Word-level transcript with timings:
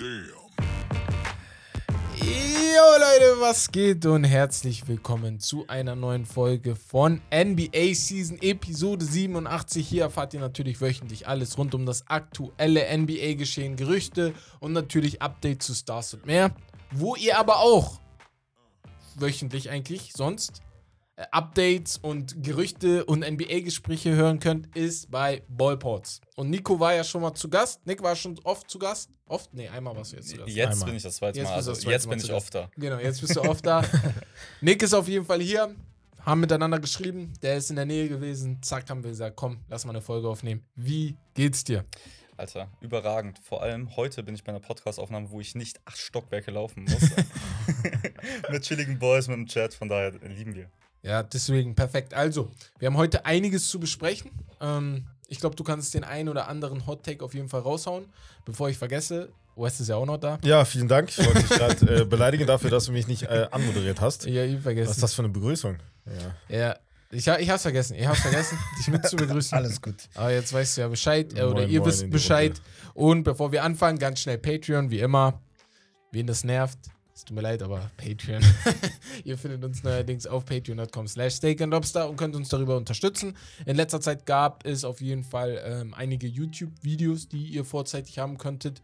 Damn. 0.00 0.30
Jo 2.16 2.82
Leute, 2.98 3.38
was 3.38 3.70
geht 3.70 4.06
und 4.06 4.24
herzlich 4.24 4.88
willkommen 4.88 5.40
zu 5.40 5.66
einer 5.68 5.94
neuen 5.94 6.24
Folge 6.24 6.74
von 6.74 7.20
NBA 7.30 7.92
Season 7.92 8.38
Episode 8.40 9.04
87. 9.04 9.86
Hier 9.86 10.04
erfahrt 10.04 10.32
ihr 10.32 10.40
natürlich 10.40 10.80
wöchentlich 10.80 11.28
alles 11.28 11.58
rund 11.58 11.74
um 11.74 11.84
das 11.84 12.06
aktuelle 12.06 12.86
NBA-Geschehen, 12.96 13.76
Gerüchte 13.76 14.32
und 14.58 14.72
natürlich 14.72 15.20
Updates 15.20 15.66
zu 15.66 15.74
Stars 15.74 16.14
und 16.14 16.24
mehr. 16.24 16.54
Wo 16.92 17.14
ihr 17.16 17.38
aber 17.38 17.58
auch 17.58 18.00
wöchentlich 19.16 19.68
eigentlich 19.68 20.14
sonst 20.14 20.62
Updates 21.30 21.98
und 21.98 22.42
Gerüchte 22.42 23.04
und 23.04 23.20
NBA-Gespräche 23.20 24.14
hören 24.14 24.40
könnt, 24.40 24.74
ist 24.76 25.10
bei 25.10 25.42
Ballports. 25.48 26.20
Und 26.36 26.50
Nico 26.50 26.80
war 26.80 26.94
ja 26.94 27.04
schon 27.04 27.22
mal 27.22 27.34
zu 27.34 27.48
Gast. 27.48 27.84
Nick 27.86 28.02
war 28.02 28.16
schon 28.16 28.38
oft 28.44 28.70
zu 28.70 28.78
Gast. 28.78 29.10
Oft? 29.26 29.52
Nee, 29.52 29.68
einmal 29.68 29.94
warst 29.96 30.12
du 30.12 30.16
jetzt 30.16 30.30
zu 30.30 30.36
Gast. 30.36 30.48
Jetzt 30.48 30.72
einmal. 30.72 30.86
bin 30.86 30.96
ich 30.96 31.02
das 31.02 31.16
zweite 31.16 31.38
Jetzt 31.38 31.48
Mal. 31.48 31.54
Also 31.54 31.70
das 31.72 31.80
zweite 31.80 31.92
jetzt 31.92 32.06
Mal 32.06 32.16
bin 32.16 32.24
ich 32.24 32.32
oft 32.32 32.54
da. 32.54 32.70
Genau, 32.76 32.98
jetzt 32.98 33.20
bist 33.20 33.36
du 33.36 33.42
oft 33.42 33.64
da. 33.64 33.84
Nick 34.60 34.82
ist 34.82 34.94
auf 34.94 35.08
jeden 35.08 35.26
Fall 35.26 35.40
hier. 35.40 35.74
Haben 36.24 36.40
miteinander 36.40 36.78
geschrieben. 36.78 37.32
Der 37.42 37.56
ist 37.56 37.70
in 37.70 37.76
der 37.76 37.86
Nähe 37.86 38.08
gewesen. 38.08 38.62
Zack, 38.62 38.90
haben 38.90 39.02
wir 39.02 39.10
gesagt, 39.10 39.36
komm, 39.36 39.60
lass 39.68 39.84
mal 39.84 39.92
eine 39.92 40.02
Folge 40.02 40.28
aufnehmen. 40.28 40.64
Wie 40.74 41.16
geht's 41.34 41.64
dir? 41.64 41.84
Alter, 42.36 42.70
überragend. 42.80 43.38
Vor 43.38 43.62
allem 43.62 43.96
heute 43.96 44.22
bin 44.22 44.34
ich 44.34 44.42
bei 44.42 44.50
einer 44.50 44.60
Podcast-Aufnahme, 44.60 45.30
wo 45.30 45.40
ich 45.40 45.54
nicht 45.54 45.78
acht 45.84 45.98
Stockwerke 45.98 46.50
laufen 46.50 46.84
muss. 46.84 47.02
mit 48.50 48.62
chilligen 48.62 48.98
Boys, 48.98 49.28
mit 49.28 49.36
dem 49.36 49.46
Chat, 49.46 49.74
von 49.74 49.88
daher 49.88 50.12
lieben 50.12 50.54
wir. 50.54 50.70
Ja, 51.02 51.22
deswegen 51.22 51.74
perfekt. 51.74 52.12
Also, 52.14 52.50
wir 52.78 52.86
haben 52.86 52.96
heute 52.96 53.24
einiges 53.24 53.68
zu 53.68 53.80
besprechen. 53.80 54.30
Ähm, 54.60 55.06
ich 55.28 55.40
glaube, 55.40 55.56
du 55.56 55.64
kannst 55.64 55.94
den 55.94 56.04
einen 56.04 56.28
oder 56.28 56.48
anderen 56.48 56.86
Hot 56.86 57.04
Take 57.04 57.24
auf 57.24 57.34
jeden 57.34 57.48
Fall 57.48 57.60
raushauen. 57.60 58.04
Bevor 58.44 58.68
ich 58.68 58.76
vergesse, 58.76 59.30
Wes 59.56 59.80
ist 59.80 59.88
ja 59.88 59.96
auch 59.96 60.06
noch 60.06 60.18
da. 60.18 60.38
Ja, 60.44 60.64
vielen 60.64 60.88
Dank. 60.88 61.08
Ich 61.10 61.18
wollte 61.24 61.40
dich 61.40 61.48
gerade 61.50 62.00
äh, 62.02 62.04
beleidigen 62.04 62.46
dafür, 62.46 62.70
dass 62.70 62.84
du 62.86 62.92
mich 62.92 63.06
nicht 63.06 63.22
äh, 63.24 63.46
anmoderiert 63.50 64.00
hast. 64.00 64.26
Ja, 64.26 64.44
ich 64.44 64.56
Was 64.56 64.62
vergessen. 64.62 64.90
ist 64.90 65.02
das 65.02 65.14
für 65.14 65.22
eine 65.22 65.28
Begrüßung? 65.30 65.76
Ja. 66.48 66.56
Ja, 66.58 66.76
ich, 67.10 67.28
ha- 67.28 67.38
ich 67.38 67.48
hab's 67.50 67.62
vergessen. 67.62 67.94
Ich 67.96 68.06
hab's 68.06 68.20
vergessen, 68.20 68.58
dich 68.78 68.88
mit 68.88 69.06
zu 69.06 69.16
begrüßen. 69.16 69.56
Alles 69.58 69.80
gut. 69.80 69.96
Aber 70.14 70.32
jetzt 70.32 70.52
weißt 70.52 70.76
du 70.76 70.80
ja 70.82 70.88
Bescheid, 70.88 71.32
äh, 71.36 71.42
oder 71.42 71.60
Moin, 71.62 71.70
ihr 71.70 71.80
moin 71.80 71.88
wisst 71.90 72.10
Bescheid. 72.10 72.60
Runde. 72.94 73.16
Und 73.16 73.22
bevor 73.24 73.52
wir 73.52 73.64
anfangen, 73.64 73.98
ganz 73.98 74.20
schnell 74.20 74.38
Patreon, 74.38 74.90
wie 74.90 75.00
immer. 75.00 75.40
Wen 76.12 76.26
das 76.26 76.42
nervt, 76.44 76.78
es 77.20 77.26
tut 77.26 77.36
mir 77.36 77.42
leid, 77.42 77.62
aber 77.62 77.90
Patreon. 77.98 78.42
ihr 79.24 79.36
findet 79.36 79.62
uns 79.62 79.82
neuerdings 79.82 80.26
auf 80.26 80.46
patreon.com 80.46 81.06
slash 81.06 81.34
steak 81.34 81.60
and 81.60 81.70
lobster 81.70 82.08
und 82.08 82.16
könnt 82.16 82.34
uns 82.34 82.48
darüber 82.48 82.78
unterstützen. 82.78 83.36
In 83.66 83.76
letzter 83.76 84.00
Zeit 84.00 84.24
gab 84.24 84.64
es 84.64 84.84
auf 84.84 85.02
jeden 85.02 85.22
Fall 85.22 85.60
ähm, 85.62 85.92
einige 85.92 86.26
YouTube-Videos, 86.26 87.28
die 87.28 87.44
ihr 87.48 87.66
vorzeitig 87.66 88.18
haben 88.18 88.38
könntet. 88.38 88.80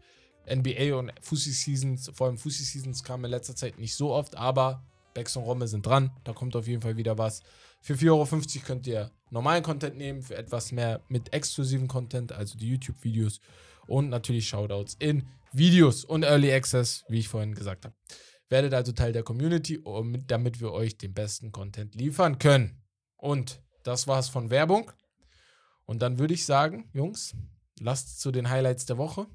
NBA 0.47 0.95
und 0.95 1.11
Fussi 1.19 1.51
Seasons, 1.51 2.11
vor 2.13 2.27
allem 2.27 2.37
Fussi 2.37 2.63
Seasons 2.63 3.03
kamen 3.03 3.25
in 3.25 3.31
letzter 3.31 3.55
Zeit 3.55 3.79
nicht 3.79 3.95
so 3.95 4.13
oft, 4.13 4.37
aber 4.37 4.85
Bex 5.15 5.35
und 5.35 5.43
Romme 5.43 5.67
sind 5.67 5.83
dran. 5.83 6.11
Da 6.23 6.33
kommt 6.33 6.55
auf 6.55 6.67
jeden 6.67 6.83
Fall 6.83 6.95
wieder 6.95 7.17
was. 7.17 7.41
Für 7.81 7.95
4,50 7.95 8.05
Euro 8.11 8.65
könnt 8.67 8.85
ihr 8.85 9.09
normalen 9.31 9.63
Content 9.63 9.97
nehmen, 9.97 10.21
für 10.21 10.37
etwas 10.37 10.71
mehr 10.71 11.01
mit 11.09 11.33
exklusiven 11.33 11.87
Content, 11.87 12.33
also 12.33 12.55
die 12.55 12.69
YouTube-Videos 12.69 13.41
und 13.87 14.09
natürlich 14.09 14.47
Shoutouts 14.47 14.95
in 14.99 15.25
Videos 15.53 16.05
und 16.05 16.21
Early 16.21 16.53
Access, 16.53 17.03
wie 17.09 17.17
ich 17.17 17.27
vorhin 17.27 17.55
gesagt 17.55 17.85
habe. 17.85 17.95
Werdet 18.49 18.73
also 18.73 18.91
Teil 18.93 19.11
der 19.11 19.23
Community, 19.23 19.83
damit 20.25 20.61
wir 20.61 20.71
euch 20.71 20.97
den 20.97 21.13
besten 21.13 21.51
Content 21.51 21.95
liefern 21.95 22.39
können. 22.39 22.81
Und 23.17 23.61
das 23.83 24.07
war's 24.07 24.29
von 24.29 24.49
Werbung. 24.49 24.91
Und 25.85 26.01
dann 26.01 26.19
würde 26.19 26.33
ich 26.33 26.45
sagen, 26.45 26.89
Jungs, 26.93 27.35
lasst 27.79 28.19
zu 28.19 28.31
den 28.31 28.49
Highlights 28.49 28.85
der 28.85 28.97
Woche. 28.97 29.27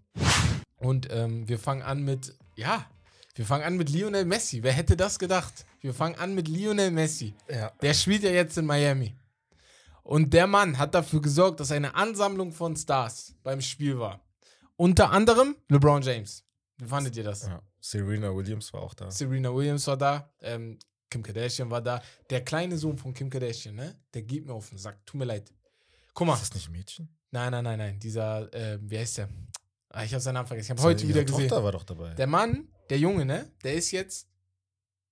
Und 0.76 1.08
ähm, 1.10 1.48
wir 1.48 1.58
fangen 1.58 1.82
an 1.82 2.02
mit, 2.02 2.34
ja, 2.56 2.86
wir 3.34 3.46
fangen 3.46 3.64
an 3.64 3.76
mit 3.76 3.88
Lionel 3.88 4.24
Messi. 4.24 4.62
Wer 4.62 4.72
hätte 4.72 4.96
das 4.96 5.18
gedacht? 5.18 5.64
Wir 5.80 5.94
fangen 5.94 6.16
an 6.16 6.34
mit 6.34 6.48
Lionel 6.48 6.90
Messi. 6.90 7.34
Ja. 7.48 7.70
Der 7.80 7.94
spielt 7.94 8.22
ja 8.22 8.30
jetzt 8.30 8.58
in 8.58 8.66
Miami. 8.66 9.16
Und 10.02 10.34
der 10.34 10.46
Mann 10.46 10.78
hat 10.78 10.94
dafür 10.94 11.22
gesorgt, 11.22 11.60
dass 11.60 11.70
eine 11.70 11.94
Ansammlung 11.94 12.52
von 12.52 12.76
Stars 12.76 13.34
beim 13.42 13.60
Spiel 13.60 13.98
war. 13.98 14.20
Unter 14.76 15.10
anderem 15.10 15.56
LeBron 15.68 16.02
James. 16.02 16.44
Wie 16.78 16.86
fandet 16.86 17.16
ihr 17.16 17.24
das? 17.24 17.46
ja. 17.46 17.62
Serena 17.84 18.34
Williams 18.34 18.72
war 18.72 18.80
auch 18.82 18.94
da. 18.94 19.10
Serena 19.10 19.52
Williams 19.52 19.86
war 19.88 19.96
da, 19.96 20.32
ähm, 20.40 20.78
Kim 21.10 21.22
Kardashian 21.22 21.68
war 21.68 21.82
da. 21.82 22.00
Der 22.30 22.42
kleine 22.44 22.78
Sohn 22.78 22.96
von 22.96 23.12
Kim 23.12 23.28
Kardashian, 23.28 23.74
ne? 23.74 24.00
Der 24.14 24.22
geht 24.22 24.46
mir 24.46 24.54
auf 24.54 24.68
den 24.68 24.78
Sack. 24.78 25.04
Tut 25.04 25.18
mir 25.18 25.24
leid. 25.26 25.52
Guck 26.14 26.26
mal. 26.28 26.34
Ist 26.34 26.42
das 26.42 26.54
nicht 26.54 26.68
ein 26.68 26.72
Mädchen? 26.72 27.08
Nein, 27.32 27.50
nein, 27.50 27.64
nein, 27.64 27.78
nein. 27.78 27.98
Dieser, 27.98 28.52
äh, 28.54 28.78
wie 28.80 28.98
heißt 28.98 29.18
der? 29.18 29.28
Ah, 29.90 30.04
ich 30.04 30.12
habe 30.12 30.20
seinen 30.20 30.34
Namen 30.34 30.46
vergessen. 30.46 30.72
Ich 30.72 30.78
habe 30.78 30.82
heute 30.88 31.06
wieder 31.08 31.16
Ihre 31.20 31.24
gesehen. 31.26 31.48
Tochter 31.48 31.64
war 31.64 31.72
doch 31.72 31.84
dabei. 31.84 32.14
Der 32.14 32.26
Mann, 32.26 32.68
der 32.88 32.98
Junge, 32.98 33.24
ne? 33.26 33.50
Der 33.64 33.74
ist 33.74 33.90
jetzt 33.90 34.28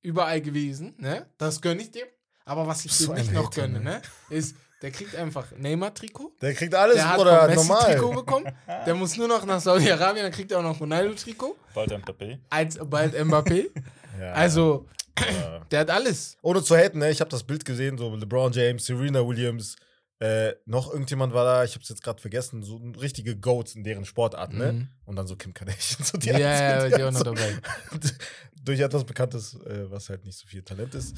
überall 0.00 0.40
gewesen, 0.40 0.94
ne? 0.96 1.28
Das 1.38 1.60
gönne 1.60 1.82
ich 1.82 1.90
dem. 1.90 2.06
Aber 2.44 2.66
was 2.66 2.84
ich 2.84 2.92
So 2.92 3.12
dir 3.12 3.20
nicht 3.20 3.32
noch 3.32 3.50
gönne, 3.50 3.80
ne? 3.80 4.00
ne? 4.00 4.02
Ist, 4.30 4.56
der 4.82 4.90
kriegt 4.90 5.14
einfach 5.16 5.50
Neymar-Trikot. 5.56 6.32
Der 6.40 6.54
kriegt 6.54 6.74
alles, 6.74 6.96
Der 6.96 7.08
hat 7.08 7.18
Messi-Trikot 7.48 8.00
normal. 8.02 8.14
bekommen. 8.14 8.52
Der 8.86 8.94
muss 8.94 9.16
nur 9.16 9.28
noch 9.28 9.44
nach 9.44 9.60
Saudi-Arabien, 9.60 10.24
dann 10.24 10.32
kriegt 10.32 10.50
er 10.52 10.58
auch 10.58 10.62
noch 10.62 10.80
Ronaldo-Trikot. 10.80 11.56
Bald 11.74 11.90
Mbappé. 11.92 12.38
Als 12.50 12.78
bald 12.82 13.14
Mbappé. 13.14 13.66
Ja. 14.20 14.32
Also, 14.32 14.86
Ja. 15.18 15.60
der 15.70 15.80
hat 15.80 15.90
alles. 15.90 16.36
Ohne 16.42 16.62
zu 16.62 16.76
haten, 16.76 16.98
ne? 16.98 17.10
ich 17.10 17.20
habe 17.20 17.30
das 17.30 17.42
Bild 17.42 17.64
gesehen, 17.64 17.96
so 17.96 18.14
LeBron 18.14 18.52
James, 18.52 18.84
Serena 18.84 19.26
Williams, 19.26 19.76
äh, 20.18 20.52
noch 20.66 20.92
irgendjemand 20.92 21.32
war 21.32 21.44
da, 21.44 21.64
ich 21.64 21.72
habe 21.74 21.82
es 21.82 21.88
jetzt 21.88 22.02
gerade 22.02 22.20
vergessen, 22.20 22.62
so 22.62 22.76
ein 22.76 22.94
richtige 22.96 23.34
Goats 23.38 23.74
in 23.76 23.84
deren 23.84 24.04
Sportart, 24.04 24.52
ne? 24.52 24.72
Mhm. 24.72 24.88
Und 25.06 25.16
dann 25.16 25.26
so 25.26 25.36
Kim 25.36 25.54
Kardashian. 25.54 26.04
So 26.04 26.18
die 26.18 26.28
Ja, 26.28 26.38
ja, 26.38 26.88
die 26.88 27.02
auch 27.02 27.10
noch 27.12 27.18
so- 27.20 27.24
dabei. 27.24 27.54
durch 28.62 28.80
etwas 28.80 29.04
Bekanntes, 29.04 29.54
äh, 29.64 29.90
was 29.90 30.10
halt 30.10 30.24
nicht 30.26 30.36
so 30.38 30.46
viel 30.46 30.62
Talent 30.62 30.94
ist. 30.94 31.16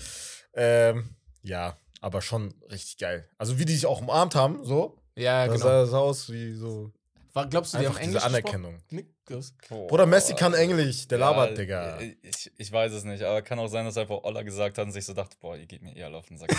Ähm, 0.55 1.17
ja, 1.43 1.77
aber 2.03 2.21
schon 2.21 2.53
richtig 2.71 2.99
geil. 2.99 3.27
Also 3.39 3.59
wie 3.59 3.65
die 3.65 3.73
sich 3.75 3.87
auch 3.87 4.01
umarmt 4.03 4.35
haben, 4.35 4.65
so. 4.65 4.99
Ja, 5.17 5.47
das 5.47 5.55
genau. 5.57 5.67
sah 5.67 5.87
so 5.87 5.97
aus 5.97 6.31
wie 6.31 6.53
so. 6.55 6.91
War, 7.35 7.47
glaubst 7.47 7.73
du, 7.73 7.79
die 7.79 7.87
haben 7.87 7.97
Englisch 7.97 8.23
diese? 8.23 8.27
Anerkennung. 8.27 8.79
Du? 9.27 9.41
Bruder, 9.89 10.05
Messi 10.05 10.35
kann 10.35 10.53
Englisch, 10.53 11.09
der 11.09 11.17
labert, 11.19 11.57
Digga. 11.57 11.99
Ich, 12.23 12.53
ich 12.59 12.71
weiß 12.73 12.93
es 12.93 13.05
nicht, 13.05 13.23
aber 13.23 13.41
kann 13.41 13.59
auch 13.59 13.69
sein, 13.69 13.87
dass 13.87 13.97
einfach 13.97 14.23
Olla 14.25 14.43
gesagt 14.43 14.77
hat 14.77 14.85
und 14.85 14.93
sich 14.93 15.07
so 15.07 15.15
dachte, 15.15 15.37
boah, 15.41 15.57
ihr 15.57 15.65
geht 15.65 15.81
mir 15.81 15.97
eher 15.97 16.13
auf 16.15 16.27
den 16.27 16.37
Sack. 16.37 16.51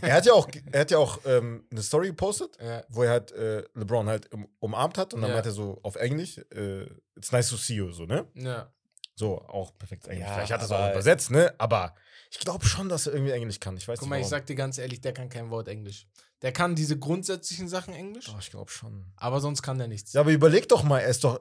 Er 0.00 0.14
hat 0.14 0.24
ja 0.24 0.32
auch, 0.32 0.48
er 0.72 0.80
hat 0.80 0.90
ja 0.90 0.96
auch 0.98 1.18
ähm, 1.26 1.64
eine 1.70 1.82
Story 1.82 2.06
gepostet, 2.06 2.56
Ja. 2.62 2.82
wo 2.88 3.02
er 3.02 3.10
halt 3.10 3.32
äh, 3.32 3.64
LeBron 3.74 4.08
halt 4.08 4.32
um, 4.32 4.48
umarmt 4.60 4.96
hat 4.96 5.12
und 5.12 5.20
dann 5.20 5.30
Ja. 5.30 5.36
meinte 5.36 5.50
er 5.50 5.52
so 5.52 5.78
auf 5.82 5.96
Englisch, 5.96 6.38
äh, 6.54 6.84
it's 7.16 7.32
nice 7.32 7.50
to 7.50 7.56
see 7.56 7.74
you, 7.74 7.90
so, 7.90 8.06
ne? 8.06 8.26
Ja. 8.34 8.72
So, 9.16 9.38
auch 9.42 9.76
perfekt 9.76 10.06
Englisch. 10.08 10.26
Ja, 10.26 10.34
Vielleicht 10.34 10.52
hat 10.52 10.60
er 10.62 10.64
es 10.64 10.72
auch 10.72 10.90
übersetzt, 10.92 11.30
ne? 11.30 11.52
Aber 11.58 11.94
ich 12.30 12.38
glaube 12.38 12.64
schon, 12.64 12.88
dass 12.88 13.06
er 13.06 13.12
irgendwie 13.14 13.32
Englisch 13.32 13.58
kann. 13.60 13.76
Ich 13.76 13.86
weiß 13.88 13.98
Guck 13.98 14.06
nicht 14.06 14.10
mal, 14.10 14.16
ich 14.16 14.22
warum. 14.22 14.30
sag 14.30 14.46
dir 14.46 14.54
ganz 14.54 14.78
ehrlich, 14.78 15.00
der 15.00 15.12
kann 15.12 15.28
kein 15.28 15.50
Wort 15.50 15.68
Englisch. 15.68 16.06
Der 16.42 16.52
kann 16.52 16.74
diese 16.74 16.98
grundsätzlichen 16.98 17.68
Sachen 17.68 17.92
Englisch, 17.92 18.26
Doch, 18.26 18.38
ich 18.40 18.50
glaube 18.50 18.70
schon. 18.70 19.12
aber 19.16 19.40
sonst 19.40 19.62
kann 19.62 19.78
der 19.78 19.88
nichts. 19.88 20.12
Ja, 20.12 20.22
aber 20.22 20.30
überleg 20.32 20.68
doch 20.68 20.82
mal, 20.84 21.00
er 21.00 21.08
ist 21.08 21.24
doch 21.24 21.40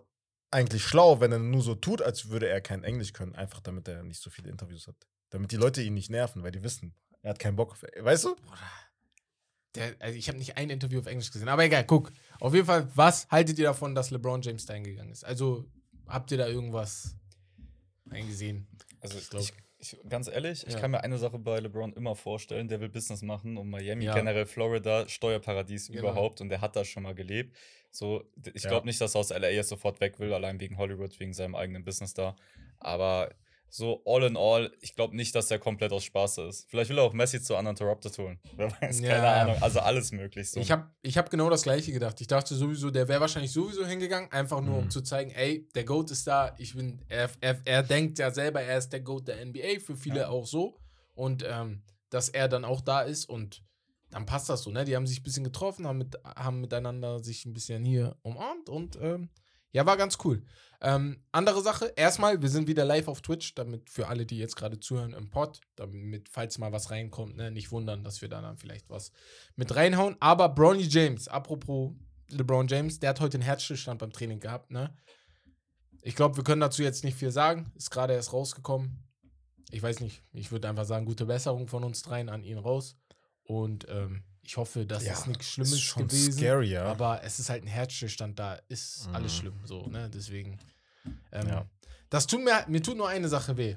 eigentlich 0.52 0.84
schlau, 0.84 1.20
wenn 1.22 1.32
er 1.32 1.40
nur 1.40 1.62
so 1.62 1.76
tut, 1.76 2.02
als 2.02 2.30
würde 2.30 2.48
er 2.50 2.60
kein 2.60 2.84
Englisch 2.84 3.14
können, 3.14 3.36
einfach 3.36 3.60
damit 3.62 3.88
er 3.88 4.04
nicht 4.04 4.22
so 4.22 4.30
viele 4.30 4.50
Interviews 4.50 4.88
hat. 4.88 4.96
Damit 5.30 5.52
die 5.52 5.58
Leute 5.58 5.82
ihn 5.84 5.94
nicht 5.94 6.10
nerven, 6.10 6.42
weil 6.44 6.52
die 6.52 6.64
wissen, 6.64 6.96
er 7.22 7.30
hat 7.30 7.40
keinen 7.40 7.56
Bock 7.56 7.74
auf. 7.74 7.84
Weißt 8.00 8.26
du? 8.26 8.36
Der, 9.76 9.96
also 10.00 10.18
ich 10.18 10.28
habe 10.28 10.40
nicht 10.40 10.58
ein 10.58 10.72
Interview 10.72 11.00
auf 11.00 11.06
Englisch 11.06 11.32
gesehen, 11.32 11.48
aber 11.48 11.64
egal, 11.64 11.86
guck. 11.86 12.12
Auf 12.40 12.56
jeden 12.56 12.66
Fall, 12.66 12.90
was 12.96 13.28
haltet 13.30 13.60
ihr 13.60 13.66
davon, 13.66 13.94
dass 13.94 14.10
LeBron 14.10 14.42
James 14.42 14.66
da 14.66 14.74
hingegangen 14.74 15.12
ist? 15.12 15.24
Also, 15.24 15.70
habt 16.08 16.32
ihr 16.32 16.40
da 16.40 16.48
irgendwas 16.48 17.16
eingesehen? 18.10 18.68
Also 19.02 19.18
Ich 19.18 19.24
ich, 19.26 19.30
glaub- 19.30 19.46
ich, 19.80 19.98
ganz 20.10 20.28
ehrlich, 20.28 20.68
ich 20.68 20.74
Ja. 20.74 20.80
kann 20.80 20.92
mir 20.92 21.02
eine 21.04 21.18
Sache 21.18 21.40
bei 21.40 21.60
LeBron 21.60 21.94
immer 21.94 22.16
vorstellen, 22.16 22.68
der 22.68 22.82
will 22.82 22.90
Business 22.90 23.22
machen 23.22 23.58
und 23.58 23.70
Miami, 23.70 24.06
Ja. 24.06 24.14
generell 24.14 24.46
Florida, 24.46 25.08
Steuerparadies 25.08 25.88
Genau. 25.88 26.00
überhaupt 26.00 26.42
und 26.42 26.50
der 26.50 26.62
hat 26.62 26.76
da 26.76 26.84
schon 26.86 27.04
mal 27.04 27.16
gelebt. 27.16 27.56
So, 27.92 28.24
ich 28.54 28.64
glaube 28.64 28.86
nicht, 28.86 29.02
dass 29.02 29.16
er 29.16 29.20
aus 29.22 29.32
LA 29.32 29.50
jetzt 29.50 29.70
sofort 29.70 30.00
weg 30.00 30.20
will, 30.20 30.34
allein 30.34 30.60
wegen 30.60 30.78
Hollywood, 30.78 31.20
wegen 31.20 31.34
seinem 31.34 31.56
eigenen 31.56 31.84
Business 31.84 32.14
da. 32.14 32.36
Aber 32.80 33.34
so 33.70 34.02
all 34.06 34.24
in 34.24 34.36
all, 34.38 34.72
ich 34.82 34.96
glaube 34.96 35.16
nicht, 35.16 35.36
dass 35.36 35.48
der 35.48 35.60
komplett 35.60 35.92
aus 35.92 36.04
Spaß 36.04 36.40
ist. 36.40 36.70
Vielleicht 36.70 36.90
will 36.90 36.98
er 36.98 37.04
auch 37.04 37.14
Messi 37.14 37.42
zu 37.42 37.56
Uninterrupted 37.56 38.18
holen. 38.18 38.40
Wer 38.56 38.72
weiß, 38.82 39.00
Ja. 39.02 39.10
keine 39.16 39.28
Ahnung. 39.28 39.58
Also 39.62 39.80
alles 39.80 40.12
möglich. 40.12 40.50
So. 40.50 40.60
Ich 40.60 40.72
habe 40.72 40.90
ich 41.02 41.18
hab 41.18 41.30
genau 41.30 41.50
das 41.50 41.64
Gleiche 41.64 41.92
gedacht. 41.92 42.20
Ich 42.22 42.28
dachte 42.28 42.56
sowieso, 42.56 42.90
der 42.92 43.08
wäre 43.08 43.22
wahrscheinlich 43.22 43.52
sowieso 43.52 43.86
hingegangen, 43.86 44.32
einfach 44.32 44.62
nur 44.62 44.78
um 44.78 44.86
Mhm. 44.86 44.90
zu 44.90 45.02
zeigen, 45.02 45.32
ey, 45.32 45.68
der 45.76 45.84
GOAT 45.84 46.12
ist 46.12 46.26
da. 46.28 46.56
Ich 46.58 46.76
bin, 46.76 47.04
er, 47.10 47.30
er, 47.42 47.60
er 47.66 47.84
denkt 47.84 48.18
ja 48.20 48.32
selber, 48.32 48.62
er 48.62 48.78
ist 48.78 48.90
der 48.90 49.02
GOAT 49.02 49.28
der 49.28 49.46
NBA, 49.46 49.80
für 49.80 49.96
viele 49.96 50.22
Ja. 50.22 50.30
auch 50.30 50.46
so. 50.48 50.80
Und 51.16 51.46
ähm, 51.48 51.84
dass 52.10 52.30
er 52.30 52.48
dann 52.48 52.66
auch 52.66 52.82
da 52.82 53.02
ist 53.02 53.26
und 53.26 53.64
dann 54.10 54.26
passt 54.26 54.50
das 54.50 54.64
so, 54.64 54.72
ne? 54.72 54.86
Die 54.86 54.96
haben 54.96 55.06
sich 55.06 55.20
ein 55.20 55.24
bisschen 55.24 55.44
getroffen, 55.44 55.86
haben, 55.86 56.00
mit, 56.00 56.18
haben 56.24 56.62
miteinander 56.62 57.20
sich 57.24 57.46
ein 57.46 57.54
bisschen 57.54 57.86
hier 57.86 58.16
umarmt 58.24 58.68
und 58.68 58.98
ähm, 59.00 59.30
ja, 59.72 59.86
war 59.86 59.98
ganz 59.98 60.18
cool. 60.24 60.42
Ähm, 60.82 61.24
andere 61.32 61.62
Sache, 61.62 61.94
erstmal, 61.96 62.42
wir 62.42 62.50
sind 62.50 62.68
wieder 62.68 62.86
live 62.86 63.10
auf 63.10 63.22
Twitch, 63.22 63.54
damit 63.56 63.90
für 63.90 64.08
alle, 64.08 64.26
die 64.26 64.38
jetzt 64.38 64.56
gerade 64.56 64.80
zuhören 64.80 65.14
im 65.14 65.30
Pod, 65.30 65.60
damit, 65.76 66.30
falls 66.30 66.58
mal 66.58 66.72
was 66.72 66.90
reinkommt, 66.90 67.36
ne, 67.36 67.52
nicht 67.52 67.72
wundern, 67.72 68.04
dass 68.04 68.22
wir 68.22 68.30
da 68.30 68.42
dann 68.42 68.58
vielleicht 68.58 68.90
was 68.90 69.12
mit 69.56 69.76
reinhauen. 69.76 70.16
Aber 70.20 70.48
Bronny 70.50 70.84
James, 70.84 71.28
apropos 71.28 71.92
LeBron 72.30 72.68
James, 72.68 73.00
der 73.00 73.10
hat 73.10 73.20
heute 73.20 73.38
einen 73.38 73.44
Herzstillstand 73.44 74.00
beim 74.00 74.12
Training 74.12 74.40
gehabt, 74.40 74.72
ne? 74.72 74.96
ich 76.02 76.16
glaube, 76.16 76.38
wir 76.38 76.44
können 76.44 76.62
dazu 76.62 76.84
jetzt 76.84 77.04
nicht 77.04 77.18
viel 77.18 77.32
sagen. 77.32 77.72
Ist 77.76 77.92
gerade 77.92 78.14
erst 78.14 78.34
rausgekommen. 78.34 79.04
Ich 79.72 79.84
weiß 79.84 80.00
nicht. 80.00 80.24
Ich 80.34 80.52
würde 80.52 80.70
einfach 80.70 80.86
sagen, 80.86 81.06
gute 81.06 81.26
Besserung 81.26 81.68
von 81.68 81.84
uns 81.84 82.02
dreien 82.02 82.30
an 82.30 82.44
ihn 82.44 82.58
raus. 82.58 82.98
Und 83.44 83.86
ähm, 83.90 84.24
ich 84.50 84.58
hoffe, 84.58 84.84
dass 84.84 85.06
Ja, 85.06 85.14
es 85.14 85.28
nichts 85.28 85.46
ist 85.46 85.52
Schlimmes 85.52 85.80
schon 85.80 86.08
gewesen. 86.08 86.32
scary, 86.40 86.72
ja. 86.72 86.86
Aber 86.86 87.24
es 87.24 87.38
ist 87.40 87.52
halt 87.52 87.64
ein 87.64 87.68
Herzstillstand 87.68 88.40
da. 88.40 88.56
Ist 88.68 89.08
Mhm. 89.08 89.16
alles 89.16 89.36
schlimm. 89.36 89.54
So, 89.64 89.86
ne? 89.86 90.10
Deswegen. 90.10 90.58
Ähm, 91.32 91.48
Ja. 91.48 91.70
Das 92.10 92.26
tut 92.26 92.44
mir, 92.44 92.66
mir 92.68 92.82
tut 92.82 92.98
nur 92.98 93.08
eine 93.08 93.30
Sache 93.30 93.56
weh. 93.58 93.76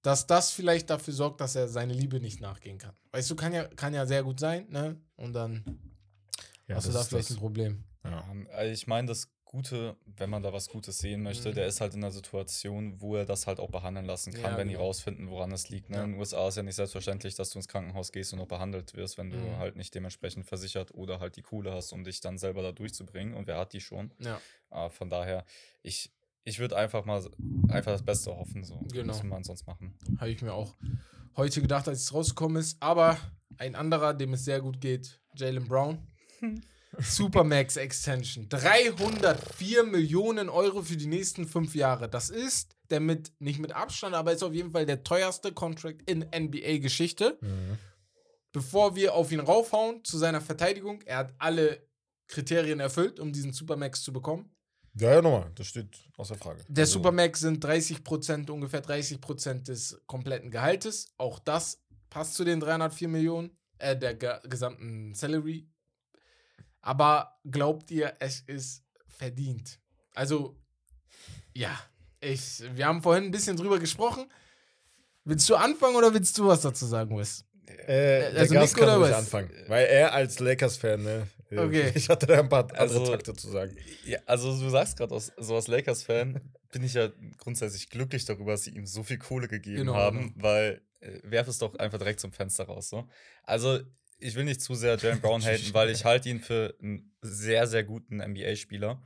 Dass 0.00 0.26
das 0.26 0.50
vielleicht 0.50 0.88
dafür 0.88 1.12
sorgt, 1.12 1.42
dass 1.42 1.54
er 1.54 1.68
seine 1.68 1.92
Liebe 1.92 2.18
nicht 2.18 2.40
nachgehen 2.40 2.78
kann. 2.78 2.94
Weißt 3.12 3.30
du, 3.30 3.36
kann 3.36 3.52
ja, 3.52 3.64
kann 3.64 3.92
ja 3.92 4.06
sehr 4.06 4.22
gut 4.22 4.40
sein, 4.40 4.66
ne? 4.70 4.98
Und 5.16 5.34
dann 5.34 5.62
Ja, 6.66 6.76
hast 6.76 6.86
du 6.86 6.92
das 6.92 6.94
da 6.94 7.00
ist 7.02 7.08
vielleicht 7.08 7.28
das. 7.30 7.36
ein 7.36 7.40
Problem. 7.40 7.84
Ja. 8.04 8.24
Also 8.54 8.72
Ich 8.72 8.86
meine, 8.86 9.06
das 9.08 9.28
Gute, 9.54 9.96
wenn 10.16 10.30
man 10.30 10.42
da 10.42 10.52
was 10.52 10.68
Gutes 10.68 10.98
sehen 10.98 11.22
möchte, 11.22 11.50
Mhm. 11.50 11.54
der 11.54 11.66
ist 11.66 11.80
halt 11.80 11.94
in 11.94 12.02
einer 12.02 12.10
Situation, 12.10 13.00
wo 13.00 13.14
er 13.14 13.24
das 13.24 13.46
halt 13.46 13.60
auch 13.60 13.70
behandeln 13.70 14.04
lassen 14.04 14.32
kann, 14.32 14.52
Ja, 14.52 14.58
wenn 14.58 14.66
die 14.66 14.74
genau. 14.74 14.86
rausfinden, 14.86 15.30
woran 15.30 15.52
es 15.52 15.68
liegt. 15.68 15.90
Ne? 15.90 15.98
Ja. 15.98 16.02
In 16.04 16.10
den 16.12 16.18
USA 16.18 16.48
ist 16.48 16.56
ja 16.56 16.64
nicht 16.64 16.74
selbstverständlich, 16.74 17.36
dass 17.36 17.50
du 17.50 17.60
ins 17.60 17.68
Krankenhaus 17.68 18.10
gehst 18.10 18.32
und 18.32 18.40
auch 18.40 18.48
behandelt 18.48 18.94
wirst, 18.94 19.16
wenn 19.16 19.30
du 19.30 19.36
Mhm. 19.36 19.56
halt 19.58 19.76
nicht 19.76 19.94
dementsprechend 19.94 20.44
versichert 20.44 20.92
oder 20.92 21.20
halt 21.20 21.36
die 21.36 21.42
Kohle 21.42 21.72
hast, 21.72 21.92
um 21.92 22.02
dich 22.02 22.20
dann 22.20 22.36
selber 22.36 22.62
da 22.62 22.72
durchzubringen. 22.72 23.34
Und 23.34 23.46
wer 23.46 23.56
hat 23.58 23.72
die 23.72 23.80
schon? 23.80 24.10
Ja. 24.18 24.40
Äh, 24.72 24.90
von 24.90 25.08
daher, 25.08 25.44
ich, 25.82 26.10
ich 26.42 26.58
würde 26.58 26.76
einfach 26.76 27.04
mal 27.04 27.24
einfach 27.68 27.92
das 27.92 28.02
Beste 28.04 28.36
hoffen. 28.36 28.64
So. 28.64 28.80
Genau. 28.92 29.12
Was 29.12 29.22
man 29.22 29.44
sonst 29.44 29.66
machen? 29.68 29.96
Habe 30.18 30.30
ich 30.30 30.42
mir 30.42 30.52
auch 30.52 30.74
heute 31.36 31.62
gedacht, 31.62 31.86
als 31.86 32.00
es 32.02 32.12
rausgekommen 32.12 32.56
ist. 32.56 32.76
Aber 32.82 33.16
ein 33.58 33.76
anderer, 33.76 34.14
dem 34.14 34.32
es 34.34 34.44
sehr 34.44 34.60
gut 34.60 34.80
geht, 34.80 35.20
Jalen 35.36 35.68
Brown. 35.68 35.98
Supermax 36.98 37.76
Extension. 37.76 38.48
304 38.48 39.84
Millionen 39.84 40.48
Euro 40.48 40.82
für 40.82 40.96
die 40.96 41.06
nächsten 41.06 41.46
fünf 41.46 41.74
Jahre. 41.74 42.08
Das 42.08 42.30
ist 42.30 42.76
der 42.90 43.00
mit, 43.00 43.32
nicht 43.38 43.58
mit 43.58 43.72
Abstand, 43.72 44.14
aber 44.14 44.32
ist 44.32 44.42
auf 44.42 44.52
jeden 44.52 44.70
Fall 44.70 44.86
der 44.86 45.02
teuerste 45.02 45.52
Contract 45.52 46.08
in 46.08 46.26
NBA-Geschichte. 46.34 47.38
Mhm. 47.40 47.78
Bevor 48.52 48.94
wir 48.94 49.14
auf 49.14 49.32
ihn 49.32 49.40
raufhauen, 49.40 50.04
zu 50.04 50.16
seiner 50.18 50.40
Verteidigung, 50.40 51.02
er 51.02 51.18
hat 51.18 51.34
alle 51.38 51.86
Kriterien 52.28 52.80
erfüllt, 52.80 53.18
um 53.18 53.32
diesen 53.32 53.52
Supermax 53.52 54.02
zu 54.02 54.12
bekommen. 54.12 54.50
Ja, 54.96 55.14
ja, 55.14 55.22
nochmal, 55.22 55.50
das 55.56 55.66
steht 55.66 55.88
außer 56.16 56.36
Frage. 56.36 56.64
Der 56.68 56.82
Also, 56.82 56.94
Supermax 56.94 57.40
sind 57.40 57.64
30%, 57.64 58.50
ungefähr 58.50 58.82
30% 58.82 59.64
des 59.64 60.00
kompletten 60.06 60.50
Gehaltes. 60.50 61.12
Auch 61.16 61.40
das 61.40 61.82
passt 62.10 62.34
zu 62.34 62.44
den 62.44 62.60
304 62.60 63.08
Millionen, 63.08 63.50
äh, 63.78 63.96
der 63.96 64.14
ge 64.14 64.38
gesamten 64.48 65.14
Salary. 65.14 65.68
Aber 66.86 67.38
glaubt 67.50 67.90
ihr, 67.90 68.14
es 68.20 68.40
ist 68.40 68.84
verdient? 69.06 69.80
Also, 70.14 70.56
ja, 71.54 71.78
ich, 72.20 72.62
wir 72.74 72.86
haben 72.86 73.02
vorhin 73.02 73.24
ein 73.24 73.30
bisschen 73.30 73.56
drüber 73.56 73.78
gesprochen. 73.78 74.30
Willst 75.24 75.48
du 75.48 75.54
anfangen 75.56 75.96
oder 75.96 76.12
willst 76.12 76.36
du 76.36 76.46
was 76.46 76.60
dazu 76.60 76.84
sagen, 76.86 77.16
Wes? 77.18 77.44
Äh, 77.86 78.24
Also 78.36 78.52
der 78.52 78.60
Gas 78.60 78.70
Nick 78.74 78.80
kann 78.84 78.88
oder 78.98 79.00
was? 79.00 79.12
anfangen. 79.16 79.50
Weil 79.68 79.86
er 79.86 80.12
als 80.12 80.38
Lakers-Fan, 80.40 81.02
ne? 81.02 81.26
äh, 81.50 81.58
Okay. 81.58 81.92
Ich 81.94 82.08
hatte 82.10 82.26
da 82.26 82.38
ein 82.38 82.48
paar 82.50 82.64
andere 82.64 82.78
Also- 82.78 83.06
Takte 83.06 83.32
zu 83.34 83.50
sagen. 83.50 83.74
Ja, 84.04 84.18
also 84.26 84.52
du 84.58 84.68
sagst 84.68 84.98
gerade, 84.98 85.18
so 85.38 85.56
als 85.56 85.68
Lakers-Fan 85.68 86.40
bin 86.70 86.82
ich 86.84 86.92
ja 86.94 87.08
grundsätzlich 87.38 87.88
glücklich 87.88 88.26
darüber, 88.26 88.52
dass 88.52 88.64
sie 88.64 88.74
ihm 88.74 88.84
so 88.84 89.02
viel 89.02 89.16
Kohle 89.18 89.48
gegeben 89.48 89.78
Genau, 89.78 89.94
haben, 89.94 90.34
weil 90.36 90.82
äh, 91.00 91.20
werf 91.22 91.48
es 91.48 91.56
doch 91.58 91.74
einfach 91.76 91.98
direkt 91.98 92.20
zum 92.20 92.32
Fenster 92.32 92.64
raus. 92.64 92.90
So. 92.90 93.08
Also 93.44 93.80
ich 94.18 94.34
will 94.34 94.44
nicht 94.44 94.60
zu 94.60 94.74
sehr 94.74 94.96
Jalen 94.96 95.20
Brown 95.20 95.42
haten, 95.44 95.72
weil 95.74 95.90
ich 95.90 96.04
halte 96.04 96.28
ihn 96.28 96.40
für 96.40 96.74
einen 96.82 97.14
sehr, 97.22 97.66
sehr 97.66 97.84
guten 97.84 98.18
NBA-Spieler. 98.18 99.02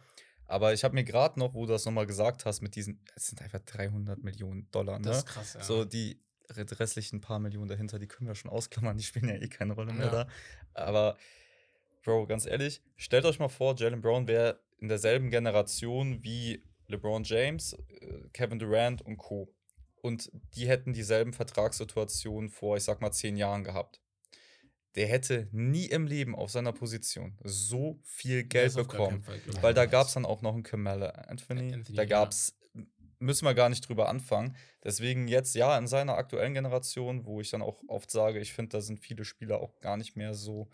Aber 0.47 0.73
ich 0.73 0.83
habe 0.85 0.95
mir 0.95 1.05
gerade 1.05 1.39
noch, 1.39 1.53
wo 1.55 1.67
du 1.67 1.73
das 1.73 1.85
nochmal 1.85 2.07
gesagt 2.07 2.47
hast, 2.47 2.63
mit 2.63 2.75
diesen, 2.75 3.05
es 3.15 3.27
sind 3.27 3.43
einfach 3.43 3.61
300 3.61 4.23
Millionen 4.23 4.71
Dollar, 4.71 4.99
ne? 4.99 5.05
Das 5.09 5.19
ist 5.19 5.27
krass, 5.27 5.55
ja. 5.55 5.63
So 5.63 5.85
die 5.85 6.21
re- 6.51 6.65
restlichen 6.81 7.21
paar 7.21 7.39
Millionen 7.39 7.69
dahinter, 7.69 7.99
die 7.99 8.07
können 8.07 8.29
wir 8.29 8.35
schon 8.35 8.51
ausklammern, 8.51 8.97
die 8.97 9.05
spielen 9.05 9.29
ja 9.29 9.35
eh 9.35 9.49
keine 9.49 9.75
Rolle 9.75 9.93
mehr 9.93 10.07
Ja. 10.07 10.13
da. 10.25 10.29
Aber, 10.73 11.19
Bro, 12.03 12.27
ganz 12.29 12.47
ehrlich, 12.47 12.81
stellt 12.97 13.27
euch 13.27 13.39
mal 13.39 13.49
vor, 13.51 13.77
Jalen 13.77 14.01
Brown 14.01 14.27
wäre 14.27 14.61
in 14.79 14.89
derselben 14.89 15.31
Generation 15.31 16.23
wie 16.23 16.65
LeBron 16.87 17.25
James, 17.25 17.75
äh, 18.01 18.29
Kevin 18.33 18.59
Durant 18.59 19.03
und 19.03 19.19
Co. 19.19 19.53
Und 20.01 20.31
die 20.55 20.67
hätten 20.69 20.95
dieselben 20.95 21.35
Vertragssituationen 21.35 22.49
vor, 22.49 22.77
ich 22.79 22.85
sag 22.85 23.03
mal, 23.03 23.11
zehn 23.13 23.37
Jahren 23.37 23.65
gehabt. 23.65 24.01
Der 24.95 25.07
hätte 25.07 25.49
nie 25.53 25.87
im 25.87 26.07
Leben 26.07 26.35
auf 26.35 26.51
seiner 26.51 26.73
Position 26.73 27.37
so 27.45 28.01
viel 28.05 28.45
Geld 28.45 28.75
bekommen. 28.75 29.23
Fall. 29.23 29.41
Weil 29.61 29.75
da 29.75 29.87
gab 29.87 30.07
es 30.07 30.15
dann 30.15 30.25
auch 30.25 30.43
noch 30.43 30.55
einen 30.55 30.63
Kamala 30.63 31.11
Anthony. 31.11 31.75
Anthony, 31.75 31.97
da 31.97 32.03
ja. 32.03 32.09
gab 32.09 32.31
es, 32.31 32.59
müssen 33.19 33.45
wir 33.45 33.55
gar 33.55 33.69
nicht 33.69 33.89
drüber 33.89 34.09
anfangen. 34.09 34.57
Deswegen 34.83 35.29
jetzt, 35.29 35.55
ja, 35.55 35.77
in 35.77 35.87
seiner 35.87 36.17
aktuellen 36.17 36.55
Generation, 36.55 37.27
wo 37.27 37.41
ich 37.41 37.51
dann 37.51 37.63
auch 37.63 37.83
oft 37.89 38.11
sage, 38.11 38.41
ich 38.41 38.53
finde, 38.53 38.71
da 38.71 38.81
sind 38.81 39.01
viele 39.01 39.25
Spieler 39.25 39.61
auch 39.61 39.79
gar 39.81 39.97
nicht 39.97 40.17
mehr 40.17 40.35
so. 40.35 40.69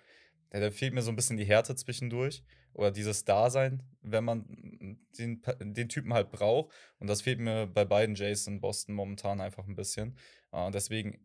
Ja, 0.53 0.61
da 0.61 0.71
fehlt 0.71 0.95
mir 0.95 1.03
so 1.03 1.11
ein 1.11 1.17
bisschen 1.17 1.37
die 1.37 1.45
Härte 1.45 1.75
zwischendurch. 1.75 2.45
Oder 2.75 2.91
dieses 2.91 3.25
Dasein, 3.25 3.85
wenn 4.03 4.25
man 4.25 4.99
den, 5.17 5.43
den 5.61 5.89
Typen 5.89 6.13
halt 6.13 6.33
braucht. 6.33 6.75
Und 6.99 7.07
das 7.07 7.23
fehlt 7.23 7.39
mir 7.39 7.69
bei 7.69 7.85
beiden 7.85 8.17
Jays 8.17 8.49
in 8.49 8.61
Boston 8.61 8.95
momentan 8.97 9.41
einfach 9.41 9.67
ein 9.67 9.77
bisschen. 9.77 10.19
Äh, 10.53 10.71
deswegen, 10.73 11.25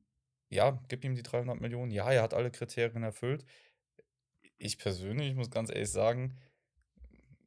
ja, 0.49 0.79
gib 0.87 1.03
ihm 1.03 1.15
die 1.15 1.23
300 1.23 1.59
Millionen. 1.61 1.91
Ja, 1.91 2.11
er 2.11 2.21
hat 2.23 2.33
alle 2.33 2.51
Kriterien 2.51 3.03
erfüllt. 3.03 3.45
Ich 4.57 4.77
persönlich 4.77 5.35
muss 5.35 5.49
ganz 5.49 5.69
ehrlich 5.69 5.91
sagen, 5.91 6.37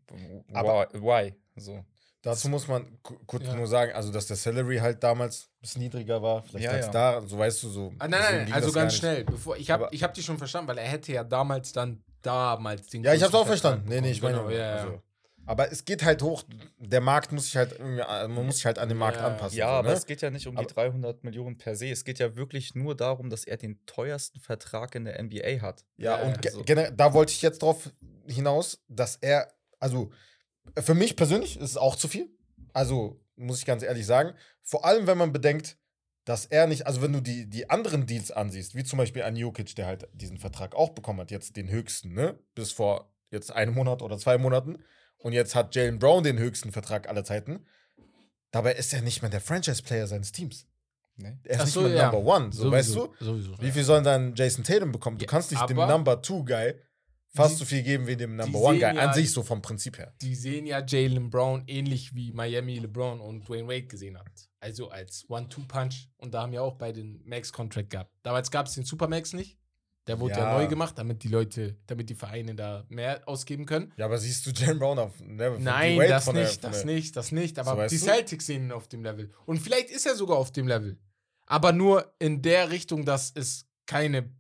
why? 0.09 0.43
Aber- 0.55 0.89
why? 0.95 1.35
So. 1.57 1.85
Dazu 2.23 2.49
muss 2.49 2.69
man 2.69 3.03
ku- 3.03 3.19
kurz 3.27 3.45
Ja. 3.47 3.57
nur 3.57 3.67
sagen, 3.67 3.93
also 3.95 4.13
dass 4.13 4.29
der 4.29 4.37
Salary 4.37 4.77
halt 4.79 5.03
damals 5.03 5.47
ein 5.57 5.61
bisschen 5.61 5.83
niedriger 5.83 6.23
war, 6.23 6.43
vielleicht 6.45 6.65
Ja, 6.67 6.71
als 6.71 6.87
ja. 6.87 6.93
da, 6.93 7.21
so 7.27 7.37
weißt 7.37 7.63
du 7.65 7.69
so. 7.69 7.93
Ah, 7.99 8.07
nein, 8.07 8.21
nein, 8.45 8.53
also 8.53 8.71
ganz 8.71 8.95
schnell. 8.95 9.25
Bevor, 9.25 9.57
ich 9.57 9.71
habe 9.73 9.89
ich 9.91 10.05
hab 10.05 10.15
die 10.15 10.23
schon 10.23 10.39
verstanden, 10.39 10.69
weil 10.69 10.79
er 10.79 10.87
hätte 10.87 11.13
ja 11.13 11.25
damals 11.25 11.73
dann 11.73 12.05
damals 12.23 12.87
den 12.87 13.03
Ja, 13.03 13.13
ich 13.13 13.23
hab's 13.23 13.33
größten 13.33 13.41
auch 13.43 13.47
verstanden. 13.49 13.81
Vertrag 13.87 14.01
Nee, 14.03 14.07
nee, 14.07 14.13
ich 14.13 14.23
meine. 14.23 14.37
Genau, 14.39 14.51
ja, 14.51 14.57
ja. 14.59 14.75
also, 14.77 15.03
aber 15.47 15.71
es 15.73 15.85
geht 15.85 16.05
halt 16.05 16.23
hoch, 16.23 16.45
der 16.79 17.01
Markt 17.01 17.33
muss 17.33 17.45
sich 17.47 17.57
halt 17.57 17.73
irgendwie, 17.73 18.03
man 18.03 18.47
muss 18.47 18.57
sich 18.57 18.67
halt 18.67 18.79
an 18.79 18.89
den 18.89 18.99
Markt 18.99 19.19
Ja. 19.19 19.27
anpassen. 19.27 19.59
Ja, 19.59 19.67
so, 19.67 19.73
aber 19.73 19.89
ne? 19.89 19.95
es 19.95 20.07
geht 20.07 20.23
ja 20.23 20.31
nicht 20.31 20.47
um 20.47 20.57
Aber- 20.57 20.67
die 20.67 20.73
300 20.75 21.25
Millionen 21.25 21.59
per 21.59 21.75
se. 21.77 21.89
Es 21.91 22.05
geht 22.05 22.19
ja 22.19 22.37
wirklich 22.37 22.75
nur 22.75 22.95
darum, 22.97 23.29
dass 23.31 23.45
er 23.45 23.57
den 23.57 23.85
teuersten 23.87 24.41
Vertrag 24.41 24.95
in 24.95 25.05
der 25.05 25.19
NBA 25.23 25.61
hat. 25.61 25.85
Ja, 25.97 26.19
Ja, 26.19 26.27
und 26.27 26.35
ja, 26.37 26.41
ge- 26.41 26.51
so. 26.53 26.63
generell, 26.63 26.93
da 26.93 27.13
wollte 27.15 27.33
ich 27.33 27.43
jetzt 27.43 27.63
drauf 27.63 27.91
hinaus, 28.29 28.83
dass 28.89 29.17
er, 29.17 29.53
also 29.81 30.11
für 30.81 30.95
mich 30.95 31.17
persönlich 31.17 31.57
ist 31.57 31.71
es 31.71 31.77
auch 31.77 31.97
zu 31.97 32.09
viel. 32.09 32.29
Also 32.73 33.21
muss 33.37 33.59
ich 33.59 33.67
ganz 33.67 33.83
ehrlich 33.83 34.07
sagen. 34.07 34.35
Vor 34.63 34.85
allem, 34.85 35.07
wenn 35.07 35.19
man 35.19 35.33
bedenkt, 35.33 35.77
dass 36.25 36.47
er 36.47 36.69
nicht, 36.69 36.87
also 36.87 37.03
wenn 37.03 37.13
du 37.13 37.21
die, 37.21 37.51
die 37.51 37.69
anderen 37.69 38.07
Deals 38.07 38.31
ansiehst, 38.31 38.77
wie 38.77 38.85
zum 38.85 38.97
Beispiel 38.99 39.23
an 39.25 39.35
Jokic, 39.35 39.75
der 39.75 39.87
halt 39.87 40.09
diesen 40.13 40.39
Vertrag 40.39 40.77
auch 40.77 40.91
bekommen 40.91 41.19
hat, 41.21 41.33
jetzt 41.33 41.57
den 41.57 41.69
höchsten, 41.69 42.13
ne? 42.15 42.39
Bis 42.55 42.71
vor 42.71 43.13
jetzt 43.33 43.51
einem 43.51 43.75
Monat 43.75 44.03
oder 44.03 44.19
zwei 44.19 44.39
Monaten. 44.39 44.79
Und 45.23 45.33
jetzt 45.33 45.55
hat 45.55 45.75
Jalen 45.75 45.99
Brown 45.99 46.25
den 46.25 46.39
höchsten 46.39 46.73
Vertrag 46.73 47.09
aller 47.09 47.25
Zeiten. 47.25 47.65
Dabei 48.51 48.75
ist 48.75 48.93
er 48.93 49.03
nicht 49.03 49.23
mehr 49.23 49.31
der 49.31 49.41
Franchise-Player 49.41 50.07
seines 50.07 50.33
Teams. 50.33 50.67
Nee? 51.17 51.39
Er 51.45 51.55
ist 51.55 51.61
Ach 51.61 51.65
nicht 51.65 51.75
so, 51.75 51.81
mehr 51.83 51.91
ja. 51.95 52.11
Number 52.13 52.35
One. 52.37 52.53
So, 52.53 52.71
weißt 52.71 52.95
du? 52.95 53.15
Sowieso. 53.21 53.57
Wie 53.61 53.71
viel 53.71 53.85
soll 53.85 54.03
dann 54.03 54.35
Jason 54.35 54.65
Tatum 54.65 54.93
bekommen? 54.93 55.19
Du 55.19 55.25
Ja, 55.25 55.31
kannst 55.31 55.51
nicht 55.51 55.69
dem 55.69 55.77
Number 55.77 56.21
Two 56.21 56.45
Guy 56.45 56.75
fast 57.35 57.53
Die- 57.55 57.59
so 57.59 57.65
viel 57.65 57.83
geben 57.83 58.07
wie 58.07 58.17
dem 58.17 58.37
Number 58.37 58.59
One 58.59 58.79
Guy. 58.79 58.95
ja- 58.95 59.09
An 59.09 59.15
sich 59.15 59.31
so 59.33 59.43
vom 59.43 59.63
Prinzip 59.63 59.99
her. 59.99 60.13
Die 60.21 60.35
sehen 60.35 60.67
ja 60.67 60.85
Jalen 60.85 61.31
Brown 61.31 61.65
ähnlich 61.67 62.15
wie 62.15 62.33
Miami 62.33 62.79
LeBron 62.79 63.21
und 63.21 63.49
Dwayne 63.49 63.69
Wade 63.69 63.87
gesehen 63.87 64.19
hat. 64.19 64.49
Also 64.61 64.91
als 64.91 65.25
One-Two-Punch. 65.29 66.09
Und 66.19 66.35
da 66.35 66.43
haben 66.43 66.53
ja 66.53 66.61
auch 66.63 66.77
beide 66.77 67.01
den 67.01 67.23
Max-Contract 67.25 67.91
gehabt. 67.91 68.11
Damals 68.23 68.51
gab 68.51 68.67
es 68.67 68.75
den 68.75 68.85
Supermax 68.85 69.33
nicht. 69.33 69.59
Der 70.09 70.19
wurde 70.19 70.35
ja. 70.35 70.53
Ja. 70.53 70.59
neu 70.59 70.67
gemacht, 70.67 70.99
damit 70.99 71.23
die 71.23 71.29
Leute, 71.29 71.77
damit 71.87 72.11
die 72.11 72.17
Vereine 72.17 72.55
da 72.57 72.85
mehr 72.89 73.23
ausgeben 73.29 73.67
können. 73.67 73.93
Ja, 73.97 74.07
aber 74.07 74.19
siehst 74.19 74.45
du 74.45 74.51
Jalen 74.51 74.79
Brown 74.81 74.99
auf 74.99 75.19
Level 75.21 75.55
von 75.55 75.63
Nein, 75.63 75.97
das 76.09 76.25
der- 76.25 76.35
nicht, 76.35 76.61
von 76.61 76.71
das 76.71 76.77
der- 76.83 76.87
nicht, 76.87 77.17
das 77.17 77.33
nicht. 77.33 77.59
Aber 77.61 77.89
So, 77.89 77.95
die 77.95 78.01
du? 78.01 78.05
Celtics 78.07 78.47
sehen 78.47 78.65
ihn 78.65 78.73
auf 78.73 78.89
dem 78.89 79.05
Level. 79.05 79.31
Und 79.47 79.59
vielleicht 79.61 79.91
ist 79.91 80.05
er 80.07 80.17
sogar 80.17 80.39
auf 80.39 80.51
dem 80.51 80.67
Level. 80.67 80.99
Aber 81.47 81.73
nur 81.73 82.13
in 82.19 82.43
der 82.43 82.71
Richtung, 82.71 83.05
dass 83.05 83.31
es 83.35 83.67
keine. 83.87 84.35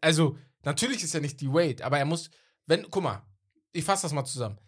Also, 0.00 0.36
natürlich 0.64 1.04
ist 1.04 1.14
er 1.14 1.20
nicht 1.20 1.40
die 1.40 1.48
Wade, 1.52 1.84
aber 1.84 1.98
er 1.98 2.04
muss. 2.06 2.28
Wenn, 2.66 2.90
guck 2.90 3.02
mal, 3.04 3.22
ich 3.72 3.84
fasse 3.84 4.02
das 4.02 4.12
mal 4.12 4.24
zusammen. 4.24 4.58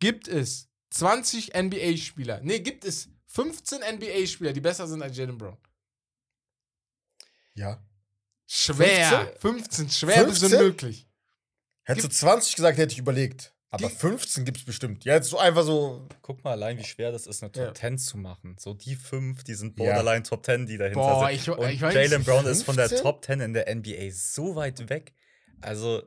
Gibt 0.00 0.26
es 0.26 0.68
20 0.90 1.54
NBA-Spieler? 1.54 2.40
Nee, 2.42 2.58
gibt 2.60 2.84
es 2.84 3.08
15 3.26 3.80
NBA-Spieler, 3.82 4.52
die 4.52 4.60
besser 4.60 4.86
sind 4.88 5.00
als 5.02 5.16
Jalen 5.16 5.38
Brown? 5.38 5.58
Ja. 7.54 7.80
Schwer. 8.54 9.32
15, 9.38 9.88
schwer 9.90 10.24
bis 10.24 10.40
15? 10.40 10.58
unmöglich. 10.60 11.08
Hättest 11.84 12.06
du 12.06 12.10
20 12.10 12.54
gesagt, 12.56 12.76
hätte 12.78 12.92
ich 12.92 12.98
überlegt. 12.98 13.54
Aber 13.70 13.88
Die- 13.88 13.94
15 13.94 14.44
gibt's 14.44 14.64
bestimmt. 14.66 15.06
Ja, 15.06 15.14
jetzt 15.14 15.30
so 15.30 15.38
einfach 15.38 15.64
so. 15.64 16.06
Guck 16.20 16.44
mal 16.44 16.50
allein, 16.50 16.76
wie 16.76 16.84
schwer 16.84 17.10
das 17.10 17.26
ist, 17.26 17.42
eine 17.42 17.50
Top 17.50 17.64
Ja. 17.64 17.74
10 17.74 17.96
zu 17.96 18.18
machen. 18.18 18.56
So 18.58 18.74
die 18.74 18.94
fünf, 18.94 19.42
die 19.44 19.54
sind 19.54 19.78
Ja. 19.78 19.86
Borderline 19.86 20.22
Top 20.24 20.44
10, 20.44 20.66
die 20.66 20.76
dahinter 20.76 21.00
Boah, 21.00 21.26
sind. 21.28 21.36
ich- 21.40 21.48
Und 21.48 21.70
ich 21.70 21.80
weiß 21.80 21.94
Jalen 21.94 22.22
Brown 22.24 22.44
ist 22.44 22.64
von 22.64 22.76
der 22.76 22.88
15? 22.90 23.02
Top 23.02 23.24
10 23.24 23.40
in 23.40 23.54
der 23.54 23.68
NBA 23.68 24.10
so 24.12 24.54
weit 24.54 24.88
weg. 24.90 25.14
Also, 25.62 26.02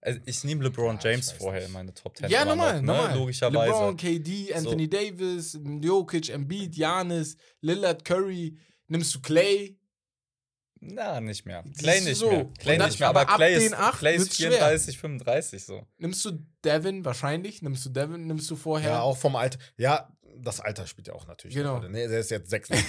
Also 0.00 0.18
ich 0.26 0.42
nehme 0.42 0.64
LeBron 0.64 0.94
Ja, 0.94 0.98
ich 0.98 1.04
James 1.04 1.30
vorher 1.32 1.60
nicht. 1.60 1.68
in 1.68 1.72
meine 1.72 1.94
Top 1.94 2.16
10. 2.16 2.28
Ja, 2.30 2.42
immer 2.42 2.56
normal, 2.56 2.74
noch, 2.74 2.80
ne? 2.80 2.86
normal. 2.98 3.16
Logischerweise. 3.18 3.70
LeBron, 3.72 3.96
KD, 3.96 4.52
Anthony 4.54 4.88
Davis, 4.88 5.58
Jokic, 5.82 6.30
Embiid, 6.30 6.72
Giannis, 6.74 7.36
Lillard, 7.60 8.04
Curry. 8.04 8.56
Nimmst 8.88 9.14
du 9.14 9.20
Clay? 9.20 9.77
Na, 10.80 11.20
nicht 11.20 11.44
mehr. 11.46 11.64
Clay 11.78 12.00
nicht 12.00 12.16
so. 12.18 12.30
mehr. 12.30 12.46
Clay 12.58 12.78
dann- 12.78 12.88
nicht 12.88 13.00
mehr. 13.00 13.08
aber 13.08 13.20
Aber 13.22 13.30
ab 13.30 13.36
Clay 13.36 13.54
den 13.54 13.62
ist, 13.66 13.72
acht 13.74 13.98
Clay 13.98 14.14
ist 14.16 14.22
wird's 14.22 14.36
schwer. 14.36 14.50
34, 14.52 14.98
35 14.98 15.64
so. 15.64 15.86
Nimmst 15.98 16.24
du 16.24 16.38
Devin 16.64 17.04
wahrscheinlich? 17.04 17.62
Nimmst 17.62 17.84
du 17.84 17.90
Devin? 17.90 18.26
Nimmst 18.26 18.50
du 18.50 18.56
vorher? 18.56 18.90
Ja, 18.90 19.00
auch 19.00 19.16
vom 19.16 19.34
Alter. 19.36 19.58
Ja, 19.76 20.08
das 20.40 20.60
Alter 20.60 20.86
spielt 20.86 21.08
ja 21.08 21.14
auch 21.14 21.26
natürlich. 21.26 21.56
Genau. 21.56 21.76
eine 21.76 21.86
Rolle, 21.86 21.90
Ne, 21.90 22.08
der 22.08 22.20
ist 22.20 22.30
jetzt 22.30 22.48
26. 22.50 22.86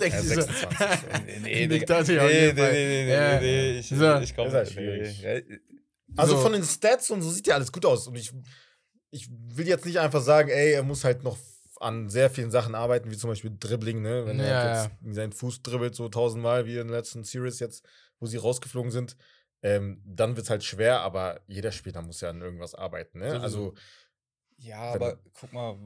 Denkt 0.00 0.14
ja, 0.16 0.22
sich 0.22 0.34
so. 0.36 0.40
26. 0.42 1.08
Nee, 1.42 1.66
nee, 1.66 1.66
nee, 1.66 1.66
nee, 1.66 1.84
nee, 1.86 2.52
nee, 2.54 3.04
nee, 3.04 3.40
nee, 3.40 3.78
ich, 3.80 3.88
So. 3.88 4.18
ich 4.20 4.34
komme 4.34 4.48
Ist 4.48 4.54
halt 4.54 4.70
schwierig. 4.72 5.22
nee. 5.22 5.58
Also 6.16 6.36
So. 6.36 6.42
von 6.42 6.52
den 6.52 6.64
Stats 6.64 7.10
und 7.10 7.20
so 7.20 7.30
sieht 7.30 7.46
ja 7.46 7.54
alles 7.56 7.70
gut 7.70 7.84
aus. 7.84 8.06
Und 8.08 8.16
ich, 8.16 8.32
ich 9.10 9.28
will 9.30 9.68
jetzt 9.68 9.84
nicht 9.84 9.98
einfach 10.00 10.22
sagen, 10.22 10.48
ey, 10.48 10.72
er 10.72 10.82
muss 10.82 11.04
halt 11.04 11.22
noch 11.22 11.36
an 11.80 12.08
sehr 12.08 12.30
vielen 12.30 12.50
Sachen 12.50 12.74
arbeiten, 12.74 13.10
wie 13.10 13.16
zum 13.16 13.30
Beispiel 13.30 13.54
Dribbling, 13.58 14.02
ne? 14.02 14.26
Wenn 14.26 14.38
Ja, 14.38 14.44
er 14.44 14.68
jetzt 14.70 14.90
seinen 15.14 15.32
Fuß 15.32 15.62
dribbelt 15.62 15.94
so 15.94 16.08
tausendmal 16.08 16.66
wie 16.66 16.78
in 16.78 16.88
der 16.88 16.96
letzten 16.98 17.24
Series 17.24 17.60
jetzt, 17.60 17.84
wo 18.18 18.26
sie 18.26 18.36
rausgeflogen 18.36 18.90
sind, 18.90 19.16
ähm, 19.62 20.02
dann 20.04 20.36
wird 20.36 20.44
es 20.44 20.50
halt 20.50 20.64
schwer, 20.64 21.00
aber 21.00 21.40
jeder 21.46 21.72
Spieler 21.72 22.02
muss 22.02 22.20
ja 22.20 22.30
an 22.30 22.40
irgendwas 22.40 22.74
arbeiten, 22.74 23.18
ne? 23.18 23.40
Also 23.40 23.74
Ja, 24.56 24.92
aber 24.92 25.18
guck 25.32 25.52
mal. 25.52 25.76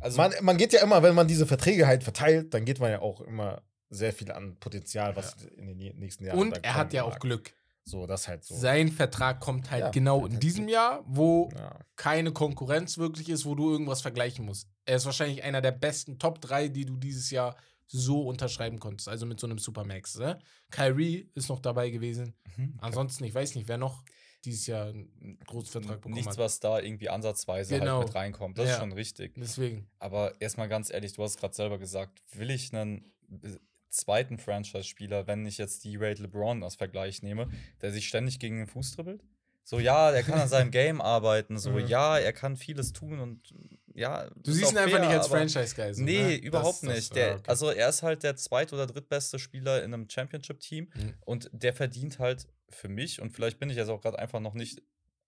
Also, 0.00 0.16
man, 0.16 0.32
man 0.42 0.56
geht 0.56 0.72
ja 0.72 0.82
immer, 0.82 1.02
wenn 1.02 1.14
man 1.14 1.28
diese 1.28 1.46
Verträge 1.46 1.86
halt 1.86 2.02
verteilt, 2.04 2.54
dann 2.54 2.64
geht 2.64 2.80
man 2.80 2.90
ja 2.90 3.00
auch 3.00 3.20
immer 3.20 3.62
sehr 3.88 4.12
viel 4.12 4.30
an 4.30 4.56
Potenzial, 4.58 5.16
was 5.16 5.34
in 5.56 5.66
den 5.78 5.98
nächsten 5.98 6.24
Jahren 6.24 6.38
Und 6.38 6.64
er 6.64 6.74
hat 6.76 6.92
ja 6.92 7.02
auch 7.02 7.10
mag. 7.10 7.20
Glück. 7.20 7.54
So, 7.84 8.06
das 8.06 8.28
halt 8.28 8.44
so. 8.44 8.54
Sein 8.54 8.88
Vertrag 8.92 9.40
kommt 9.40 9.70
halt 9.70 9.80
Ja, 9.80 9.90
genau 9.90 10.20
hat 10.20 10.26
in 10.26 10.32
halt 10.34 10.42
diesem 10.42 10.64
Glück. 10.66 10.74
Jahr, 10.74 11.04
wo 11.06 11.48
ja. 11.56 11.78
keine 11.96 12.32
Konkurrenz 12.32 12.98
wirklich 12.98 13.28
ist, 13.28 13.44
wo 13.46 13.54
du 13.54 13.70
irgendwas 13.70 14.00
vergleichen 14.02 14.44
musst. 14.44 14.68
Er 14.84 14.96
ist 14.96 15.06
wahrscheinlich 15.06 15.42
einer 15.42 15.60
der 15.60 15.72
besten 15.72 16.18
Top 16.18 16.40
3, 16.40 16.68
die 16.68 16.84
du 16.84 16.96
dieses 16.96 17.30
Jahr 17.30 17.56
so 17.86 18.28
unterschreiben 18.28 18.78
konntest. 18.78 19.08
Also 19.08 19.26
mit 19.26 19.40
so 19.40 19.46
einem 19.46 19.58
Supermax. 19.58 20.18
Ne? 20.18 20.38
Kyrie 20.70 21.28
ist 21.34 21.48
noch 21.48 21.58
dabei 21.58 21.90
gewesen. 21.90 22.34
Mhm. 22.56 22.74
Ansonsten, 22.78 23.24
ich 23.24 23.34
weiß 23.34 23.54
nicht, 23.56 23.66
wer 23.66 23.78
noch 23.78 24.04
dieses 24.44 24.66
Jahr 24.68 24.86
einen 24.88 25.38
großen 25.46 25.70
Vertrag 25.70 25.96
bekommen 25.96 26.14
nichts, 26.14 26.30
hat. 26.32 26.38
was 26.38 26.60
da 26.60 26.78
irgendwie 26.80 27.08
ansatzweise 27.10 27.78
Genau. 27.78 27.98
halt 27.98 28.06
mit 28.06 28.14
reinkommt. 28.14 28.56
Das 28.58 28.66
Ja. 28.68 28.74
ist 28.74 28.78
schon 28.80 28.92
richtig. 28.92 29.34
Deswegen. 29.36 29.88
Aber 29.98 30.40
erstmal 30.40 30.68
ganz 30.68 30.90
ehrlich, 30.90 31.12
du 31.14 31.22
hast 31.22 31.38
gerade 31.38 31.54
selber 31.54 31.78
gesagt, 31.78 32.22
will 32.32 32.50
ich 32.50 32.72
einen 32.74 33.12
äh, 33.42 33.56
zweiten 33.90 34.38
Franchise-Spieler, 34.38 35.26
wenn 35.26 35.44
ich 35.46 35.58
jetzt 35.58 35.84
die 35.84 35.96
Raid 35.96 36.18
LeBron 36.18 36.62
als 36.62 36.76
Vergleich 36.76 37.22
nehme, 37.22 37.48
der 37.82 37.90
sich 37.92 38.08
ständig 38.08 38.38
gegen 38.38 38.56
den 38.58 38.66
Fuß 38.66 38.96
dribbelt? 38.96 39.22
So, 39.62 39.78
ja, 39.78 40.10
der 40.10 40.22
kann 40.22 40.40
an 40.40 40.48
seinem 40.48 40.70
Game 40.70 41.00
arbeiten, 41.00 41.58
so, 41.58 41.72
Mhm. 41.72 41.86
ja, 41.86 42.18
er 42.18 42.32
kann 42.32 42.56
vieles 42.56 42.92
tun 42.92 43.20
und 43.20 43.54
ja. 43.94 44.28
Du 44.36 44.52
siehst 44.52 44.72
ihn 44.72 44.78
auch 44.78 44.82
einfach 44.82 44.98
fair, 44.98 45.06
nicht 45.06 45.16
als 45.18 45.26
Franchise-Guy. 45.28 45.94
So, 45.94 46.02
nee, 46.02 46.22
ne? 46.22 46.34
überhaupt 46.36 46.82
Das- 46.82 46.88
das- 46.88 46.96
nicht. 46.96 47.14
Der, 47.16 47.34
okay. 47.34 47.42
Also 47.46 47.70
er 47.70 47.88
ist 47.88 48.02
halt 48.02 48.22
der 48.22 48.36
zweit- 48.36 48.72
oder 48.72 48.86
drittbeste 48.86 49.38
Spieler 49.38 49.82
in 49.84 49.92
einem 49.92 50.08
Championship-Team 50.08 50.90
Mhm. 50.94 51.14
und 51.20 51.50
der 51.52 51.72
verdient 51.74 52.18
halt 52.18 52.46
für 52.70 52.88
mich, 52.88 53.20
und 53.20 53.30
vielleicht 53.30 53.58
bin 53.58 53.68
ich 53.70 53.76
jetzt 53.76 53.88
auch 53.88 54.00
gerade 54.00 54.18
einfach 54.18 54.40
noch 54.40 54.54
nicht 54.54 54.82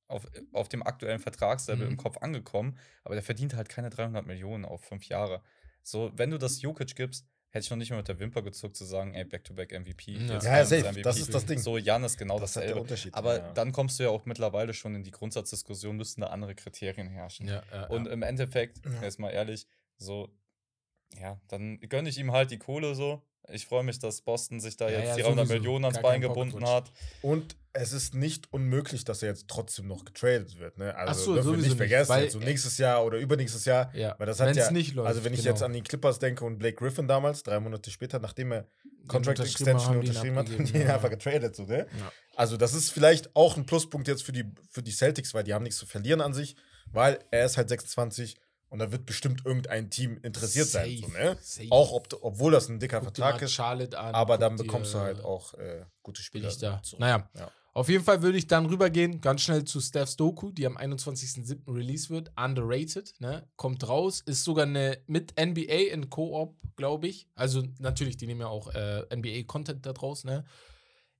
auf, 0.08 0.26
auf 0.52 0.68
dem 0.68 0.82
aktuellen 0.82 1.18
Vertragslevel 1.20 1.86
Mhm. 1.86 1.92
im 1.92 1.96
Kopf 1.96 2.18
angekommen, 2.18 2.78
aber 3.04 3.14
der 3.14 3.22
verdient 3.24 3.54
halt 3.54 3.68
keine 3.68 3.90
300 3.90 4.26
Millionen 4.26 4.64
auf 4.64 4.82
fünf 4.84 5.06
Jahre. 5.08 5.42
So, 5.82 6.12
wenn 6.14 6.30
du 6.30 6.38
das 6.38 6.62
Jokic 6.62 6.94
gibst, 6.94 7.26
hätte 7.52 7.64
ich 7.64 7.70
noch 7.70 7.76
nicht 7.76 7.90
mal 7.90 7.98
mit 7.98 8.08
der 8.08 8.18
Wimper 8.18 8.42
gezuckt 8.42 8.76
zu 8.76 8.84
sagen, 8.84 9.14
ey, 9.14 9.24
Back-to-Back 9.24 9.72
MVP. 9.78 10.12
Ja. 10.12 10.34
jetzt 10.34 10.44
Ja, 10.44 10.64
safe. 10.64 11.02
Das 11.02 11.18
ist 11.18 11.32
das 11.34 11.44
Ding. 11.46 11.58
So, 11.58 11.76
Jan 11.78 12.02
ist 12.02 12.16
genau 12.18 12.38
Das 12.40 12.50
ist 12.50 12.56
der 12.56 12.62
dasselbe. 12.62 12.80
Unterschied. 12.80 13.14
Aber 13.14 13.38
ja. 13.38 13.52
dann 13.52 13.72
kommst 13.72 13.98
du 13.98 14.04
ja 14.04 14.08
auch 14.10 14.24
mittlerweile 14.24 14.72
schon 14.74 14.94
in 14.94 15.04
die 15.04 15.10
Grundsatzdiskussion, 15.10 15.96
müssten 15.96 16.22
da 16.22 16.28
andere 16.28 16.54
Kriterien 16.54 17.08
herrschen. 17.08 17.46
Ja, 17.46 17.62
ja, 17.70 17.86
Und 17.88 18.06
ja. 18.06 18.12
im 18.12 18.22
Endeffekt, 18.22 18.80
Ja. 18.84 19.02
jetzt 19.02 19.18
mal 19.20 19.30
ehrlich, 19.30 19.66
so, 19.98 20.30
ja, 21.20 21.38
dann 21.48 21.78
gönne 21.80 22.08
ich 22.08 22.18
ihm 22.18 22.32
halt 22.32 22.50
die 22.50 22.58
Kohle 22.58 22.94
so. 22.94 23.22
Ich 23.50 23.66
freue 23.66 23.82
mich, 23.82 23.98
dass 23.98 24.20
Boston 24.20 24.60
sich 24.60 24.76
da 24.76 24.88
Ja, 24.88 24.98
jetzt 24.98 25.08
ja, 25.08 25.16
die 25.16 25.22
300 25.22 25.46
sowieso. 25.46 25.60
Millionen 25.60 25.84
ans 25.86 26.00
Bein 26.00 26.20
gebunden 26.20 26.66
hat. 26.66 26.90
Und 27.22 27.56
es 27.72 27.92
ist 27.92 28.14
nicht 28.14 28.52
unmöglich, 28.52 29.04
dass 29.04 29.22
er 29.22 29.30
jetzt 29.30 29.48
trotzdem 29.48 29.86
noch 29.88 30.04
getradet 30.04 30.58
wird. 30.58 30.78
Ne? 30.78 30.94
Also 30.94 31.10
Ach 31.10 31.14
so, 31.14 31.34
dürfen 31.34 31.36
wir 31.36 31.42
sowieso 31.42 31.60
nicht 31.60 31.68
nicht, 31.70 31.76
vergessen, 31.78 32.08
weil- 32.10 32.22
jetzt 32.24 32.32
so 32.32 32.38
nächstes 32.38 32.78
Jahr 32.78 33.04
oder 33.04 33.18
übernächstes 33.18 33.64
Jahr. 33.64 33.94
ja. 33.94 34.14
Weil 34.18 34.26
das 34.26 34.40
hat 34.40 34.54
ja, 34.54 34.70
nicht 34.70 34.94
läuft, 34.94 35.08
also 35.08 35.24
wenn 35.24 35.32
ich 35.32 35.40
genau. 35.40 35.50
jetzt 35.52 35.62
an 35.62 35.72
die 35.72 35.80
Clippers 35.82 36.18
denke 36.18 36.44
und 36.44 36.58
Blake 36.58 36.76
Griffin 36.76 37.08
damals, 37.08 37.42
drei 37.42 37.58
Monate 37.60 37.90
später, 37.90 38.18
nachdem 38.18 38.52
er 38.52 38.66
Contract 39.08 39.40
unterschrieben 39.40 39.70
Extension 39.70 39.98
unterschrieben 39.98 40.36
hat, 40.36 40.48
haben 40.50 40.64
die 40.64 40.72
ihn 40.78 40.80
ja. 40.86 40.94
einfach 40.94 41.10
getradet. 41.10 41.56
So, 41.56 41.64
ne? 41.64 41.86
Ja. 41.98 42.12
Also 42.36 42.56
das 42.56 42.74
ist 42.74 42.90
vielleicht 42.90 43.34
auch 43.34 43.56
ein 43.56 43.66
Pluspunkt 43.66 44.06
jetzt 44.06 44.22
für 44.22 44.32
die, 44.32 44.44
für 44.70 44.82
die 44.82 44.92
Celtics, 44.92 45.34
weil 45.34 45.42
die 45.44 45.52
haben 45.54 45.62
nichts 45.64 45.78
zu 45.78 45.86
verlieren 45.86 46.20
an 46.20 46.34
sich, 46.34 46.54
weil 46.92 47.18
er 47.30 47.46
ist 47.46 47.56
halt 47.56 47.68
26 47.70 48.36
und 48.72 48.78
da 48.78 48.90
wird 48.90 49.04
bestimmt 49.04 49.44
irgendein 49.44 49.90
Team 49.90 50.18
interessiert 50.22 50.66
sein. 50.66 50.96
So, 50.96 51.06
Safe, 51.08 51.12
ne? 51.12 51.36
safe. 51.42 51.68
Auch 51.70 51.92
ob, 51.92 52.08
obwohl 52.22 52.52
das 52.52 52.70
ein 52.70 52.80
dicker 52.80 53.00
Guck 53.00 53.14
Vertrag 53.14 53.42
ist, 53.42 53.60
an, 53.60 54.14
aber 54.14 54.38
dann 54.38 54.56
bekommst 54.56 54.94
du 54.94 54.98
halt 54.98 55.22
auch 55.22 55.52
äh, 55.54 55.84
gute 56.02 56.22
Spieler. 56.22 56.44
Billig 56.44 56.58
da. 56.58 56.82
zurück. 56.82 57.00
Naja. 57.00 57.28
Ja. 57.36 57.50
Auf 57.74 57.90
jeden 57.90 58.02
Fall 58.02 58.22
würde 58.22 58.38
ich 58.38 58.46
dann 58.46 58.64
rübergehen, 58.64 59.20
ganz 59.20 59.42
schnell 59.42 59.64
zu 59.64 59.78
Steph's 59.78 60.16
Doku, 60.16 60.50
die 60.52 60.66
am 60.66 60.78
21.07. 60.78 61.74
release 61.74 62.08
wird. 62.08 62.32
Underrated, 62.34 63.14
ne? 63.18 63.46
Kommt 63.56 63.86
raus. 63.86 64.22
Ist 64.24 64.44
sogar 64.44 64.64
eine 64.64 64.98
mit 65.06 65.34
NBA 65.38 65.90
in 65.92 66.08
Koop, 66.08 66.56
glaube 66.76 67.08
ich. 67.08 67.28
Also 67.34 67.62
natürlich, 67.78 68.16
die 68.16 68.26
nehmen 68.26 68.40
ja 68.40 68.48
auch 68.48 68.74
äh, 68.74 69.04
NBA-Content 69.14 69.84
da 69.84 69.92
draus, 69.92 70.24
ne? 70.24 70.44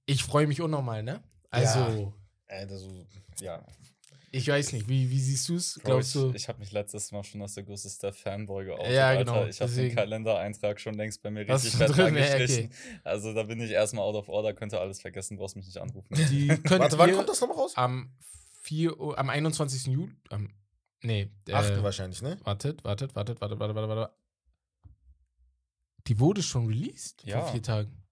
Ich 0.06 0.25
freue 0.25 0.47
mich 0.47 0.62
unnormal, 0.62 1.02
ne? 1.02 1.23
Also, 1.50 2.14
Äh, 2.47 2.66
das 2.66 2.80
so, 2.80 3.06
ja. 3.40 3.62
Ich 4.35 4.49
weiß 4.49 4.73
nicht, 4.73 4.89
wie, 4.89 5.11
wie 5.11 5.21
siehst 5.21 5.49
du 5.49 5.57
es? 5.57 5.75
Bro, 5.75 5.83
Glaubst 5.85 6.15
ich 6.17 6.21
du? 6.23 6.33
ich 6.35 6.49
habe 6.49 6.59
mich 6.59 6.73
letztes 6.73 7.12
Mal 7.12 7.23
schon 7.23 7.43
als 7.43 7.55
der 7.55 7.65
größte 7.65 7.91
Steph-Fanboy 7.91 8.65
geoutet. 8.65 8.93
Ja, 8.93 9.09
Alter. 9.09 9.25
genau, 9.25 9.45
Ich 9.47 9.61
habe 9.61 9.71
den. 9.71 9.95
Kalendereintrag 9.95 10.81
schon 10.81 10.95
längst 10.95 11.23
bei 11.23 11.31
mir 11.31 11.47
richtig 11.47 11.73
fett 11.77 11.91
drin? 11.97 12.15
Ja, 12.17 12.23
okay. 12.23 12.33
angestrichen. 12.33 12.73
Also 13.05 13.35
da 13.35 13.43
bin 13.43 13.61
ich 13.61 13.71
erstmal 13.71 14.05
out 14.05 14.15
of 14.17 14.29
order, 14.29 14.55
könnte 14.55 14.81
alles 14.81 15.01
vergessen, 15.01 15.37
brauchst 15.37 15.55
mich 15.57 15.67
nicht 15.67 15.77
anrufen. 15.79 16.15
Die 16.31 16.49
könnt 16.65 16.81
Warte, 16.81 16.97
wann 16.99 17.12
kommt 17.15 17.29
das 17.29 17.41
nochmal 17.41 17.59
raus? 17.59 17.73
am 17.77 18.11
4 18.62 18.99
Uhr, 18.99 19.19
am 19.19 19.29
21. 19.29 19.87
Juli, 19.93 20.12
am, 20.31 20.49
nee, 21.03 21.29
äh, 21.49 21.53
Achten 21.53 21.83
wahrscheinlich, 21.83 22.23
ne? 22.23 22.39
Wartet, 22.45 22.83
wartet, 22.85 23.15
wartet, 23.15 23.41
wartet, 23.41 23.59
wartet, 23.61 23.77
wartet, 23.77 23.97
wartet. 23.97 24.17
Die 26.07 26.19
wurde 26.19 26.43
schon 26.43 26.67
released 26.67 27.23
Ja. 27.25 27.41
vor 27.43 27.53
vier 27.53 27.62
Tagen. 27.62 28.03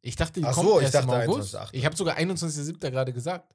Ich 0.00 0.14
dachte, 0.16 0.40
die 0.40 0.46
Ach 0.46 0.54
kommt 0.54 0.68
so, 0.68 0.78
ich 0.78 0.84
erst 0.84 0.94
dachte 0.94 1.06
im 1.24 1.30
August. 1.30 1.56
21.8.. 1.56 1.68
Ich 1.72 1.84
habe 1.84 1.96
sogar 1.96 2.16
21.07. 2.16 2.90
gerade 2.90 3.12
gesagt. 3.12 3.54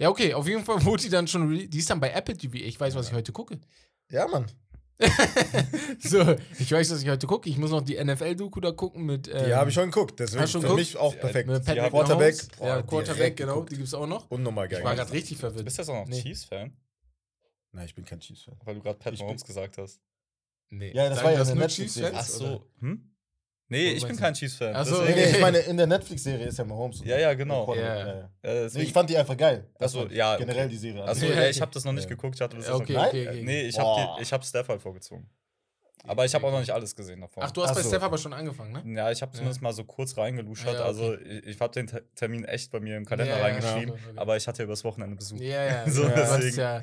Ja, 0.00 0.08
okay, 0.08 0.32
auf 0.34 0.48
jeden 0.48 0.64
Fall 0.64 0.82
wurde 0.84 1.02
die 1.02 1.10
dann 1.10 1.28
schon. 1.28 1.48
Die 1.70 1.78
ist 1.78 1.90
dann 1.90 2.00
bei 2.00 2.10
Apple 2.10 2.36
TV. 2.36 2.54
Ich 2.56 2.80
weiß, 2.80 2.94
was 2.94 3.08
ich 3.08 3.12
heute 3.12 3.32
gucke. 3.32 3.58
Ja, 4.10 4.26
Mann. 4.26 4.46
so, 6.00 6.36
ich 6.58 6.70
weiß, 6.72 6.90
was 6.90 7.02
ich 7.02 7.08
heute 7.08 7.26
gucke. 7.26 7.48
Ich 7.48 7.56
muss 7.58 7.70
noch 7.70 7.82
die 7.82 8.02
NFL-Doku 8.02 8.60
da 8.60 8.72
gucken 8.72 9.04
mit. 9.06 9.26
Die 9.26 9.30
Ähm, 9.30 9.54
habe 9.54 9.70
ich 9.70 9.74
schon 9.74 9.90
geguckt. 9.90 10.18
Deswegen 10.20 10.42
du 10.42 10.48
schon 10.48 10.60
für 10.60 10.66
geguckt? 10.68 10.80
mich 10.80 10.96
auch 10.96 11.16
perfekt. 11.18 11.48
mit 11.48 11.64
Patrick 11.64 11.76
Ja, 11.84 11.90
Quarterback. 11.90 12.34
Mahomes. 12.34 12.48
Boah, 12.58 12.66
ja, 12.68 12.82
Quarterback, 12.82 13.36
genau. 13.36 13.52
geguckt. 13.54 13.72
Die 13.72 13.76
gibt 13.76 13.88
es 13.88 13.94
auch 13.94 14.06
noch. 14.06 14.30
Unnormal 14.30 14.66
Ich 14.66 14.72
geil. 14.72 14.84
war 14.84 14.94
gerade 14.94 15.12
richtig 15.12 15.38
verwirrt. 15.38 15.60
Du 15.60 15.64
bist 15.64 15.78
jetzt 15.78 15.88
auch 15.88 15.94
noch 15.94 16.06
Nee. 16.06 16.22
Chiefs-Fan, 16.22 16.76
Nein, 17.72 17.84
ich 17.86 17.94
bin 17.94 18.04
kein 18.04 18.20
Chiefs-Fan. 18.20 18.56
weil 18.64 18.74
du 18.74 18.82
gerade 18.82 18.98
Pat 18.98 19.12
Ich 19.14 19.20
Mahomes 19.20 19.44
gesagt 19.44 19.78
hast. 19.78 20.00
Nee. 20.70 20.92
Ja, 20.94 21.08
das 21.08 21.16
Sagen 21.18 21.24
war 21.26 21.32
ja 21.32 21.38
das 21.38 21.50
eine 21.50 21.60
nur. 21.60 21.68
Chiefs-Fans, 21.68 22.14
Ach 22.16 22.28
oder? 22.40 22.48
so, 22.50 22.66
hm? 22.80 23.09
Nee, 23.70 23.92
ich 23.92 24.04
bin 24.06 24.16
kein 24.16 24.34
Chiefs-Fan. 24.34 24.74
Ach 24.74 24.84
so, 24.84 25.02
Nee, 25.02 25.24
ich 25.30 25.40
meine, 25.40 25.58
in 25.60 25.76
der 25.76 25.86
Netflix-Serie 25.86 26.46
ist 26.48 26.58
ja 26.58 26.64
Mahomes. 26.64 27.02
Ja, 27.04 27.18
ja, 27.18 27.32
genau. 27.34 27.64
Quarterback, 27.64 28.06
Ja. 28.42 28.50
ja, 28.52 28.52
ja. 28.64 28.66
Ja, 28.68 28.80
ich 28.82 28.92
fand 28.92 29.08
die 29.08 29.16
einfach 29.16 29.36
geil. 29.36 29.64
War 29.78 30.12
ja. 30.12 30.36
Generell 30.36 30.64
okay. 30.64 30.68
die 30.72 30.76
Serie. 30.76 31.04
Achso, 31.04 31.24
Ja, 31.26 31.32
ja, 31.34 31.42
ich 31.48 31.56
okay. 31.56 31.60
habe 31.62 31.72
das 31.72 31.84
noch 31.84 31.92
nicht 31.92 32.04
Ja. 32.04 32.10
geguckt. 32.10 32.34
Ich 32.34 32.40
hatte 32.40 32.56
das 32.56 32.66
Ja, 32.66 32.74
okay, 32.74 32.92
noch- 32.92 33.06
okay, 33.06 33.28
okay. 33.28 33.42
Nee, 33.44 33.62
ich 33.62 33.78
habe 33.78 34.20
ich 34.20 34.32
hab 34.32 34.44
Steph 34.44 34.68
halt 34.68 34.82
vorgezogen. 34.82 35.30
Aber 36.04 36.24
ich 36.24 36.34
habe 36.34 36.46
auch 36.46 36.50
noch 36.50 36.60
nicht 36.60 36.70
alles 36.72 36.96
gesehen 36.96 37.20
davon. 37.20 37.42
Ach, 37.44 37.50
du 37.50 37.62
hast 37.62 37.70
Ach 37.70 37.74
bei 37.76 37.82
so. 37.82 37.88
Steph 37.90 38.02
aber 38.02 38.16
schon 38.18 38.32
angefangen, 38.32 38.72
ne? 38.72 38.96
Ja, 38.96 39.10
ich 39.10 39.20
habe 39.22 39.30
Ja. 39.32 39.36
zumindest 39.36 39.60
mal 39.62 39.72
so 39.72 39.84
kurz 39.84 40.16
reingeluschert. 40.16 40.74
Ja, 40.74 40.84
Also 40.84 41.14
ich, 41.18 41.46
ich 41.46 41.60
habe 41.60 41.72
den 41.74 41.86
Te- 41.86 42.02
Termin 42.16 42.44
echt 42.46 42.72
bei 42.72 42.80
mir 42.80 42.96
im 42.96 43.04
Kalender 43.04 43.32
Ja, 43.34 43.38
ja, 43.38 43.44
reingeschrieben, 43.44 43.90
okay, 43.90 44.00
okay. 44.08 44.18
aber 44.18 44.36
ich 44.36 44.48
hatte 44.48 44.62
übers 44.62 44.82
Wochenende 44.82 45.14
Besuch. 45.14 45.38
Ja, 45.38 45.64
ja. 45.64 45.84
So, 45.88 46.02
du 46.08 46.16
hast 46.16 46.38
deswegen. 46.38 46.56
ja 46.58 46.82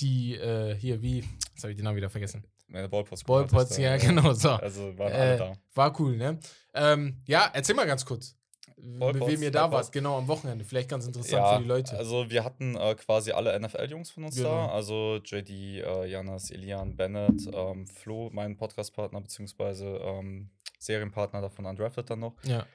die, 0.00 0.36
äh, 0.36 0.74
hier, 0.76 1.02
wie, 1.02 1.18
jetzt 1.52 1.62
habe 1.62 1.70
ich 1.72 1.76
den 1.76 1.84
Namen 1.84 1.96
wieder 1.96 2.10
vergessen. 2.10 2.44
Meine 2.74 2.88
Ballpots. 2.88 3.22
Ballpots, 3.22 3.76
ja, 3.78 3.96
genau, 3.96 4.32
so. 4.32 4.50
Also 4.50 4.98
waren 4.98 5.12
alle 5.12 5.34
Äh, 5.34 5.38
da. 5.38 5.52
war 5.74 6.00
cool, 6.00 6.16
ne? 6.16 6.38
Ähm, 6.74 7.22
ja, 7.26 7.48
erzähl 7.52 7.76
mal 7.76 7.86
ganz 7.86 8.04
kurz. 8.04 8.36
Mit 8.76 8.98
Ballpots, 8.98 9.30
wem 9.32 9.42
ihr 9.42 9.50
da 9.52 9.60
Ballpots. 9.68 9.86
wart, 9.86 9.92
genau 9.92 10.18
am 10.18 10.26
Wochenende. 10.26 10.64
Vielleicht 10.64 10.88
ganz 10.90 11.06
interessant 11.06 11.46
für 11.56 11.62
die 11.62 11.68
Leute. 11.68 11.96
Also 11.96 12.28
wir 12.28 12.42
hatten 12.42 12.74
äh, 12.74 12.96
quasi 12.96 13.30
alle 13.30 13.58
NFL-Jungs 13.60 14.10
von 14.10 14.24
uns 14.24 14.34
Genau. 14.34 14.48
da. 14.48 14.72
Also 14.72 15.20
JD, 15.24 15.50
äh, 15.82 16.06
Janas, 16.06 16.50
Elian, 16.50 16.96
Bennett, 16.96 17.48
ähm, 17.52 17.86
Flo, 17.86 18.30
mein 18.32 18.56
Podcast-Partner, 18.56 19.20
beziehungsweise 19.20 19.86
ähm, 20.02 20.50
Serienpartner 20.80 21.40
davon 21.40 21.66
Undrafted 21.66 22.10
dann 22.10 22.18
noch. 22.20 22.34
ja. 22.42 22.66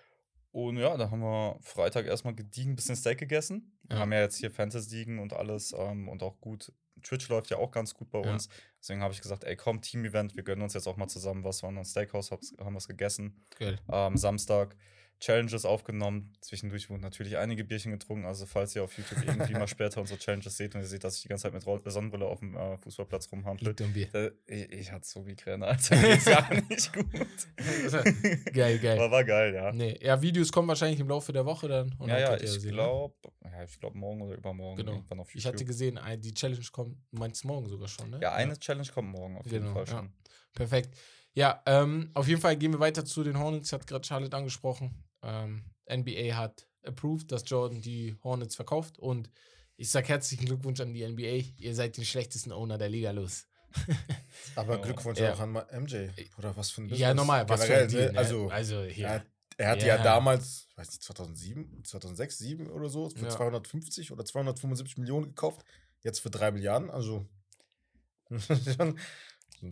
Und 0.52 0.78
ja, 0.78 0.98
da 0.98 1.12
haben 1.12 1.20
wir 1.22 1.58
Freitag 1.62 2.08
erstmal 2.08 2.34
gediegen 2.34 2.72
ein 2.72 2.76
bisschen 2.76 2.96
Steak 2.96 3.20
gegessen. 3.20 3.78
Wir 3.90 3.96
Ja. 3.98 4.02
haben 4.04 4.14
ja 4.14 4.22
jetzt 4.22 4.38
hier 4.38 4.52
Fantasy-Ligen 4.52 5.20
und 5.20 5.34
alles 5.34 5.74
ähm, 5.78 6.08
und 6.08 6.24
auch 6.24 6.40
gut. 6.40 6.72
Twitch 7.02 7.28
läuft 7.30 7.50
ja 7.50 7.58
auch 7.58 7.72
ganz 7.72 7.94
gut 7.94 8.12
bei 8.12 8.22
Ja. 8.22 8.32
uns. 8.34 8.50
Deswegen 8.80 9.02
habe 9.02 9.14
ich 9.14 9.22
gesagt, 9.22 9.44
ey, 9.44 9.56
komm, 9.56 9.82
Team-Event, 9.82 10.36
wir 10.36 10.44
gönnen 10.44 10.62
uns 10.62 10.74
jetzt 10.74 10.88
auch 10.88 10.98
mal 10.98 11.08
zusammen 11.08 11.44
was. 11.44 11.62
Wir 11.62 11.68
waren 11.68 11.78
am 11.78 11.86
Steakhouse, 11.86 12.32
haben 12.32 12.76
was 12.76 12.88
gegessen 12.88 13.46
Geil. 13.58 13.80
ähm, 13.92 14.16
Samstag. 14.18 14.76
Challenges 15.20 15.66
aufgenommen. 15.66 16.34
Zwischendurch 16.42 16.90
wurden 16.90 17.02
natürlich 17.02 17.38
einige 17.38 17.64
Bierchen 17.66 17.92
getrunken. 17.92 18.26
Also, 18.26 18.46
falls 18.46 18.76
ihr 18.76 18.84
auf 18.84 18.98
YouTube 18.98 19.24
irgendwie 19.26 19.54
mal 19.54 19.68
später 19.68 20.00
unsere 20.00 20.18
Challenges 20.20 20.56
seht 20.56 20.76
und 20.76 20.82
ihr 20.82 20.88
seht, 20.88 21.04
dass 21.04 21.18
ich 21.18 21.24
die 21.24 21.28
ganze 21.28 21.44
Zeit 21.44 21.54
mit 21.54 21.64
Sonnenbrille 21.92 22.26
auf 22.26 22.40
dem 22.40 22.56
äh, 22.56 22.78
Fußballplatz 22.78 23.32
rumhampel. 23.32 23.74
Da, 23.74 24.30
ich, 24.48 24.72
ich 24.72 24.92
hatte 24.92 25.06
so 25.06 25.22
Migräne, 25.22 25.66
Alter. 25.68 25.98
Geht's 25.98 26.26
gar 26.26 26.54
nicht 26.70 26.94
gut. 26.94 27.06
geil, 28.54 28.80
geil. 28.80 28.98
Aber 29.00 29.12
war 29.12 29.24
geil, 29.24 29.54
ja. 29.54 29.72
Nee, 29.72 30.00
ja, 30.02 30.22
Videos 30.22 30.52
kommen 30.52 30.68
wahrscheinlich 30.68 31.00
im 31.00 31.10
Laufe 31.10 31.34
der 31.34 31.46
Woche 31.46 31.68
dann. 31.68 31.90
Ja, 32.00 32.08
dann 32.08 32.20
ja, 32.20 32.36
ich 32.36 32.52
sehen, 32.52 32.64
ne? 32.64 32.72
glaube, 32.72 33.16
ja, 33.44 33.64
ich 33.64 33.80
glaube 33.80 33.98
morgen 33.98 34.22
oder 34.22 34.36
übermorgen 34.36 34.78
Genau. 34.86 35.26
Ich 35.34 35.46
hatte 35.46 35.66
gesehen, 35.66 36.00
die 36.20 36.34
Challenge 36.34 36.66
kommt, 36.72 36.98
du 37.12 37.20
meinst 37.20 37.44
morgen 37.44 37.68
sogar 37.68 37.88
schon, 37.88 38.10
ne? 38.10 38.20
Ja, 38.22 38.34
eine 38.34 38.58
Challenge 38.58 38.88
kommt 38.94 39.10
morgen 39.10 39.38
auf 39.38 39.46
jeden 39.46 39.66
Genau, 39.66 39.74
Fall 39.74 39.86
ja. 39.86 39.92
schon. 39.92 40.14
Perfekt. 40.54 40.98
Ja, 41.34 41.62
ähm, 41.66 42.10
auf 42.14 42.28
jeden 42.28 42.42
Fall 42.42 42.58
gehen 42.58 42.74
wir 42.74 42.80
weiter 42.80 43.06
zu 43.06 43.24
den 43.24 43.38
Hornets, 43.38 43.72
hat 43.72 43.86
gerade 43.86 44.06
Charlotte 44.06 44.36
angesprochen. 44.36 44.94
Ähm, 45.24 45.64
NBA 45.90 46.36
hat 46.36 46.68
approved, 46.84 47.32
dass 47.32 47.44
Jordan 47.46 47.82
die 47.82 48.16
Hornets 48.24 48.56
verkauft 48.56 48.98
und 49.00 49.30
ich 49.76 49.90
sag 49.92 50.08
herzlichen 50.10 50.46
Glückwunsch 50.46 50.80
an 50.82 50.94
die 50.94 51.08
NBA. 51.08 51.54
Ihr 51.58 51.76
seid 51.76 51.98
den 51.98 52.06
schlechtesten 52.06 52.52
Owner 52.52 52.78
der 52.78 52.90
Liga 52.90 53.12
los. 53.12 53.46
Aber 54.56 54.76
Ja. 54.78 54.82
Glückwunsch 54.82 55.20
Ja. 55.20 55.34
auch 55.34 55.40
an 55.40 55.54
MJ. 55.54 56.08
Oder 56.38 56.56
was 56.58 56.72
für 56.72 56.82
ein 56.82 56.90
Ja, 56.90 57.14
normal, 57.14 57.48
was 57.48 57.64
für 57.66 57.76
ein 57.76 57.88
Generell, 57.88 57.88
Deal, 57.88 58.06
ne? 58.08 58.12
ne? 58.14 58.18
Also, 58.20 58.50
also 58.50 58.84
hier. 58.84 59.06
er, 59.08 59.14
hat- 59.16 59.26
er 59.58 59.70
hatte 59.70 59.86
Ja. 59.88 59.96
ja. 59.98 60.04
damals, 60.04 60.68
ich 60.70 60.78
weiß 60.78 60.90
nicht, 60.90 61.04
2007, 61.04 61.84
2006, 61.86 62.38
2007 62.38 62.70
oder 62.72 62.90
so, 62.90 63.10
für 63.10 63.26
Ja. 63.26 63.30
250 63.30 64.12
oder 64.12 64.26
275 64.26 64.98
Millionen 64.98 65.28
gekauft. 65.28 65.64
Jetzt 66.02 66.20
für 66.20 66.30
3 66.30 66.52
Milliarden. 66.52 66.90
Also, 66.90 67.26
schon 68.78 69.00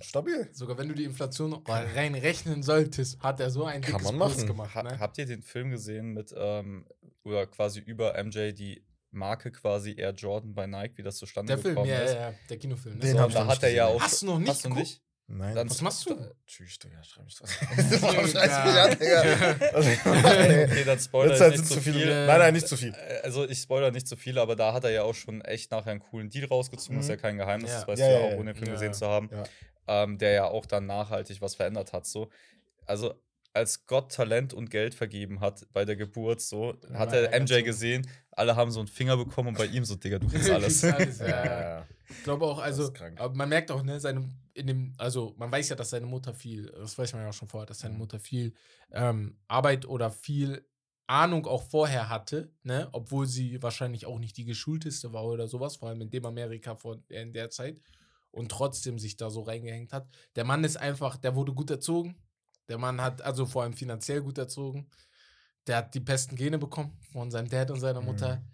stabil. 0.01 0.47
Sogar 0.53 0.77
wenn 0.77 0.87
du 0.89 0.95
die 0.95 1.03
Inflation 1.05 1.53
reinrechnen 1.65 2.63
solltest, 2.63 3.19
hat 3.21 3.39
er 3.39 3.49
so 3.49 3.65
ein 3.65 3.81
Kann 3.81 3.93
dickes 3.93 4.03
man 4.11 4.15
Plus 4.17 4.35
machen. 4.37 4.47
gemacht. 4.47 4.75
Ha 4.75 4.83
Ne? 4.83 4.99
Habt 4.99 5.17
ihr 5.17 5.25
den 5.25 5.41
Film 5.41 5.71
gesehen 5.71 6.13
mit, 6.13 6.33
ähm, 6.37 6.85
oder 7.23 7.47
quasi 7.47 7.79
über 7.79 8.13
MJ 8.23 8.51
die 8.53 8.83
Marke 9.11 9.51
quasi 9.51 9.95
Air 9.97 10.11
Jordan 10.13 10.53
bei 10.53 10.67
Nike, 10.67 10.97
wie 10.97 11.03
das 11.03 11.17
zustande 11.17 11.53
Der 11.53 11.57
Film, 11.57 11.75
gekommen 11.75 11.89
ja, 11.89 11.99
ist? 11.99 12.13
ja, 12.13 12.29
ja, 12.29 12.33
der 12.49 12.57
Kinofilm. 12.57 12.95
Ne? 12.95 13.01
Den 13.01 13.13
So, 13.13 13.19
hab 13.21 13.31
da 13.31 13.39
hat 13.41 13.47
nicht 13.49 13.63
er 13.63 13.69
ja 13.71 13.85
auch. 13.87 14.01
Hast 14.01 14.21
du 14.21 14.25
noch 14.27 14.39
nicht 14.39 14.49
Hast 14.49 14.65
du 14.65 14.69
nicht? 14.69 15.01
Nein. 15.29 15.55
Dann- 15.55 15.69
Was 15.69 15.81
machst 15.81 16.09
du? 16.09 16.15
Tschüss, 16.45 16.79
Digga, 16.79 17.03
schreib 17.03 17.25
mich 17.25 17.37
was. 17.41 17.49
Digga. 17.59 18.27
Scheiß 18.27 18.65
mich 18.65 18.79
an, 18.79 18.97
Digga. 18.97 19.67
Also, 19.73 19.89
okay, 20.05 20.83
dann 20.85 20.99
spoiler 20.99 21.31
Jetzt 21.31 21.35
ich 21.37 21.41
halt 21.41 21.51
nicht 21.57 21.65
sind 21.67 21.73
zu 21.77 21.81
viel. 21.81 21.93
viele. 21.93 22.23
Äh, 22.23 22.27
Nein, 22.27 22.39
nein, 22.39 22.53
nicht 22.53 22.67
zu 22.67 22.77
viel. 22.77 22.93
Äh, 22.93 23.21
Also 23.23 23.47
ich 23.49 23.59
spoiler 23.59 23.91
nicht 23.91 24.07
zu 24.07 24.15
viel, 24.15 24.37
aber 24.37 24.55
da 24.55 24.71
hat 24.73 24.85
er 24.85 24.91
ja 24.91 25.03
auch 25.03 25.15
schon 25.15 25.41
echt 25.41 25.69
nachher 25.71 25.91
einen 25.91 25.99
coolen 25.99 26.29
Deal 26.29 26.45
rausgezogen. 26.47 26.95
Das 26.97 27.05
ist 27.05 27.09
Mhm. 27.09 27.15
ja 27.15 27.21
kein 27.21 27.37
Geheimnis, 27.37 27.71
Ja. 27.71 27.79
das 27.79 27.87
weißt 27.89 27.99
Ja, 27.99 28.07
du 28.07 28.13
ja 28.13 28.19
ja, 28.19 28.25
auch, 28.35 28.39
ohne 28.39 28.53
den 28.53 28.55
Film 28.55 28.67
Ja. 28.67 28.73
gesehen 28.73 28.93
zu 28.93 29.05
haben. 29.07 29.29
Ähm, 29.87 30.17
der 30.17 30.31
ja 30.31 30.45
auch 30.45 30.65
dann 30.65 30.85
nachhaltig 30.85 31.41
was 31.41 31.55
verändert 31.55 31.93
hat. 31.93 32.05
So. 32.05 32.29
Also 32.85 33.13
als 33.53 33.87
Gott 33.87 34.11
Talent 34.11 34.53
und 34.53 34.69
Geld 34.69 34.93
vergeben 34.93 35.39
hat 35.39 35.65
bei 35.73 35.83
der 35.83 35.95
Geburt, 35.95 36.41
so, 36.41 36.75
hat 36.93 37.11
er 37.13 37.33
MJ 37.39 37.59
so. 37.59 37.63
gesehen, 37.63 38.07
alle 38.31 38.55
haben 38.55 38.69
so 38.71 38.79
einen 38.79 38.87
Finger 38.87 39.17
bekommen 39.17 39.49
und 39.49 39.57
bei 39.57 39.65
ihm 39.65 39.83
so, 39.83 39.95
Digga, 39.95 40.19
du 40.19 40.27
kriegst 40.27 40.49
alles. 40.49 40.83
Alles, 40.83 41.19
ja, 41.19 41.27
Ja. 41.79 41.87
Ich 42.09 42.23
glaube 42.23 42.45
auch, 42.45 42.59
also, 42.59 42.93
man 43.33 43.49
merkt 43.49 43.71
auch, 43.71 43.83
ne, 43.83 43.99
seine, 43.99 44.29
in 44.53 44.67
dem, 44.67 44.93
also 44.97 45.33
man 45.37 45.51
weiß 45.51 45.69
ja, 45.69 45.75
dass 45.75 45.89
seine 45.89 46.05
Mutter 46.05 46.33
viel, 46.33 46.67
das 46.67 46.97
weiß 46.97 47.13
man 47.13 47.23
ja 47.23 47.29
auch 47.29 47.33
schon 47.33 47.47
vorher, 47.47 47.65
dass 47.65 47.79
seine 47.79 47.93
Mhm. 47.95 47.99
Mutter 47.99 48.19
viel 48.19 48.53
ähm, 48.91 49.37
Arbeit 49.47 49.85
oder 49.87 50.09
viel 50.11 50.65
Ahnung 51.07 51.45
auch 51.47 51.63
vorher 51.63 52.09
hatte, 52.09 52.51
ne, 52.63 52.89
obwohl 52.91 53.25
sie 53.25 53.61
wahrscheinlich 53.63 54.05
auch 54.05 54.19
nicht 54.19 54.37
die 54.37 54.45
geschulteste 54.45 55.13
war 55.13 55.25
oder 55.25 55.47
sowas, 55.47 55.77
vor 55.77 55.89
allem 55.89 56.01
in 56.01 56.09
dem 56.09 56.25
Amerika 56.25 56.75
vor, 56.75 57.01
in 57.09 57.33
der 57.33 57.49
Zeit 57.49 57.81
und 58.31 58.49
trotzdem 58.51 58.99
sich 58.99 59.17
da 59.17 59.29
so 59.29 59.41
reingehängt 59.41 59.93
hat. 59.93 60.07
Der 60.35 60.43
Mann 60.43 60.63
ist 60.63 60.77
einfach, 60.77 61.17
der 61.17 61.35
wurde 61.35 61.53
gut 61.53 61.69
erzogen. 61.69 62.21
Der 62.69 62.77
Mann 62.77 63.01
hat 63.01 63.21
also 63.21 63.45
vor 63.45 63.63
allem 63.63 63.73
finanziell 63.73 64.21
gut 64.21 64.37
erzogen. 64.37 64.89
Der 65.67 65.77
hat 65.77 65.95
die 65.95 65.99
besten 65.99 66.35
Gene 66.35 66.57
bekommen 66.57 66.99
von 67.11 67.31
seinem 67.31 67.49
Dad 67.49 67.71
und 67.71 67.79
seiner 67.79 68.01
Mutter. 68.01 68.37
Mhm. 68.37 68.47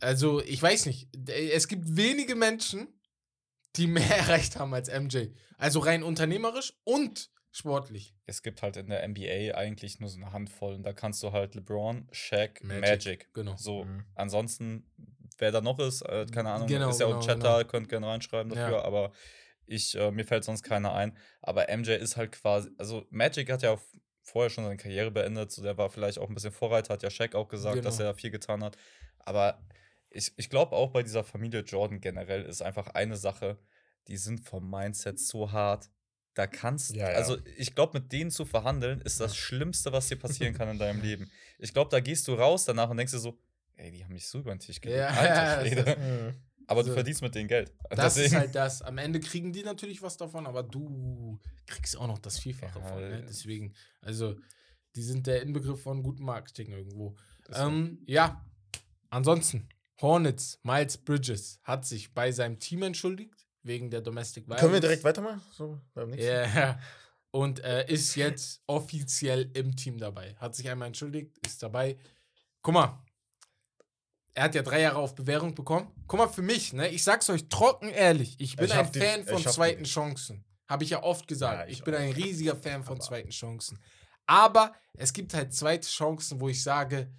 Also, 0.00 0.40
ich 0.42 0.62
weiß 0.62 0.86
nicht. 0.86 1.08
Es 1.28 1.68
gibt 1.68 1.96
wenige 1.96 2.34
Menschen, 2.34 2.88
die 3.76 3.86
mehr 3.86 4.02
erreicht 4.16 4.56
haben 4.58 4.72
als 4.74 4.88
MJ. 4.88 5.28
Also 5.58 5.80
rein 5.80 6.02
unternehmerisch 6.02 6.72
und 6.84 7.30
sportlich. 7.52 8.14
Es 8.26 8.42
gibt 8.42 8.62
halt 8.62 8.76
in 8.76 8.88
der 8.88 9.06
NBA 9.06 9.56
eigentlich 9.56 10.00
nur 10.00 10.08
so 10.08 10.16
eine 10.16 10.32
Handvoll 10.32 10.74
und 10.74 10.84
da 10.84 10.92
kannst 10.92 11.22
du 11.22 11.32
halt 11.32 11.54
LeBron, 11.54 12.08
Shaq, 12.12 12.62
Magic, 12.64 12.80
Magic. 12.80 13.34
genau. 13.34 13.56
So, 13.56 13.84
Mhm. 13.84 14.04
ansonsten, 14.14 14.88
wer 15.40 15.50
da 15.52 15.60
noch 15.60 15.78
ist, 15.78 16.02
äh, 16.02 16.26
keine 16.32 16.50
Ahnung, 16.50 16.68
Genau, 16.68 16.90
ist 16.90 17.00
ja 17.00 17.06
auch 17.06 17.10
im 17.10 17.20
genau, 17.20 17.26
Chat 17.26 17.40
genau. 17.40 17.58
da, 17.58 17.64
könnt 17.64 17.88
gerne 17.88 18.06
reinschreiben 18.06 18.50
dafür, 18.52 18.78
Ja. 18.78 18.84
aber 18.84 19.12
ich, 19.66 19.94
äh, 19.96 20.10
mir 20.10 20.24
fällt 20.24 20.44
sonst 20.44 20.62
keiner 20.62 20.92
ein. 20.94 21.16
Aber 21.42 21.68
MJ 21.68 21.90
ist 21.92 22.16
halt 22.16 22.32
quasi, 22.32 22.70
also 22.78 23.06
Magic 23.10 23.50
hat 23.50 23.62
ja 23.62 23.72
auch 23.72 23.80
vorher 24.22 24.50
schon 24.50 24.64
seine 24.64 24.76
Karriere 24.76 25.10
beendet, 25.10 25.50
so 25.52 25.62
der 25.62 25.76
war 25.78 25.90
vielleicht 25.90 26.18
auch 26.18 26.28
ein 26.28 26.34
bisschen 26.34 26.52
Vorreiter, 26.52 26.94
hat 26.94 27.02
ja 27.02 27.10
Shaq 27.10 27.34
auch 27.34 27.48
gesagt, 27.48 27.84
dass 27.84 27.98
Genau. 27.98 28.10
er 28.10 28.14
viel 28.14 28.30
getan 28.30 28.62
hat. 28.64 28.76
Aber 29.18 29.60
ich, 30.10 30.32
ich 30.36 30.50
glaube 30.50 30.74
auch 30.76 30.90
bei 30.90 31.02
dieser 31.02 31.24
Familie 31.24 31.60
Jordan 31.60 32.00
generell 32.00 32.42
ist 32.44 32.62
einfach 32.62 32.88
eine 32.88 33.16
Sache, 33.16 33.58
die 34.08 34.16
sind 34.16 34.40
vom 34.40 34.68
Mindset 34.68 35.20
so 35.20 35.52
hart. 35.52 35.88
Da 36.34 36.46
kannst 36.46 36.94
Ja, 36.94 37.10
ja. 37.10 37.16
also 37.16 37.38
ich 37.56 37.74
glaube, 37.74 38.00
mit 38.00 38.12
denen 38.12 38.30
zu 38.30 38.44
verhandeln, 38.44 39.00
ist 39.02 39.20
das 39.20 39.36
Schlimmste, 39.36 39.92
was 39.92 40.08
dir 40.08 40.16
passieren 40.16 40.54
kann 40.58 40.68
in 40.68 40.78
deinem 40.78 41.00
Leben. 41.02 41.30
Ich 41.58 41.72
glaube, 41.72 41.90
da 41.90 42.00
gehst 42.00 42.26
du 42.28 42.34
raus 42.34 42.64
danach 42.64 42.88
und 42.90 42.96
denkst 42.96 43.12
dir 43.12 43.18
so, 43.18 43.38
ey, 43.80 43.90
die 43.90 44.04
haben 44.04 44.12
mich 44.12 44.26
so 44.28 44.38
über 44.40 44.52
den 44.54 44.60
Tisch 44.60 44.80
gelegt. 44.80 44.98
Ja, 45.00 45.08
Alter 45.08 45.66
Schwede. 45.66 45.96
Mhm. 45.98 46.34
Aber 46.66 46.82
so. 46.84 46.88
du 46.90 46.94
verdienst 46.94 47.20
mit 47.22 47.34
denen 47.34 47.48
Geld. 47.48 47.72
Das 47.90 48.16
ist 48.16 48.24
Deswegen- 48.24 48.36
halt 48.40 48.54
das. 48.54 48.82
Am 48.82 48.98
Ende 48.98 49.18
kriegen 49.20 49.52
die 49.52 49.62
natürlich 49.62 50.02
was 50.02 50.16
davon, 50.16 50.46
aber 50.46 50.62
du 50.62 51.38
kriegst 51.66 51.96
auch 51.96 52.06
noch 52.06 52.18
das 52.18 52.38
Vielfache 52.38 52.78
Ja, 52.78 52.84
von. 52.86 53.00
Ne? 53.00 53.24
Deswegen, 53.28 53.74
also, 54.02 54.36
die 54.94 55.02
sind 55.02 55.26
der 55.26 55.42
Inbegriff 55.42 55.82
von 55.82 56.02
gutem 56.02 56.26
Marketing 56.26 56.70
irgendwo. 56.72 57.16
Ähm, 57.54 57.98
ja, 58.06 58.44
ansonsten, 59.08 59.68
Hornets, 60.00 60.60
Miles 60.62 60.96
Bridges 60.98 61.58
hat 61.64 61.84
sich 61.84 62.14
bei 62.14 62.30
seinem 62.32 62.58
Team 62.58 62.82
entschuldigt, 62.82 63.46
wegen 63.62 63.90
der 63.90 64.00
Domestic 64.00 64.46
Violence. 64.46 64.60
Können 64.60 64.72
wir 64.74 64.80
direkt 64.80 65.04
weitermachen? 65.04 65.42
So, 65.52 65.80
beim 65.94 66.10
nächsten? 66.10 66.26
Ja. 66.30 66.78
Und 67.32 67.62
äh, 67.62 67.86
ist 67.92 68.14
jetzt 68.16 68.62
offiziell 68.66 69.50
im 69.54 69.76
Team 69.76 69.98
dabei. 69.98 70.34
Hat 70.36 70.54
sich 70.54 70.68
einmal 70.68 70.86
entschuldigt, 70.88 71.36
ist 71.46 71.62
dabei. 71.62 71.96
Guck 72.62 72.74
mal, 72.74 73.02
er 74.34 74.44
hat 74.44 74.54
ja 74.54 74.62
drei 74.62 74.80
Jahre 74.82 74.98
auf 74.98 75.14
Bewährung 75.14 75.54
bekommen. 75.54 75.92
Guck 76.06 76.18
mal, 76.18 76.28
für 76.28 76.42
mich, 76.42 76.72
ne, 76.72 76.88
ich 76.88 77.02
sag's 77.04 77.28
euch 77.30 77.48
trocken 77.48 77.88
ehrlich, 77.90 78.36
ich 78.38 78.56
bin 78.56 78.66
Ich 78.66 78.72
ein 78.74 78.90
die- 78.92 79.00
Fan 79.00 79.20
ich 79.20 79.28
von 79.28 79.36
die 79.42 79.48
zweiten 79.48 79.82
nicht. 79.82 79.92
Chancen. 79.92 80.44
Habe 80.68 80.84
ich 80.84 80.90
ja 80.90 81.02
oft 81.02 81.26
gesagt. 81.26 81.58
Ja, 81.60 81.66
ich, 81.66 81.78
ich 81.78 81.84
bin 81.84 81.94
ein 81.94 82.12
riesiger 82.12 82.54
Fan 82.62 82.84
von 82.84 82.96
Aber- 82.96 83.04
zweiten 83.04 83.30
Chancen. 83.30 83.78
Aber 84.26 84.72
es 84.94 85.12
gibt 85.12 85.34
halt 85.34 85.52
zweite 85.52 85.88
Chancen, 85.88 86.40
wo 86.40 86.48
ich 86.48 86.62
sage, 86.62 87.10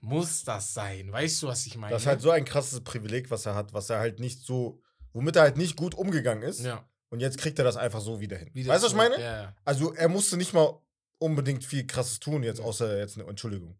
muss 0.00 0.44
das 0.44 0.72
sein? 0.72 1.12
Weißt 1.12 1.42
du, 1.42 1.48
was 1.48 1.66
ich 1.66 1.76
meine? 1.76 1.92
Das 1.92 2.02
ist 2.02 2.06
halt 2.08 2.22
so 2.22 2.30
ein 2.30 2.44
krasses 2.44 2.80
Privileg, 2.82 3.30
was 3.30 3.44
er 3.46 3.54
hat, 3.54 3.72
was 3.74 3.90
er 3.90 3.98
halt 3.98 4.18
nicht 4.18 4.40
so, 4.42 4.80
womit 5.12 5.36
er 5.36 5.42
halt 5.42 5.56
nicht 5.58 5.76
gut 5.76 5.94
umgegangen 5.94 6.42
ist. 6.42 6.60
ja, 6.60 6.88
Und 7.10 7.20
jetzt 7.20 7.36
kriegt 7.38 7.58
er 7.58 7.64
das 7.64 7.76
einfach 7.76 8.00
so 8.00 8.20
wieder 8.20 8.38
hin. 8.38 8.48
wieder 8.54 8.72
weißt 8.72 8.82
du, 8.82 8.86
was 8.86 8.92
ich 8.92 8.96
meine? 8.96 9.14
Ja, 9.22 9.42
ja. 9.42 9.54
Also 9.64 9.92
er 9.94 10.08
musste 10.08 10.38
nicht 10.38 10.54
mal 10.54 10.80
unbedingt 11.18 11.62
viel 11.64 11.86
krasses 11.86 12.18
tun, 12.18 12.42
jetzt 12.42 12.60
außer 12.60 12.96
jetzt 12.98 13.18
eine 13.18 13.28
Entschuldigung. 13.28 13.78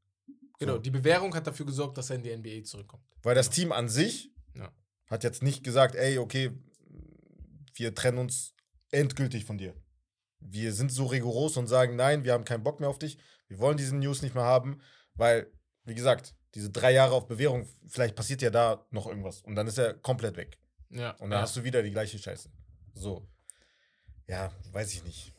Genau, 0.60 0.78
die 0.78 0.90
Bewährung 0.90 1.34
hat 1.34 1.46
dafür 1.46 1.66
gesorgt, 1.66 1.96
dass 1.98 2.10
er 2.10 2.16
in 2.16 2.22
die 2.22 2.36
NBA 2.36 2.64
zurückkommt. 2.64 3.02
Weil 3.22 3.34
das 3.34 3.50
Team 3.50 3.72
an 3.72 3.88
sich 3.88 4.30
Ja. 4.54 4.70
hat 5.06 5.24
jetzt 5.24 5.42
nicht 5.42 5.64
gesagt, 5.64 5.94
ey, 5.96 6.18
okay, 6.18 6.50
wir 7.74 7.94
trennen 7.94 8.18
uns 8.18 8.54
endgültig 8.90 9.44
von 9.46 9.56
dir. 9.58 9.74
Wir 10.38 10.72
sind 10.72 10.92
so 10.92 11.06
rigoros 11.06 11.56
und 11.56 11.66
sagen, 11.66 11.96
nein, 11.96 12.24
wir 12.24 12.32
haben 12.34 12.44
keinen 12.44 12.62
Bock 12.62 12.78
mehr 12.78 12.88
auf 12.90 12.98
dich. 12.98 13.18
Wir 13.48 13.58
wollen 13.58 13.76
diese 13.78 13.96
News 13.96 14.22
nicht 14.22 14.34
mehr 14.34 14.44
haben, 14.44 14.80
weil, 15.14 15.50
wie 15.84 15.94
gesagt, 15.94 16.34
diese 16.54 16.70
drei 16.70 16.92
Jahre 16.92 17.14
auf 17.14 17.26
Bewährung, 17.26 17.66
vielleicht 17.86 18.14
passiert 18.14 18.42
ja 18.42 18.50
da 18.50 18.86
noch 18.90 19.06
irgendwas. 19.06 19.40
Und 19.42 19.54
dann 19.54 19.66
ist 19.66 19.78
er 19.78 19.94
komplett 19.94 20.36
weg. 20.36 20.58
Ja, 20.90 21.12
Und 21.12 21.30
dann 21.30 21.38
ja. 21.38 21.42
hast 21.42 21.56
du 21.56 21.64
wieder 21.64 21.82
die 21.82 21.90
gleiche 21.90 22.18
Scheiße. 22.18 22.50
So. 22.94 23.26
Ja, 24.26 24.52
weiß 24.72 24.92
ich 24.92 25.04
nicht. 25.04 25.32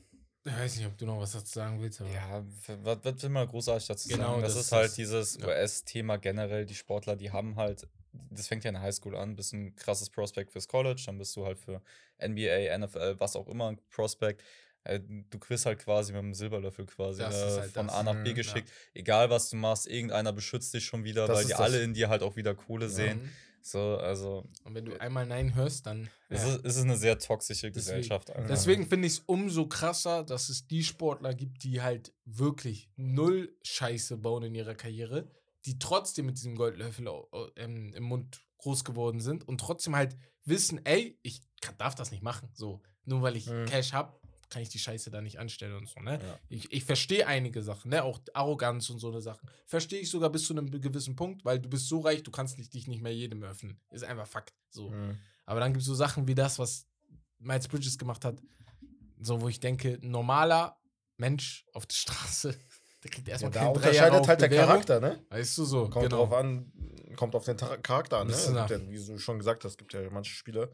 Ich 0.43 0.51
weiß 0.53 0.77
nicht, 0.77 0.87
ob 0.87 0.97
du 0.97 1.05
noch 1.05 1.19
was 1.19 1.33
dazu 1.33 1.53
sagen 1.53 1.79
willst. 1.81 1.99
Ja, 1.99 2.43
was, 2.83 2.97
was 3.03 3.21
will 3.23 3.29
man 3.29 3.47
großartig 3.47 3.87
dazu 3.87 4.09
Genau, 4.09 4.31
sagen? 4.31 4.41
Das, 4.41 4.53
das 4.55 4.65
ist 4.65 4.71
halt 4.71 4.89
das. 4.89 4.95
dieses 4.95 5.37
Ja. 5.39 5.47
US-Thema 5.47 6.17
generell. 6.17 6.65
Die 6.65 6.73
Sportler, 6.73 7.15
die 7.15 7.31
haben 7.31 7.57
halt, 7.57 7.87
das 8.31 8.47
fängt 8.47 8.63
ja 8.63 8.69
in 8.69 8.73
der 8.75 8.81
Highschool 8.81 9.15
an, 9.15 9.35
bist 9.35 9.53
ein 9.53 9.75
krasses 9.75 10.09
Prospect 10.09 10.51
fürs 10.51 10.67
College, 10.67 11.03
dann 11.05 11.19
bist 11.19 11.35
du 11.35 11.45
halt 11.45 11.59
für 11.59 11.81
NBA, 12.17 12.75
NFL, 12.75 13.19
was 13.19 13.35
auch 13.35 13.47
immer 13.47 13.69
ein 13.69 13.79
Prospect. 13.89 14.41
Äh, 14.83 14.99
Du 15.29 15.37
kriegst 15.37 15.67
halt 15.67 15.77
quasi 15.77 16.11
mit 16.11 16.23
dem 16.23 16.33
Silberlöffel 16.33 16.87
quasi 16.87 17.21
ist 17.21 17.29
halt 17.59 17.71
von 17.73 17.85
das. 17.87 17.95
A 17.97 18.01
nach 18.03 18.15
B 18.23 18.31
Mhm, 18.31 18.35
geschickt. 18.35 18.71
Egal 18.95 19.29
was 19.29 19.49
du 19.51 19.57
machst, 19.57 19.85
irgendeiner 19.85 20.33
beschützt 20.33 20.73
dich 20.73 20.85
schon 20.85 21.03
wieder, 21.03 21.29
weil 21.29 21.45
die 21.45 21.53
alle 21.53 21.83
in 21.83 21.93
dir 21.93 22.09
halt 22.09 22.23
auch 22.23 22.35
wieder 22.35 22.55
Kohle 22.55 22.89
sehen. 22.89 23.29
So, 23.63 23.97
also 23.97 24.47
Und 24.63 24.73
wenn 24.75 24.85
du 24.85 24.99
einmal 24.99 25.25
Nein 25.25 25.53
hörst, 25.55 25.85
dann. 25.85 26.09
es, 26.29 26.41
Ja. 26.43 26.55
ist, 26.55 26.65
es 26.65 26.75
ist 26.77 26.83
eine 26.83 26.97
sehr 26.97 27.19
toxische 27.19 27.71
Deswegen- 27.71 27.97
Gesellschaft. 28.01 28.31
Deswegen 28.49 28.87
finde 28.87 29.07
ich 29.07 29.13
es 29.13 29.19
umso 29.25 29.67
krasser, 29.67 30.23
dass 30.23 30.49
es 30.49 30.67
die 30.67 30.83
Sportler 30.83 31.33
gibt, 31.33 31.63
die 31.63 31.81
halt 31.81 32.13
wirklich 32.25 32.89
null 32.95 33.55
Scheiße 33.63 34.17
bauen 34.17 34.43
in 34.43 34.55
ihrer 34.55 34.75
Karriere, 34.75 35.29
die 35.65 35.77
trotzdem 35.79 36.25
mit 36.25 36.37
diesem 36.37 36.55
Goldlöffel 36.55 37.07
au- 37.07 37.27
ähm, 37.55 37.93
im 37.93 38.03
Mund 38.03 38.41
groß 38.57 38.83
geworden 38.83 39.19
sind 39.19 39.47
und 39.47 39.59
trotzdem 39.59 39.95
halt 39.95 40.15
wissen, 40.45 40.83
ey, 40.85 41.17
ich 41.21 41.41
kann, 41.61 41.77
darf 41.77 41.93
das 41.95 42.11
nicht 42.11 42.23
machen. 42.23 42.49
So, 42.53 42.81
nur 43.05 43.21
weil 43.21 43.35
ich 43.35 43.47
Mhm. 43.47 43.65
Cash 43.65 43.93
habe, 43.93 44.19
kann 44.51 44.61
ich 44.61 44.69
die 44.69 44.79
Scheiße 44.79 45.09
da 45.09 45.21
nicht 45.21 45.39
anstellen 45.39 45.75
und 45.75 45.87
so, 45.87 45.99
ne? 46.01 46.19
Ja. 46.21 46.39
Ich, 46.49 46.71
ich 46.71 46.83
verstehe 46.83 47.25
einige 47.25 47.63
Sachen, 47.63 47.89
ne? 47.89 48.03
Auch 48.03 48.19
Arroganz 48.33 48.89
und 48.89 48.99
so 48.99 49.09
eine 49.09 49.21
Sachen. 49.21 49.49
Verstehe 49.65 50.01
ich 50.01 50.11
sogar 50.11 50.29
bis 50.29 50.45
zu 50.45 50.53
einem 50.53 50.69
gewissen 50.69 51.15
Punkt, 51.15 51.43
weil 51.45 51.57
du 51.59 51.69
bist 51.69 51.87
so 51.87 52.01
reich, 52.01 52.21
du 52.21 52.31
kannst 52.31 52.57
dich 52.73 52.87
nicht 52.87 53.01
mehr 53.01 53.15
jedem 53.15 53.41
öffnen. 53.43 53.79
Ist 53.89 54.03
einfach 54.03 54.27
Fakt. 54.27 54.53
So. 54.69 54.91
Mhm. 54.91 55.17
Aber 55.45 55.59
dann 55.61 55.73
gibt 55.73 55.81
es 55.81 55.87
so 55.87 55.95
Sachen 55.95 56.27
wie 56.27 56.35
das, 56.35 56.59
was 56.59 56.85
Miles 57.39 57.67
Bridges 57.67 57.97
gemacht 57.97 58.23
hat, 58.25 58.41
so 59.19 59.41
wo 59.41 59.47
ich 59.47 59.59
denke, 59.59 59.97
normaler 60.01 60.77
Mensch 61.17 61.65
auf 61.73 61.85
der 61.85 61.95
Straße, 61.95 62.55
der 63.03 63.09
kriegt 63.09 63.27
Ja, 63.27 63.33
erstmal 63.33 63.51
da 63.51 63.59
keinen 63.61 63.73
Dreier 63.73 63.87
unterscheidet 63.87 64.27
halt 64.27 64.41
der 64.41 64.47
Bewährung. 64.49 64.67
Charakter, 64.67 64.99
ne? 64.99 65.25
Weißt 65.29 65.57
du 65.57 65.65
so, 65.65 65.89
Kommt 65.89 66.09
genau. 66.09 66.17
drauf 66.17 66.33
an, 66.33 66.71
kommt 67.15 67.35
auf 67.35 67.45
den 67.45 67.57
Charakter 67.57 68.19
an, 68.19 68.27
ne? 68.27 68.33
Ja, 68.33 68.69
wie 68.69 69.03
du 69.03 69.17
schon 69.17 69.39
gesagt 69.39 69.63
hast, 69.63 69.77
gibt 69.77 69.93
ja 69.93 70.01
manche 70.09 70.33
Spieler, 70.33 70.69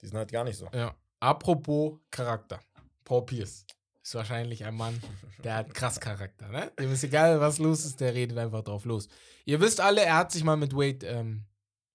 die 0.00 0.06
sind 0.06 0.18
halt 0.18 0.32
gar 0.32 0.44
nicht 0.44 0.56
so. 0.56 0.68
Ja. 0.74 0.96
Apropos 1.20 2.00
Charakter. 2.10 2.60
Paul 3.04 3.24
Pierce 3.26 3.66
ist 4.02 4.14
wahrscheinlich 4.14 4.64
ein 4.64 4.74
Mann, 4.74 5.00
der 5.44 5.54
hat 5.56 5.74
krass 5.74 6.00
Charakter, 6.00 6.48
ne? 6.48 6.72
Dem 6.78 6.92
ist 6.92 7.04
egal, 7.04 7.40
was 7.40 7.58
los 7.58 7.84
ist, 7.84 8.00
der 8.00 8.14
redet 8.14 8.36
einfach 8.38 8.62
drauf 8.64 8.84
los. 8.84 9.08
Ihr 9.44 9.60
wisst 9.60 9.80
alle, 9.80 10.02
er 10.02 10.16
hat 10.16 10.32
sich 10.32 10.42
mal 10.44 10.56
mit 10.56 10.74
Wade 10.74 11.06
ähm, 11.06 11.44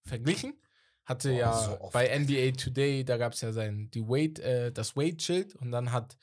verglichen. 0.04 0.54
Hatte 1.04 1.30
Oh, 1.32 1.38
ja 1.38 1.52
so 1.52 1.90
bei 1.92 2.18
NBA 2.18 2.52
Today, 2.52 3.04
da 3.04 3.16
gab 3.16 3.32
es 3.32 3.40
ja 3.40 3.52
sein, 3.52 3.90
die 3.92 4.02
Wade, 4.06 4.42
äh, 4.42 4.72
das 4.72 4.96
Wade-Schild 4.96 5.54
und 5.56 5.70
dann 5.70 5.92
hat 5.92 6.16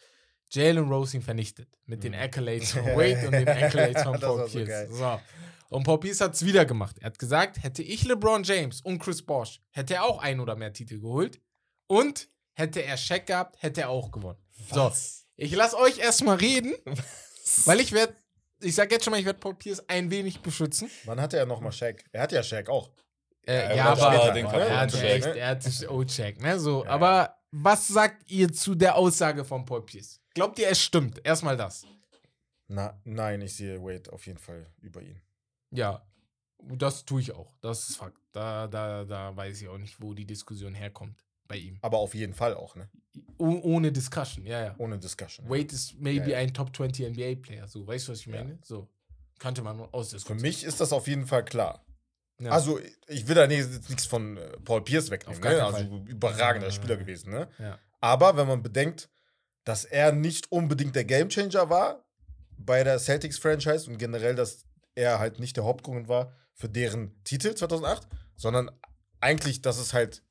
Jalen 0.52 0.88
Rose 0.92 1.18
ihn 1.18 1.24
vernichtet. 1.24 1.68
Mit 1.86 2.04
den 2.04 2.14
Mhm. 2.14 2.20
Accolades 2.20 2.72
von 2.72 2.86
Wade 2.86 3.26
und 3.28 3.32
den 3.34 3.48
Accolades 3.48 4.04
von 4.04 4.20
Paul 4.20 4.48
so 4.48 4.54
Pierce. 4.58 4.70
geil. 4.70 4.88
So. 4.92 5.20
Und 5.70 5.84
Paul 5.84 6.00
Pierce 6.00 6.22
hat 6.22 6.36
es 6.36 6.46
wieder 6.46 6.66
gemacht. 6.66 6.98
Er 7.00 7.08
hat 7.08 7.18
gesagt, 7.20 7.64
hätte 7.64 7.82
ich 7.82 8.06
LeBron 8.06 8.44
James 8.44 8.82
und 8.82 9.00
Chris 9.00 9.24
Bosh, 9.24 9.60
hätte 9.72 9.96
er 9.96 10.04
auch 10.04 10.20
ein 10.20 10.40
oder 10.40 10.56
mehr 10.56 10.72
Titel 10.72 11.00
geholt. 11.00 11.42
Und 11.88 12.30
hätte 12.56 12.84
er 12.84 12.98
Shaq 12.98 13.28
gehabt, 13.28 13.62
hätte 13.62 13.82
er 13.82 13.90
auch 13.90 14.12
gewonnen. 14.12 14.40
So, 14.72 14.92
ich 15.36 15.54
lasse 15.54 15.78
euch 15.78 16.00
erstmal 16.00 16.38
reden, 16.38 16.74
weil 17.66 17.80
ich 17.80 17.92
werde, 17.92 18.16
ich 18.62 18.74
sag 18.74 18.92
jetzt 18.92 19.04
schon 19.04 19.12
mal, 19.12 19.20
ich 19.20 19.26
werde 19.26 19.40
Paul 19.40 19.56
Pierce 19.56 19.88
ein 19.88 20.10
wenig 20.10 20.40
beschützen. 20.42 20.90
Wann 21.04 21.22
hatte 21.22 21.38
er 21.38 21.46
nochmal 21.46 21.72
Shaq? 21.72 22.04
Er 22.12 22.24
hatte 22.24 22.36
ja 22.36 22.44
Shaq 22.44 22.70
auch. 22.70 22.90
Äh, 23.46 23.70
Ja, 23.70 23.76
ja, 23.76 23.86
aber 23.86 24.02
aber 24.08 24.16
später, 24.18 24.34
den 24.34 24.46
ne? 24.46 24.52
er 24.58 25.16
echt, 25.16 25.26
ne? 25.26 25.38
er 25.38 25.48
hatte 25.50 25.92
O-Check, 25.92 26.42
ne? 26.42 26.60
So, 26.60 26.84
Ja, 26.84 26.90
aber 26.92 27.38
was 27.52 27.88
sagt 27.88 28.30
ihr 28.32 28.52
zu 28.52 28.76
der 28.76 28.96
Aussage 28.96 29.46
von 29.46 29.66
Paul 29.66 29.86
Pierce? 29.86 30.20
Glaubt 30.34 30.58
ihr, 30.58 30.68
es 30.70 30.82
stimmt? 30.82 31.22
Erstmal 31.24 31.56
das. 31.56 31.86
Na, 32.68 33.00
nein, 33.04 33.42
ich 33.42 33.56
sehe 33.56 33.82
Wade 33.82 34.12
auf 34.12 34.26
jeden 34.26 34.40
Fall 34.40 34.74
über 34.82 35.02
ihn. 35.02 35.22
Ja, 35.72 36.04
das 36.60 37.06
tue 37.06 37.22
ich 37.22 37.34
auch. 37.34 37.56
Das 37.62 37.90
ist 37.90 37.98
Fakt. 37.98 38.18
Da, 38.32 38.68
da, 38.68 39.06
da 39.06 39.36
weiß 39.36 39.62
ich 39.62 39.68
auch 39.68 39.78
nicht, 39.78 40.02
wo 40.02 40.14
die 40.14 40.26
Diskussion 40.26 40.74
herkommt 40.74 41.25
bei 41.48 41.58
ihm. 41.58 41.78
Aber 41.82 41.98
auf 42.00 42.14
jeden 42.16 42.34
Fall 42.34 42.54
auch, 42.56 42.76
ne? 42.76 42.90
Oh, 43.38 43.60
ohne 43.64 43.92
Discussion, 43.92 44.46
ja, 44.46 44.62
ja. 44.66 44.76
Ohne 44.78 44.98
Discussion. 44.98 45.48
Wade 45.50 45.74
ist 45.74 45.96
maybe 46.00 46.32
Ja, 46.32 46.38
ja. 46.38 46.38
ein 46.40 46.54
Top 46.54 46.76
20 46.76 47.08
NBA-Player. 47.12 47.68
So, 47.68 47.86
weißt 47.86 48.08
du, 48.08 48.12
was 48.12 48.20
ich 48.20 48.28
meine? 48.28 48.58
So. 48.64 48.88
Könnte 49.40 49.62
man 49.62 49.78
Für 49.78 49.94
ausdiskutieren. 49.94 50.42
mich 50.42 50.64
ist 50.64 50.80
das 50.80 50.94
auf 50.94 51.08
jeden 51.08 51.26
Fall 51.28 51.44
klar. 51.44 51.86
Ja. 52.40 52.52
Also, 52.52 52.80
ich 53.08 53.28
will 53.28 53.36
da 53.36 53.48
nichts 53.48 54.06
von 54.06 54.38
äh, 54.38 54.58
Paul 54.64 54.84
Pierce 54.84 55.10
wegnehmen. 55.12 55.42
Ne? 55.42 55.64
Also, 55.64 55.78
Fall. 55.78 56.04
überragender 56.08 56.68
Ja, 56.68 56.74
Spieler 56.74 56.96
ja. 56.96 57.00
gewesen, 57.02 57.32
ne? 57.32 57.50
Ja. 57.60 57.80
Aber 58.02 58.36
wenn 58.38 58.48
man 58.48 58.62
bedenkt, 58.64 59.10
dass 59.64 59.84
er 59.86 60.12
nicht 60.12 60.52
unbedingt 60.52 60.96
der 60.96 61.06
Gamechanger 61.06 61.70
war 61.70 62.06
bei 62.58 62.84
der 62.84 63.00
Celtics-Franchise 63.00 63.90
und 63.90 63.98
generell, 63.98 64.36
dass 64.36 64.66
er 64.96 65.20
halt 65.20 65.40
nicht 65.40 65.58
der 65.58 65.64
Hauptgrund 65.66 66.08
war 66.08 66.34
für 66.54 66.70
deren 66.70 67.22
Titel 67.24 67.54
2008, 67.56 68.08
sondern 68.36 68.72
eigentlich, 69.20 69.62
dass 69.62 69.78
es 69.78 69.94
halt 69.94 70.24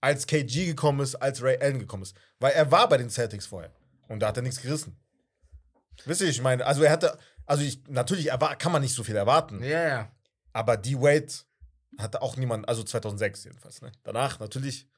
als 0.00 0.26
KG 0.26 0.66
gekommen 0.66 1.00
ist, 1.00 1.16
als 1.16 1.42
Ray 1.42 1.58
Allen 1.60 1.78
gekommen 1.78 2.02
ist. 2.02 2.16
Weil 2.38 2.52
er 2.52 2.70
war 2.70 2.88
bei 2.88 2.96
den 2.96 3.10
Celtics 3.10 3.46
vorher 3.46 3.72
und 4.08 4.20
da 4.20 4.28
hat 4.28 4.36
er 4.36 4.42
nichts 4.42 4.62
gerissen. 4.62 4.96
Wisst 6.04 6.20
ihr, 6.20 6.28
ich 6.28 6.42
meine, 6.42 6.64
also 6.64 6.82
er 6.82 6.92
hatte, 6.92 7.18
also 7.46 7.62
ich, 7.62 7.82
natürlich 7.88 8.28
kann 8.58 8.72
man 8.72 8.82
nicht 8.82 8.94
so 8.94 9.02
viel 9.02 9.16
erwarten, 9.16 9.62
ja, 9.62 9.88
ja. 9.88 10.12
aber 10.52 10.76
die 10.76 10.98
Wade 11.00 11.32
hatte 11.98 12.22
auch 12.22 12.36
niemand, 12.36 12.68
also 12.68 12.84
2006 12.84 13.44
jedenfalls, 13.44 13.82
ne? 13.82 13.90
Danach 14.04 14.38
natürlich. 14.38 14.88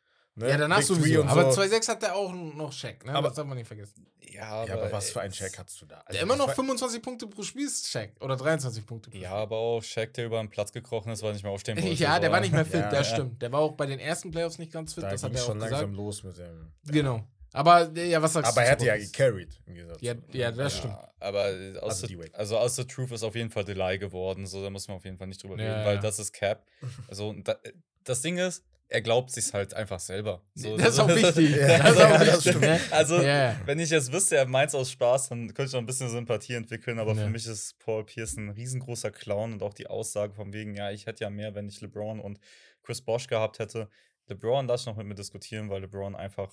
Ne? 0.40 0.50
Ja, 0.50 0.56
danach 0.56 0.78
Big 0.78 0.86
sowieso. 0.86 1.20
und 1.22 1.28
Aber 1.28 1.52
so. 1.52 1.60
2-6 1.60 1.88
hat 1.88 2.02
er 2.02 2.14
auch 2.16 2.32
noch 2.32 2.72
Shaq, 2.72 3.04
ne? 3.04 3.14
Aber- 3.14 3.28
das 3.28 3.36
darf 3.36 3.46
man 3.46 3.56
nicht 3.58 3.66
vergessen. 3.66 4.06
Ja, 4.32 4.64
Ja, 4.64 4.74
aber 4.74 4.90
was 4.92 5.10
für 5.10 5.20
ein 5.20 5.32
Check 5.32 5.58
hattest 5.58 5.80
du 5.82 5.86
da? 5.86 5.96
Also 5.98 6.12
Der 6.12 6.22
immer 6.22 6.36
noch 6.36 6.46
war- 6.48 6.54
25 6.54 7.02
Punkte 7.02 7.26
pro 7.26 7.42
Spiel 7.42 7.66
ist 7.66 7.88
Shaq. 7.88 8.12
Oder 8.20 8.36
23 8.36 8.86
Punkte 8.86 9.10
pro 9.10 9.16
Ja, 9.18 9.32
aber 9.32 9.56
auch 9.56 9.82
Shaq, 9.82 10.14
der 10.14 10.26
über 10.26 10.38
den 10.40 10.48
Platz 10.48 10.72
gekrochen 10.72 11.12
ist, 11.12 11.22
weil 11.22 11.30
er 11.30 11.32
nicht 11.34 11.42
mehr 11.42 11.52
aufstehen 11.52 11.76
wollte. 11.82 11.94
Ja, 12.02 12.18
der 12.18 12.28
so. 12.30 12.32
war 12.32 12.40
nicht 12.40 12.52
mehr 12.52 12.64
fit, 12.64 12.74
Ja, 12.80 12.90
das 12.90 13.08
ja. 13.10 13.14
stimmt. 13.16 13.42
Der 13.42 13.50
war 13.52 13.60
auch 13.60 13.72
bei 13.72 13.86
den 13.86 13.98
ersten 13.98 14.30
Playoffs 14.30 14.58
nicht 14.58 14.72
ganz 14.72 14.94
fit, 14.94 15.02
Da 15.04 15.10
das 15.10 15.22
hat 15.22 15.34
er 15.34 15.40
auch 15.42 15.46
schon 15.46 15.54
gesagt. 15.58 15.72
langsam 15.72 15.94
los 15.94 16.22
mit 16.22 16.38
dem. 16.38 16.72
Genau. 16.86 17.24
Aber 17.52 17.90
äh, 17.96 18.08
ja, 18.08 18.22
was 18.22 18.32
sagst 18.34 18.52
Aber 18.52 18.60
du? 18.60 18.64
er 18.66 18.70
hätte 18.70 18.84
zu 18.84 18.86
ja 18.86 18.96
gecarried 18.96 19.60
im 19.66 19.74
Gegensatz. 19.74 19.98
Ja, 20.00 20.14
ja, 20.32 20.52
das 20.52 20.76
stimmt. 20.78 20.94
Aber 21.18 21.46
aus, 21.80 22.04
Also 22.04 22.06
the, 22.06 22.18
also 22.32 22.56
aus 22.56 22.76
The 22.76 22.84
Truth 22.84 23.10
ist 23.10 23.24
auf 23.24 23.34
jeden 23.34 23.50
Fall 23.50 23.64
Delay 23.64 23.98
geworden, 23.98 24.46
so 24.46 24.62
da 24.62 24.70
muss 24.70 24.86
man 24.86 24.96
auf 24.98 25.04
jeden 25.04 25.18
Fall 25.18 25.26
nicht 25.26 25.42
drüber 25.42 25.58
reden, 25.58 25.84
weil 25.84 25.98
das 25.98 26.20
ist 26.20 26.32
Cap. 26.32 26.64
Also 27.08 27.34
da, 27.42 27.56
das 28.04 28.22
Ding 28.22 28.38
ist, 28.38 28.64
er 28.92 29.00
glaubt 29.02 29.30
sich 29.30 29.52
halt 29.54 29.72
einfach 29.72 30.00
selber. 30.00 30.42
So, 30.54 30.76
Das 30.76 30.88
ist 30.90 30.98
auch 30.98 31.08
wichtig. 31.08 31.56
Ja, 31.56 31.78
das 31.78 31.92
ist 31.92 32.00
auch 32.02 32.20
wichtig. 32.44 32.60
ne? 32.60 32.80
Also, 32.90 33.22
Ja, 33.22 33.54
wenn 33.64 33.78
ich 33.78 33.90
jetzt 33.90 34.12
wüsste, 34.12 34.36
er 34.36 34.46
meint 34.46 34.74
aus 34.74 34.90
Spaß, 34.90 35.28
dann 35.30 35.46
könnte 35.54 35.64
ich 35.68 35.72
noch 35.72 35.80
ein 35.80 35.86
bisschen 35.86 36.08
Sympathie 36.10 36.54
entwickeln, 36.54 36.98
aber 36.98 37.14
für 37.14 37.28
mich 37.28 37.46
ist 37.46 37.78
Paul 37.78 38.04
Pierce 38.04 38.36
ein 38.36 38.50
riesengroßer 38.50 39.10
Clown 39.10 39.52
und 39.54 39.62
auch 39.62 39.72
die 39.74 39.86
Aussage 39.86 40.34
von 40.34 40.52
wegen, 40.52 40.74
ja, 40.74 40.90
ich 40.90 41.06
hätte 41.06 41.24
ja 41.24 41.30
mehr, 41.30 41.54
wenn 41.54 41.68
ich 41.68 41.80
LeBron 41.80 42.20
und 42.20 42.40
Chris 42.82 43.00
Bosch 43.00 43.26
gehabt 43.28 43.58
hätte. 43.60 43.88
LeBron 44.28 44.66
lasse 44.66 44.82
ich 44.82 44.86
noch 44.86 44.96
mit 44.96 45.06
mir 45.06 45.14
diskutieren, 45.14 45.70
weil 45.70 45.82
LeBron 45.82 46.14
einfach, 46.16 46.52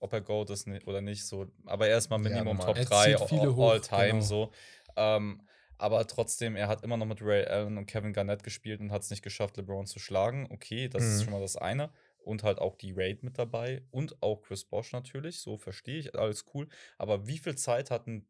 ob 0.00 0.12
er 0.12 0.20
Goat 0.22 0.50
ist 0.50 0.66
ni- 0.66 0.82
oder 0.86 1.00
nicht, 1.00 1.26
so, 1.26 1.46
aber 1.66 1.88
er 1.88 1.98
ist 1.98 2.08
mal 2.10 2.16
Ja, 2.22 2.28
Minimum. 2.30 2.58
Top 2.60 2.76
Er 2.78 2.84
3 2.86 3.14
zieht 3.14 3.28
viele 3.28 3.42
all, 3.48 3.60
all 3.72 3.80
time 3.80 4.06
genau. 4.08 4.20
so. 4.22 4.52
Ähm, 4.96 5.42
aber 5.78 6.06
trotzdem, 6.06 6.56
er 6.56 6.68
hat 6.68 6.82
immer 6.82 6.96
noch 6.96 7.06
mit 7.06 7.20
Ray 7.22 7.44
Allen 7.44 7.78
und 7.78 7.86
Kevin 7.86 8.12
Garnett 8.12 8.42
gespielt 8.42 8.80
und 8.80 8.90
hat 8.92 9.02
es 9.02 9.10
nicht 9.10 9.22
geschafft, 9.22 9.56
LeBron 9.56 9.86
zu 9.86 9.98
schlagen. 9.98 10.46
Okay, 10.50 10.88
das 10.88 11.02
ist 11.04 11.20
Mhm. 11.20 11.24
schon 11.24 11.32
mal 11.34 11.40
das 11.40 11.56
eine. 11.56 11.90
Und 12.18 12.42
halt 12.42 12.58
auch 12.58 12.76
die 12.76 12.92
Raid 12.96 13.22
mit 13.22 13.38
dabei 13.38 13.82
und 13.90 14.22
auch 14.22 14.40
Chris 14.40 14.64
Bosch 14.64 14.92
natürlich, 14.92 15.40
so 15.40 15.58
verstehe 15.58 15.98
ich, 15.98 16.18
alles 16.18 16.46
cool. 16.54 16.68
Aber 16.96 17.26
wie 17.26 17.36
viel 17.36 17.54
Zeit 17.54 17.90
hatten, 17.90 18.26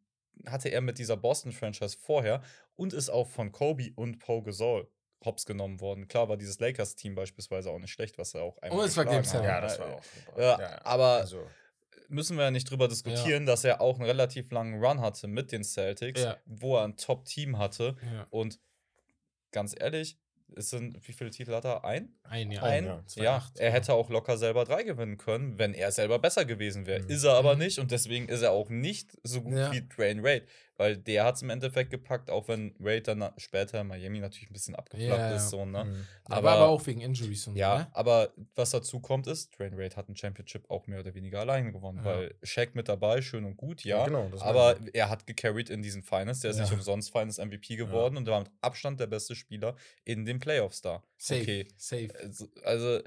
hatte 0.46 0.68
er 0.68 0.80
mit 0.80 0.98
dieser 0.98 1.16
Boston-Franchise 1.16 1.96
vorher 2.00 2.42
und 2.74 2.92
ist 2.92 3.08
auch 3.08 3.28
von 3.28 3.52
Kobe 3.52 3.92
und 3.94 4.18
Paul 4.18 4.42
Gasol 4.42 4.88
hops 5.24 5.46
genommen 5.46 5.80
worden? 5.80 6.08
Klar 6.08 6.28
war 6.28 6.36
dieses 6.36 6.58
Lakers-Team 6.58 7.14
beispielsweise 7.14 7.70
auch 7.70 7.78
nicht 7.78 7.92
schlecht, 7.92 8.18
was 8.18 8.34
er 8.34 8.42
auch 8.42 8.58
einmal 8.58 8.80
Und 8.80 8.86
es 8.86 8.96
war 8.96 9.04
Game 9.04 9.22
geschlagen 9.22 9.44
Seven. 9.44 9.54
hat. 9.54 9.54
Ja, 9.54 9.60
das 9.60 9.78
war 9.78 9.94
auch. 9.94 10.02
super. 10.02 10.42
Ja, 10.42 10.84
aber 10.84 11.06
also, 11.18 11.46
müssen 12.08 12.36
wir 12.36 12.44
ja 12.44 12.50
nicht 12.50 12.70
drüber 12.70 12.88
diskutieren, 12.88 13.46
dass 13.46 13.64
er 13.64 13.80
auch 13.80 13.96
einen 13.96 14.04
relativ 14.06 14.50
langen 14.50 14.82
Run 14.84 15.00
hatte 15.00 15.26
mit 15.26 15.52
den 15.52 15.64
Celtics, 15.64 16.22
Ja. 16.22 16.36
wo 16.46 16.76
er 16.76 16.84
ein 16.84 16.96
Top-Team 16.96 17.58
hatte. 17.58 17.96
Ja. 18.12 18.26
Und 18.30 18.58
ganz 19.52 19.74
ehrlich, 19.78 20.18
es 20.56 20.70
sind, 20.70 21.06
wie 21.08 21.12
viele 21.12 21.30
Titel 21.30 21.52
hat 21.52 21.64
er? 21.64 21.84
Ein? 21.84 22.14
Ein 22.22 22.50
Jahr. 22.52 22.64
Ein? 22.64 22.84
ja. 22.84 23.02
Zwei, 23.06 23.24
Ja, 23.24 23.36
acht, 23.36 23.58
er 23.58 23.68
ja. 23.68 23.72
hätte 23.74 23.94
auch 23.94 24.10
locker 24.10 24.36
selber 24.36 24.64
drei 24.64 24.82
gewinnen 24.82 25.16
können, 25.16 25.58
wenn 25.58 25.74
er 25.74 25.90
selber 25.90 26.18
besser 26.18 26.44
gewesen 26.44 26.86
wäre. 26.86 27.02
Mhm. 27.02 27.10
Ist 27.10 27.24
er 27.24 27.32
aber 27.34 27.54
Mhm. 27.54 27.60
nicht 27.62 27.78
und 27.78 27.90
deswegen 27.90 28.28
ist 28.28 28.42
er 28.42 28.52
auch 28.52 28.68
nicht 28.68 29.16
so 29.24 29.42
gut 29.42 29.54
Ja. 29.56 29.72
wie 29.72 29.80
Dwayne 29.80 30.22
Wade, 30.22 30.44
weil 30.76 30.96
der 30.96 31.24
hat 31.24 31.36
es 31.36 31.42
im 31.42 31.50
Endeffekt 31.50 31.90
gepackt, 31.90 32.30
auch 32.30 32.48
wenn 32.48 32.74
Wade 32.78 33.02
dann 33.02 33.30
später 33.36 33.80
in 33.80 33.86
Miami 33.86 34.20
natürlich 34.20 34.50
ein 34.50 34.52
bisschen 34.52 34.74
abgeflacht 34.74 35.18
Ja, 35.18 35.36
ist. 35.36 35.50
So, 35.50 35.64
ne? 35.64 35.84
mhm. 35.84 36.06
Aber, 36.24 36.50
aber- 36.52 36.68
auch 36.68 36.84
wegen 36.86 37.00
Injuries 37.00 37.46
und 37.46 37.56
Ja, 37.56 37.72
so, 37.72 37.78
ne? 37.84 37.88
aber 37.92 38.32
was 38.54 38.70
dazu 38.70 39.00
kommt 39.00 39.26
ist, 39.26 39.58
Dwayne 39.58 39.76
Wade 39.78 39.94
hat 39.96 40.08
ein 40.08 40.16
Championship 40.16 40.70
auch 40.70 40.86
mehr 40.86 41.00
oder 41.00 41.14
weniger 41.14 41.40
alleine 41.40 41.72
gewonnen, 41.72 41.98
Ja. 41.98 42.04
weil 42.04 42.34
Shaq 42.42 42.74
mit 42.74 42.88
dabei, 42.88 43.22
schön 43.22 43.44
und 43.44 43.56
gut, 43.56 43.84
ja. 43.84 44.04
Genau, 44.04 44.30
aber 44.40 44.76
er 44.92 45.10
hat 45.10 45.26
gecarried 45.26 45.70
in 45.70 45.82
diesen 45.82 46.02
Finals, 46.02 46.40
der 46.40 46.50
ist 46.50 46.58
nicht 46.58 46.72
umsonst 46.72 47.12
Finals 47.12 47.38
MVP 47.38 47.76
geworden 47.76 48.16
und 48.16 48.26
war 48.26 48.40
mit 48.40 48.50
Abstand 48.60 48.98
der 49.00 49.06
beste 49.06 49.34
Spieler 49.34 49.76
in 50.04 50.24
den 50.24 50.38
Playoffs 50.40 50.80
da. 50.80 51.02
Safe. 51.18 51.40
Okay. 51.42 51.68
Safe. 51.76 52.08
Also, 52.20 52.48
also 52.64 53.00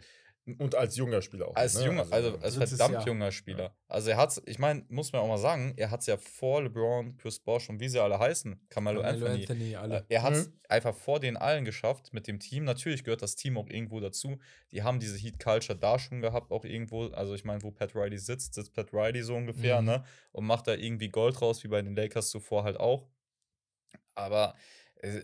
Und 0.60 0.76
als 0.76 0.96
junger 0.96 1.22
Spieler 1.22 1.50
auch. 1.50 1.56
als 1.56 1.76
ne? 1.76 1.86
junger, 1.86 2.08
also 2.10 2.38
als 2.40 2.56
drittes 2.56 2.70
verdammt 2.78 2.94
Jahr. 2.94 3.08
junger 3.08 3.32
Spieler. 3.32 3.76
Also 3.90 4.10
er 4.12 4.18
hat's, 4.18 4.42
ich 4.46 4.60
meine, 4.60 4.86
muss 4.88 5.12
man 5.12 5.22
auch 5.22 5.28
mal 5.28 5.38
sagen, 5.38 5.74
er 5.76 5.92
hat's 5.92 6.06
ja 6.06 6.16
vor 6.18 6.62
LeBron, 6.64 7.18
Chris 7.18 7.40
Bosh 7.40 7.70
und 7.70 7.80
wie 7.82 7.90
sie 7.90 8.00
alle 8.02 8.18
heißen, 8.18 8.60
Carmelo, 8.70 9.02
Carmelo 9.02 9.26
Anthony. 9.26 9.42
Anthony, 9.42 9.72
Äh, 9.74 9.76
alle. 9.76 10.06
Er 10.08 10.22
hat 10.24 10.34
es 10.34 10.48
Mhm. 10.48 10.54
einfach 10.70 10.96
vor 10.96 11.20
den 11.20 11.36
allen 11.36 11.66
geschafft 11.66 12.14
mit 12.14 12.28
dem 12.28 12.40
Team. 12.40 12.64
Natürlich 12.64 13.04
gehört 13.04 13.22
das 13.22 13.36
Team 13.36 13.58
auch 13.58 13.68
irgendwo 13.70 14.00
dazu. 14.00 14.40
Die 14.72 14.84
haben 14.84 15.00
diese 15.00 15.18
Heat 15.18 15.38
Culture 15.40 15.78
da 15.78 16.00
schon 16.00 16.22
gehabt, 16.22 16.52
auch 16.52 16.64
irgendwo. 16.64 17.08
Also, 17.08 17.34
ich 17.36 17.44
meine, 17.44 17.62
wo 17.64 17.72
Pat 17.72 17.94
Riley 17.94 18.18
sitzt, 18.18 18.54
sitzt 18.54 18.74
Pat 18.74 18.94
Riley 18.94 19.24
so 19.24 19.36
ungefähr, 19.36 19.82
Mhm. 19.82 19.88
ne? 19.88 20.04
Und 20.32 20.46
macht 20.46 20.68
da 20.68 20.76
irgendwie 20.76 21.10
Gold 21.10 21.42
raus, 21.42 21.64
wie 21.64 21.68
bei 21.68 21.82
den 21.82 21.96
Lakers 21.96 22.30
zuvor 22.30 22.64
halt 22.64 22.80
auch. 22.80 23.06
Aber 24.16 24.56
äh, 24.56 24.58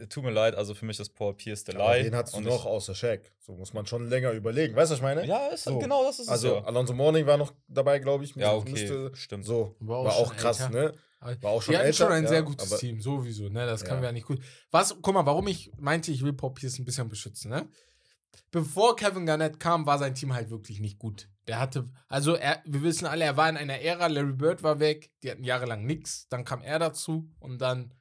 tut 0.09 0.23
mir 0.23 0.31
leid, 0.31 0.55
also 0.55 0.73
für 0.73 0.85
mich 0.85 0.99
ist 0.99 1.09
Paul 1.15 1.33
Pierce 1.35 1.63
der 1.63 1.75
Lie. 1.75 2.05
wen 2.05 2.15
hast 2.15 2.35
du 2.35 2.41
noch 2.41 2.65
außer 2.65 2.93
Shaq? 2.95 3.31
So 3.39 3.53
muss 3.55 3.73
man 3.73 3.85
schon 3.85 4.07
länger 4.09 4.31
überlegen. 4.31 4.75
Weißt 4.75 4.91
du, 4.91 4.93
was 4.93 4.99
ich 4.99 5.03
meine? 5.03 5.25
Ja, 5.25 5.47
ist, 5.47 5.63
So. 5.63 5.79
genau 5.79 6.03
das 6.05 6.19
ist 6.19 6.29
Also, 6.29 6.49
es. 6.49 6.53
Ja, 6.61 6.63
Alonso 6.67 6.93
Morning 6.93 7.25
war 7.25 7.37
noch 7.37 7.53
dabei, 7.67 7.99
glaube 7.99 8.23
ich. 8.23 8.35
ja 8.35 8.53
okay, 8.53 8.71
müsste- 8.71 9.11
stimmt. 9.15 9.45
So, 9.45 9.75
War 9.79 10.05
war 10.05 10.13
auch 10.13 10.19
auch, 10.21 10.27
schon 10.27 10.37
krass, 10.37 10.59
älter. 10.61 10.71
ne? 10.73 10.93
War 11.41 11.51
auch 11.51 11.61
schon 11.61 11.75
hatten 11.75 11.85
älter. 11.85 11.97
schon 11.97 12.11
ein 12.11 12.23
ja, 12.23 12.29
sehr 12.29 12.43
gutes 12.43 12.71
aber- 12.71 12.79
Team, 12.79 12.99
sowieso, 13.01 13.47
ne? 13.49 13.65
Das 13.65 13.81
Ja. 13.81 13.87
können 13.87 14.01
wir 14.01 14.09
ja 14.09 14.13
nicht 14.13 14.27
gut. 14.27 14.39
Was, 14.71 14.95
guck 15.01 15.13
mal, 15.13 15.25
warum 15.25 15.47
ich 15.47 15.71
meinte, 15.77 16.11
ich 16.11 16.21
will 16.23 16.33
Pop 16.33 16.55
Pierce 16.55 16.79
ein 16.79 16.85
bisschen 16.85 17.07
beschützen, 17.09 17.49
ne? 17.49 17.67
bevor 18.51 18.95
Kevin 18.95 19.25
Garnett 19.25 19.59
kam, 19.59 19.85
war 19.85 19.97
sein 19.97 20.13
Team 20.15 20.33
halt 20.33 20.49
wirklich 20.49 20.79
nicht 20.79 20.99
gut. 20.99 21.27
Der 21.47 21.59
hatte, 21.59 21.85
also 22.07 22.35
er, 22.35 22.61
wir 22.65 22.83
wissen 22.83 23.05
alle, 23.07 23.25
er 23.25 23.35
war 23.37 23.49
in 23.49 23.57
einer 23.57 23.79
Ära, 23.81 24.07
Larry 24.07 24.33
Bird 24.33 24.63
war 24.63 24.79
weg, 24.79 25.11
die 25.23 25.31
hatten 25.31 25.43
jahrelang 25.43 25.85
nichts, 25.85 26.27
dann 26.29 26.45
kam 26.45 26.61
er 26.61 26.79
dazu 26.79 27.29
und 27.39 27.59
dann 27.59 27.93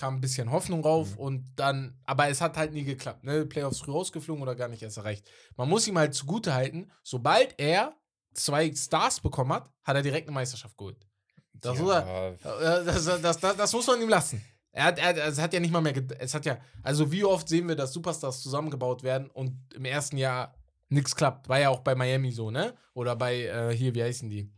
kam 0.00 0.16
ein 0.16 0.20
bisschen 0.20 0.50
Hoffnung 0.50 0.82
rauf 0.82 1.12
Mhm. 1.12 1.18
und 1.18 1.44
dann, 1.56 1.98
aber 2.06 2.28
es 2.28 2.40
hat 2.40 2.56
halt 2.56 2.72
nie 2.72 2.84
geklappt, 2.84 3.22
ne? 3.24 3.44
Playoffs 3.46 3.80
früh 3.80 3.92
rausgeflogen 3.92 4.42
oder 4.42 4.54
gar 4.56 4.68
nicht 4.68 4.82
erst 4.82 4.96
erreicht. 4.96 5.28
Man 5.56 5.68
muss 5.68 5.86
ihm 5.86 5.98
halt 5.98 6.14
zugute 6.14 6.54
halten, 6.54 6.90
sobald 7.02 7.54
er 7.60 7.94
zwei 8.32 8.72
Stars 8.74 9.20
bekommen 9.20 9.52
hat, 9.52 9.68
hat 9.84 9.96
er 9.96 10.02
direkt 10.02 10.26
eine 10.28 10.34
Meisterschaft 10.34 10.76
geholt. 10.78 11.06
Das, 11.52 11.78
muss 11.78 11.90
Ja, 11.90 12.28
äh, 12.30 12.36
das, 12.84 13.04
das, 13.04 13.20
das, 13.38 13.56
das 13.56 13.72
muss 13.72 13.86
man 13.86 14.00
ihm 14.00 14.08
lassen. 14.08 14.42
Er 14.72 14.84
hat, 14.84 14.98
er, 14.98 15.16
es 15.26 15.38
hat 15.38 15.52
ja 15.52 15.60
nicht 15.60 15.72
mal 15.72 15.80
mehr, 15.80 15.92
es 16.18 16.32
hat 16.32 16.46
ja, 16.46 16.58
also 16.82 17.10
wie 17.12 17.24
oft 17.24 17.48
sehen 17.48 17.68
wir, 17.68 17.74
dass 17.76 17.92
Superstars 17.92 18.40
zusammengebaut 18.40 19.02
werden 19.02 19.28
und 19.30 19.52
im 19.74 19.84
ersten 19.84 20.16
Jahr 20.16 20.54
nichts 20.88 21.14
klappt. 21.14 21.48
War 21.48 21.58
ja 21.60 21.68
auch 21.70 21.80
bei 21.80 21.94
Miami 21.94 22.30
so, 22.32 22.50
ne? 22.50 22.74
Oder 22.94 23.16
bei, 23.16 23.44
äh, 23.46 23.76
hier, 23.76 23.94
wie 23.94 24.02
heißen 24.02 24.30
die? 24.30 24.50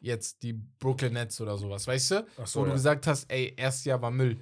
Jetzt 0.00 0.42
die 0.42 0.52
Brooklyn 0.52 1.14
Nets 1.14 1.40
oder 1.40 1.56
sowas, 1.56 1.86
weißt 1.86 2.10
du? 2.12 2.26
Ach 2.40 2.46
so, 2.46 2.60
Wo 2.60 2.64
du 2.64 2.70
ja. 2.70 2.74
gesagt 2.76 3.06
hast, 3.06 3.30
ey, 3.32 3.54
erstes 3.56 3.86
Jahr 3.86 4.00
war 4.02 4.10
Müll. 4.10 4.38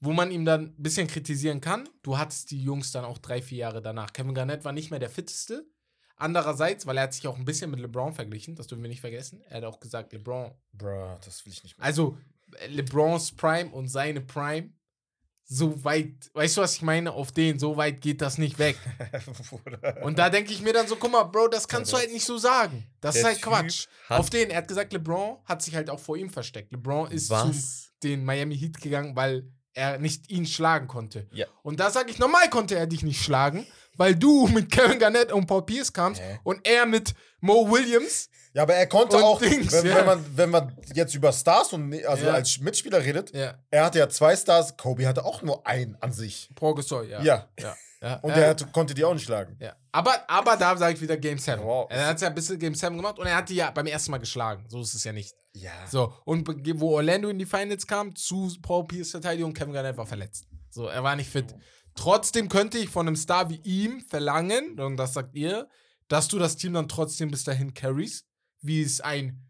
Wo 0.00 0.12
man 0.12 0.30
ihm 0.30 0.44
dann 0.44 0.74
ein 0.76 0.82
bisschen 0.82 1.06
kritisieren 1.06 1.60
kann, 1.60 1.88
du 2.02 2.18
hattest 2.18 2.50
die 2.50 2.62
Jungs 2.62 2.92
dann 2.92 3.04
auch 3.04 3.18
drei, 3.18 3.40
vier 3.40 3.58
Jahre 3.58 3.80
danach. 3.80 4.12
Kevin 4.12 4.34
Garnett 4.34 4.64
war 4.64 4.72
nicht 4.72 4.90
mehr 4.90 5.00
der 5.00 5.10
fitteste. 5.10 5.66
Andererseits, 6.16 6.86
weil 6.86 6.96
er 6.96 7.04
hat 7.04 7.14
sich 7.14 7.26
auch 7.26 7.36
ein 7.36 7.44
bisschen 7.44 7.70
mit 7.70 7.80
LeBron 7.80 8.12
verglichen, 8.12 8.54
das 8.54 8.66
dürfen 8.68 8.82
wir 8.82 8.88
nicht 8.88 9.00
vergessen. 9.00 9.42
Er 9.48 9.58
hat 9.58 9.64
auch 9.64 9.80
gesagt, 9.80 10.12
LeBron 10.12 10.52
Bruh, 10.72 11.16
das 11.24 11.44
will 11.44 11.52
ich 11.52 11.62
nicht 11.64 11.76
mehr. 11.76 11.84
also 11.86 12.16
äh, 12.58 12.68
LeBrons 12.68 13.32
Prime 13.32 13.70
und 13.70 13.88
seine 13.88 14.20
Prime, 14.20 14.70
so 15.46 15.84
weit, 15.84 16.30
weißt 16.32 16.56
du, 16.56 16.60
was 16.62 16.76
ich 16.76 16.82
meine? 16.82 17.12
Auf 17.12 17.32
den, 17.32 17.58
so 17.58 17.76
weit 17.76 18.00
geht 18.00 18.22
das 18.22 18.38
nicht 18.38 18.58
weg. 18.58 18.78
Und 20.02 20.18
da 20.18 20.30
denke 20.30 20.52
ich 20.52 20.62
mir 20.62 20.72
dann 20.72 20.88
so, 20.88 20.96
guck 20.96 21.12
mal, 21.12 21.24
Bro, 21.24 21.48
das 21.48 21.68
kannst 21.68 21.92
du 21.92 21.98
halt 21.98 22.10
nicht 22.12 22.24
so 22.24 22.38
sagen. 22.38 22.86
Das 23.00 23.16
ist 23.16 23.24
halt 23.24 23.36
Typ 23.36 23.44
Quatsch. 23.44 23.86
Auf 24.08 24.30
den, 24.30 24.48
er 24.48 24.58
hat 24.58 24.68
gesagt, 24.68 24.92
LeBron 24.94 25.38
hat 25.44 25.60
sich 25.60 25.74
halt 25.74 25.90
auch 25.90 26.00
vor 26.00 26.16
ihm 26.16 26.30
versteckt. 26.30 26.72
LeBron 26.72 27.10
ist 27.10 27.26
zu 27.26 27.34
Was? 27.34 27.92
den 28.02 28.24
Miami 28.24 28.56
Heat 28.56 28.80
gegangen, 28.80 29.14
weil 29.14 29.52
er 29.74 29.98
nicht 29.98 30.30
ihn 30.30 30.46
schlagen 30.46 30.88
konnte. 30.88 31.26
Ja. 31.32 31.46
Und 31.62 31.80
da 31.80 31.90
sage 31.90 32.10
ich, 32.10 32.18
normal 32.18 32.48
konnte 32.50 32.76
er 32.76 32.86
dich 32.86 33.02
nicht 33.02 33.22
schlagen, 33.22 33.66
weil 33.96 34.14
du 34.14 34.46
mit 34.54 34.70
Kevin 34.70 34.98
Garnett 34.98 35.32
und 35.32 35.46
Paul 35.46 35.62
Pierce 35.66 35.92
kamst 35.92 36.20
Hä? 36.20 36.38
und 36.44 36.66
er 36.66 36.86
mit 36.86 37.14
Mo 37.40 37.70
Williams. 37.70 38.30
Ja, 38.54 38.62
aber 38.62 38.74
er 38.74 38.86
konnte 38.86 39.16
auch, 39.16 39.40
Dings, 39.40 39.72
wenn, 39.72 39.86
ja. 39.86 39.96
wenn, 39.96 40.06
man, 40.06 40.36
wenn 40.36 40.50
man 40.50 40.78
jetzt 40.94 41.14
über 41.16 41.32
Stars 41.32 41.72
und 41.72 41.88
ne- 41.88 42.06
also 42.06 42.26
Ja. 42.26 42.34
als 42.34 42.60
Mitspieler 42.60 43.02
redet, 43.04 43.32
er 43.34 43.84
hatte 43.84 43.98
ja 43.98 44.08
zwei 44.08 44.36
Stars, 44.36 44.76
Kobe 44.76 45.08
hatte 45.08 45.24
auch 45.24 45.42
nur 45.42 45.66
einen 45.66 45.96
an 46.00 46.12
sich. 46.12 46.48
Paul 46.54 46.76
Gasol, 46.76 47.08
ja. 47.08 47.20
Ja. 47.20 47.48
ja. 47.58 47.76
Ja. 48.04 48.16
Und 48.16 48.30
ja. 48.30 48.36
er 48.36 48.50
hatte, 48.50 48.66
konnte 48.66 48.92
die 48.92 49.02
auch 49.02 49.14
nicht 49.14 49.24
schlagen. 49.24 49.56
Ja. 49.60 49.74
Aber, 49.92 50.12
aber 50.28 50.56
da 50.56 50.76
sage 50.76 50.94
ich 50.94 51.00
wieder 51.00 51.16
Game 51.16 51.38
7. 51.38 51.62
Wow. 51.62 51.86
Er 51.90 52.08
hat 52.08 52.20
ja 52.20 52.28
ein 52.28 52.34
bisschen 52.34 52.58
Game 52.58 52.74
7 52.74 52.94
gemacht 52.96 53.18
und 53.18 53.26
er 53.26 53.36
hat 53.36 53.48
die 53.48 53.54
ja 53.54 53.70
beim 53.70 53.86
ersten 53.86 54.10
Mal 54.10 54.18
geschlagen. 54.18 54.66
So 54.68 54.82
ist 54.82 54.94
es 54.94 55.04
ja 55.04 55.12
nicht. 55.12 55.34
Ja. 55.54 55.72
So, 55.90 56.12
und 56.24 56.46
wo 56.80 56.96
Orlando 56.96 57.30
in 57.30 57.38
die 57.38 57.46
Finals 57.46 57.86
kam, 57.86 58.14
zu 58.14 58.52
Paul 58.60 58.86
Pierce 58.86 59.12
Verteidigung, 59.12 59.54
Kevin 59.54 59.72
Garnett 59.72 59.96
war 59.96 60.06
verletzt. 60.06 60.46
So, 60.68 60.86
er 60.86 61.02
war 61.02 61.16
nicht 61.16 61.30
fit. 61.30 61.54
Trotzdem 61.94 62.48
könnte 62.48 62.76
ich 62.76 62.90
von 62.90 63.06
einem 63.06 63.16
Star 63.16 63.48
wie 63.48 63.60
ihm 63.62 64.00
verlangen, 64.02 64.78
und 64.78 64.96
das 64.96 65.14
sagt 65.14 65.34
ihr, 65.34 65.68
dass 66.08 66.28
du 66.28 66.38
das 66.38 66.56
Team 66.56 66.74
dann 66.74 66.88
trotzdem 66.88 67.30
bis 67.30 67.44
dahin 67.44 67.72
carries, 67.72 68.26
wie 68.60 68.82
es 68.82 69.00
ein 69.00 69.43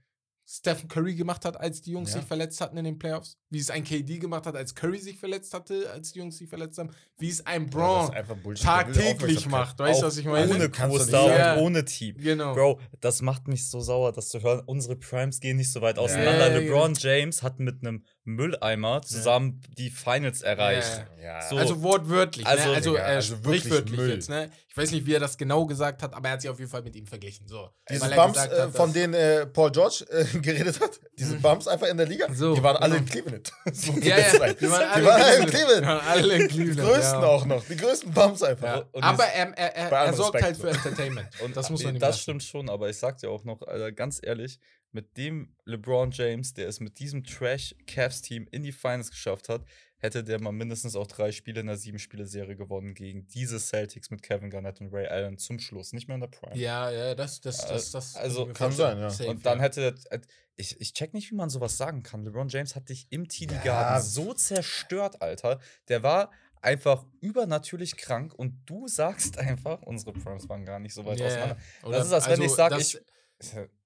Stephen 0.59 0.89
Curry 0.89 1.15
gemacht 1.15 1.45
hat, 1.45 1.59
als 1.59 1.83
die 1.83 1.91
Jungs 1.93 2.11
Ja. 2.13 2.19
sich 2.19 2.27
verletzt 2.29 2.61
hatten 2.61 2.77
in 2.77 2.85
den 2.85 2.99
Playoffs, 2.99 3.37
wie 3.51 3.59
es 3.59 3.71
ein 3.71 3.83
KD 3.83 4.19
gemacht 4.19 4.47
hat, 4.47 4.55
als 4.55 4.75
Curry 4.75 4.99
sich 4.99 5.19
verletzt 5.19 5.53
hatte, 5.53 5.91
als 5.93 6.13
die 6.13 6.21
Jungs 6.21 6.39
sich 6.39 6.49
verletzt 6.49 6.79
haben, 6.79 6.91
wie 7.19 7.29
es 7.29 7.45
ein 7.47 7.69
Braun 7.69 8.13
will 8.45 8.55
tagtäglich 8.55 9.47
macht. 9.47 9.79
Weißt 9.79 10.03
du, 10.03 10.07
was 10.07 10.17
ich 10.17 10.27
meine? 10.27 10.53
Ohne 10.53 10.69
Co-Star 10.71 11.29
sagen. 11.29 11.59
und 11.61 11.67
ohne 11.67 11.85
Team. 11.85 12.17
Genau. 12.19 12.55
Bro, 12.55 12.81
das 13.01 13.23
macht 13.23 13.49
mich 13.49 13.69
so 13.69 13.81
sauer, 13.81 14.13
das 14.13 14.29
zu 14.29 14.43
hören. 14.43 14.63
Unsere 14.67 14.97
Primes 14.97 15.41
gehen 15.41 15.57
nicht 15.57 15.73
so 15.73 15.81
weit 15.81 15.99
auseinander. 15.99 16.53
Ja, 16.53 16.59
LeBron 16.59 16.95
James 16.95 17.43
hat 17.43 17.59
mit 17.59 17.81
einem 17.81 18.05
Mülleimer 18.25 19.03
zusammen 19.03 19.61
die 19.77 19.91
Finals 19.91 20.43
erreicht. 20.43 21.07
Ja. 21.23 21.41
So. 21.49 21.57
Also 21.57 21.83
wortwörtlich, 21.83 22.47
Also, 22.47 22.69
ne? 22.69 22.75
also, 22.75 22.97
äh, 22.97 23.01
also 23.01 23.45
wirklich 23.45 23.61
sprichwörtlich 23.63 23.97
Müll. 23.99 24.11
jetzt, 24.11 24.29
ne? 24.29 24.51
Ich 24.69 24.77
weiß 24.77 24.91
nicht, 24.91 25.07
wie 25.07 25.15
er 25.15 25.21
das 25.21 25.39
genau 25.39 25.67
gesagt 25.67 26.03
hat, 26.03 26.15
aber 26.15 26.29
er 26.29 26.33
hat 26.35 26.41
sich 26.43 26.51
auf 26.51 26.59
jeden 26.59 26.71
Fall 26.71 26.83
mit 26.83 26.97
ihm 26.97 27.07
verglichen. 27.07 27.47
So. 27.47 27.69
Diese 27.89 28.11
Bumps, 28.11 28.39
äh, 28.39 28.63
hat, 28.63 28.75
von 28.77 28.93
denen 28.93 29.15
äh, 29.15 29.47
Paul 29.47 29.71
George 29.71 30.05
äh, 30.11 30.25
geredet 30.45 30.81
hat, 30.81 31.01
diese 31.19 31.37
Bumps 31.37 31.67
einfach 31.67 31.89
in 31.89 31.97
der 31.97 32.07
Liga, 32.07 32.33
So, 32.33 32.55
die 32.55 32.63
waren 32.63 32.77
alle 32.77 32.95
genau. 33.01 33.05
in 33.05 33.11
Cleveland. 33.11 33.53
so 33.73 33.93
Ja, 34.01 34.19
ja, 34.19 34.53
die 34.53 34.71
waren 34.71 34.83
alle, 34.89 35.01
die 35.01 35.07
waren 35.07 35.23
alle 35.23 35.37
in 35.39 35.47
Cleveland. 35.47 35.83
Die 35.83 35.87
waren 35.87 36.07
alle 36.07 36.35
in 36.35 36.41
Die 36.43 36.49
Cleveland. 36.49 36.89
größten 36.89 37.21
ja. 37.21 37.27
auch 37.27 37.47
noch. 37.47 37.65
Die 37.65 37.77
größten 37.77 38.13
Bumps 38.13 38.43
einfach. 38.43 38.87
Aber 38.93 39.17
das- 39.25 39.35
er, 39.35 39.59
er, 39.59 39.91
er, 39.93 40.13
sorgt 40.15 40.35
Respekt, 40.37 40.45
halt 40.45 40.57
für. 40.57 40.69
Entertainment. 40.89 41.29
Und 41.43 41.57
das 41.57 41.71
muss 41.71 41.81
Nee, 41.81 41.87
man 41.87 41.97
ihm 41.97 42.01
Das 42.01 42.21
stimmt 42.21 42.43
schon, 42.43 42.69
aber 42.69 42.89
ich 42.91 42.97
sag 42.99 43.19
dir 43.19 43.31
auch 43.31 43.45
noch, 43.45 43.63
Alter, 43.63 43.93
ganz 43.93 44.21
ehrlich, 44.23 44.59
mit 44.93 45.17
dem 45.17 45.55
LeBron 45.65 46.11
James, 46.13 46.55
der 46.55 46.69
es 46.69 46.79
mit 46.81 46.99
diesem 47.01 47.25
Trash-Cavs-Team 47.25 48.47
in 48.51 48.63
die 48.63 48.73
Finals 48.73 49.11
geschafft 49.11 49.49
hat, 49.49 49.63
hätte 50.05 50.23
der 50.23 50.41
mal 50.41 50.53
mindestens 50.53 50.95
auch 50.97 51.07
drei 51.07 51.33
Spiele 51.33 51.61
in 51.61 51.67
der 51.67 51.77
sieben-Spiele-Serie 51.77 52.55
gewonnen 52.57 52.95
gegen 52.95 53.27
diese 53.29 53.59
Celtics 53.59 54.11
mit 54.11 54.23
Kevin 54.23 54.51
Garnett 54.51 54.81
und 54.81 54.93
Ray 54.93 55.07
Allen 55.07 55.39
zum 55.39 55.59
Schluss, 55.59 55.93
nicht 55.93 56.07
mehr 56.07 56.15
in 56.17 56.21
der 56.21 56.29
Prime. 56.29 56.57
Ja, 56.57 56.91
ja, 56.91 57.15
das, 57.15 57.41
das, 57.41 57.67
das, 57.67 57.91
das 57.91 58.15
Also, 58.15 58.47
kann 58.53 58.71
sein, 58.71 58.99
ja. 58.99 59.11
Safe, 59.11 59.31
Und 59.31 59.45
dann 59.47 59.59
ja. 59.59 59.65
hätte 59.65 59.93
der, 59.93 60.21
ich, 60.57 60.81
ich 60.81 60.93
check 60.95 61.15
nicht, 61.15 61.31
wie 61.31 61.35
man 61.35 61.51
sowas 61.51 61.77
sagen 61.77 62.03
kann. 62.05 62.23
LeBron 62.23 62.49
James 62.49 62.77
hat 62.77 62.89
dich 62.89 63.07
im 63.11 63.29
TD 63.29 63.53
Ja. 63.55 63.63
Garden 63.65 64.05
so 64.05 64.35
zerstört, 64.35 65.21
Alter. 65.21 65.59
Der 65.89 66.03
war 66.05 66.31
einfach 66.63 67.05
übernatürlich 67.21 67.97
krank 67.97 68.33
und 68.35 68.63
du 68.67 68.87
sagst 68.87 69.37
einfach, 69.39 69.83
unsere 69.83 70.13
Primes 70.13 70.49
waren 70.49 70.65
gar 70.65 70.79
nicht 70.79 70.95
so 70.95 71.05
weit 71.05 71.19
Ja, 71.19 71.27
ja. 71.27 71.31
auseinander. 71.33 71.57
Oder- 71.83 71.99
Das 71.99 72.07
ist, 72.07 72.13
als 72.13 72.29
wenn 72.29 72.43
ich 72.43 72.53
sag, 72.53 72.71
das- 72.71 72.95
ich- 72.95 73.01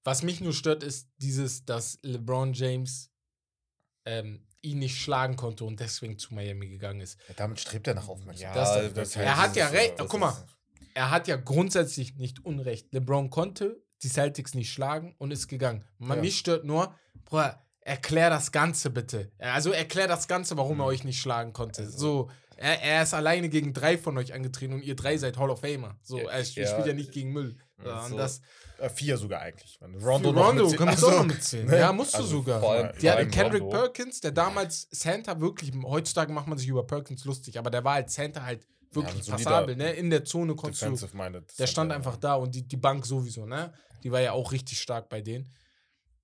Was 0.05 0.23
mich 0.23 0.41
nur 0.41 0.53
stört, 0.53 0.83
ist 0.83 1.09
dieses, 1.19 1.65
dass 1.65 1.99
LeBron 2.03 2.53
James 2.53 3.11
ähm, 4.05 4.45
ihn 4.63 4.79
nicht 4.81 4.99
schlagen 5.01 5.37
konnte 5.37 5.65
und 5.65 5.79
deswegen 5.81 6.19
zu 6.19 6.35
Miami 6.35 6.69
gegangen 6.69 7.01
ist. 7.01 7.19
Ja, 7.29 7.35
damit 7.37 7.61
strebt 7.61 7.87
er 7.87 7.95
nach 7.95 8.09
Aufmerksamkeit. 8.09 8.57
Das- 8.57 8.93
das 8.95 9.17
er 9.17 9.37
hat 9.37 9.57
ja 9.57 9.69
recht. 9.69 9.93
äh, 9.93 9.97
das 9.99 10.09
guck 10.09 10.21
mal. 10.21 10.37
er 10.95 11.11
hat 11.11 11.29
ja 11.29 11.37
grundsätzlich 11.37 12.17
nicht 12.17 12.45
Unrecht. 12.45 12.93
LeBron 12.93 13.31
konnte 13.31 13.81
die 14.03 14.09
Celtics 14.09 14.55
nicht 14.55 14.73
schlagen 14.73 15.15
und 15.19 15.31
ist 15.31 15.49
gegangen. 15.49 15.85
Man, 15.99 16.19
Ja. 16.19 16.23
Mich 16.23 16.39
stört 16.39 16.65
nur, 16.65 16.95
Bruder, 17.25 17.65
erklär 17.81 18.31
das 18.31 18.53
Ganze 18.53 18.91
bitte. 18.91 19.31
Also 19.39 19.71
erklär 19.71 20.07
das 20.09 20.29
Ganze, 20.29 20.57
warum 20.57 20.75
Mhm. 20.75 20.81
er 20.83 20.87
euch 20.87 21.05
nicht 21.05 21.21
schlagen 21.21 21.53
konnte. 21.53 21.83
Also- 21.83 21.99
so, 21.99 22.31
er, 22.59 22.83
er 22.83 23.03
ist 23.03 23.15
alleine 23.15 23.49
gegen 23.49 23.73
drei 23.73 23.97
von 23.99 24.17
euch 24.19 24.33
angetreten 24.35 24.75
und 24.75 24.83
ihr 24.83 24.97
drei 24.97 25.17
seid 25.17 25.37
Hall 25.39 25.51
of 25.51 25.61
Famer. 25.61 25.97
So, 26.03 26.19
Ja, 26.19 26.29
er 26.31 26.41
ja. 26.43 26.67
spielt 26.67 26.87
ja 26.87 26.93
nicht 26.93 27.13
gegen 27.13 27.33
Müll. 27.33 27.57
Ja, 27.85 28.07
so. 28.09 28.17
das, 28.17 28.41
Äh, 28.79 28.89
vier 28.91 29.17
sogar 29.17 29.41
eigentlich. 29.41 29.79
Rondo, 29.81 30.31
Rondo 30.31 30.71
du 30.71 30.85
Also, 30.85 31.09
auch 31.09 31.13
noch 31.19 31.27
mitzählen. 31.27 31.67
ne? 31.71 31.79
Ja, 31.79 31.93
musst 31.93 32.15
du 32.15 32.19
Also 32.19 32.29
sogar. 32.29 32.63
allem- 32.63 32.93
Die 33.01 33.09
allem 33.11 33.31
Kendrick 33.31 33.63
Rondo. 33.63 33.77
Perkins, 33.77 34.21
der 34.21 34.31
damals 34.33 34.89
Center 34.91 35.41
wirklich, 35.41 35.73
heutzutage 35.85 36.33
macht 36.33 36.47
man 36.49 36.59
sich 36.59 36.69
über 36.69 36.87
Perkins 36.87 37.25
lustig, 37.25 37.59
aber 37.59 37.71
der 37.71 37.83
war 37.85 37.95
als 37.95 38.15
Center 38.15 38.45
halt 38.45 38.67
wirklich 38.93 39.25
solider 39.25 39.45
passabel, 39.45 39.77
ne? 39.77 39.93
In 39.93 40.11
der 40.11 40.25
Zone 40.25 40.55
konntest 40.55 40.83
du. 40.83 40.97
Der 41.59 41.67
stand 41.67 41.93
einfach 41.93 42.17
da 42.17 42.35
und 42.37 42.55
die, 42.55 42.67
die 42.67 42.77
Bank 42.77 43.05
sowieso, 43.05 43.47
ne? 43.47 43.73
Die 44.05 44.11
war 44.13 44.21
ja 44.21 44.33
auch 44.33 44.53
richtig 44.53 44.81
stark 44.81 45.09
bei 45.09 45.21
denen. 45.21 45.53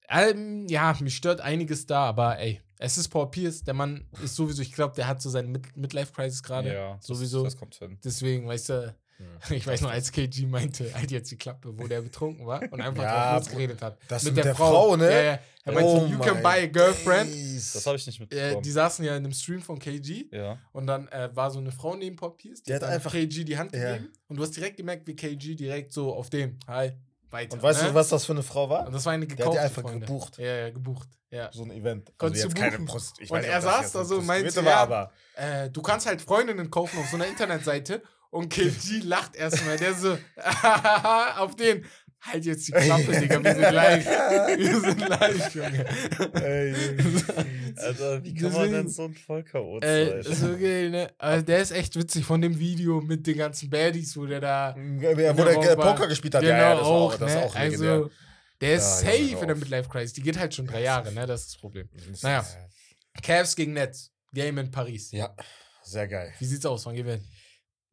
Ähm, 0.08 0.66
ja, 0.68 0.96
mich 1.00 1.16
stört 1.16 1.40
einiges 1.40 1.86
da, 1.86 2.04
aber 2.06 2.38
ey, 2.38 2.60
es 2.78 2.98
ist 2.98 3.08
Paul 3.08 3.30
Pierce. 3.30 3.62
Der 3.64 3.74
Mann 3.74 4.06
ist 4.22 4.36
sowieso, 4.36 4.62
ich 4.62 4.72
glaube, 4.72 4.94
der 4.94 5.06
hat 5.08 5.22
so 5.22 5.30
seine 5.30 5.48
Mid 5.48 5.76
Midlife-Crisis 5.76 6.42
gerade. 6.42 6.72
Ja, 6.72 6.94
das- 6.96 7.06
sowieso. 7.06 7.42
Das 7.44 7.56
kommt 7.56 7.74
hin. 7.76 7.98
Deswegen, 8.04 8.46
weißt 8.46 8.68
du, 8.70 8.94
ich 9.50 9.66
weiß 9.66 9.80
noch, 9.82 9.90
als 9.90 10.10
KG 10.10 10.44
meinte, 10.46 10.92
halt 10.92 11.10
jetzt 11.12 11.30
die 11.30 11.36
Klappe, 11.36 11.72
wo 11.78 11.86
der 11.86 12.02
betrunken 12.02 12.44
war 12.46 12.60
und 12.72 12.80
einfach 12.80 13.02
Ja, 13.04 13.32
drauf 13.38 13.44
losgeredet 13.46 13.80
hat. 13.80 13.96
das 14.08 14.24
mit 14.24 14.36
der 14.36 14.54
Frau, 14.56 14.96
ne? 14.96 15.04
Ja, 15.10 15.22
ja. 15.22 15.38
Er 15.66 15.72
meinte, 15.72 15.88
Oh 15.88 16.06
you 16.06 16.18
can 16.18 16.42
buy 16.42 16.58
a 16.64 16.66
girlfriend. 16.66 17.32
days. 17.32 17.72
Das 17.72 17.86
habe 17.86 17.96
ich 17.96 18.06
nicht 18.06 18.18
Äh, 18.20 18.22
mitbekommen. 18.24 18.62
die 18.62 18.70
saßen 18.70 19.04
ja 19.04 19.12
in 19.16 19.24
einem 19.24 19.32
Stream 19.32 19.62
von 19.62 19.78
KG 19.78 20.26
ja. 20.32 20.58
und 20.72 20.86
dann 20.88 21.08
äh, 21.08 21.30
war 21.34 21.50
so 21.50 21.58
eine 21.60 21.70
Frau 21.72 21.94
neben 21.96 22.16
Paul 22.16 22.36
Pierce, 22.36 22.62
die, 22.64 22.70
Die 22.70 22.74
hat 22.74 22.82
einfach- 22.82 23.12
KG 23.12 23.44
die 23.44 23.56
Hand 23.56 23.72
Ja. 23.74 23.92
gegeben 23.94 24.12
und 24.28 24.36
du 24.36 24.42
hast 24.42 24.50
direkt 24.56 24.76
gemerkt, 24.76 25.06
wie 25.06 25.14
KG 25.16 25.54
direkt 25.54 25.92
so 25.92 26.12
auf 26.12 26.28
den, 26.28 26.58
hi, 26.66 26.90
weiter. 27.34 27.52
Und 27.54 27.62
weißt 27.62 27.82
ne? 27.82 27.88
du, 27.88 27.94
was 27.94 28.08
das 28.08 28.24
für 28.24 28.32
eine 28.32 28.42
Frau 28.42 28.70
war? 28.70 28.86
Und 28.86 28.94
das 28.94 29.04
war 29.04 29.12
eine 29.12 29.26
Der 29.26 29.32
hat 29.32 29.38
gekaufte 29.38 29.60
die 29.60 29.64
einfach 29.66 29.82
Freunde. 29.82 30.06
gebucht. 30.06 30.38
Ja, 30.38 30.56
ja, 30.56 30.70
gebucht. 30.70 31.08
Ja. 31.30 31.50
So 31.52 31.64
ein 31.64 31.70
Event. 31.72 32.08
Also 32.08 32.16
Konntest 32.16 32.44
jetzt 32.44 32.56
du 32.56 32.60
keine 32.60 32.78
buchen. 32.78 33.02
Ich 33.18 33.30
Und 33.30 33.44
er 33.44 33.60
saß 33.60 33.92
da 33.92 34.04
so 34.04 34.18
und 34.18 34.26
meinte, 34.26 34.60
ja, 34.62 35.10
Äh, 35.36 35.68
du 35.68 35.82
kannst 35.82 36.06
halt 36.06 36.22
Freundinnen 36.22 36.70
kaufen 36.70 36.98
auf 36.98 37.08
so 37.10 37.16
einer 37.16 37.26
Internetseite 37.26 38.02
und 38.30 38.48
KG 38.48 39.00
lacht 39.02 39.36
erstmal. 39.36 39.76
Der 39.76 39.94
so, 39.94 40.16
auf 41.36 41.56
den, 41.56 41.84
halt 42.20 42.44
jetzt 42.44 42.68
die 42.68 42.72
Klappe, 42.72 43.20
Digga, 43.20 43.42
wir 43.44 43.54
sind 43.54 43.72
live. 43.72 44.06
Wir 44.56 44.80
sind 44.80 45.08
live, 45.08 45.54
Junge. 45.54 45.84
Ey, 46.42 46.74
Also, 47.78 48.24
wie 48.24 48.34
kann 48.34 48.52
man 48.52 48.52
Deswegen- 48.52 48.72
denn 48.72 48.88
so 48.88 49.04
ein 49.04 49.14
Vollchaot 49.14 49.84
Ey, 49.84 50.22
sein? 50.22 50.32
ist 50.32 50.42
okay, 50.42 50.88
ne? 50.90 51.10
Also, 51.18 51.44
der 51.44 51.58
ist 51.60 51.70
echt 51.72 51.96
witzig 51.96 52.24
von 52.24 52.40
dem 52.40 52.58
Video 52.58 53.00
mit 53.00 53.26
den 53.26 53.36
ganzen 53.38 53.70
Baddies, 53.70 54.16
wo 54.16 54.26
der 54.26 54.40
da. 54.40 54.74
wo 54.76 54.80
in 54.80 55.16
der 55.16 55.30
Raum 55.36 55.38
äh, 55.64 55.76
war. 55.76 55.94
Poker 55.94 56.08
gespielt 56.08 56.34
hat. 56.34 56.42
Genau, 56.42 56.52
ja, 56.54 56.60
ja, 56.60 56.74
das 56.74 56.80
war 56.82 56.90
auch, 56.90 57.12
auch, 57.14 57.18
das 57.18 57.34
ne? 57.34 57.42
auch 57.42 57.58
legendär. 57.58 57.92
Also, 57.92 58.10
der 58.60 58.74
ist 58.74 58.82
Ja, 59.02 59.10
safe 59.10 59.22
Junge, 59.22 59.40
in 59.42 59.46
der. 59.48 59.56
Midlife 59.56 59.88
Crisis. 59.88 60.12
Die 60.12 60.22
geht 60.22 60.38
halt 60.38 60.54
schon 60.54 60.66
drei 60.66 60.82
Jahre, 60.82 61.12
ne? 61.12 61.26
Das 61.26 61.42
ist 61.42 61.54
das 61.54 61.60
Problem. 61.60 61.88
Naja. 62.22 62.44
Cavs 63.22 63.54
gegen 63.56 63.72
Nets. 63.74 64.10
Game 64.32 64.58
in 64.58 64.70
Paris. 64.70 65.12
Ja, 65.12 65.34
sehr 65.82 66.08
geil. 66.08 66.32
Wie 66.38 66.44
sieht's 66.44 66.66
aus? 66.66 66.86
Wann 66.86 66.96
gewinnt? 66.96 67.22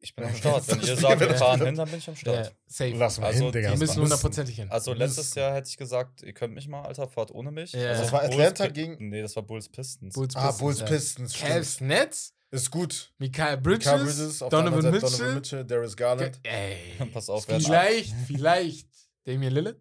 Ich 0.04 0.14
bin 0.16 0.24
am 0.24 0.34
Start. 0.34 0.66
Wenn 0.68 0.80
ihr 0.86 0.96
sagt, 0.96 1.20
wir 1.20 1.34
fahren 1.36 1.64
hin, 1.64 1.74
dann 1.76 1.88
bin 1.88 1.98
ich 1.98 2.08
am 2.08 2.14
Ja, 2.14 2.20
Start. 2.20 2.54
safe. 2.66 2.90
Lass 2.96 3.20
mal 3.20 3.26
Also, 3.28 3.44
hin, 3.44 3.52
Digga. 3.52 3.70
das 3.70 3.78
müssen 3.78 4.02
hundertprozentig 4.02 4.56
hin. 4.56 4.68
Also 4.70 4.92
letztes 4.94 5.34
Jahr 5.36 5.54
hätte 5.54 5.68
ich 5.68 5.76
gesagt, 5.76 6.22
ihr 6.22 6.32
könnt 6.32 6.54
mich 6.54 6.66
mal, 6.68 6.82
Alter, 6.82 7.06
fahrt 7.08 7.30
ohne 7.30 7.52
mich. 7.52 7.72
Ja. 7.72 7.90
Also 7.90 8.02
Das 8.02 8.12
war 8.12 8.20
Bulls 8.22 8.32
Atlanta 8.34 8.66
Pi- 8.66 8.72
gegen- 8.72 9.08
Nee, 9.10 9.22
das 9.22 9.36
war 9.36 9.44
Bulls 9.44 9.68
Pistons. 9.68 10.12
Bulls 10.14 10.34
Ah, 10.36 10.50
Bulls 10.52 10.80
ja. 10.80 10.86
Pistons, 10.86 11.32
Cavs. 11.34 11.80
Nets, 11.80 12.34
Ist 12.50 12.70
gut. 12.70 13.12
Mikael 13.18 13.56
Bridges, 13.58 13.86
Mikael 13.86 14.04
Bridges, 14.04 14.38
Donovan 14.40 14.90
Mitchell. 14.90 15.00
Donovan 15.10 15.34
Mitchell, 15.36 15.64
Darius 15.64 15.96
Garland. 15.96 16.40
Ey. 16.42 16.76
Pass 17.12 17.28
auf, 17.30 17.46
wer 17.48 17.60
Vielleicht, 17.60 18.12
vielleicht 18.26 18.88
Damian 19.24 19.52
Lillard. 19.54 19.76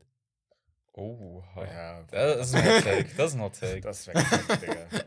Oh, 0.93 1.41
Ja, 1.55 2.03
das 2.11 2.49
ist 2.49 2.55
ein 2.55 2.65
Hot 2.75 2.83
Take. 2.83 3.09
Das 3.17 3.29
ist 3.31 3.35
ein 3.35 3.41
Hot 3.41 3.53
Take. 3.59 3.81
das 3.81 4.07
wäre 4.07 4.23
Digga. 4.59 4.87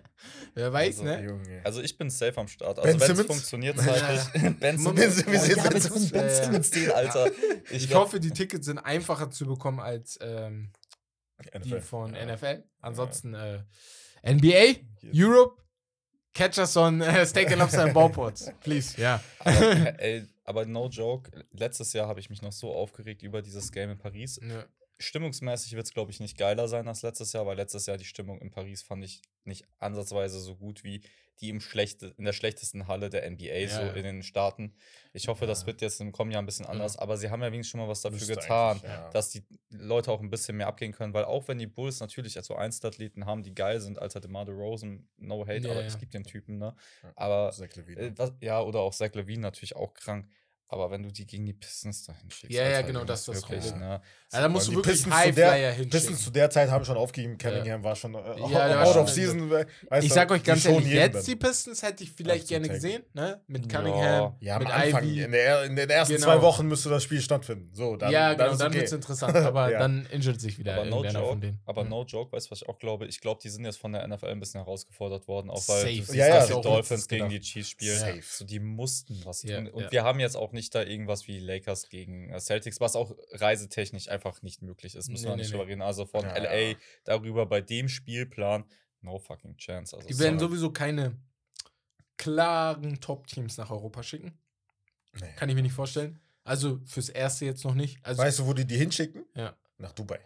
Wer 0.54 0.72
weiß, 0.72 1.00
Also, 1.00 1.04
ne? 1.04 1.24
Junge. 1.24 1.60
Also 1.64 1.82
ich 1.82 1.96
bin 1.98 2.10
safe 2.10 2.38
am 2.38 2.46
Start. 2.48 2.78
Also 2.78 3.00
wenn 3.00 3.10
es 3.10 3.26
funktioniert 3.26 3.76
Ja. 3.76 3.82
zeitlich. 3.82 4.56
ben 4.60 4.80
Moment, 4.80 5.12
Simmons. 5.12 5.26
wie 5.26 5.36
sieht 5.48 5.56
ja, 5.56 5.68
Ben 5.68 5.80
Simmons? 5.80 6.10
Ben 6.12 6.20
Ja, 6.20 6.26
ja. 6.32 6.44
Simmons, 6.44 6.70
den, 6.70 6.90
Alter. 6.92 7.30
Ich, 7.70 7.88
werd- 7.90 7.98
hoffe, 7.98 8.20
die 8.20 8.30
Tickets 8.30 8.66
sind 8.66 8.78
einfacher 8.78 9.30
zu 9.30 9.46
bekommen 9.46 9.80
als 9.80 10.18
ähm, 10.22 10.70
die 11.54 11.58
NFL. 11.58 11.80
von 11.80 12.14
Ja. 12.14 12.26
NFL. 12.36 12.62
Ansonsten 12.80 13.34
äh, 13.34 13.62
NBA, 14.24 14.76
Europe, 15.12 15.60
catch 16.34 16.58
us 16.58 16.76
on 16.76 17.00
äh, 17.00 17.26
Steak 17.26 17.50
and 17.50 17.58
Lobster 17.60 17.84
and 17.84 17.94
Bauports. 17.94 18.50
Please, 18.60 19.00
ja. 19.00 19.20
Aber, 19.40 20.00
ey, 20.00 20.24
aber 20.44 20.66
no 20.66 20.88
joke, 20.88 21.30
letztes 21.52 21.92
Jahr 21.92 22.06
habe 22.08 22.20
ich 22.20 22.30
mich 22.30 22.42
noch 22.42 22.52
so 22.52 22.72
aufgeregt 22.72 23.22
über 23.22 23.42
dieses 23.42 23.72
Game 23.72 23.90
in 23.90 23.98
Paris. 23.98 24.38
ja. 24.42 24.64
Stimmungsmäßig 24.98 25.72
wird 25.74 25.86
es, 25.86 25.92
glaube 25.92 26.10
ich, 26.12 26.20
nicht 26.20 26.38
geiler 26.38 26.68
sein 26.68 26.86
als 26.88 27.02
letztes 27.02 27.32
Jahr, 27.32 27.46
weil 27.46 27.56
letztes 27.56 27.86
Jahr 27.86 27.96
die 27.96 28.04
Stimmung 28.04 28.40
in 28.40 28.50
Paris 28.50 28.82
fand 28.82 29.04
ich 29.04 29.22
nicht 29.44 29.64
ansatzweise 29.78 30.38
so 30.40 30.56
gut 30.56 30.84
wie 30.84 31.02
die 31.40 31.48
im 31.48 31.60
schlechte, 31.60 32.14
in 32.16 32.24
der 32.24 32.32
schlechtesten 32.32 32.86
Halle 32.86 33.10
der 33.10 33.28
NBA, 33.28 33.66
so 33.68 33.80
ja. 33.80 33.92
in 33.94 34.04
den 34.04 34.22
Staaten. 34.22 34.72
Ich 35.12 35.26
hoffe, 35.26 35.46
das 35.46 35.62
Ja. 35.62 35.66
wird 35.66 35.80
jetzt 35.82 36.00
im 36.00 36.12
kommenden 36.12 36.34
Jahr 36.34 36.42
ein 36.42 36.46
bisschen 36.46 36.64
anders, 36.64 36.96
aber 36.96 37.16
sie 37.16 37.28
haben 37.28 37.42
ja 37.42 37.48
wenigstens 37.50 37.72
schon 37.72 37.80
mal 37.80 37.88
was 37.88 38.02
dafür 38.02 38.18
Müsste 38.18 38.34
getan, 38.36 38.80
ja. 38.84 39.10
dass 39.10 39.30
die 39.30 39.42
Leute 39.70 40.12
auch 40.12 40.20
ein 40.20 40.30
bisschen 40.30 40.56
mehr 40.56 40.68
abgehen 40.68 40.92
können, 40.92 41.12
weil 41.12 41.24
auch 41.24 41.48
wenn 41.48 41.58
die 41.58 41.66
Bulls 41.66 41.98
natürlich 41.98 42.36
also 42.36 42.54
Einzelathleten 42.54 43.26
haben, 43.26 43.42
die 43.42 43.52
geil 43.52 43.80
sind, 43.80 43.98
als 43.98 44.14
halt 44.14 44.24
DeMar 44.24 44.44
DeRozan, 44.44 45.08
no 45.16 45.44
hate, 45.44 45.66
Ja, 45.66 45.72
aber 45.72 45.80
ja. 45.80 45.88
ich 45.88 45.94
liebe 45.98 46.12
den 46.12 46.22
Typen, 46.22 46.58
ne? 46.58 46.76
Ja. 47.02 47.12
Aber 47.16 47.50
Zach 47.50 47.74
Levine. 47.74 48.00
äh, 48.00 48.12
was, 48.16 48.32
ja, 48.40 48.60
oder 48.62 48.78
auch 48.80 48.94
Zach 48.94 49.12
Levine 49.14 49.42
natürlich 49.42 49.74
auch 49.74 49.92
krank. 49.92 50.28
Aber 50.68 50.90
wenn 50.90 51.02
du 51.02 51.12
die 51.12 51.26
gegen 51.26 51.44
die 51.46 51.52
Pistons 51.52 52.04
dahin 52.04 52.30
schickst. 52.30 52.56
Ja, 52.56 52.66
ja, 52.68 52.82
genau, 52.82 53.04
das 53.04 53.20
ist 53.20 53.28
das 53.28 53.48
wirklich, 53.50 53.74
ne? 53.76 54.00
Also, 54.32 54.42
da 54.42 54.48
musst 54.48 54.66
du 54.68 54.72
wirklich 54.72 54.94
Pistons 54.94 55.14
zu 55.14 55.20
Highflyer 55.20 55.52
der, 55.56 55.72
hinschicken. 55.72 55.90
Pistons 55.90 56.24
zu 56.24 56.30
der 56.30 56.50
Zeit 56.50 56.70
haben 56.70 56.84
schon 56.84 56.96
aufgegeben. 56.96 57.38
Cunningham 57.38 57.84
war 57.84 57.94
schon 57.94 58.14
äh, 58.14 58.18
Ja, 58.50 58.82
out 58.84 58.96
of 58.96 59.08
season. 59.10 59.52
ich 60.00 60.12
sag 60.12 60.30
euch 60.30 60.42
ganz 60.42 60.64
ehrlich, 60.64 60.86
jetzt 60.88 61.14
dann. 61.16 61.24
die 61.24 61.36
Pistons 61.36 61.82
hätte 61.82 62.02
ich 62.02 62.10
vielleicht 62.12 62.48
gerne 62.48 62.66
zum 62.66 62.74
gesehen, 62.74 63.04
ne? 63.12 63.40
Mit 63.46 63.70
Ja. 63.70 63.78
Cunningham, 63.78 64.36
Ja, 64.40 64.58
mit 64.58 64.68
Anfang, 64.70 65.04
Ivy. 65.04 65.22
in, 65.22 65.32
der, 65.32 65.64
in 65.64 65.76
den 65.76 65.90
ersten 65.90 66.14
Genau. 66.14 66.26
zwei 66.26 66.42
Wochen 66.42 66.66
müsste 66.66 66.88
das 66.88 67.02
Spiel 67.04 67.20
stattfinden. 67.20 67.70
So, 67.74 67.96
dann, 67.96 68.10
ja, 68.10 68.32
genau, 68.32 68.56
dann 68.56 68.68
okay. 68.68 68.78
wird's 68.80 68.92
interessant. 68.92 69.36
Aber 69.36 69.70
Ja. 69.70 69.78
dann 69.80 70.06
injured 70.10 70.40
sich 70.40 70.58
wieder 70.58 70.74
Aber 70.74 70.86
no 70.86 70.96
irgendeiner 70.96 71.20
von 71.20 71.28
joke, 71.34 71.40
denen. 71.46 71.60
aber 71.66 71.84
no 71.84 72.04
joke, 72.04 72.32
weißt 72.32 72.46
du, 72.46 72.50
was 72.52 72.62
ich 72.62 72.68
auch 72.68 72.78
glaube? 72.78 73.06
Ich 73.06 73.20
glaube, 73.20 73.40
die 73.42 73.50
sind 73.50 73.64
jetzt 73.66 73.78
von 73.78 73.92
der 73.92 74.08
NFL 74.08 74.26
ein 74.28 74.40
bisschen 74.40 74.60
herausgefordert 74.62 75.28
worden, 75.28 75.50
auch 75.50 75.62
weil 75.68 75.88
Ja, 75.90 76.26
ja, 76.26 76.46
die 76.46 76.52
Dolphins 76.60 77.06
gegen 77.06 77.28
die 77.28 77.40
Chiefs 77.40 77.68
spielen. 77.70 78.22
Die 78.40 78.58
mussten 78.58 79.20
was 79.24 79.42
Ja, 79.42 79.58
tun. 79.58 79.68
Und 79.68 79.84
ja. 79.84 79.92
wir 79.92 80.02
haben 80.04 80.18
jetzt 80.20 80.36
auch 80.36 80.52
nicht 80.54 80.74
da 80.74 80.82
irgendwas 80.82 81.28
wie 81.28 81.38
Lakers 81.38 81.88
gegen 81.90 82.30
äh, 82.30 82.40
Celtics, 82.40 82.80
was 82.80 82.96
auch 82.96 83.14
reisetechnisch 83.32 84.08
einfach 84.08 84.40
nicht 84.42 84.62
möglich 84.62 84.94
ist, 84.94 85.08
müssen 85.10 85.24
Nee, 85.24 85.28
wir 85.30 85.36
nee, 85.36 85.42
nicht 85.42 85.50
nee. 85.50 85.58
drüber 85.58 85.68
reden. 85.68 85.82
Also 85.82 86.06
von 86.06 86.22
Ja, 86.24 86.36
LA 86.38 86.56
ja. 86.70 86.74
darüber 87.04 87.44
bei 87.46 87.60
dem 87.60 87.88
Spielplan, 87.88 88.64
no 89.02 89.18
fucking 89.18 89.56
chance. 89.58 89.94
Also 89.94 90.08
Die 90.08 90.18
werden 90.18 90.38
sorry. 90.38 90.50
sowieso 90.52 90.72
keine 90.72 91.16
klaren 92.16 93.00
Top-Teams 93.00 93.56
nach 93.58 93.70
Europa 93.70 94.02
schicken. 94.02 94.38
Kann 95.36 95.48
ich 95.48 95.54
mir 95.54 95.62
nicht 95.62 95.72
vorstellen. 95.74 96.20
Also 96.44 96.80
fürs 96.86 97.08
Erste 97.08 97.44
jetzt 97.44 97.64
noch 97.64 97.74
nicht. 97.74 97.98
Also, 98.04 98.22
Weißt 98.22 98.38
du, 98.40 98.46
wo 98.46 98.52
die 98.52 98.66
die 98.66 98.76
hinschicken? 98.76 99.24
Ja. 99.34 99.56
Nach 99.78 99.92
Dubai. 99.92 100.20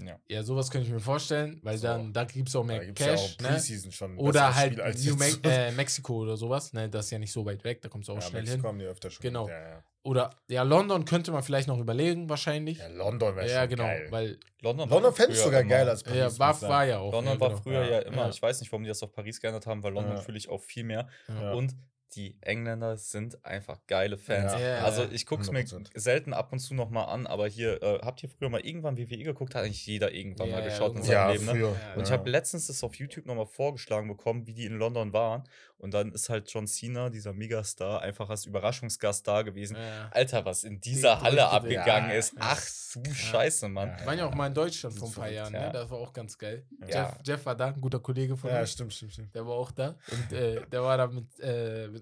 Ja. 0.00 0.18
ja, 0.28 0.42
sowas 0.42 0.70
könnte 0.70 0.86
ich 0.88 0.92
mir 0.92 1.00
vorstellen, 1.00 1.60
weil 1.62 1.76
So. 1.78 1.86
dann 1.86 2.12
da 2.12 2.24
gibt 2.24 2.48
es 2.48 2.56
auch 2.56 2.60
Da 2.62 2.66
mehr 2.66 2.84
gibt 2.86 3.00
es 3.00 3.06
ja 3.06 3.12
Cash. 3.12 3.36
auch 3.38 3.84
ne? 3.86 3.92
Schon. 3.92 4.18
Oder 4.18 4.54
halt 4.54 4.72
Spiel 4.72 4.82
als 4.82 5.04
New 5.04 5.16
Me 5.16 5.26
äh, 5.44 5.72
Mexiko 5.72 6.14
oder 6.22 6.36
sowas. 6.36 6.72
Ne, 6.72 6.88
das 6.88 7.06
ist 7.06 7.10
ja 7.10 7.18
nicht 7.18 7.32
so 7.32 7.44
weit 7.44 7.62
weg, 7.64 7.82
da 7.82 7.88
kommst 7.88 8.08
du 8.08 8.12
auch 8.12 8.16
ja, 8.16 8.22
schnell 8.22 8.42
Mexiko 8.42 8.62
hin. 8.62 8.68
haben 8.68 8.78
die 8.78 8.84
öfter 8.86 9.10
schon. 9.10 9.22
Genau. 9.22 9.48
Ja, 9.48 9.60
ja. 9.60 9.84
Oder 10.04 10.30
ja, 10.48 10.64
London 10.64 11.04
könnte 11.04 11.30
man 11.30 11.44
vielleicht 11.44 11.68
noch 11.68 11.78
überlegen, 11.78 12.28
wahrscheinlich. 12.28 12.78
ja 12.78 12.88
London 12.88 13.36
wäre 13.36 13.48
Ja, 13.48 13.60
schon 13.60 13.68
genau, 13.70 13.84
geil. 13.84 14.06
weil 14.10 14.38
London, 14.60 14.88
London 14.88 15.14
fände 15.14 15.32
ich 15.34 15.38
sogar 15.38 15.60
immer- 15.60 15.70
geil 15.70 15.88
als 15.88 16.02
Paris. 16.02 16.18
ja, 16.18 16.38
war, 16.40 16.60
war 16.62 16.84
ja 16.86 16.98
auch. 16.98 17.12
London 17.12 17.34
ja, 17.34 17.40
war 17.40 17.48
genau. 17.50 17.60
früher 17.62 17.84
Ja. 17.84 17.90
ja 17.90 17.98
immer, 18.00 18.22
Ja. 18.22 18.28
ich 18.30 18.42
weiß 18.42 18.60
nicht, 18.60 18.72
warum 18.72 18.82
die 18.82 18.88
das 18.88 19.02
auf 19.04 19.12
Paris 19.12 19.40
geändert 19.40 19.66
haben, 19.66 19.82
weil 19.84 19.92
London 19.92 20.16
Ja. 20.16 20.20
fühle 20.20 20.38
ich 20.38 20.48
auch 20.48 20.60
viel 20.60 20.82
mehr. 20.84 21.06
Ja. 21.28 21.52
Und 21.52 21.76
die 22.14 22.36
Engländer 22.40 22.96
sind 22.96 23.44
einfach 23.44 23.78
geile 23.86 24.18
Fans. 24.18 24.52
Ja. 24.52 24.58
Ja, 24.58 24.78
also 24.84 25.02
ja. 25.02 25.08
ich 25.12 25.26
gucke 25.26 25.42
es 25.42 25.50
mir 25.50 25.60
100%. 25.64 25.88
selten 25.94 26.32
ab 26.32 26.52
und 26.52 26.58
zu 26.58 26.74
noch 26.74 26.90
mal 26.90 27.04
an, 27.04 27.26
aber 27.26 27.48
hier, 27.48 27.82
äh, 27.82 27.98
habt 28.02 28.22
ihr 28.22 28.28
früher 28.28 28.48
mal 28.50 28.60
irgendwann 28.60 28.96
WWE 28.98 29.18
geguckt? 29.24 29.54
Hat 29.54 29.64
eigentlich 29.64 29.86
jeder 29.86 30.12
irgendwann 30.12 30.48
Ja, 30.48 30.56
mal 30.56 30.62
ja, 30.62 30.68
geschaut 30.68 30.96
in 30.96 31.02
seinem 31.02 31.12
Ja, 31.12 31.30
Leben. 31.30 31.44
Ne? 31.46 31.50
früher. 31.52 31.68
Ja. 31.70 31.94
Und 31.94 32.02
ich 32.04 32.12
habe 32.12 32.28
letztens 32.30 32.66
das 32.66 32.82
auf 32.84 32.94
YouTube 32.96 33.26
nochmal 33.26 33.46
vorgeschlagen 33.46 34.08
bekommen, 34.08 34.46
wie 34.46 34.54
die 34.54 34.66
in 34.66 34.78
London 34.78 35.12
waren. 35.12 35.44
Und 35.78 35.94
dann 35.94 36.12
ist 36.12 36.28
halt 36.28 36.48
John 36.52 36.68
Cena, 36.68 37.10
dieser 37.10 37.32
Megastar, 37.32 38.02
einfach 38.02 38.30
als 38.30 38.46
Überraschungsgast 38.46 39.26
da 39.26 39.42
gewesen. 39.42 39.76
Ja. 39.76 40.08
Alter, 40.12 40.44
was 40.44 40.62
in 40.62 40.80
dieser 40.80 41.16
Die 41.16 41.22
Halle 41.22 41.48
abgegangen 41.48 42.10
ja, 42.10 42.16
ist. 42.16 42.34
Ach 42.38 42.62
du. 42.94 43.02
Scheiße, 43.12 43.68
Mann. 43.68 43.88
Ja. 43.88 43.98
Wir 43.98 44.06
waren 44.06 44.18
ja 44.18 44.26
auch 44.26 44.34
mal 44.34 44.46
in 44.46 44.54
Deutschland 44.54 44.96
vor 44.96 45.08
ein 45.08 45.14
paar 45.14 45.30
Jahren, 45.30 45.52
ja. 45.52 45.66
ne? 45.66 45.72
Das 45.72 45.90
war 45.90 45.98
auch 45.98 46.12
ganz 46.12 46.38
geil. 46.38 46.64
Ja. 46.86 46.86
Jeff, 46.86 47.18
Jeff 47.24 47.46
war 47.46 47.56
da, 47.56 47.66
ein 47.68 47.80
guter 47.80 47.98
Kollege 47.98 48.36
von 48.36 48.50
Ja, 48.50 48.60
uns. 48.60 48.70
stimmt, 48.72 48.92
stimmt, 48.94 49.12
stimmt. 49.14 49.34
Der 49.34 49.44
war 49.44 49.54
auch 49.54 49.72
da. 49.72 49.96
Und 50.10 50.32
äh, 50.32 50.64
der 50.70 50.82
war 50.84 50.96
da 50.98 51.06
mit, 51.08 51.24
äh, 51.40 51.88
mit 51.88 52.01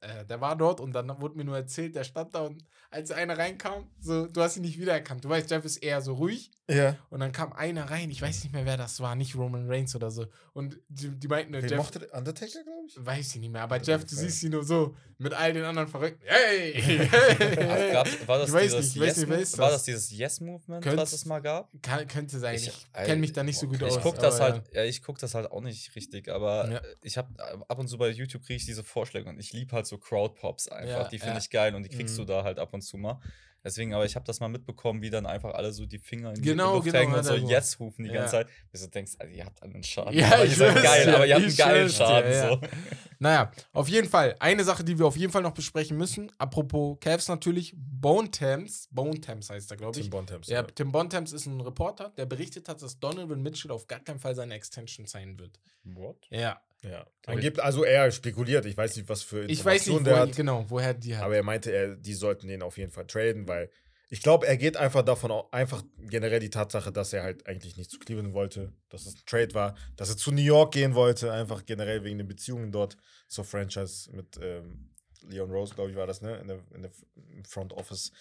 äh, 0.00 0.24
der 0.26 0.40
war 0.40 0.56
dort 0.56 0.80
und 0.80 0.92
dann 0.92 1.08
wurde 1.20 1.36
mir 1.36 1.44
nur 1.44 1.56
erzählt, 1.56 1.94
der 1.96 2.04
stand 2.04 2.34
da 2.34 2.40
und 2.42 2.64
als 2.90 3.10
einer 3.10 3.36
reinkam, 3.36 3.90
so, 4.00 4.26
du 4.26 4.40
hast 4.40 4.56
ihn 4.56 4.62
nicht 4.62 4.78
wiedererkannt. 4.80 5.22
Du 5.24 5.28
weißt, 5.28 5.50
Jeff 5.50 5.64
ist 5.64 5.76
eher 5.78 6.00
so 6.00 6.14
ruhig. 6.14 6.50
Ja. 6.70 6.96
Und 7.10 7.20
dann 7.20 7.32
kam 7.32 7.52
einer 7.52 7.90
rein, 7.90 8.10
ich 8.10 8.20
weiß 8.22 8.44
nicht 8.44 8.52
mehr, 8.52 8.64
wer 8.64 8.76
das 8.78 9.00
war, 9.00 9.14
nicht 9.14 9.34
Roman 9.36 9.68
Reigns 9.68 9.94
oder 9.96 10.10
so. 10.10 10.26
Und 10.54 10.78
die, 10.88 11.10
die 11.10 11.28
meinten, 11.28 11.52
nur, 11.52 11.62
Wen 11.62 11.68
Jeff, 11.68 11.78
mochte 11.78 11.98
der? 11.98 12.14
Undertaker, 12.14 12.62
glaube 12.62 12.86
ich? 12.86 12.96
weiß 12.98 13.34
ich 13.34 13.40
nicht 13.40 13.50
mehr, 13.52 13.62
aber 13.62 13.80
Jeff, 13.82 14.04
du 14.06 14.14
siehst 14.14 14.42
ihn 14.42 14.52
nur 14.52 14.64
so 14.64 14.94
mit 15.18 15.34
all 15.34 15.52
den 15.52 15.64
anderen 15.64 15.88
Verrückten. 15.88 16.22
Hey! 16.26 17.08
Ach, 17.10 17.92
gab's, 17.92 18.26
war 18.28 18.38
das 18.38 18.50
Ich 18.54 18.60
dieses 18.62 18.94
nicht, 18.94 18.96
ich 18.96 19.00
weiß 19.02 19.06
Yes 19.08 19.16
nicht, 19.18 19.28
wer 19.28 19.36
Move- 19.38 19.42
ist 19.42 19.58
war 19.58 19.66
das? 19.70 19.76
das 19.78 19.84
dieses 19.84 20.10
Yes-Movement, 20.10 20.86
was 20.96 21.12
es 21.12 21.24
mal 21.26 21.40
gab? 21.40 21.70
Kann, 21.82 22.06
könnte 22.06 22.38
sein. 22.38 22.54
Ich- 22.56 22.68
Ich, 22.68 22.92
kenne 22.92 23.16
mich 23.20 23.32
da 23.32 23.42
nicht 23.42 23.58
so 23.58 23.66
gut 23.66 23.76
okay. 23.76 23.86
aus. 23.90 23.96
Ich 23.96 24.02
gucke 24.02 24.18
das 24.18 24.40
halt, 24.40 24.62
ja, 24.72 24.84
ich 24.84 25.02
guck 25.02 25.18
das 25.18 25.34
halt 25.34 25.50
auch 25.50 25.60
nicht 25.62 25.94
richtig, 25.94 26.28
aber 26.28 26.70
Ja. 26.70 26.78
äh, 26.78 26.82
ich 27.02 27.16
habe 27.18 27.28
ab 27.68 27.78
und 27.78 27.88
zu 27.88 27.98
bei 27.98 28.10
YouTube 28.10 28.42
kriege 28.44 28.56
ich 28.56 28.64
diese 28.66 28.84
Vorschläge 28.84 29.28
und 29.28 29.37
ich 29.38 29.52
liebe 29.52 29.72
halt 29.74 29.86
so 29.86 29.98
Crowdpops 29.98 30.68
einfach. 30.68 30.88
Ja, 31.04 31.08
die 31.08 31.18
finde 31.18 31.34
ja. 31.34 31.38
ich 31.38 31.50
geil 31.50 31.74
und 31.74 31.82
die 31.84 31.88
kriegst 31.90 32.14
Mhm. 32.16 32.22
du 32.22 32.24
da 32.26 32.44
halt 32.44 32.58
ab 32.58 32.72
und 32.74 32.82
zu 32.82 32.96
mal. 32.96 33.20
Deswegen, 33.64 33.92
aber 33.92 34.04
ich 34.06 34.14
habe 34.14 34.24
das 34.24 34.38
mal 34.38 34.48
mitbekommen, 34.48 35.02
wie 35.02 35.10
dann 35.10 35.26
einfach 35.26 35.52
alle 35.52 35.72
so 35.72 35.84
die 35.84 35.98
Finger 35.98 36.28
in 36.30 36.36
die 36.36 36.42
Genau, 36.42 36.74
Luft 36.76 36.84
genau, 36.86 36.98
hängen 37.00 37.14
und 37.14 37.24
so 37.24 37.36
so. 37.36 37.48
Yes 37.48 37.80
rufen 37.80 38.04
die 38.04 38.08
Ja. 38.10 38.20
ganze 38.20 38.30
Zeit. 38.30 38.48
Bis 38.70 38.82
du 38.82 38.88
denkst, 38.88 39.12
also, 39.18 39.34
ihr 39.34 39.44
habt 39.44 39.60
einen 39.64 39.82
Schaden. 39.82 40.14
Ja, 40.16 40.32
aber 40.34 40.44
ich 40.44 40.52
ihr 40.52 40.56
seid 40.56 40.80
geil, 40.82 41.12
aber 41.14 41.26
ihr 41.26 41.34
habt 41.34 41.44
ich 41.44 41.62
einen 41.62 41.70
geilen 41.74 41.90
Schaden. 41.90 42.32
ja. 42.32 42.48
So. 42.50 42.60
Naja, 43.20 43.50
auf 43.72 43.88
jeden 43.88 44.08
Fall. 44.08 44.36
Eine 44.38 44.62
Sache, 44.62 44.84
die 44.84 44.96
wir 44.96 45.04
auf 45.04 45.16
jeden 45.16 45.32
Fall 45.32 45.42
noch 45.42 45.52
besprechen 45.52 45.96
müssen. 45.96 46.30
Apropos 46.38 46.98
Cavs 47.00 47.26
natürlich. 47.26 47.74
Bone 47.76 48.30
Thames. 48.30 48.86
Bone 48.92 49.20
Thames 49.20 49.50
heißt 49.50 49.68
er, 49.72 49.76
glaube 49.76 49.98
ich. 49.98 50.04
Tim 50.04 50.10
Bontemps. 50.10 50.46
Ja, 50.48 50.62
Tim 50.62 50.92
Bontemps 50.92 51.32
ist 51.32 51.46
ein 51.46 51.60
Reporter, 51.60 52.10
der 52.16 52.26
berichtet 52.26 52.68
hat, 52.68 52.80
dass 52.80 53.00
Donovan 53.00 53.42
Mitchell 53.42 53.72
auf 53.72 53.88
gar 53.88 53.98
keinen 53.98 54.20
Fall 54.20 54.36
seine 54.36 54.54
Extension 54.54 55.06
sein 55.06 55.36
wird. 55.40 55.58
What? 55.82 56.28
Ja. 56.30 56.60
Ja. 56.82 57.06
Angeblich, 57.26 57.62
also 57.62 57.84
er 57.84 58.10
spekuliert, 58.10 58.64
ich 58.66 58.76
weiß 58.76 58.96
nicht, 58.96 59.08
was 59.08 59.22
für 59.22 59.44
Ich 59.44 59.64
weiß 59.64 59.86
nicht, 59.86 59.96
Informationen 59.96 60.04
der 60.04 60.14
woher, 60.14 60.22
hat. 60.28 60.36
genau, 60.36 60.64
woher 60.68 60.94
die 60.94 61.16
hat. 61.16 61.24
Aber 61.24 61.36
er 61.36 61.42
meinte, 61.42 61.70
er, 61.72 61.96
die 61.96 62.14
sollten 62.14 62.48
den 62.48 62.62
auf 62.62 62.78
jeden 62.78 62.92
Fall 62.92 63.06
traden, 63.06 63.46
weil 63.48 63.70
ich 64.10 64.22
glaube, 64.22 64.46
er 64.46 64.56
geht 64.56 64.76
einfach 64.78 65.02
davon 65.02 65.30
aus, 65.30 65.52
einfach 65.52 65.82
generell 65.98 66.40
die 66.40 66.48
Tatsache, 66.48 66.90
dass 66.90 67.12
er 67.12 67.22
halt 67.22 67.46
eigentlich 67.46 67.76
nicht 67.76 67.90
zu 67.90 67.98
Cleveland 67.98 68.32
wollte, 68.32 68.72
dass 68.88 69.04
es 69.04 69.16
ein 69.16 69.22
Trade 69.26 69.52
war, 69.54 69.76
dass 69.96 70.08
er 70.08 70.16
zu 70.16 70.32
New 70.32 70.40
York 70.40 70.72
gehen 70.72 70.94
wollte, 70.94 71.30
einfach 71.30 71.66
generell 71.66 72.04
wegen 72.04 72.16
den 72.16 72.26
Beziehungen 72.28 72.72
dort 72.72 72.96
zur 73.26 73.44
Franchise 73.44 74.10
mit 74.12 74.38
ähm, 74.40 74.94
Leon 75.28 75.50
Rose, 75.50 75.74
glaube 75.74 75.90
ich, 75.90 75.96
war 75.96 76.06
das, 76.06 76.22
ne? 76.22 76.38
In 76.38 76.48
der, 76.48 76.60
in 76.74 76.82
der 76.82 76.90
im 77.16 77.44
Front 77.44 77.74
Office. 77.74 78.12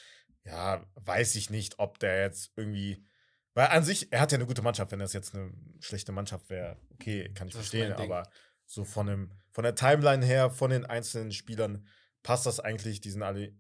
Ja, 0.44 0.86
weiß 0.96 1.36
ich 1.36 1.50
nicht, 1.50 1.80
ob 1.80 2.00
der 2.00 2.22
jetzt 2.24 2.52
irgendwie. 2.58 3.04
Weil 3.54 3.68
an 3.68 3.84
sich, 3.84 4.12
er 4.12 4.20
hat 4.20 4.32
ja 4.32 4.38
eine 4.38 4.46
gute 4.46 4.62
Mannschaft, 4.62 4.92
wenn 4.92 5.00
das 5.00 5.14
jetzt 5.14 5.34
eine 5.36 5.52
schlechte 5.80 6.12
Mannschaft 6.12 6.50
wäre, 6.50 6.78
okay, 6.94 7.32
kann 7.34 7.48
ich 7.48 7.54
Das 7.54 7.68
verstehen, 7.68 7.94
aber 7.94 8.30
so 8.68 8.84
von, 8.84 9.08
dem, 9.08 9.32
von 9.52 9.64
der 9.64 9.76
Timeline 9.76 10.24
her, 10.24 10.52
von 10.52 10.70
den 10.70 10.86
einzelnen 10.86 11.32
Spielern, 11.32 11.88
passt 12.22 12.46
das 12.46 12.60
eigentlich. 12.60 13.02
Die 13.02 13.10
sind 13.10 13.24
alle 13.24 13.56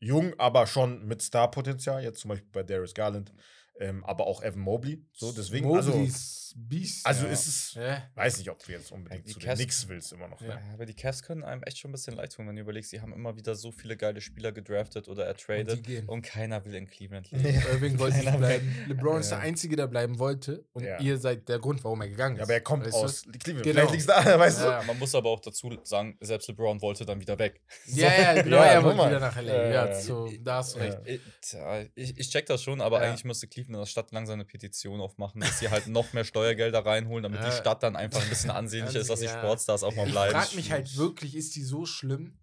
jung, 0.00 0.34
aber 0.38 0.66
schon 0.66 1.06
mit 1.06 1.22
Star-Potenzial. 1.22 2.02
Jetzt 2.02 2.20
zum 2.20 2.30
Beispiel 2.30 2.50
bei 2.52 2.62
Darius 2.64 2.92
Garland. 2.92 3.32
Ähm, 3.78 4.04
aber 4.04 4.26
auch 4.26 4.42
Evan 4.42 4.60
Mobley. 4.60 5.04
So, 5.12 5.32
deswegen, 5.32 5.72
also, 5.74 5.92
ist 5.92 6.36
Beast. 6.56 7.06
also 7.06 7.26
Ja. 7.26 7.32
ist 7.32 7.46
es, 7.46 7.74
Ja. 7.74 8.02
weiß 8.14 8.38
nicht, 8.38 8.50
ob 8.50 8.58
du 8.64 8.72
jetzt 8.72 8.90
unbedingt 8.90 9.28
Die 9.28 9.32
zu 9.32 9.38
den 9.38 9.54
Knicks 9.54 9.86
willst 9.86 10.12
immer 10.12 10.28
noch. 10.28 10.40
Ja. 10.40 10.48
Ne? 10.48 10.60
Ja, 10.66 10.74
aber 10.74 10.86
die 10.86 10.94
Cavs 10.94 11.22
können 11.22 11.44
einem 11.44 11.62
echt 11.62 11.78
schon 11.78 11.90
ein 11.90 11.92
bisschen 11.92 12.14
leid 12.16 12.32
tun, 12.32 12.48
wenn 12.48 12.56
du 12.56 12.62
überlegst, 12.62 12.90
sie 12.90 13.00
haben 13.02 13.12
immer 13.12 13.36
wieder 13.36 13.54
so 13.54 13.70
viele 13.70 13.96
geile 13.98 14.20
Spieler 14.22 14.50
gedraftet 14.50 15.08
oder 15.08 15.22
Und 15.24 15.28
ertradet 15.28 15.84
gehen. 15.84 16.08
und, 16.08 16.22
keiner 16.22 16.64
will 16.64 16.74
in 16.74 16.86
Cleveland 16.88 17.30
leben. 17.30 17.44
Ja. 17.54 17.60
Irving 17.72 17.98
wollte 17.98 18.16
nicht 18.18 18.36
bleiben. 18.36 18.74
LeBron 18.88 19.20
ist 19.20 19.30
Ja. 19.30 19.36
der 19.36 19.44
Einzige, 19.46 19.76
der 19.76 19.86
bleiben 19.88 20.18
wollte. 20.18 20.64
Und 20.72 20.84
Ja. 20.84 20.98
ihr 21.00 21.18
seid 21.18 21.48
der 21.48 21.58
Grund, 21.58 21.84
warum 21.84 22.00
er 22.00 22.08
gegangen 22.08 22.36
ist. 22.36 22.40
Ja, 22.40 22.44
aber 22.44 22.54
er 22.54 22.60
kommt 22.62 22.84
Weißt 22.86 22.94
du? 22.94 22.98
aus 23.04 23.22
Cleveland. 23.38 23.64
Genau. 23.64 23.86
Vielleicht 23.88 24.08
da, 24.08 24.14
weißt 24.38 24.60
Ja. 24.62 24.82
Man 24.86 24.98
muss 24.98 25.14
aber 25.14 25.28
auch 25.30 25.40
dazu 25.40 25.70
sagen, 25.84 26.16
selbst 26.20 26.48
LeBron 26.48 26.80
wollte 26.80 27.04
dann 27.04 27.20
wieder 27.20 27.38
weg. 27.38 27.60
Ja, 27.86 28.08
ja, 28.34 28.42
genau. 28.42 28.56
Ja, 28.56 28.64
er 28.64 28.82
wollte 28.84 28.98
wieder 29.06 29.20
nach 29.20 29.36
LA. 29.36 29.42
Ja, 29.52 29.62
Ja, 29.64 29.70
ja, 29.70 29.86
ja. 29.88 30.00
So, 30.00 30.32
da 30.40 30.56
hast 30.56 30.74
du 30.74 30.78
Ja. 30.80 30.84
recht. 30.86 30.98
Ich, 31.04 31.20
tja, 31.42 31.84
ich, 31.94 32.18
ich 32.18 32.30
check 32.30 32.46
das 32.46 32.62
schon, 32.62 32.80
aber 32.80 33.02
Ja. 33.02 33.10
eigentlich 33.10 33.24
müsste 33.24 33.46
Cleveland 33.46 33.67
in 33.68 33.74
der 33.74 33.86
Stadt 33.86 34.10
langsam 34.12 34.34
eine 34.34 34.44
Petition 34.44 35.00
aufmachen, 35.00 35.40
dass 35.40 35.58
sie 35.60 35.68
halt 35.70 35.86
noch 35.86 36.12
mehr 36.12 36.24
Steuergelder 36.24 36.84
reinholen, 36.84 37.22
damit 37.22 37.40
Ja. 37.40 37.50
die 37.50 37.56
Stadt 37.56 37.82
dann 37.82 37.96
einfach 37.96 38.22
ein 38.22 38.28
bisschen 38.28 38.50
ansehnlicher 38.50 39.00
ist, 39.00 39.10
dass 39.10 39.20
die. 39.20 39.28
Sportstars 39.28 39.82
auch 39.82 39.94
mal 39.94 40.06
Ich 40.06 40.12
bleiben. 40.12 40.32
frage 40.32 40.56
mich 40.56 40.72
halt 40.72 40.96
wirklich, 40.96 41.36
ist 41.36 41.54
die 41.56 41.62
so 41.62 41.86
schlimm? 41.86 42.38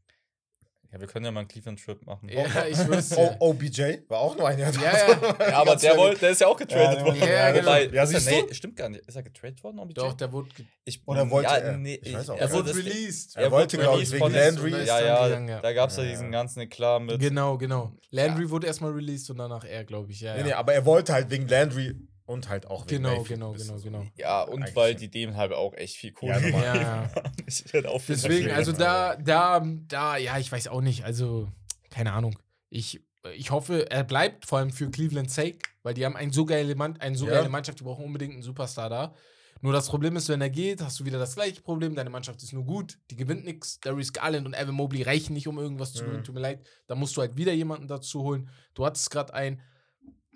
Ja, 0.96 1.02
wir 1.02 1.08
können 1.10 1.26
ja 1.26 1.32
mal 1.32 1.42
einen 1.42 1.50
Cleveland-Trip 1.50 2.06
machen. 2.06 2.30
Ja, 2.30 2.46
ich 2.70 2.78
wüsste. 2.88 3.18
Oh, 3.18 3.50
OBJ 3.50 3.82
war 4.08 4.20
auch 4.20 4.38
nur 4.38 4.48
ein 4.48 4.58
Jahr. 4.58 4.72
Ja, 4.76 4.82
ja. 5.10 5.36
Ja, 5.50 5.58
aber 5.58 5.76
der, 5.76 5.98
wollte, 5.98 6.22
der 6.22 6.30
ist 6.30 6.40
ja 6.40 6.48
auch 6.48 6.56
getradet 6.56 7.00
Ja, 7.00 7.06
worden. 7.06 7.20
ja, 7.20 7.52
genau. 7.52 7.66
Wobei, 7.68 7.86
Ja, 7.88 8.04
ist 8.04 8.14
er, 8.14 8.20
siehst 8.22 8.48
nee, 8.48 8.54
stimmt 8.54 8.78
gar 8.78 8.88
nicht. 8.88 9.06
Ist 9.06 9.16
er 9.16 9.24
getradet 9.24 9.62
worden, 9.62 9.80
OBJ? 9.80 9.94
Doch, 9.96 10.14
der 10.14 10.32
wurde, 10.32 10.48
Ich, 10.86 11.06
Oder 11.06 11.30
wollte 11.30 11.50
ja, 11.50 11.58
er? 11.58 11.78
Nee, 11.78 12.00
Ich 12.02 12.14
weiß 12.14 12.30
auch 12.30 12.38
er 12.38 12.50
wurde 12.50 12.74
released. 12.74 13.36
Er 13.36 13.52
wollte, 13.52 13.78
glaube 13.78 14.02
ich, 14.02 14.10
wegen 14.10 14.32
Landry. 14.32 14.72
Ja, 14.86 15.02
ja, 15.02 15.26
gegangen, 15.28 15.50
ja. 15.50 15.60
da 15.60 15.74
gab 15.74 15.90
es 15.90 15.98
ja 15.98 16.04
diesen 16.04 16.32
ganzen 16.32 16.62
Eklat 16.62 17.02
mit. 17.02 17.20
Genau, 17.20 17.58
genau. 17.58 17.92
Landry 18.12 18.50
wurde 18.50 18.68
erstmal 18.68 18.92
released 18.94 19.30
und 19.30 19.38
danach 19.38 19.66
er, 19.66 19.84
glaube 19.84 20.12
ich. 20.14 20.22
Ja, 20.22 20.36
Nee, 20.38 20.44
nee, 20.44 20.54
aber 20.54 20.74
er 20.74 20.86
wollte 20.86 21.12
halt 21.12 21.30
wegen 21.30 21.50
Landry 21.50 21.94
und 22.26 22.50
halt 22.50 22.68
auch 22.68 22.86
wegen 22.86 23.04
Genau, 23.04 23.10
Mayfield 23.18 23.28
genau, 23.40 23.52
bisschen 23.54 23.68
genau, 23.68 23.78
so. 23.80 23.84
genau. 24.04 24.06
Ja, 24.16 24.44
und 24.44 24.76
weil 24.76 24.96
die 24.96 25.10
dem 25.10 25.36
halt 25.36 25.54
auch 25.54 25.74
echt 25.76 25.96
viel 25.98 26.12
Kohle 26.12 26.34
Ja, 26.34 26.40
normal. 26.40 26.64
Ja, 26.64 26.76
ja. 26.82 27.10
Ich 27.46 27.72
werde 27.74 27.90
auch 27.90 28.02
Deswegen, 28.08 28.22
Deswegen, 28.48 28.52
also 28.52 28.72
da, 28.72 29.16
da, 29.16 29.64
da, 29.88 30.18
ja, 30.18 30.38
ich 30.40 30.52
weiß 30.52 30.68
auch 30.70 30.82
nicht. 30.82 31.04
Also, 31.06 31.48
keine 31.92 32.14
Ahnung. 32.14 32.38
Ich, 32.70 33.02
ich 33.36 33.52
hoffe, 33.52 33.90
er 33.92 34.04
bleibt, 34.04 34.46
vor 34.46 34.60
allem 34.60 34.72
für 34.72 34.90
Cleveland 34.90 35.30
sake, 35.30 35.60
weil 35.84 35.94
die 35.94 36.06
haben 36.06 36.16
ein 36.16 36.32
so 36.32 36.46
geile 36.46 36.76
Mann, 36.76 36.98
eine 36.98 37.16
so 37.16 37.28
Ja. 37.28 37.34
geile 37.34 37.50
Mannschaft, 37.50 37.80
die 37.80 37.84
brauchen 37.84 38.06
unbedingt 38.06 38.34
einen 38.34 38.42
Superstar 38.44 38.90
da. 38.90 39.14
Nur 39.62 39.72
das 39.74 39.88
Problem 39.88 40.16
ist, 40.16 40.28
wenn 40.30 40.42
er 40.42 40.50
geht, 40.50 40.82
hast 40.82 41.00
du 41.00 41.06
wieder 41.06 41.18
das 41.18 41.36
gleiche 41.36 41.62
Problem. 41.62 41.96
Deine 41.96 42.10
Mannschaft 42.10 42.44
ist 42.44 42.52
nur 42.54 42.66
gut, 42.66 43.00
die 43.10 43.16
gewinnt 43.16 43.46
nichts. 43.46 43.80
Darius 43.80 44.12
Garland 44.14 44.46
und 44.46 44.54
Evan 44.54 44.76
Mobley 44.76 45.02
reichen 45.02 45.34
nicht, 45.34 45.48
um 45.48 45.58
irgendwas 45.58 45.94
zu 45.94 46.04
Mhm. 46.04 46.08
gewinnen. 46.08 46.24
Tut 46.24 46.36
mir 46.36 46.42
leid. 46.42 46.68
Da 46.88 46.96
musst 46.96 47.16
du 47.18 47.22
halt 47.22 47.38
wieder 47.38 47.54
jemanden 47.54 47.88
dazu 47.88 48.22
holen. 48.24 48.50
Du 48.74 48.86
hattest 48.86 49.10
gerade 49.12 49.34
ein. 49.34 49.62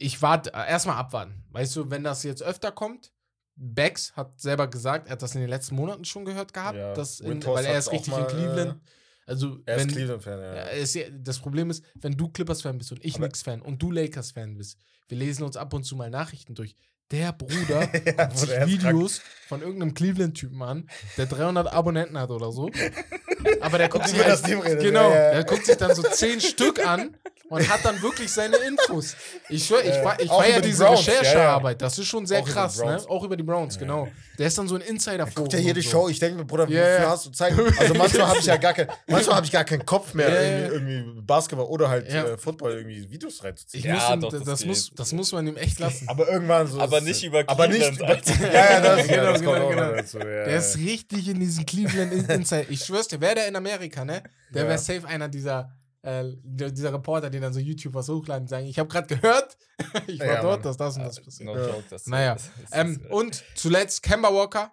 Ich 0.01 0.21
warte, 0.21 0.53
äh, 0.53 0.69
erstmal 0.69 0.95
abwarten. 0.97 1.43
Weißt 1.51 1.75
du, 1.75 1.89
wenn 1.91 2.03
das 2.03 2.23
jetzt 2.23 2.41
öfter 2.41 2.71
kommt, 2.71 3.11
Bex 3.55 4.15
hat 4.15 4.39
selber 4.39 4.67
gesagt, 4.69 5.07
er 5.07 5.11
hat 5.13 5.21
das 5.21 5.35
in 5.35 5.41
den 5.41 5.49
letzten 5.49 5.75
Monaten 5.75 6.05
schon 6.05 6.23
gehört 6.23 6.53
gehabt, 6.53 6.77
Ja. 6.77 6.93
dass 6.93 7.19
in, 7.19 7.45
weil 7.45 7.65
er 7.65 7.77
ist 7.77 7.91
richtig 7.91 8.15
in 8.17 8.27
Cleveland. 8.27 8.71
äh, 8.71 9.31
Also, 9.31 9.59
Er 9.65 9.77
wenn, 9.77 9.89
ist 9.89 9.95
Cleveland-Fan, 9.95 10.39
ja. 10.39 10.53
ist 10.69 10.97
das 11.19 11.37
Problem 11.39 11.69
ist, 11.69 11.83
wenn 11.95 12.13
du 12.13 12.29
Clippers-Fan 12.29 12.77
bist 12.77 12.91
und 12.93 13.03
ich 13.05 13.15
Knicks-Fan 13.15 13.61
und 13.61 13.81
du 13.81 13.91
Lakers-Fan 13.91 14.55
bist, 14.57 14.77
wir 15.09 15.17
lesen 15.17 15.43
uns 15.43 15.57
ab 15.57 15.73
und 15.73 15.83
zu 15.83 15.95
mal 15.97 16.09
Nachrichten 16.09 16.55
durch. 16.55 16.75
Der 17.11 17.33
Bruder 17.33 17.89
Ja, 18.17 18.31
sich 18.31 18.49
ist 18.49 18.55
krank. 18.55 18.67
Videos 18.67 19.21
von 19.47 19.61
irgendeinem 19.61 19.93
Cleveland-Typen 19.93 20.61
an, 20.61 20.89
der 21.17 21.25
300 21.25 21.67
Abonnenten 21.73 22.17
hat 22.17 22.29
oder 22.31 22.51
so. 22.51 22.69
Aber 23.61 23.77
der 23.77 23.89
guckt 23.89 24.07
sich 24.07 24.23
halt, 24.23 24.43
genau, 24.79 25.09
ja, 25.09 25.15
ja. 25.15 25.31
der 25.31 25.43
guckt 25.43 25.65
sich 25.65 25.77
dann 25.77 25.95
so 25.95 26.03
zehn 26.03 26.41
Stück 26.41 26.85
an 26.85 27.15
und 27.49 27.69
hat 27.69 27.83
dann 27.83 28.01
wirklich 28.01 28.31
seine 28.31 28.57
Infos. 28.57 29.15
Ich 29.49 29.65
schwör, 29.65 29.81
ich, 29.83 30.23
ich 30.23 30.29
auch 30.29 30.41
feiere 30.41 30.61
diese 30.61 30.83
Browns. 30.85 31.07
Recherchearbeit. 31.07 31.81
Das 31.81 31.97
ist 31.97 32.07
schon 32.07 32.25
sehr 32.25 32.41
Auch 32.41 32.47
krass, 32.47 32.77
ne? 32.83 33.01
Auch 33.07 33.23
über 33.23 33.35
die 33.35 33.43
Browns, 33.43 33.77
genau. 33.77 34.07
Der 34.39 34.47
ist 34.47 34.57
dann 34.57 34.67
so 34.69 34.75
ein 34.75 34.81
insider 34.81 35.25
Guckt 35.27 35.51
ja 35.53 35.59
jede 35.59 35.81
so. 35.81 35.89
Show. 35.89 36.09
Ich 36.09 36.17
denke 36.17 36.37
mir, 36.39 36.45
Bruder, 36.45 36.67
wie 36.69 36.73
Ja, 36.73 36.97
viel 36.97 37.05
hast 37.07 37.25
du 37.25 37.29
Zeit? 37.31 37.53
Also 37.79 37.93
manchmal 37.93 38.27
habe 38.27 38.39
ich 38.39 38.45
ja 38.45 38.55
gar 38.57 38.73
kein, 38.73 38.87
manchmal 39.05 39.35
habe 39.35 39.45
ich 39.45 39.51
gar 39.51 39.65
keinen 39.65 39.85
Kopf 39.85 40.13
mehr, 40.13 40.29
ja. 40.29 40.67
irgendwie, 40.71 40.93
irgendwie 40.93 41.21
Basketball 41.21 41.65
oder 41.67 41.89
halt 41.89 42.11
Ja. 42.11 42.23
äh, 42.23 42.37
Football 42.37 42.71
irgendwie 42.71 43.11
Videos 43.11 43.43
reinzuziehen. 43.43 43.79
Ich 43.83 43.85
Ja, 43.85 43.93
muss 43.95 44.09
ihm, 44.15 44.21
doch, 44.21 44.31
das, 44.31 44.43
das 44.45 44.65
muss, 44.65 44.91
das 44.95 45.11
muss 45.13 45.31
man 45.33 45.45
ihm 45.45 45.57
echt 45.57 45.79
lassen. 45.79 46.07
Aber 46.07 46.27
irgendwann 46.31 46.67
so. 46.67 46.79
Aber 46.79 46.97
ist 46.99 47.03
nicht 47.03 47.17
es- 47.17 47.23
über 47.23 47.43
Aber 47.45 47.67
nicht 47.67 47.81
Cleveland, 47.81 47.99
über, 47.99 48.07
Alter. 48.39 48.53
Ja, 48.53 48.71
ja, 48.71 48.81
das, 48.95 49.07
Genau, 49.07 49.17
ja, 49.23 49.31
das 49.33 49.43
kommt 49.43 49.55
genau, 49.55 49.65
auch 49.65 49.69
genau. 49.71 49.91
dazu. 49.93 50.17
Ja, 50.19 50.23
Der 50.25 50.49
ja. 50.51 50.57
ist 50.57 50.77
richtig 50.77 51.27
in 51.27 51.39
diesen 51.39 51.65
Cleveland 51.65 52.13
In- 52.13 52.25
Inside. 52.25 52.65
Ich 52.69 52.83
schwör's 52.85 53.07
dir, 53.09 53.19
wäre 53.19 53.35
der 53.35 53.47
in 53.49 53.55
Amerika, 53.57 54.05
ne? 54.05 54.23
Der 54.53 54.63
Ja. 54.63 54.69
wäre 54.69 54.77
safe 54.79 55.05
einer 55.07 55.27
dieser, 55.27 55.71
äh, 56.01 56.23
dieser 56.43 56.93
Reporter, 56.93 57.29
die 57.29 57.39
dann 57.39 57.53
so 57.53 57.59
YouTube 57.59 57.93
was 57.93 58.07
hochladen 58.09 58.43
und 58.43 58.47
sagen, 58.47 58.65
ich 58.65 58.79
habe 58.79 58.89
gerade 58.89 59.07
gehört, 59.13 59.57
ich 60.07 60.19
war 60.19 60.27
Ja, 60.27 60.41
dort, 60.41 60.65
dass 60.65 60.77
das 60.77 60.95
und 60.97 61.03
das 61.03 61.21
passiert. 61.21 61.45
No 61.47 61.55
Ja. 61.57 61.67
joke, 61.67 61.89
das 61.89 62.07
Naja, 62.07 62.33
das- 62.35 62.49
das 62.61 62.69
Ähm, 62.71 62.91
ist, 62.93 63.05
äh, 63.05 63.07
und 63.09 63.43
zuletzt 63.55 64.03
Kemba 64.03 64.33
Walker, 64.33 64.71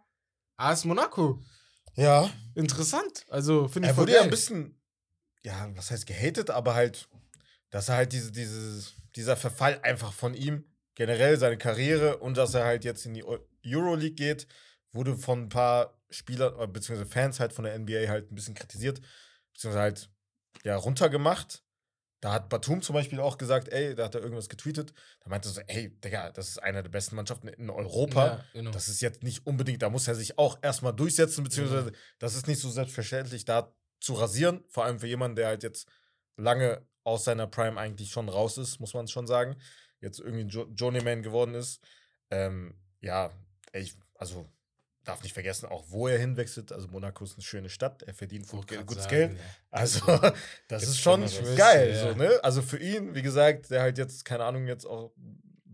AS 0.56 0.84
Monaco. 0.84 1.42
ja. 1.96 2.30
Interessant. 2.54 3.24
Also 3.28 3.68
finde 3.68 3.88
ich 3.88 3.92
Er 3.94 3.98
wurde 3.98 4.12
ja 4.14 4.22
ein 4.22 4.30
bisschen, 4.30 4.80
ja, 5.42 5.70
was 5.76 5.90
heißt 5.90 6.06
gehatet, 6.06 6.48
aber 6.50 6.74
halt, 6.74 7.08
dass 7.70 7.88
er 7.90 7.96
halt 7.96 8.12
diese, 8.12 8.32
dieses, 8.32 8.94
dieser 9.14 9.36
Verfall 9.36 9.78
einfach 9.82 10.12
von 10.12 10.32
ihm, 10.34 10.64
generell 10.94 11.36
seine 11.38 11.58
Karriere 11.58 12.16
und 12.18 12.36
dass 12.38 12.54
er 12.54 12.64
halt 12.64 12.84
jetzt 12.84 13.04
in 13.04 13.12
die 13.12 13.22
Eu- 13.24 13.40
Euroleague 13.66 14.14
geht, 14.14 14.46
wurde 14.92 15.16
von 15.16 15.42
ein 15.42 15.48
paar 15.50 16.00
Spielern, 16.08 16.58
äh, 16.58 16.66
beziehungsweise 16.66 17.10
Fans 17.10 17.38
halt 17.40 17.52
von 17.52 17.64
der 17.64 17.74
NBA 17.78 18.08
halt 18.08 18.30
ein 18.32 18.34
bisschen 18.34 18.54
kritisiert, 18.54 19.02
beziehungsweise 19.52 19.82
halt, 19.82 20.10
ja, 20.66 20.74
runtergemacht. 20.76 21.62
Da 22.20 22.32
hat 22.32 22.48
Batum 22.48 22.82
zum 22.82 22.94
Beispiel 22.94 23.20
auch 23.20 23.38
gesagt, 23.38 23.68
ey, 23.68 23.94
da 23.94 24.06
hat 24.06 24.16
er 24.16 24.20
irgendwas 24.20 24.48
getweetet. 24.48 24.92
Da 25.22 25.30
meinte 25.30 25.48
er 25.48 25.52
so, 25.52 25.60
ey, 25.60 25.90
Digga, 26.00 26.32
das 26.32 26.48
ist 26.48 26.58
eine 26.58 26.82
der 26.82 26.90
besten 26.90 27.14
Mannschaften 27.14 27.46
in 27.46 27.70
Europa. 27.70 28.26
Ja, 28.26 28.44
genau. 28.52 28.72
Das 28.72 28.88
ist 28.88 29.00
jetzt 29.00 29.22
nicht 29.22 29.46
unbedingt, 29.46 29.82
da 29.82 29.90
muss 29.90 30.08
er 30.08 30.16
sich 30.16 30.38
auch 30.38 30.58
erstmal 30.62 30.92
durchsetzen, 30.92 31.44
beziehungsweise 31.44 31.92
das 32.18 32.34
ist 32.34 32.48
nicht 32.48 32.58
so 32.58 32.68
selbstverständlich, 32.68 33.44
da 33.44 33.72
zu 34.00 34.14
rasieren. 34.14 34.64
Vor 34.66 34.84
allem 34.84 34.98
für 34.98 35.06
jemanden, 35.06 35.36
der 35.36 35.46
halt 35.46 35.62
jetzt 35.62 35.88
lange 36.36 36.84
aus 37.04 37.22
seiner 37.22 37.46
Prime 37.46 37.78
eigentlich 37.78 38.10
schon 38.10 38.28
raus 38.28 38.58
ist, 38.58 38.80
muss 38.80 38.92
man 38.92 39.06
schon 39.06 39.28
sagen. 39.28 39.56
Jetzt 40.00 40.18
irgendwie 40.18 40.48
jo 40.48 40.64
Journeyman 40.74 41.22
geworden 41.22 41.54
ist. 41.54 41.80
Ähm, 42.30 42.74
ja, 43.00 43.30
ich, 43.72 43.94
also 44.16 44.50
darf 45.06 45.22
nicht 45.22 45.32
vergessen, 45.32 45.66
auch 45.66 45.84
wo 45.88 46.08
er 46.08 46.18
hinwechselt. 46.18 46.72
Also 46.72 46.88
Monaco 46.88 47.24
ist 47.24 47.34
eine 47.34 47.42
schöne 47.42 47.68
Stadt, 47.68 48.02
er 48.02 48.14
verdient 48.14 48.48
gut, 48.48 48.66
gutes 48.86 49.04
sagen, 49.04 49.08
Geld. 49.16 49.32
ja. 49.32 49.38
Also, 49.70 50.00
das 50.68 50.82
Gibt's 50.82 50.84
ist 50.88 51.00
schon 51.00 51.24
geil, 51.56 51.92
Ja. 51.94 52.12
so, 52.12 52.14
ne? 52.18 52.30
Also 52.42 52.62
für 52.62 52.78
ihn, 52.78 53.14
wie 53.14 53.22
gesagt, 53.22 53.70
der 53.70 53.82
halt 53.82 53.98
jetzt, 53.98 54.24
keine 54.24 54.44
Ahnung, 54.44 54.66
jetzt 54.66 54.84
auch 54.86 55.12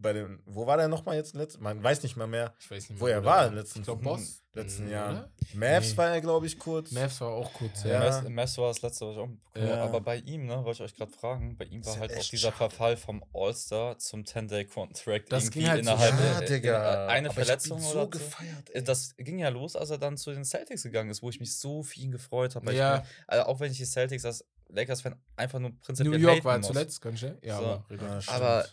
bei 0.03 0.13
den, 0.13 0.41
wo 0.47 0.67
war 0.67 0.77
der 0.77 0.89
nochmal 0.89 1.17
jetzt 1.17 1.35
letzt? 1.35 1.61
Man 1.61 1.83
weiß 1.83 2.03
nicht 2.03 2.17
mal 2.17 2.27
mehr, 2.27 2.53
Ich 2.61 2.71
weiß 2.71 2.91
nicht 2.91 3.01
wo 3.01 3.07
mehr, 3.07 3.15
er 3.15 3.23
wo 3.23 3.27
war 3.27 3.39
der 3.39 3.47
in 3.49 3.53
den 3.55 3.59
letzten, 3.61 3.79
Ich 3.81 3.85
glaube, 3.87 4.03
Boss. 4.03 4.43
letzten 4.53 4.85
Mhm, 4.87 4.91
Jahren. 4.91 5.17
oder? 5.19 5.31
Mavs 5.55 5.91
Nee. 5.93 5.97
war 5.97 6.09
er, 6.11 6.21
glaube 6.21 6.47
ich, 6.47 6.59
kurz. 6.59 6.91
Mavs 6.93 7.21
war 7.21 7.29
auch 7.31 7.53
kurz, 7.55 7.85
Ja. 7.85 8.05
ja. 8.23 8.29
Mess 8.29 8.59
war 8.59 8.69
das 8.69 8.83
letzte, 8.83 9.07
was 9.07 9.15
ich 9.15 9.19
auch 9.21 9.27
mitbekommen. 9.29 9.69
Ja. 9.69 9.83
Aber 9.85 10.01
bei 10.01 10.17
ihm, 10.17 10.47
ne, 10.47 10.57
wollte 10.65 10.85
ich 10.85 10.91
euch 10.93 10.97
gerade 10.97 11.13
fragen, 11.13 11.57
bei 11.57 11.65
ihm 11.67 11.85
war 11.87 11.99
halt 11.99 12.17
auch 12.17 12.23
dieser 12.25 12.49
schade. 12.53 12.57
Verfall 12.57 12.97
vom 12.97 13.25
All-Star 13.33 13.99
zum 13.99 14.25
10-Day-Contract 14.25 15.33
Das 15.33 15.45
irgendwie 15.45 15.61
ging 15.61 15.69
halt 15.69 15.85
so 15.85 15.91
innerhalb 15.93 16.21
ja, 16.21 16.41
äh, 16.41 16.47
Digga. 16.47 17.05
in- 17.05 17.11
eine 17.11 17.31
Aber 17.31 17.41
ich 17.41 17.47
Verletzung 17.47 17.79
oder 17.79 17.87
so 17.87 18.01
so. 18.01 18.09
gefeiert. 18.09 18.71
Äh. 18.71 18.83
Das 18.83 19.15
ging 19.17 19.39
ja 19.39 19.49
los, 19.49 19.77
als 19.77 19.91
er 19.91 19.99
dann 19.99 20.17
zu 20.17 20.33
den 20.33 20.45
Celtics 20.45 20.83
gegangen 20.83 21.11
ist, 21.11 21.23
wo 21.23 21.31
ich 21.31 21.41
mich 21.41 21.57
so 21.59 21.83
für 21.83 22.01
ihn 22.01 22.11
gefreut 22.11 22.55
habe. 22.57 22.73
Ja. 22.75 22.97
Ich 22.97 23.03
mir, 23.03 23.07
also 23.29 23.45
auch 23.47 23.61
wenn 23.61 23.71
ich 23.73 23.79
die 23.79 23.85
Celtics 23.87 24.25
als 24.25 24.45
Lakers-Fan 24.69 25.15
einfach 25.37 25.59
nur 25.59 25.79
prinzipiell 25.81 26.19
New 26.19 26.27
York 26.29 26.45
war 26.45 26.57
muss. 26.59 26.67
zuletzt, 26.67 27.01
ganz 27.03 27.19
schnell. 27.19 27.39
Ja, 27.43 27.59
So. 27.59 27.65
aber. 27.65 27.85
Ja, 27.91 28.21
stimmt. 28.23 28.37
Aber 28.37 28.67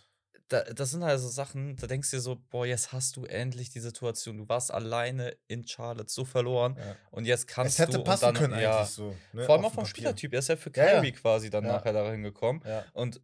da, 0.49 0.63
das 0.63 0.91
sind 0.91 1.03
halt 1.03 1.19
so 1.19 1.27
Sachen, 1.29 1.75
da 1.77 1.87
denkst 1.87 2.09
du 2.11 2.17
dir 2.17 2.21
so, 2.21 2.35
boah, 2.49 2.65
jetzt 2.65 2.91
hast 2.91 3.15
du 3.15 3.25
endlich 3.25 3.69
die 3.69 3.79
Situation. 3.79 4.37
Du 4.37 4.49
warst 4.49 4.71
alleine 4.73 5.37
in 5.47 5.65
Charlotte 5.67 6.11
so 6.11 6.25
verloren 6.25 6.75
Ja. 6.77 6.95
und 7.11 7.25
jetzt 7.25 7.47
kannst 7.47 7.79
es 7.79 7.85
hätte 7.87 7.97
du 7.99 8.03
passen 8.03 8.25
und 8.25 8.33
dann, 8.35 8.49
können 8.49 8.59
ja, 8.61 8.77
eigentlich 8.79 8.89
so. 8.89 9.15
Ne? 9.33 9.45
Vor 9.45 9.55
allem 9.55 9.65
auch 9.65 9.69
vom 9.73 9.83
Papier. 9.83 9.89
Spielertyp. 9.89 10.33
Er 10.33 10.39
ist 10.39 10.49
ja 10.49 10.55
für 10.57 10.71
Ja, 10.75 10.85
ja. 10.85 10.91
Kyrie 10.99 11.11
quasi 11.13 11.49
dann 11.49 11.65
Ja. 11.65 11.73
nachher 11.73 11.93
dahin 11.93 12.23
gekommen. 12.23 12.61
Ja. 12.65 12.83
Und 12.93 13.21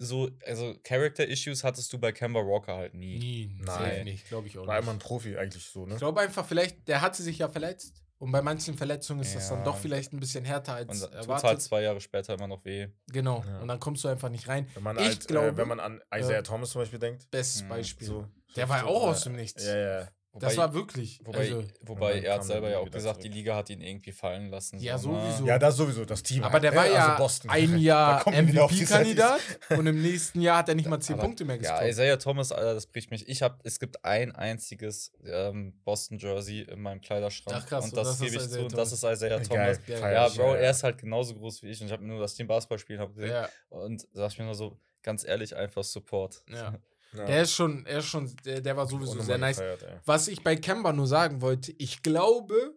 so, 0.00 0.30
also 0.46 0.76
Character-Issues 0.84 1.64
hattest 1.64 1.92
du 1.92 1.98
bei 1.98 2.12
Kemba 2.12 2.38
Walker 2.40 2.76
halt 2.76 2.94
nie. 2.94 3.18
Nie, 3.18 3.56
Nein. 3.64 4.18
glaube 4.28 4.46
ich 4.46 4.56
auch 4.56 4.66
War 4.66 4.76
nicht. 4.76 4.84
immer 4.84 4.92
ein 4.92 5.00
Profi 5.00 5.36
eigentlich 5.36 5.64
so, 5.64 5.84
ne? 5.86 5.94
Ich 5.94 5.98
glaube 5.98 6.20
einfach, 6.20 6.46
vielleicht, 6.46 6.86
der 6.86 7.00
hatte 7.00 7.20
sich 7.22 7.38
ja 7.38 7.48
verletzt. 7.48 8.04
Und 8.18 8.32
bei 8.32 8.42
manchen 8.42 8.76
Verletzungen 8.76 9.20
ist 9.20 9.34
das 9.36 9.48
dann 9.48 9.58
Ja. 9.58 9.64
doch 9.64 9.76
vielleicht 9.78 10.12
ein 10.12 10.18
bisschen 10.18 10.44
härter 10.44 10.74
als 10.74 10.88
Und 11.04 11.10
tut 11.10 11.14
erwartet. 11.20 11.44
halt 11.48 11.62
zwei 11.62 11.82
Jahre 11.82 12.00
später 12.00 12.34
immer 12.34 12.48
noch 12.48 12.64
weh. 12.64 12.88
Genau. 13.12 13.44
Ja. 13.46 13.60
Und 13.60 13.68
dann 13.68 13.78
kommst 13.78 14.02
du 14.02 14.08
einfach 14.08 14.28
nicht 14.28 14.48
rein. 14.48 14.66
Wenn 14.74 14.82
man, 14.82 14.96
Ich 14.98 15.04
halt, 15.04 15.28
glaube- 15.28 15.46
äh, 15.48 15.56
wenn 15.56 15.68
man 15.68 15.78
an 15.78 16.00
Isaiah 16.14 16.42
Thomas 16.42 16.70
zum 16.70 16.82
Beispiel 16.82 16.98
denkt. 16.98 17.30
Bestes 17.30 17.62
Mhm. 17.62 17.68
Beispiel. 17.68 18.06
So, 18.08 18.26
Der 18.56 18.68
war 18.68 18.78
ja 18.78 18.84
auch 18.86 19.04
äh, 19.04 19.10
aus 19.10 19.22
dem 19.22 19.36
Nichts. 19.36 19.64
Ja, 19.64 19.76
ja. 20.00 20.08
Das 20.34 20.56
war 20.56 20.72
wirklich. 20.74 21.20
Wobei, 21.24 21.38
also, 21.38 21.64
wobei 21.82 22.20
er 22.20 22.34
hat 22.34 22.44
selber 22.44 22.66
er 22.68 22.72
ja 22.74 22.78
auch 22.78 22.90
gesagt, 22.90 23.24
die. 23.24 23.28
Liga 23.28 23.56
hat 23.56 23.70
ihn 23.70 23.80
irgendwie 23.80 24.12
fallen 24.12 24.50
lassen. 24.50 24.78
Ja, 24.78 24.96
so, 24.98 25.12
sowieso. 25.18 25.46
Ja, 25.46 25.58
das 25.58 25.76
sowieso, 25.76 26.04
das 26.04 26.22
Team. 26.22 26.44
aber 26.44 26.52
halt, 26.54 26.64
der 26.64 26.74
war 26.74 26.82
Also 26.84 26.94
ja 26.94 27.16
Boston. 27.16 27.50
ein 27.50 27.70
Da 27.72 27.76
Jahr 27.78 28.24
MVP-Kandidat 28.28 29.40
und 29.70 29.86
im 29.86 30.00
nächsten 30.02 30.40
Jahr 30.40 30.58
hat 30.58 30.68
er 30.68 30.74
nicht 30.74 30.88
mal 30.88 31.00
10 31.00 31.14
Aber- 31.14 31.22
Punkte 31.24 31.44
mehr 31.44 31.56
Ja, 31.56 31.62
gescored. 31.62 31.88
Isaiah 31.90 32.16
Thomas, 32.18 32.52
Alter, 32.52 32.74
das 32.74 32.86
bricht 32.86 33.10
mich. 33.10 33.28
Ich 33.28 33.42
habe, 33.42 33.58
es 33.64 33.80
gibt 33.80 34.04
ein 34.04 34.34
einziges 34.34 35.12
ähm, 35.24 35.74
Boston-Jersey 35.84 36.62
in 36.62 36.80
meinem 36.82 37.00
Kleiderschrank. 37.00 37.56
Ach, 37.60 37.66
krass, 37.66 37.84
und 37.84 37.90
und 37.92 37.96
das, 37.96 38.08
das 38.08 38.14
ist 38.16 38.22
gebe 38.22 38.36
ich 38.36 38.42
Isaiah 38.42 38.58
zu. 38.58 38.62
Und 38.64 38.72
das 38.78 38.90
Thomas. 38.90 38.92
ist 38.92 39.22
Isaiah 39.22 39.42
Thomas. 39.42 39.78
Geil. 39.86 40.12
Ja, 40.14 40.28
Bro, 40.28 40.54
ja. 40.54 40.60
er 40.60 40.70
ist 40.70 40.82
halt 40.84 40.98
genauso 40.98 41.34
groß 41.34 41.62
wie 41.62 41.68
ich 41.70 41.80
und 41.80 41.86
ich 41.88 41.92
habe 41.92 42.04
nur 42.04 42.20
das 42.20 42.34
Team 42.34 42.46
Basketball 42.46 42.78
spielen 42.78 43.00
hab 43.00 43.14
gesehen. 43.14 43.30
ja, 43.30 43.48
Und 43.70 44.06
sag 44.12 44.30
ich 44.32 44.38
mir 44.38 44.44
nur 44.44 44.54
so, 44.54 44.78
ganz 45.02 45.24
ehrlich, 45.24 45.56
einfach 45.56 45.84
Support. 45.84 46.42
ja. 46.48 46.74
Ja. 47.14 47.24
Der 47.24 47.42
ist 47.42 47.52
schon, 47.52 47.86
er 47.86 47.98
ist 47.98 48.06
schon, 48.06 48.34
der, 48.44 48.60
der 48.60 48.76
war 48.76 48.86
sowieso 48.86 49.20
sehr 49.22 49.38
nice. 49.38 49.56
gefeiert. 49.56 50.02
Was 50.04 50.28
ich 50.28 50.42
bei 50.42 50.56
Kemba 50.56 50.92
nur 50.92 51.06
sagen 51.06 51.40
wollte, 51.40 51.72
ich 51.78 52.02
glaube, 52.02 52.74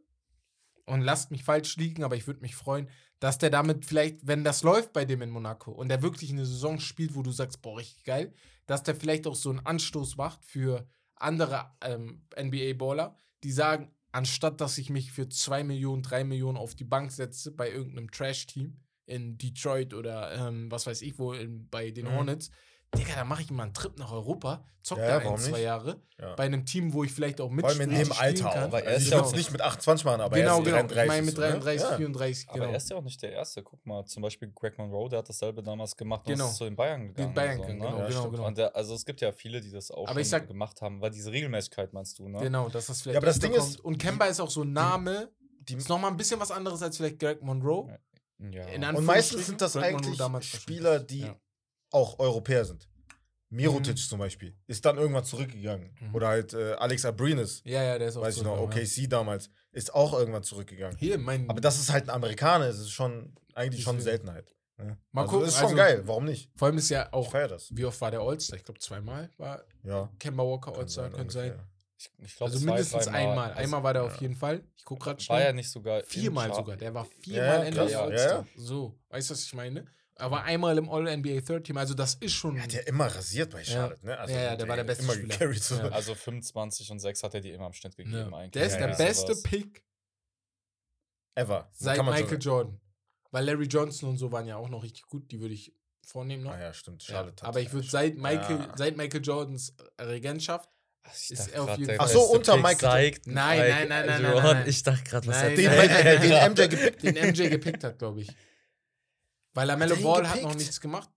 und 0.85 1.01
lasst 1.01 1.31
mich 1.31 1.43
falsch 1.43 1.75
liegen, 1.77 2.03
aber 2.03 2.15
ich 2.15 2.27
würde 2.27 2.41
mich 2.41 2.55
freuen, 2.55 2.89
dass 3.19 3.37
der 3.37 3.49
damit 3.49 3.85
vielleicht, 3.85 4.25
wenn 4.25 4.43
das 4.43 4.63
läuft 4.63 4.93
bei 4.93 5.05
dem 5.05 5.21
in 5.21 5.29
Monaco 5.29 5.71
und 5.71 5.89
der 5.89 6.01
wirklich 6.01 6.31
eine 6.31 6.45
Saison 6.45 6.79
spielt, 6.79 7.13
wo 7.13 7.21
du 7.21 7.31
sagst, 7.31 7.61
boah, 7.61 7.77
richtig 7.77 8.03
geil, 8.03 8.33
dass 8.65 8.83
der 8.83 8.95
vielleicht 8.95 9.27
auch 9.27 9.35
so 9.35 9.49
einen 9.49 9.59
Anstoß 9.59 10.17
macht 10.17 10.43
für 10.43 10.87
andere 11.15 11.71
ähm, 11.81 12.23
NBA-Baller, 12.35 13.15
die 13.43 13.51
sagen, 13.51 13.93
anstatt 14.11 14.59
dass 14.59 14.77
ich 14.77 14.89
mich 14.89 15.11
für 15.11 15.29
2 15.29 15.63
Millionen, 15.63 16.01
3 16.03 16.23
Millionen 16.23 16.57
auf 16.57 16.73
die 16.73 16.83
Bank 16.83 17.11
setze 17.11 17.51
bei 17.51 17.69
irgendeinem 17.69 18.09
Trash-Team 18.09 18.77
in 19.05 19.37
Detroit 19.37 19.93
oder 19.93 20.31
ähm, 20.47 20.71
was 20.71 20.87
weiß 20.87 21.01
ich 21.01 21.19
wo, 21.19 21.33
in, 21.33 21.69
bei 21.69 21.91
den 21.91 22.05
Mhm. 22.05 22.11
Hornets, 22.13 22.49
Digga, 22.97 23.15
da 23.15 23.23
mache 23.23 23.41
ich 23.41 23.51
mal 23.51 23.63
einen 23.63 23.73
Trip 23.73 23.97
nach 23.97 24.11
Europa, 24.11 24.65
zock 24.83 24.97
Ja, 24.97 25.19
da 25.19 25.29
ein, 25.29 25.37
zwei 25.37 25.51
nicht? 25.51 25.61
Jahre, 25.61 26.01
Ja. 26.19 26.35
bei 26.35 26.43
einem 26.43 26.65
Team, 26.65 26.91
wo 26.91 27.05
ich 27.05 27.13
vielleicht 27.13 27.39
auch 27.39 27.47
Vor 27.47 27.55
mitspielen 27.55 27.89
allem 27.89 28.01
in 28.01 28.07
dem 28.09 28.11
Alter 28.17 28.43
kann. 28.43 28.51
auch. 28.51 28.55
Aber 28.65 28.83
er 28.83 28.87
Also 28.89 28.97
ist 28.97 29.03
ich 29.05 29.09
ja 29.11 29.15
würde 29.17 29.27
es 29.27 29.31
auch- 29.33 29.37
nicht 29.37 29.51
mit 29.53 29.61
28 29.61 30.05
machen, 30.05 30.19
aber 30.21 30.35
genau, 30.35 30.55
er 30.55 30.59
ist 30.59 30.65
genau. 30.65 30.75
33. 30.77 31.01
ich 31.03 31.07
meine 31.07 31.21
mit 31.25 31.35
so, 31.35 31.41
ne? 31.41 31.47
33, 31.51 31.89
Ja. 31.89 31.95
34, 31.97 32.49
Aber 32.49 32.57
genau. 32.59 32.71
er 32.71 32.75
ist 32.77 32.89
ja 32.89 32.95
auch 32.97 33.01
nicht 33.03 33.21
der 33.21 33.31
Erste. 33.31 33.63
Guck 33.63 33.85
mal, 33.85 34.05
zum 34.05 34.23
Beispiel 34.23 34.51
Greg 34.53 34.77
Monroe, 34.77 35.07
der 35.09 35.19
hat 35.19 35.29
dasselbe 35.29 35.63
damals 35.63 35.95
gemacht 35.95 36.27
und 36.27 36.33
Genau. 36.33 36.47
ist 36.49 36.55
zu 36.57 36.65
den 36.65 36.75
Bayern 36.75 37.07
gegangen. 37.07 37.33
Bayern 37.33 37.59
und 37.59 37.65
so, 37.65 37.71
ne? 37.71 37.77
genau, 37.79 37.97
Ja, 37.99 38.07
genau, 38.07 38.29
genau. 38.29 38.47
Und 38.47 38.57
der, 38.57 38.75
also 38.75 38.93
es 38.93 39.05
gibt 39.05 39.21
ja 39.21 39.31
viele, 39.31 39.61
die 39.61 39.71
das 39.71 39.89
auch 39.89 40.03
Aber 40.03 40.09
schon 40.13 40.21
ich 40.21 40.29
sag- 40.29 40.47
gemacht 40.49 40.81
haben, 40.81 40.99
weil 40.99 41.11
diese 41.11 41.31
Regelmäßigkeit 41.31 41.93
meinst 41.93 42.19
du, 42.19 42.27
ne? 42.27 42.39
Genau, 42.39 42.67
dass 42.67 42.87
das 42.87 43.01
vielleicht 43.01 43.13
Ja, 43.13 43.19
aber 43.19 43.27
das 43.27 43.39
Ding 43.39 43.53
ist. 43.53 43.79
Und 43.79 43.97
Kemba 43.99 44.25
ist 44.25 44.41
auch 44.41 44.49
so 44.51 44.63
ein 44.63 44.73
Name, 44.73 45.29
Die, 45.61 45.75
ist 45.75 45.87
nochmal 45.87 46.11
ein 46.11 46.17
bisschen 46.17 46.39
was 46.41 46.51
anderes 46.51 46.81
als 46.81 46.97
vielleicht 46.97 47.19
Greg 47.19 47.41
Monroe. 47.41 47.87
Ja. 48.39 48.65
In 48.69 48.83
und 48.83 49.05
meistens 49.05 49.45
sind 49.45 49.61
das 49.61 49.77
eigentlich 49.77 50.17
damals 50.17 50.47
Spieler, 50.47 50.99
die. 50.99 51.31
Auch 51.91 52.17
Europäer 52.19 52.65
sind. 52.65 52.87
Mirotic 53.49 53.93
Mhm. 53.95 53.97
zum 53.97 54.19
Beispiel 54.19 54.55
ist 54.67 54.85
dann 54.85 54.97
irgendwann 54.97 55.25
zurückgegangen. 55.25 55.93
Mhm. 55.99 56.15
Oder 56.15 56.29
halt 56.29 56.53
äh, 56.53 56.73
Alex 56.73 57.03
Abrinis, 57.03 57.61
Ja, 57.65 57.83
ja, 57.83 57.99
der 57.99 58.07
ist 58.07 58.15
auch 58.17 58.21
weiß 58.21 58.37
ich 58.37 58.43
noch, 58.43 58.57
OKC 58.59 59.07
damals, 59.09 59.49
ist 59.73 59.93
auch 59.93 60.13
irgendwann 60.13 60.43
zurückgegangen. 60.43 60.95
Ja. 60.95 60.99
Hier, 60.99 61.17
mein. 61.17 61.49
Aber 61.49 61.59
das 61.59 61.77
ist 61.79 61.91
halt 61.91 62.05
ein 62.05 62.09
Amerikaner, 62.11 62.65
es 62.67 62.79
ist 62.79 62.91
schon 62.91 63.35
eigentlich 63.53 63.83
schon 63.83 63.97
Deswegen. 63.97 64.11
Seltenheit. 64.23 64.55
Ne? 64.77 64.97
Mal 65.11 65.23
also 65.23 65.31
gucken, 65.33 65.47
ist 65.49 65.55
schon 65.55 65.63
also- 65.65 65.75
geil, 65.75 66.01
warum 66.05 66.25
nicht? 66.25 66.49
vor 66.55 66.67
allem 66.69 66.77
ist 66.77 66.89
ja 66.89 67.03
Ich 67.07 67.13
auch, 67.13 67.29
feier 67.29 67.49
das. 67.49 67.75
wie 67.75 67.83
oft 67.83 67.99
war 67.99 68.09
der 68.09 68.21
All-Star? 68.21 68.57
Ich 68.57 68.63
glaube, 68.63 68.79
zweimal 68.79 69.29
war 69.37 69.63
Ja. 69.83 70.09
Kemba 70.17 70.43
Walker 70.43 70.71
All-Star, 70.77 71.05
sein 71.09 71.13
könnte 71.13 71.33
sein. 71.33 71.59
Ich, 71.97 72.09
ich 72.19 72.35
glaub, 72.37 72.47
Also 72.49 72.57
zwei, 72.59 72.65
mindestens 72.71 73.07
einmal. 73.09 73.49
Also 73.51 73.61
Einmal 73.63 73.83
war 73.83 73.93
der 73.93 74.03
auf 74.05 74.15
ja. 74.15 74.21
jeden 74.21 74.35
Fall. 74.35 74.63
Ich 74.75 74.85
gucke 74.85 75.03
gerade 75.03 75.27
War 75.29 75.37
ja 75.39 75.43
schnell. 75.47 75.53
nicht 75.55 75.69
sogar. 75.69 76.01
Viermal 76.03 76.51
sogar. 76.53 76.77
Der 76.77 76.93
war 76.95 77.03
Ja, 77.03 77.09
viermal 77.19 77.59
ja, 77.65 77.69
NBA 77.69 77.83
krass. 77.85 77.93
All-Star. 77.95 78.39
Ja, 78.39 78.45
So, 78.55 78.97
weißt 79.09 79.29
du, 79.29 79.33
was 79.33 79.43
ich 79.43 79.53
meine? 79.53 79.85
Aber 80.21 80.43
einmal 80.43 80.77
im 80.77 80.89
All-NBA 80.89 81.41
Third 81.41 81.65
Team. 81.65 81.77
Also, 81.77 81.93
das 81.93 82.15
ist 82.15 82.33
schon. 82.33 82.55
Er 82.57 82.63
hat 82.63 82.73
ja 82.73 82.81
immer 82.81 83.07
rasiert 83.07 83.51
bei 83.51 83.63
Charlotte, 83.63 84.05
ne? 84.05 84.17
Also 84.17 84.33
Ja, 84.33 84.41
ja, 84.43 84.55
der 84.55 84.67
war 84.67 84.75
der 84.75 84.83
beste 84.83 85.03
immer 85.03 85.13
Spieler. 85.13 85.27
gecarried. 85.37 85.63
So. 85.63 85.75
Ja. 85.75 85.89
Also 85.89 86.15
25 86.15 86.91
und 86.91 86.99
6 86.99 87.23
hat 87.23 87.33
er 87.33 87.41
die 87.41 87.51
immer 87.51 87.67
im 87.67 87.73
Schnitt 87.73 87.95
gegeben 87.97 88.15
Ja. 88.15 88.27
eigentlich. 88.37 88.51
Der 88.51 88.65
ist 88.65 88.73
Ja, 88.73 88.79
der 88.79 88.89
ja. 88.91 88.95
beste. 88.95 89.35
Pick 89.43 89.83
Ever. 91.35 91.69
seit 91.73 91.97
Michael 92.03 92.27
sagen. 92.27 92.39
Jordan. 92.39 92.81
Weil 93.31 93.45
Larry 93.45 93.65
Johnson 93.65 94.09
und 94.09 94.17
so 94.17 94.31
waren 94.31 94.45
ja 94.47 94.57
auch 94.57 94.69
noch 94.69 94.83
richtig 94.83 95.03
gut. 95.07 95.31
Die 95.31 95.39
würde 95.39 95.53
ich 95.53 95.73
vornehmen 96.05 96.43
noch. 96.43 96.51
Ah 96.51 96.59
ja, 96.59 96.73
stimmt. 96.73 97.01
Ja, 97.07 97.15
Charlotte 97.15 97.41
hat- 97.41 97.47
aber 97.49 97.61
ich 97.61 97.71
würde 97.71 97.87
seit 97.87 98.17
Michael, 98.17 98.57
Ja. 98.59 98.73
seit 98.77 98.97
Michael 98.97 99.21
Jordans 99.23 99.73
Regentschaft, 99.99 100.69
Ach, 101.03 101.15
ich 101.15 101.31
Ist 101.31 101.47
er 101.47 101.63
auf 101.63 101.69
jeden 101.71 101.87
der 101.87 101.95
Fall- 101.95 102.05
Ach 102.05 102.11
so, 102.11 102.21
unter 102.25 102.53
Pick 102.53 102.61
Michael 102.61 102.79
Seit 103.15 103.25
Nein, 103.25 103.35
nein, 103.59 103.87
nein, 103.89 104.05
nein, 104.05 104.21
Jordan. 104.21 104.43
nein, 104.43 104.53
nein. 104.57 104.69
Ich 104.69 104.83
dachte 104.83 105.03
gerade, 105.03 105.25
was 105.27 105.35
Nein, 105.37 105.49
hat 105.51 105.57
Den, 105.57 105.71
der? 105.71 105.87
nein. 105.87 106.21
den 106.21 106.51
MJ 106.53 106.67
gepickt. 106.67 107.03
den 107.03 107.15
MJ 107.31 107.49
gepickt 107.49 107.83
hat, 107.83 107.97
glaube 107.97 108.21
ich. 108.21 108.27
Weil 109.53 109.67
Lamello 109.67 109.95
Hat 109.95 110.03
Ball 110.03 110.29
hat 110.29 110.41
noch 110.41 110.55
nichts 110.55 110.79
gemacht. 110.79 111.09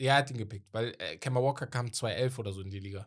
Ja, 0.00 0.12
er 0.14 0.18
hat 0.18 0.30
ihn 0.30 0.38
gepickt, 0.38 0.66
weil 0.72 0.94
äh, 0.98 1.16
Kemba 1.16 1.42
Walker 1.42 1.66
kam 1.66 1.92
2011 1.92 2.38
oder 2.38 2.52
so 2.52 2.60
in 2.62 2.70
die 2.70 2.78
Liga. 2.80 3.06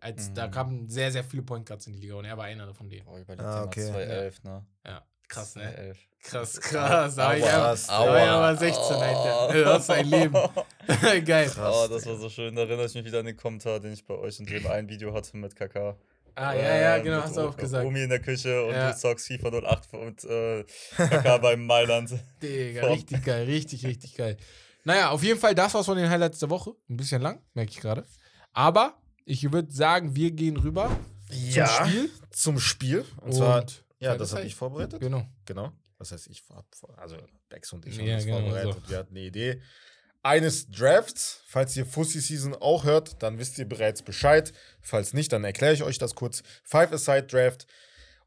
Als, 0.00 0.32
Da 0.32 0.46
Mhm. 0.46 0.50
kamen 0.52 0.88
sehr, 0.88 1.10
sehr 1.12 1.22
viele 1.24 1.42
Point 1.42 1.66
Guards 1.66 1.86
in 1.86 1.92
die 1.92 1.98
Liga 2.00 2.14
und 2.14 2.24
er 2.24 2.36
war 2.36 2.44
einer 2.44 2.72
von 2.74 2.88
denen. 2.88 3.04
Boah, 3.04 3.18
überleg 3.18 3.44
Ah, 3.44 3.50
dir 3.52 3.60
mal, 3.60 3.66
okay. 3.66 3.86
2011, 3.86 4.42
ne? 4.44 4.66
Ja, 4.86 5.06
krass, 5.28 5.54
ne? 5.56 5.62
2011. 5.62 5.98
Krass, 6.22 6.60
krass. 6.60 7.14
Da 7.16 7.34
ich 7.34 7.42
aber, 7.44 7.50
krass. 7.52 7.86
da 7.88 7.98
war 8.06 8.16
ich 8.24 8.30
aber 8.30 8.56
16, 8.56 8.96
Alter. 8.96 9.64
Das 9.64 9.82
ist 9.82 9.90
ein 9.90 10.06
Leben. 10.06 10.32
Geil. 11.24 11.48
Krass, 11.50 11.74
oh, 11.76 11.88
das 11.88 12.06
war 12.06 12.16
so 12.16 12.28
schön. 12.30 12.54
Da 12.54 12.62
erinnere 12.62 12.86
ich 12.86 12.94
mich 12.94 13.04
wieder 13.04 13.18
an 13.20 13.26
den 13.26 13.36
Kommentar, 13.36 13.80
den 13.80 13.92
ich 13.92 14.04
bei 14.04 14.14
euch 14.14 14.38
in 14.40 14.46
dem 14.46 14.66
einen 14.68 14.88
Video 14.88 15.12
hatte 15.12 15.36
mit 15.36 15.54
Kaka. 15.56 15.96
Ah, 16.34 16.54
ja, 16.54 16.76
ja, 16.76 16.96
Äh, 16.96 17.02
genau, 17.02 17.16
mit 17.16 17.24
hast 17.26 17.36
du 17.36 17.40
auch 17.42 17.56
gesagt. 17.56 17.86
Omi 17.86 18.02
in 18.02 18.08
der 18.10 18.20
Küche 18.20 18.64
und 18.64 18.72
Ja. 18.74 18.90
du 18.92 18.96
zockst 18.98 19.26
FIFA 19.26 19.48
08 19.48 19.94
und 19.94 20.24
äh, 20.24 20.64
beim 21.40 21.66
Mailand. 21.66 22.10
Digga, 22.42 22.86
richtig 22.86 23.24
geil, 23.24 23.44
richtig, 23.44 23.84
richtig 23.86 24.14
geil. 24.14 24.36
Naja, 24.84 25.10
auf 25.10 25.22
jeden 25.22 25.38
Fall, 25.38 25.54
das 25.54 25.72
war's 25.74 25.86
von 25.86 25.96
den 25.96 26.08
Highlights 26.10 26.38
der 26.40 26.50
Woche. 26.50 26.72
Ein 26.88 26.96
bisschen 26.96 27.22
lang, 27.22 27.40
merke 27.54 27.70
ich 27.70 27.80
gerade. 27.80 28.04
Aber 28.52 28.94
ich 29.24 29.50
würde 29.52 29.70
sagen, 29.72 30.16
wir 30.16 30.30
gehen 30.32 30.56
rüber 30.56 30.90
Ja, 31.30 31.66
zum 31.66 31.86
Spiel. 31.86 32.10
zum 32.30 32.58
Spiel. 32.60 33.04
Und, 33.20 33.32
zwar, 33.34 33.60
Und 33.60 33.84
ja, 34.00 34.16
das 34.16 34.34
habe 34.34 34.44
ich 34.44 34.54
vorbereitet. 34.54 35.00
Genau. 35.00 35.24
Genau. 35.46 35.72
Das 35.98 36.10
heißt, 36.10 36.26
ich 36.28 36.42
hab, 36.50 36.66
vor- 36.74 36.98
also 36.98 37.16
Dex 37.52 37.72
und 37.72 37.86
ich 37.86 37.96
haben 37.98 38.06
Ja, 38.06 38.16
das 38.16 38.24
genau, 38.24 38.40
vorbereitet. 38.40 38.82
Wir 38.88 38.98
hatten 38.98 39.10
eine 39.16 39.24
Idee 39.24 39.62
eines 40.22 40.70
Drafts. 40.70 41.42
Falls 41.46 41.76
ihr 41.76 41.86
Fussy 41.86 42.20
Season 42.20 42.54
auch 42.54 42.84
hört, 42.84 43.22
dann 43.22 43.38
wisst 43.38 43.58
ihr 43.58 43.68
bereits 43.68 44.02
Bescheid. 44.02 44.52
Falls 44.80 45.12
nicht, 45.12 45.32
dann 45.32 45.44
erkläre 45.44 45.74
ich 45.74 45.82
euch 45.82 45.98
das 45.98 46.14
kurz. 46.14 46.42
Five-A-Side 46.64 47.24
Draft. 47.24 47.66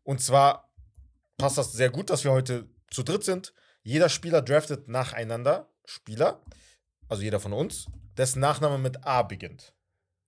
Und 0.04 0.22
zwar 0.22 0.72
passt 1.38 1.58
das 1.58 1.74
sehr 1.74 1.90
gut, 1.90 2.10
dass 2.10 2.24
wir 2.24 2.32
heute 2.32 2.70
zu 2.92 3.04
dritt 3.04 3.24
sind. 3.24 3.54
Jeder 3.82 4.10
Spieler 4.10 4.42
draftet 4.42 4.88
nacheinander 4.88 5.70
Spieler, 5.86 6.42
also 7.08 7.22
jeder 7.24 7.40
von 7.40 7.54
uns, 7.54 7.86
dessen 8.18 8.40
Nachname 8.40 8.78
mit 8.78 9.06
A 9.06 9.22
beginnt. 9.22 9.74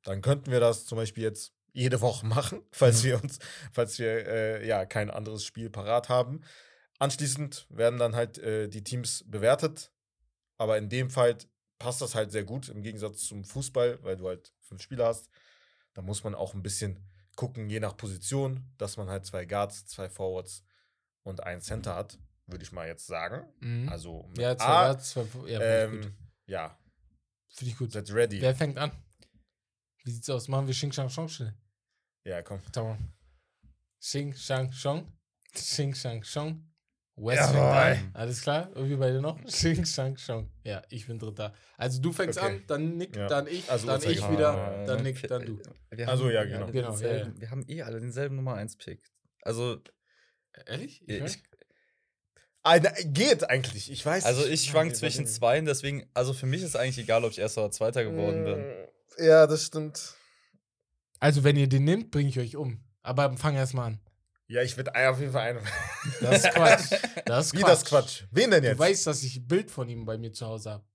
Dann 0.04 0.22
könnten 0.22 0.52
wir 0.52 0.60
das 0.60 0.86
zum 0.86 0.98
Beispiel 0.98 1.24
jetzt 1.24 1.54
jede 1.74 2.02
Woche 2.02 2.26
machen, 2.26 2.64
falls 2.72 3.04
wir 3.04 3.22
uns, 3.22 3.40
falls 3.72 4.00
wir 4.00 4.28
äh, 4.28 4.68
ja 4.68 4.86
kein 4.86 5.10
anderes 5.10 5.44
Spiel 5.44 5.70
parat 5.70 6.10
haben. 6.10 6.42
Anschließend 7.00 7.68
werden 7.70 8.00
dann 8.00 8.16
halt 8.16 8.38
äh, 8.40 8.68
die 8.68 8.84
Teams 8.84 9.24
bewertet. 9.28 9.92
Aber 10.58 10.78
in 10.78 10.90
dem 10.90 11.12
Fall 11.12 11.38
passt 11.80 12.02
das 12.02 12.16
halt 12.16 12.32
sehr 12.32 12.44
gut 12.44 12.70
im 12.70 12.82
Gegensatz 12.82 13.24
zum 13.28 13.44
Fußball, 13.44 14.04
weil 14.04 14.18
du 14.18 14.28
halt 14.28 14.54
fünf 14.62 14.82
Spieler 14.82 15.08
hast. 15.08 15.30
Da 15.94 16.02
muss 16.02 16.24
man 16.24 16.36
auch 16.36 16.54
ein 16.54 16.64
bisschen 16.64 17.04
gucken, 17.36 17.70
je 17.70 17.80
nach 17.80 17.96
Position, 17.98 18.64
dass 18.78 18.98
man 18.98 19.10
halt 19.10 19.26
zwei 19.26 19.46
Guards, 19.46 19.86
zwei 19.86 20.10
Forwards 20.10 20.64
und 21.24 21.44
einen 21.44 21.62
Center 21.62 21.96
hat, 21.96 22.18
würde 22.48 22.64
ich 22.64 22.72
mal 22.72 22.88
jetzt 22.88 23.06
sagen. 23.08 23.48
Mhm. 23.60 23.90
Also 23.90 24.30
ja, 24.38 24.58
zwei, 24.58 24.66
A, 24.66 24.88
ja, 24.88 24.98
zwei, 25.00 25.22
ja, 25.22 25.28
finde 25.28 25.50
ich 25.50 26.02
gut. 26.02 26.06
ähm, 26.06 26.18
ja, 26.46 26.80
Finde 27.50 27.72
ich 27.72 27.78
gut. 27.78 27.92
seid 27.92 28.12
ready. 28.12 28.42
Wer 28.42 28.56
fängt 28.56 28.78
an? 28.78 28.92
Wie 30.04 30.12
sieht's 30.12 30.30
aus? 30.30 30.48
Machen 30.48 30.68
wir 30.68 30.74
Xing 30.74 30.92
Shang 30.92 31.10
Shong 31.10 31.28
schnell. 31.28 31.54
Ja, 32.24 32.42
komm. 32.42 32.62
Tamam. 32.72 32.98
Xing 34.00 34.34
Shang 34.34 34.72
Shong. 34.72 35.12
Xing 35.54 35.94
Shang 35.96 36.24
Shong. 36.24 36.64
Wes 37.20 37.36
Jawohl. 37.40 37.98
Alles 38.14 38.42
klar? 38.42 38.70
Und 38.76 38.90
wir 38.90 38.98
beide 39.00 39.20
noch? 39.22 39.44
Xing 39.44 39.84
Shang 39.86 40.16
Shong. 40.18 40.50
Ja, 40.64 40.84
ich 40.90 41.08
bin 41.08 41.18
dritter. 41.18 41.52
Also 41.76 42.00
du 42.00 42.12
fängst 42.14 42.38
Okay. 42.38 42.48
an, 42.58 42.64
dann 42.68 42.98
Nick, 42.98 43.16
Ja. 43.16 43.28
dann 43.28 43.48
ich, 43.48 43.70
Also 43.72 43.88
dann 43.88 44.02
ich 44.04 44.30
wieder, 44.30 44.50
Ah, 44.54 44.86
dann 44.86 45.02
Nick, 45.04 45.28
dann 45.28 45.44
du. 45.46 45.60
Wir 45.90 46.08
Also, 46.08 46.26
haben 46.26 46.32
ja, 46.32 46.44
genau. 46.46 46.68
Genau, 46.68 46.76
ja, 46.76 46.90
denselben- 46.92 47.34
ja. 47.36 47.42
Wir 47.42 47.52
haben 47.52 47.66
eh 47.68 47.82
alle 47.82 48.00
denselben 48.00 48.36
Nummer 48.36 48.54
1 48.54 48.78
Pick. 48.78 49.02
Also, 49.42 49.80
Ehrlich? 50.68 51.02
Ich, 51.08 51.24
ich. 51.24 51.44
Eine, 52.64 52.92
geht 53.06 53.50
eigentlich, 53.50 53.92
ich 53.92 54.06
weiß. 54.06 54.26
also 54.26 54.46
ich 54.46 54.66
schwank 54.66 54.96
zwischen 54.96 55.26
zwei, 55.26 55.60
deswegen, 55.62 56.10
also 56.14 56.34
für 56.34 56.46
mich 56.48 56.62
ist 56.64 56.76
eigentlich 56.76 56.98
egal, 57.00 57.24
ob 57.24 57.32
ich 57.32 57.40
Erster 57.40 57.62
oder 57.64 57.72
Zweiter 57.72 58.04
geworden 58.04 58.44
bin. 58.44 58.60
Mm, 58.60 59.24
Ja, 59.26 59.48
das 59.48 59.64
stimmt. 59.66 60.16
Also 61.20 61.44
wenn 61.44 61.56
ihr 61.56 61.68
den 61.70 61.84
nehmt, 61.86 62.12
bringe 62.12 62.30
ich 62.30 62.38
euch 62.40 62.56
um. 62.58 62.84
Aber 63.04 63.36
fang 63.38 63.56
erst 63.56 63.74
mal 63.74 63.86
an. 63.86 64.00
Ja, 64.50 64.62
ich 64.62 64.78
würde 64.78 64.94
auf 65.10 65.20
jeden 65.20 65.34
Fall 65.34 65.50
einen. 65.50 65.60
Das 66.22 66.44
ist 66.46 66.52
Quatsch. 66.54 66.92
Das 67.26 67.46
ist 67.48 67.54
Wie 67.58 67.58
Quatsch. 67.60 67.70
das 67.70 67.86
Quatsch? 67.86 68.24
Wen 68.32 68.50
denn 68.52 68.62
Du 68.64 68.70
jetzt? 68.70 68.80
weißt, 68.80 69.08
dass 69.08 69.24
ich 69.24 69.38
ein 69.38 69.48
Bild 69.48 69.70
von 69.70 69.90
ihm 69.90 70.06
bei 70.06 70.18
mir 70.18 70.32
zu 70.32 70.46
Hause 70.46 70.72
habe. 70.72 70.86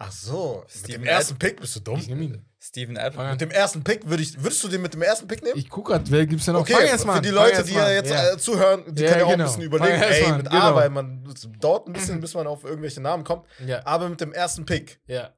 Ach 0.00 0.12
so, 0.12 0.60
mit 0.62 0.70
Steven 0.70 1.02
dem 1.02 1.08
ersten 1.08 1.36
Pick 1.40 1.60
bist 1.60 1.74
du 1.74 1.80
dumm. 1.80 1.98
Ich 1.98 2.06
nehme 2.06 2.22
ihn. 2.22 2.44
Steven 2.60 2.94
Fang 2.94 3.04
Apple. 3.06 3.30
Mit 3.32 3.40
dem 3.40 3.50
ersten 3.50 3.82
Pick 3.82 4.08
würde 4.08 4.22
ich, 4.22 4.40
würdest 4.40 4.62
du 4.62 4.68
den 4.68 4.80
mit 4.82 4.94
dem 4.94 5.02
ersten 5.02 5.26
Pick 5.26 5.42
nehmen? 5.42 5.58
Ich 5.58 5.68
gucke 5.68 5.90
gerade, 5.92 6.08
wer 6.12 6.24
gibt's 6.24 6.44
denn 6.44 6.54
noch? 6.54 6.60
Okay, 6.60 6.74
fang 6.74 6.82
erst 6.86 7.04
mal 7.04 7.16
für 7.16 7.22
die 7.22 7.28
Fang 7.30 7.36
Leute, 7.36 7.64
die 7.64 7.72
ja 7.74 7.90
jetzt 7.90 8.10
Ja. 8.10 8.32
äh, 8.32 8.38
zuhören, 8.38 8.84
die 8.94 9.02
Ja, 9.02 9.08
können 9.08 9.20
ja 9.20 9.26
auch 9.26 9.30
genau. 9.32 9.44
ein 9.44 9.46
bisschen 9.46 9.62
Fang 9.70 9.78
überlegen, 9.88 10.00
erst 10.02 10.20
ey, 10.20 10.28
mal 10.28 10.36
mit 10.36 10.46
A, 10.46 10.50
genau. 10.50 10.74
weil 10.76 10.90
man 10.90 11.26
es 11.34 11.48
dauert 11.58 11.86
ein 11.88 11.92
bisschen, 11.92 12.20
bis 12.20 12.34
man 12.34 12.46
auf 12.46 12.62
irgendwelche 12.62 13.00
Namen 13.00 13.24
kommt. 13.24 13.46
Ja, 13.66 13.84
Aber 13.84 14.08
mit 14.08 14.20
dem 14.20 14.32
ersten 14.32 14.64
Pick 14.64 15.00
ja. 15.08 15.34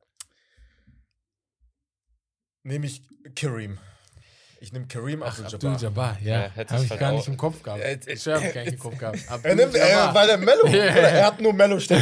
nehme 2.64 2.84
ich 2.84 3.02
Kareem. 3.34 3.78
Ich 4.62 4.72
nehme 4.72 4.86
Kareem 4.86 5.22
Ach, 5.22 5.28
Abdul-Jabbar. 5.38 5.72
Abdul-Jabbar, 5.72 6.18
Ja, 6.22 6.40
ja. 6.42 6.50
hätte 6.50 6.74
Habe 6.74 6.84
ich 6.84 6.90
halt 6.90 7.00
gar 7.00 7.12
auch. 7.12 7.16
nicht 7.16 7.28
im 7.28 7.36
Kopf 7.38 7.62
gehabt. 7.62 7.82
Äh, 7.82 7.98
Ich 8.06 8.22
schwör, 8.22 8.36
hab 8.36 8.44
ich 8.46 8.52
gar 8.54 8.60
nicht 8.64 8.72
im 8.74 8.78
Kopf 8.78 8.98
gehabt. 8.98 9.18
Er 9.42 9.54
nimmt, 9.54 9.74
äh, 9.74 9.80
Abdul-Jabbar. 9.80 10.14
weil 10.14 10.26
der 10.26 10.38
Mello, 10.38 10.64
er 10.66 11.26
hat 11.26 11.40
nur 11.40 11.52
Mello 11.54 11.78
sich. 11.78 11.90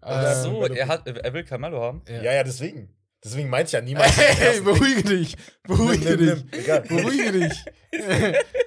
Ach 0.00 0.36
Ähm, 0.36 0.42
so, 0.42 0.64
er, 0.66 0.88
hat, 0.88 1.06
er 1.06 1.32
will 1.32 1.44
Carmelo 1.44 1.80
haben. 1.80 2.02
ja. 2.08 2.22
ja, 2.22 2.32
ja, 2.34 2.44
deswegen. 2.44 2.88
Deswegen 3.24 3.48
meinte 3.48 3.68
ich 3.68 3.72
ja 3.72 3.80
niemals. 3.80 4.16
Hey, 4.16 4.60
beruhige 4.60 5.02
dich. 5.04 5.36
Beruhige 5.62 6.16
Nimm, 6.16 6.26
nimm, 6.26 6.50
dich. 6.50 6.66
nimm. 6.66 6.82
Beruhige 6.88 7.32
dich. 7.32 7.64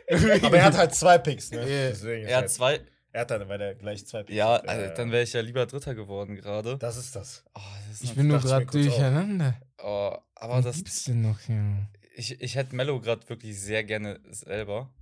Beruhige 0.07 0.45
Aber 0.47 0.57
er 0.57 0.63
hat 0.63 0.77
halt 0.77 0.95
zwei 0.95 1.17
Picks, 1.17 1.51
ne? 1.51 1.59
Ist 1.89 2.03
Er 2.05 2.27
hat 2.27 2.33
halt, 2.43 2.49
zwei. 2.51 2.79
Er 3.11 3.21
hat 3.21 3.31
dann, 3.31 3.47
weil 3.49 3.59
er 3.61 3.75
gleich 3.75 4.05
zwei 4.07 4.23
Picks 4.23 4.35
Ja, 4.35 4.53
hat. 4.53 4.67
also, 4.69 4.95
dann 4.95 5.11
wäre 5.11 5.23
ich 5.23 5.33
ja 5.33 5.41
lieber 5.41 5.65
Dritter 5.65 5.93
geworden 5.93 6.35
gerade. 6.35 6.77
Das 6.77 6.95
ist 6.97 7.15
das. 7.15 7.43
Oh, 7.53 7.59
das 7.89 7.97
ist 8.01 8.03
Ich 8.05 8.15
bin 8.15 8.27
nur 8.27 8.39
gerade 8.39 8.65
durcheinander. 8.65 9.55
oh, 9.83 10.15
aber 10.35 10.53
Was 10.57 10.65
das, 10.65 10.75
gibt's 10.77 11.03
denn 11.03 11.21
noch 11.21 11.39
hier? 11.41 11.89
Ich, 12.15 12.39
ich 12.41 12.55
hätte 12.55 12.75
Mello 12.75 12.99
gerade 13.01 13.27
wirklich 13.29 13.59
sehr 13.59 13.83
gerne 13.83 14.19
selber. 14.29 14.93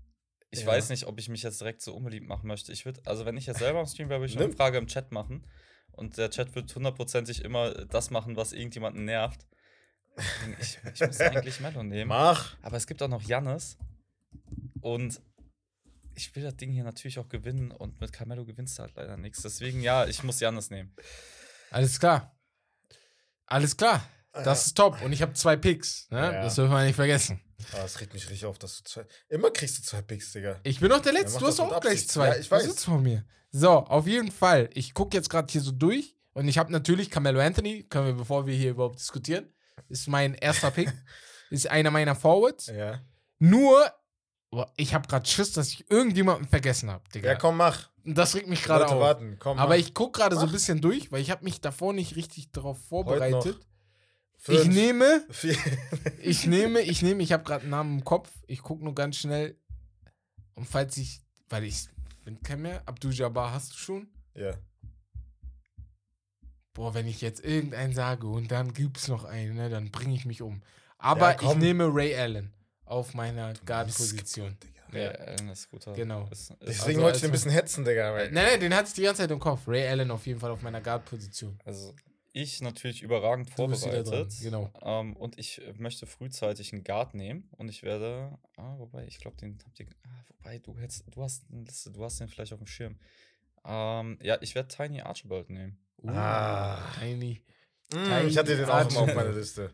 Ich 0.49 0.61
Ja. 0.61 0.67
weiß 0.67 0.89
nicht, 0.89 1.05
ob 1.05 1.19
ich 1.19 1.29
mich 1.29 1.43
jetzt 1.43 1.61
direkt 1.61 1.81
so 1.81 1.95
unbeliebt 1.95 2.27
machen 2.27 2.47
möchte. 2.47 2.71
Ich 2.71 2.85
würde, 2.85 3.01
also 3.05 3.25
wenn 3.25 3.37
ich 3.37 3.45
jetzt 3.45 3.59
selber 3.59 3.79
am 3.79 3.85
Stream 3.87 4.09
wäre, 4.09 4.19
würde 4.19 4.31
ich 4.33 4.39
eine. 4.39 4.51
Frage 4.53 4.77
im 4.77 4.87
Chat 4.87 5.11
machen. 5.11 5.45
Und 5.91 6.17
der 6.17 6.29
Chat 6.29 6.55
wird 6.55 6.73
hundertprozentig 6.75 7.43
immer 7.43 7.71
das 7.85 8.09
machen, 8.09 8.35
was 8.35 8.51
irgendjemanden 8.53 9.05
nervt. 9.05 9.45
Ich, 10.59 10.79
ich 10.93 10.99
muss 11.01 11.19
eigentlich 11.21 11.59
Mello 11.59 11.83
nehmen. 11.83 12.09
Mach. 12.09 12.55
Aber 12.61 12.77
es 12.77 12.87
gibt 12.87 13.01
auch 13.01 13.07
noch 13.07 13.21
Jannis. 13.23 13.77
Und 14.81 15.21
ich 16.15 16.35
will 16.35 16.43
das 16.43 16.55
Ding 16.57 16.71
hier 16.71 16.83
natürlich 16.83 17.17
auch 17.19 17.29
gewinnen. 17.29 17.71
Und 17.71 17.99
mit 18.01 18.11
Carmelo 18.13 18.45
gewinnst 18.45 18.77
du 18.77 18.83
halt 18.83 18.95
leider 18.95 19.17
nichts. 19.17 19.41
Deswegen, 19.41 19.81
ja, 19.81 20.05
ich 20.05 20.23
muss 20.23 20.39
Jannis 20.39 20.69
nehmen. 20.69 20.95
Alles 21.71 21.99
klar. 21.99 22.35
Alles 23.45 23.75
klar. 23.77 24.07
Das 24.33 24.65
ist 24.67 24.75
top. 24.75 25.01
Und 25.03 25.13
ich 25.13 25.21
habe 25.21 25.33
zwei 25.33 25.55
Picks. 25.55 26.07
Ne? 26.09 26.17
Ja. 26.19 26.43
Das 26.43 26.55
dürfen 26.55 26.71
wir 26.71 26.83
nicht 26.83 26.95
vergessen. 26.95 27.39
Ah, 27.73 27.77
das 27.83 27.99
regt 28.01 28.13
mich 28.13 28.23
richtig 28.29 28.45
auf, 28.45 28.57
dass 28.57 28.77
du 28.77 28.83
zwei. 28.83 29.05
Immer 29.29 29.51
kriegst 29.51 29.77
du 29.77 29.83
zwei 29.83 30.01
Picks, 30.01 30.33
Digga. 30.33 30.59
Ich 30.63 30.79
bin 30.79 30.89
doch 30.89 31.01
der 31.01 31.13
Letzte. 31.13 31.39
du 31.39 31.47
hast 31.47 31.59
auch 31.59 31.79
gleich 31.79 32.07
zwei. 32.07 32.29
Ja, 32.29 32.35
ich 32.37 32.49
weiß. 32.49 32.63
sitzt 32.63 32.85
von 32.85 33.01
mir? 33.03 33.25
So, 33.51 33.69
auf 33.71 34.07
jeden 34.07 34.31
Fall. 34.31 34.69
Ich 34.73 34.93
gucke 34.93 35.15
jetzt 35.15 35.29
gerade 35.29 35.51
hier 35.51 35.61
so 35.61 35.71
durch. 35.71 36.15
Und 36.33 36.47
ich 36.47 36.57
habe 36.57 36.71
natürlich 36.71 37.11
Carmelo 37.11 37.39
Anthony. 37.39 37.83
Können 37.83 38.07
wir, 38.07 38.13
bevor 38.13 38.47
wir 38.47 38.55
hier 38.55 38.71
überhaupt 38.71 38.99
diskutieren. 38.99 39.53
Ist 39.87 40.07
mein 40.07 40.33
erster 40.33 40.71
Pick. 40.71 40.91
ist 41.51 41.69
einer 41.69 41.91
meiner 41.91 42.15
Forwards. 42.15 42.67
Ja. 42.67 43.01
Nur, 43.37 43.85
ich 44.75 44.95
habe 44.95 45.07
gerade 45.07 45.27
Schiss, 45.27 45.53
dass 45.53 45.69
ich 45.69 45.89
irgendjemanden 45.91 46.47
vergessen 46.47 46.89
habe, 46.89 47.07
Digga. 47.09 47.29
Ja, 47.29 47.35
komm, 47.35 47.57
mach. 47.57 47.89
Das 48.03 48.35
regt 48.35 48.47
mich 48.47 48.63
gerade 48.63 48.87
auf. 48.87 48.99
warten. 48.99 49.37
Komm, 49.39 49.59
Aber 49.59 49.69
mach. 49.75 49.75
ich 49.77 49.93
gucke 49.93 50.19
gerade 50.19 50.35
so 50.35 50.41
ein 50.43 50.51
bisschen 50.51 50.81
durch, 50.81 51.11
weil 51.11 51.21
ich 51.21 51.29
habe 51.31 51.43
mich 51.43 51.61
davor 51.61 51.93
nicht 51.93 52.15
richtig 52.15 52.51
darauf 52.51 52.77
noch. 52.79 52.87
vorbereitet. 52.87 53.59
Fünf, 54.45 54.59
Ich 54.63 54.67
nehme, 54.67 55.25
vier. 55.29 55.55
ich 56.21 56.45
nehme, 56.47 56.81
ich 56.81 57.01
nehme, 57.01 57.23
ich 57.23 57.31
habe 57.31 57.43
gerade 57.45 57.61
einen 57.61 57.69
Namen 57.71 57.99
im 57.99 58.03
Kopf. 58.03 58.29
Ich 58.45 58.61
gucke 58.61 58.83
nur 58.83 58.93
ganz 58.93 59.15
schnell. 59.15 59.57
Und 60.55 60.65
falls 60.67 60.97
ich, 60.97 61.21
weil 61.47 61.63
ich 61.63 61.87
bin 62.25 62.41
kein 62.43 62.61
mehr, 62.61 62.81
Abdul 62.85 63.13
Jabbar 63.13 63.53
hast 63.53 63.71
du 63.73 63.77
schon? 63.77 64.07
ja. 64.35 64.53
Boah, 66.73 66.93
wenn 66.95 67.05
ich 67.07 67.21
jetzt 67.21 67.45
irgendeinen 67.45 67.93
sage 67.93 68.25
und 68.27 68.51
dann 68.51 68.73
gibt's 68.73 69.07
noch 69.07 69.25
einen, 69.25 69.55
ne, 69.55 69.69
dann 69.69 69.91
bringe 69.91 70.15
ich 70.15 70.25
mich 70.25 70.41
um. 70.41 70.63
Aber 70.97 71.39
Ja, 71.39 71.51
ich 71.51 71.55
nehme 71.57 71.85
Ray 71.93 72.15
Allen 72.15 72.51
auf 72.85 73.13
meiner 73.13 73.53
Guard-Position. 73.65 74.57
Ja, 74.91 74.99
Ja. 74.99 75.11
Allen 75.11 75.49
ist 75.49 75.69
guter. 75.69 75.93
Genau. 75.93 76.27
Ist, 76.31 76.49
ist, 76.49 76.57
Deswegen 76.61 76.81
Also, 76.97 77.01
wollte 77.03 77.15
ich 77.17 77.21
den 77.21 77.29
ein 77.29 77.33
als- 77.33 77.41
bisschen 77.43 77.51
hetzen, 77.51 77.85
Digga. 77.85 78.11
Nein, 78.15 78.33
nein, 78.33 78.59
den 78.59 78.73
hatte 78.75 78.87
ich 78.87 78.93
die 78.95 79.03
ganze 79.03 79.21
Zeit 79.21 79.29
im 79.31 79.39
Kopf. 79.39 79.67
Ray 79.67 79.87
Allen 79.87 80.09
auf 80.09 80.25
jeden 80.25 80.39
Fall 80.39 80.49
auf 80.49 80.63
meiner 80.63 80.81
Guard-Position. 80.81 81.59
also 81.63 81.95
ich 82.33 82.61
natürlich 82.61 83.01
überragend 83.03 83.49
vorbereitet. 83.49 84.33
genau. 84.41 84.69
Ähm, 84.81 85.15
und 85.15 85.37
ich 85.39 85.61
äh, 85.61 85.73
möchte 85.77 86.05
frühzeitig 86.05 86.73
einen 86.73 86.83
Guard 86.83 87.13
nehmen. 87.13 87.47
Und 87.57 87.69
ich 87.69 87.83
werde. 87.83 88.37
Ah, 88.57 88.75
wobei, 88.79 89.05
ich 89.05 89.19
glaube, 89.19 89.37
den 89.37 89.57
habt 89.65 89.79
ihr. 89.79 89.87
Ah, 90.03 90.23
wobei, 90.29 90.59
du 90.59 90.77
hättest, 90.77 91.05
du 91.15 91.23
hast 91.23 91.45
eine 91.51 91.61
Liste, 91.63 91.91
du 91.91 92.03
hast 92.03 92.19
den 92.19 92.27
vielleicht 92.27 92.51
auf 92.53 92.59
dem 92.59 92.67
Schirm. 92.67 92.97
Ähm, 93.65 94.17
ja, 94.21 94.37
ich 94.41 94.55
werde 94.55 94.67
Tiny 94.67 95.01
Archibald 95.01 95.49
nehmen. 95.49 95.77
Uh, 96.01 96.09
Ah. 96.09 96.91
Tiny. 96.99 97.41
Mm, 97.93 98.27
ich 98.27 98.37
hatte 98.37 98.57
den 98.57 98.65
auch 98.69 98.89
immer 98.89 99.01
auf 99.01 99.15
meiner 99.15 99.31
Liste. 99.31 99.73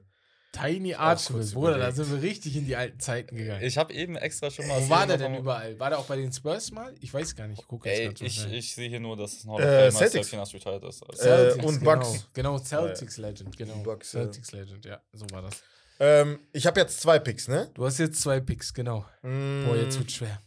Tiny 0.51 0.95
Archibald, 0.95 1.53
Bruder, 1.53 1.77
da 1.77 1.91
sind 1.91 2.09
wir 2.11 2.21
richtig 2.23 2.55
in 2.55 2.65
die 2.65 2.75
alten 2.75 2.99
Zeiten 2.99 3.35
gegangen. 3.35 3.63
Ich 3.63 3.77
habe 3.77 3.93
eben 3.93 4.15
extra 4.15 4.49
schon 4.49 4.65
mal. 4.67 4.81
Wo 4.81 4.89
war 4.89 5.05
der 5.05 5.17
denn 5.17 5.33
mal- 5.33 5.39
überall? 5.41 5.79
War 5.79 5.89
der 5.91 5.99
auch 5.99 6.05
bei 6.07 6.15
den 6.15 6.33
Spurs 6.33 6.71
mal? 6.71 6.95
Ich 7.01 7.13
weiß 7.13 7.35
gar 7.35 7.47
nicht. 7.47 7.61
Ich 7.61 7.67
gucke 7.67 7.87
jetzt 7.87 8.19
Ey, 8.21 8.27
ich, 8.27 8.33
schnell. 8.35 8.53
ich 8.55 8.73
sehe 8.73 8.89
hier 8.89 8.99
nur, 8.99 9.15
dass 9.15 9.33
es 9.33 9.45
ein 9.45 9.51
Hall 9.51 9.61
Äh, 9.61 9.63
of 9.63 9.69
Famer 9.69 9.91
Celtics. 9.91 10.05
ist, 10.05 10.13
der 10.13 10.23
84 10.25 10.55
retired 10.65 10.83
ist. 10.85 11.03
Also, 11.03 11.21
Äh, 11.21 11.25
Celtics, 11.25 11.65
und 11.65 11.79
genau. 11.79 11.95
Bucks. 11.95 12.27
Genau, 12.33 12.57
Celtics 12.57 13.17
Legend, 13.17 13.57
genau. 13.57 13.75
Bucks, 13.83 14.13
ja. 14.13 14.21
Celtics 14.21 14.51
Legend, 14.51 14.85
ja, 14.85 15.01
so 15.13 15.25
war 15.29 15.43
das. 15.43 15.63
Ähm, 15.99 16.39
ich 16.51 16.65
habe 16.65 16.79
jetzt 16.79 16.99
zwei 16.99 17.19
Picks, 17.19 17.47
ne? 17.47 17.69
Du 17.75 17.85
hast 17.85 17.99
jetzt 17.99 18.19
zwei 18.21 18.39
Picks, 18.39 18.73
genau. 18.73 19.05
Boah, 19.21 19.75
jetzt 19.75 19.99
wird 19.99 20.11
schwer. 20.11 20.41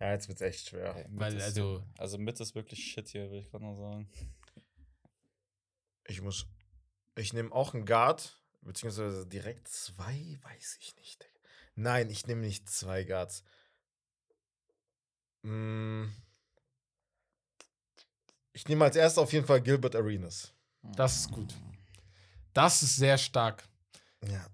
Ja, 0.00 0.12
jetzt 0.12 0.28
wird's 0.28 0.42
echt 0.42 0.68
schwer. 0.68 0.94
ey, 0.94 1.06
Weil, 1.08 1.34
ist, 1.36 1.42
also, 1.42 1.82
also 1.96 2.18
mit 2.18 2.38
ist 2.38 2.54
wirklich 2.54 2.84
Shit 2.84 3.08
hier, 3.08 3.28
will 3.32 3.40
ich 3.40 3.50
gerade 3.50 3.64
noch 3.64 3.74
sagen. 3.74 4.08
Ich 6.06 6.22
muss. 6.22 6.46
Ich 7.16 7.32
nehme 7.32 7.50
auch 7.52 7.74
einen 7.74 7.84
Guard, 7.84 8.37
beziehungsweise 8.68 9.26
direkt 9.26 9.66
zwei, 9.66 10.38
weiß 10.42 10.76
ich 10.80 10.94
nicht. 10.96 11.28
Nein, 11.74 12.10
ich 12.10 12.26
nehme 12.26 12.42
nicht 12.42 12.68
zwei 12.70 13.02
Guards. 13.02 13.42
Mm. 15.42 16.04
Ich 18.52 18.68
nehme 18.68 18.84
als 18.84 18.96
erstes 18.96 19.18
auf 19.18 19.32
jeden 19.32 19.46
Fall 19.46 19.62
Gilbert 19.62 19.96
Arenas. 19.96 20.52
das 20.82 21.20
ist 21.20 21.30
gut. 21.30 21.54
Das 22.52 22.82
ist 22.82 22.96
sehr 22.96 23.16
stark. 23.16 23.66
Ja. 24.26 24.46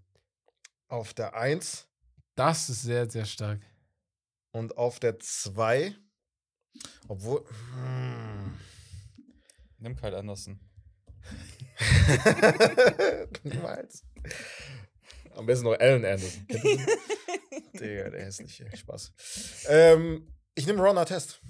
Auf 0.88 1.14
der 1.14 1.34
1 1.34 1.88
Das 2.34 2.68
ist 2.68 2.82
sehr, 2.82 3.10
sehr 3.10 3.24
stark. 3.24 3.60
und 4.52 4.76
auf 4.76 5.00
der 5.00 5.18
2. 5.18 5.96
Obwohl. 7.08 7.44
Hm. 7.74 8.60
Nimm 9.78 9.96
Kyle 9.96 10.16
Anderson. 10.16 10.60
Niemals. 13.42 14.04
Am 15.36 15.46
besten 15.46 15.64
noch 15.64 15.78
Alan 15.78 16.04
Anderson. 16.04 16.46
Digga, 17.74 18.10
der 18.10 18.24
hässliche. 18.24 18.66
Spaß. 18.76 19.12
Ähm, 19.68 20.26
ich 20.54 20.66
nehme 20.66 20.80
Ron 20.82 20.98
Artest. 20.98 21.40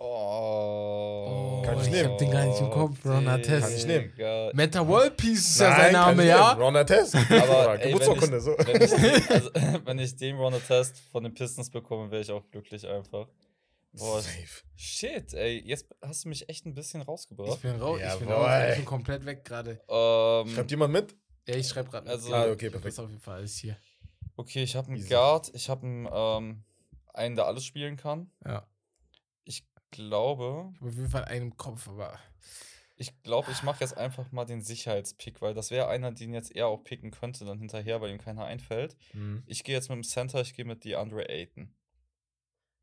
Oh, 0.00 1.60
Kann 1.64 1.76
ich 1.80 1.86
ich 1.86 1.90
nehmen. 1.92 2.10
hab 2.10 2.18
den 2.18 2.30
gar 2.30 2.44
nicht 2.46 2.60
im 2.60 2.70
Kopf, 2.70 3.04
Ron 3.04 3.26
Artest. 3.26 3.66
Kann 3.66 3.76
ich 3.76 3.84
nehmen. 3.86 4.12
Meta 4.54 4.86
World 4.86 5.16
Peace 5.16 5.50
ist 5.50 5.60
ja 5.60 5.70
Nein, 5.70 5.76
sein 5.78 5.92
kann 5.92 6.16
Name, 6.16 6.22
ich 6.22 6.28
ja? 6.28 6.52
Ron 6.52 6.76
Artest. 6.76 7.14
Aber 7.30 7.74
ey, 7.74 7.80
wenn, 7.80 7.92
Geburtsurkunde, 7.92 8.36
ich, 8.38 8.42
so. 8.44 8.54
wenn, 8.58 8.82
ich 8.82 8.90
den, 8.90 9.28
also, 9.28 9.50
wenn 9.84 9.98
ich 9.98 10.16
den 10.16 10.36
Runner 10.36 10.60
Test 10.64 11.00
von 11.10 11.24
den 11.24 11.34
Pistons 11.34 11.68
bekomme, 11.68 12.10
wäre 12.10 12.22
ich 12.22 12.30
auch 12.30 12.48
glücklich 12.50 12.86
einfach. 12.86 13.26
Boah, 13.92 14.20
Safe. 14.20 14.62
shit, 14.76 15.32
ey, 15.34 15.62
jetzt 15.66 15.88
hast 16.02 16.24
du 16.24 16.28
mich 16.28 16.48
echt 16.48 16.66
ein 16.66 16.74
bisschen 16.74 17.00
Ich 17.02 17.08
rausgebracht. 17.08 17.62
bin 17.62 17.76
raus, 17.80 18.00
ich 18.00 18.18
bin 18.18 18.28
Jawohl. 18.28 18.44
raus, 18.44 18.68
ich 18.70 18.76
bin 18.76 18.84
komplett 18.84 19.24
weg 19.24 19.44
gerade. 19.44 19.80
Ähm, 19.88 20.54
Schreibt 20.54 20.70
jemand 20.70 20.92
mit? 20.92 21.16
Ja, 21.48 21.56
ich 21.56 21.66
schreibe 21.68 21.90
gerade. 21.90 22.08
Also- 22.10 22.32
Ah, 22.32 22.44
okay, 22.50 22.66
Das 22.66 22.72
perfekt. 22.72 22.92
ist 22.92 22.98
auf 22.98 23.08
jeden 23.10 23.20
Fall 23.22 23.36
alles 23.38 23.56
hier. 23.56 23.76
okay, 24.36 24.62
ich 24.62 24.76
habe 24.76 24.88
einen 24.88 24.96
Easy. 24.98 25.08
Guard, 25.08 25.50
ich 25.54 25.68
habe 25.70 25.86
einen, 25.86 26.08
ähm, 26.12 26.64
einen, 27.14 27.34
der 27.36 27.46
alles 27.46 27.64
spielen 27.64 27.96
kann. 27.96 28.30
Ja. 28.44 28.68
Ich 29.44 29.66
glaube, 29.90 30.70
Ich 30.74 30.80
habe 30.80 30.90
auf 30.90 30.94
jeden 30.96 31.10
Fall 31.10 31.24
einen 31.24 31.46
im 31.46 31.56
Kopf, 31.56 31.88
aber. 31.88 32.18
ich 32.96 33.22
glaube, 33.22 33.50
ich 33.50 33.62
mache 33.62 33.80
jetzt 33.82 33.96
einfach 33.96 34.30
mal 34.32 34.44
den 34.44 34.60
Sicherheitspick, 34.60 35.40
weil 35.40 35.54
das 35.54 35.70
wäre 35.70 35.88
einer, 35.88 36.12
den 36.12 36.34
jetzt 36.34 36.54
er 36.54 36.66
auch 36.68 36.84
picken 36.84 37.10
könnte, 37.10 37.44
dann 37.46 37.58
hinterher, 37.58 38.00
weil 38.02 38.10
ihm 38.10 38.18
keiner 38.18 38.44
einfällt. 38.44 38.96
Mhm. 39.14 39.42
Ich 39.46 39.64
gehe 39.64 39.74
jetzt 39.74 39.88
mit 39.88 39.96
dem 39.96 40.04
Center, 40.04 40.40
ich 40.42 40.52
gehe 40.54 40.64
mit 40.66 40.84
DeAndre 40.84 41.28
Ayton. 41.28 41.74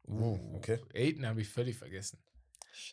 Uh, 0.07 0.55
okay. 0.55 0.79
Aiden 0.93 1.25
habe 1.25 1.41
ich 1.41 1.49
völlig 1.49 1.77
vergessen. 1.77 2.19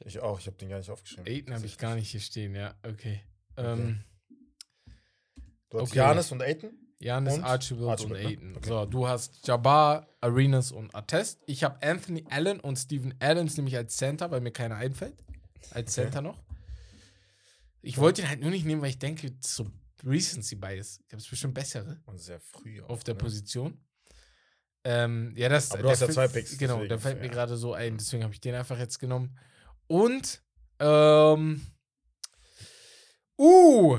Ich 0.05 0.21
auch, 0.21 0.39
ich 0.39 0.47
habe 0.47 0.57
den 0.57 0.69
gar 0.69 0.79
nicht 0.79 0.91
aufgeschrieben. 0.91 1.27
Aiden 1.27 1.55
habe 1.55 1.67
ich 1.67 1.77
gar 1.77 1.95
nicht 1.95 2.11
hier 2.11 2.21
stehen, 2.21 2.55
ja. 2.55 2.75
Okay. 2.83 3.21
Ähm, 3.57 4.05
Du 5.71 5.81
hast 5.81 5.91
Okay. 5.91 5.99
Janis 5.99 6.31
und 6.33 6.43
Aiton? 6.43 6.71
Janis? 7.01 7.39
Archibald, 7.41 7.89
Archibald, 8.01 8.03
und 8.03 8.13
ne? 8.13 8.29
Aiden. 8.29 8.57
Okay. 8.57 8.69
So, 8.69 8.85
du 8.87 9.09
hast 9.09 9.47
Jabbar, 9.49 10.07
Arenas 10.21 10.71
und 10.71 10.95
Attest. 10.95 11.41
Ich 11.47 11.65
habe 11.65 11.81
Anthony 11.83 12.25
Allen 12.29 12.61
und 12.61 12.77
Steven 12.77 13.15
Adams 13.21 13.57
nämlich 13.57 13.77
als 13.77 13.97
Center, 13.97 14.31
weil 14.31 14.41
mir 14.43 14.53
keiner 14.53 14.77
einfällt. 14.77 15.25
Als 15.71 15.97
Okay. 15.99 16.05
Center 16.05 16.21
noch. 16.21 16.39
Ich 17.81 17.97
wollte 17.99 18.23
ihn 18.23 18.29
halt 18.29 18.41
nur 18.41 18.51
nicht 18.51 18.65
nehmen, 18.67 18.83
weil 18.83 18.91
ich 18.91 18.99
denke, 18.99 19.33
so 19.41 19.67
Recency 20.05 20.57
Bias. 20.57 21.01
Ich 21.07 21.13
habe 21.13 21.23
es 21.23 21.29
bestimmt 21.29 21.55
bessere 21.55 22.01
Und 22.07 22.19
sehr 22.21 22.39
früh 22.41 22.83
auch, 22.83 22.91
auf 22.91 23.05
der 23.05 23.15
ne? 23.15 23.19
Position. 23.19 23.81
Ähm, 24.85 25.33
ja, 25.37 25.49
das. 25.49 25.71
Aber 25.71 25.83
du 25.83 25.91
hast 25.91 26.01
ja 26.01 26.09
zwei 26.09 26.29
Picks, 26.29 26.59
Genau, 26.59 26.75
deswegen 26.75 26.89
der 26.89 26.99
fällt 26.99 27.17
so, 27.17 27.21
mir 27.21 27.27
ja. 27.27 27.33
gerade 27.33 27.57
so 27.57 27.73
ein, 27.73 27.99
deswegen 27.99 28.25
habe 28.25 28.35
ich 28.35 28.41
den 28.41 28.55
einfach 28.55 28.79
jetzt 28.79 28.99
genommen. 28.99 29.39
Und, 29.87 30.43
ähm, 30.81 31.67
uh, 33.39 33.99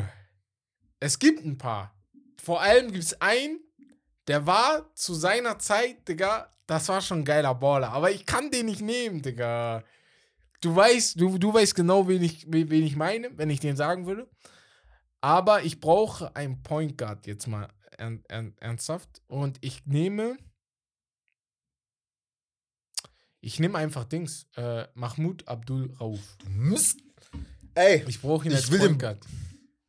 es 1.00 1.20
gibt 1.20 1.46
ein 1.46 1.58
paar. 1.58 1.96
Vor 2.42 2.62
allem 2.62 2.92
gibt 2.92 3.04
es 3.04 3.22
einen, 3.22 3.60
der 4.28 4.46
war 4.46 4.94
zu 4.96 5.14
seiner 5.14 5.60
Zeit, 5.60 6.08
Digga, 6.08 6.54
das 6.68 6.90
war 6.90 7.02
schon 7.02 7.20
ein 7.20 7.26
geiler 7.26 7.56
Baller. 7.56 7.92
Aber 7.92 8.12
ich 8.12 8.26
kann 8.26 8.52
den 8.52 8.66
nicht 8.68 8.82
nehmen, 8.82 9.22
Digga. 9.22 9.84
Du 10.62 10.76
weißt, 10.76 11.20
du, 11.20 11.38
du 11.38 11.54
weißt 11.54 11.76
genau, 11.76 12.08
wen 12.08 12.24
ich, 12.24 12.46
wen 12.48 12.84
ich 12.84 12.96
meine, 12.96 13.38
wenn 13.38 13.50
ich 13.50 13.60
den 13.60 13.76
sagen 13.76 14.06
würde. 14.06 14.30
Aber 15.20 15.64
ich 15.64 15.80
brauche 15.80 16.36
einen 16.36 16.64
Point 16.64 16.98
Guard 16.98 17.28
jetzt 17.28 17.48
mal 17.48 17.68
ern, 17.98 18.24
ern, 18.28 18.56
ernsthaft. 18.60 19.22
Und 19.28 19.58
ich 19.62 19.86
nehme. 19.86 20.38
Ich 23.46 23.60
nehme 23.60 23.78
einfach 23.78 24.06
Dings. 24.06 24.48
Äh, 24.56 24.86
Mahmoud 24.94 25.46
Abdul 25.50 25.92
Rauf. 26.00 26.20
Mist. 26.48 27.00
Ey, 27.76 28.04
Ich 28.08 28.22
brauche 28.22 28.48
ihn 28.48 28.54
als 28.54 28.70
Point 28.70 28.82
den- 28.84 28.98
Guard. 28.98 29.20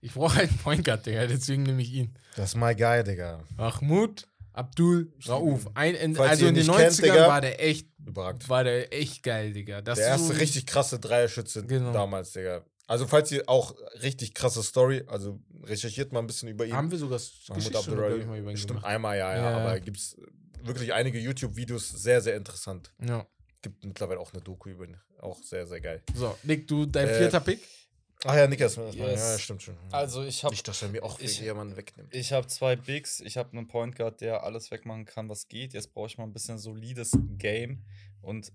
Ich 0.01 0.13
brauche 0.13 0.41
einen 0.41 0.57
Point 0.59 0.85
Guard, 0.85 1.07
Digga. 1.07 1.27
Deswegen 1.27 1.63
nehme 1.63 1.81
ich 1.81 1.93
ihn. 1.93 2.15
das 2.37 2.51
ist 2.51 2.57
my 2.57 2.75
guy, 2.75 3.05
Digga. 3.05 3.45
Mahmoud 3.57 4.27
Abdul 4.53 5.13
Rauf. 5.29 5.71
Ein, 5.75 5.95
in, 5.95 6.15
Falls 6.17 6.31
also 6.31 6.47
in 6.49 6.55
den 6.57 6.65
ihn 6.65 6.71
90ern 6.71 6.79
nicht 6.89 6.97
kennt, 7.03 7.03
Digga. 7.15 7.29
war 7.29 7.41
der 7.41 7.65
echt, 7.65 7.89
Überragend. 8.05 8.49
war 8.49 8.65
der 8.65 8.93
echt 8.93 9.23
geil, 9.23 9.53
Digga. 9.53 9.83
Das 9.83 9.99
Der 9.99 10.07
so 10.07 10.11
erste 10.25 10.33
ein- 10.35 10.39
richtig 10.41 10.67
krasse 10.67 10.99
Dreierschütze 10.99 11.65
Genau. 11.65 11.93
damals, 11.93 12.33
Digga. 12.33 12.65
Also, 12.89 13.07
falls 13.07 13.31
ihr 13.33 13.49
auch 13.49 13.75
richtig 14.03 14.35
krasse 14.35 14.63
Story, 14.65 15.05
also 15.07 15.41
recherchiert 15.63 16.13
mal 16.13 16.19
ein 16.21 16.27
bisschen 16.27 16.49
über 16.49 16.67
ihn. 16.67 16.75
Haben 16.75 16.91
wir 16.91 16.99
sogar 16.99 17.21
Mahmoud 17.49 17.77
Abdul 17.77 18.01
Rauf. 18.01 18.59
Stimmt, 18.59 18.85
einmal, 18.85 19.17
ja, 19.17 19.35
ja, 19.37 19.51
Ja, 19.53 19.57
aber 19.59 19.79
gibt's 19.81 20.17
wirklich 20.63 20.93
einige 20.93 21.19
YouTube-Videos, 21.19 21.89
sehr, 21.91 22.21
sehr 22.21 22.37
interessant. 22.37 22.93
Ja. 23.07 23.27
Gibt 23.65 23.83
mittlerweile 23.85 24.21
auch 24.21 24.31
eine 24.35 24.43
Doku 24.43 24.69
über 24.69 24.85
ihn. 24.85 24.97
Auch 25.21 25.43
sehr, 25.43 25.67
sehr 25.67 25.81
geil. 25.81 26.03
So, 26.15 26.37
Nick, 26.43 26.69
du, 26.69 26.85
dein 26.85 27.09
Äh, 27.09 27.19
vierter 27.19 27.41
Pick? 27.41 27.61
Ach 28.27 28.35
ja, 28.37 28.47
Nikas, 28.47 28.77
Yes. 28.77 28.97
ja, 29.21 29.39
stimmt 29.39 29.63
schon. 29.63 29.77
Also 29.91 30.23
ich 30.23 30.45
habe 30.45 30.53
Nicht, 30.55 30.67
dass 30.69 30.83
er 30.83 30.89
mir 30.91 31.03
auch 31.03 31.19
ich- 31.19 31.41
jemanden 31.41 31.77
wegnimmt. 31.77 32.15
ich 32.15 32.33
hab 32.33 32.51
zwei 32.51 32.77
Bigs, 32.77 33.21
ich 33.21 33.37
habe 33.39 33.57
einen 33.57 33.67
Point 33.67 33.97
Guard, 33.97 34.21
der 34.21 34.45
alles 34.45 34.71
wegmachen 34.71 35.07
kann, 35.07 35.29
was 35.31 35.49
geht. 35.49 35.73
Jetzt 35.73 35.93
brauche 35.95 36.07
ich 36.09 36.19
mal 36.19 36.25
ein 36.25 36.33
bisschen 36.33 36.59
solides 36.59 37.13
Game. 37.39 37.83
Und 38.23 38.53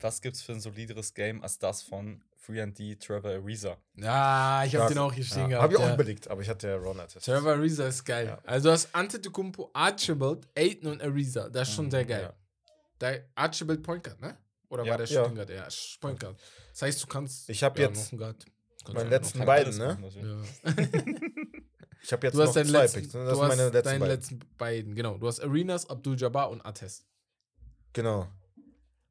was 0.00 0.20
gibt's 0.22 0.42
für 0.42 0.52
ein 0.52 0.60
solideres 0.60 1.12
Game 1.14 1.42
als 1.42 1.58
das 1.58 1.82
von 1.82 2.22
3D 2.46 2.96
Trevor 2.98 3.30
Ariza? 3.32 3.76
Ja, 3.96 4.64
ich 4.64 4.74
habe 4.76 4.88
den 4.92 4.98
auch 4.98 5.12
hier 5.12 5.24
stehen 5.24 5.42
ja, 5.42 5.48
gehabt. 5.48 5.62
Habe 5.64 5.72
ich 5.74 5.78
auch 5.80 5.86
ja. 5.88 5.94
überlegt, 5.94 6.28
aber 6.28 6.40
ich 6.42 6.48
hatte 6.48 6.68
ja 6.68 6.76
Ron. 6.76 6.98
Trevor 7.22 7.52
Ariza 7.52 7.86
ist 7.88 8.04
geil. 8.04 8.26
Ja. 8.26 8.38
Also 8.44 8.68
das 8.70 8.94
Antetokounmpo, 8.94 9.70
Archibald, 9.72 10.46
Aiden 10.56 10.90
und 10.90 11.02
Ariza. 11.02 11.48
Das 11.50 11.68
ist 11.68 11.74
schon 11.74 11.86
Mhm, 11.86 11.90
sehr 11.90 12.04
geil. 12.04 12.22
ja. 12.22 12.32
Der 13.00 13.24
Archibald 13.34 13.82
Point 13.82 14.04
Guard, 14.04 14.20
ne? 14.20 14.36
Oder 14.68 14.84
Ja. 14.84 14.90
war 14.92 14.98
der 14.98 15.06
Guard? 15.06 15.38
Ja, 15.38 16.12
Guard. 16.12 16.38
Das 16.72 16.82
heiheißt, 16.82 17.02
du 17.02 17.06
kannst 17.06 17.48
Ich 17.50 17.62
hab 17.62 17.78
ja, 17.78 17.86
jetzt 17.88 17.96
noch 17.96 18.12
einen 18.12 18.18
Guard. 18.18 18.44
Kannst 18.84 18.94
meinen 18.94 19.10
letzten 19.10 19.44
beiden, 19.44 19.76
ne? 19.78 19.86
machen, 19.86 20.00
natürlich. 20.02 20.50
Ja. 20.64 20.72
Ich 22.02 22.12
habe 22.12 22.24
jetzt 22.28 22.34
Du 22.36 22.42
hast 22.42 22.54
noch 22.54 22.62
zwei 22.64 22.82
letzten, 22.82 23.00
Picks. 23.00 23.14
Ne? 23.14 23.20
du 23.20 23.26
Das 23.26 23.34
sind 23.36 23.42
hast 23.42 23.48
meine 23.56 23.62
letzten 23.70 23.84
deinen 23.88 24.00
beiden. 24.00 24.14
letzten 24.14 24.38
beiden, 24.58 24.94
genau. 24.94 25.18
Du 25.18 25.26
hast 25.26 25.40
Arenas, 25.40 25.90
Abdul 25.90 26.16
Jabbar 26.16 26.50
und 26.50 26.64
Attest. 26.64 27.04
Genau. 27.94 28.28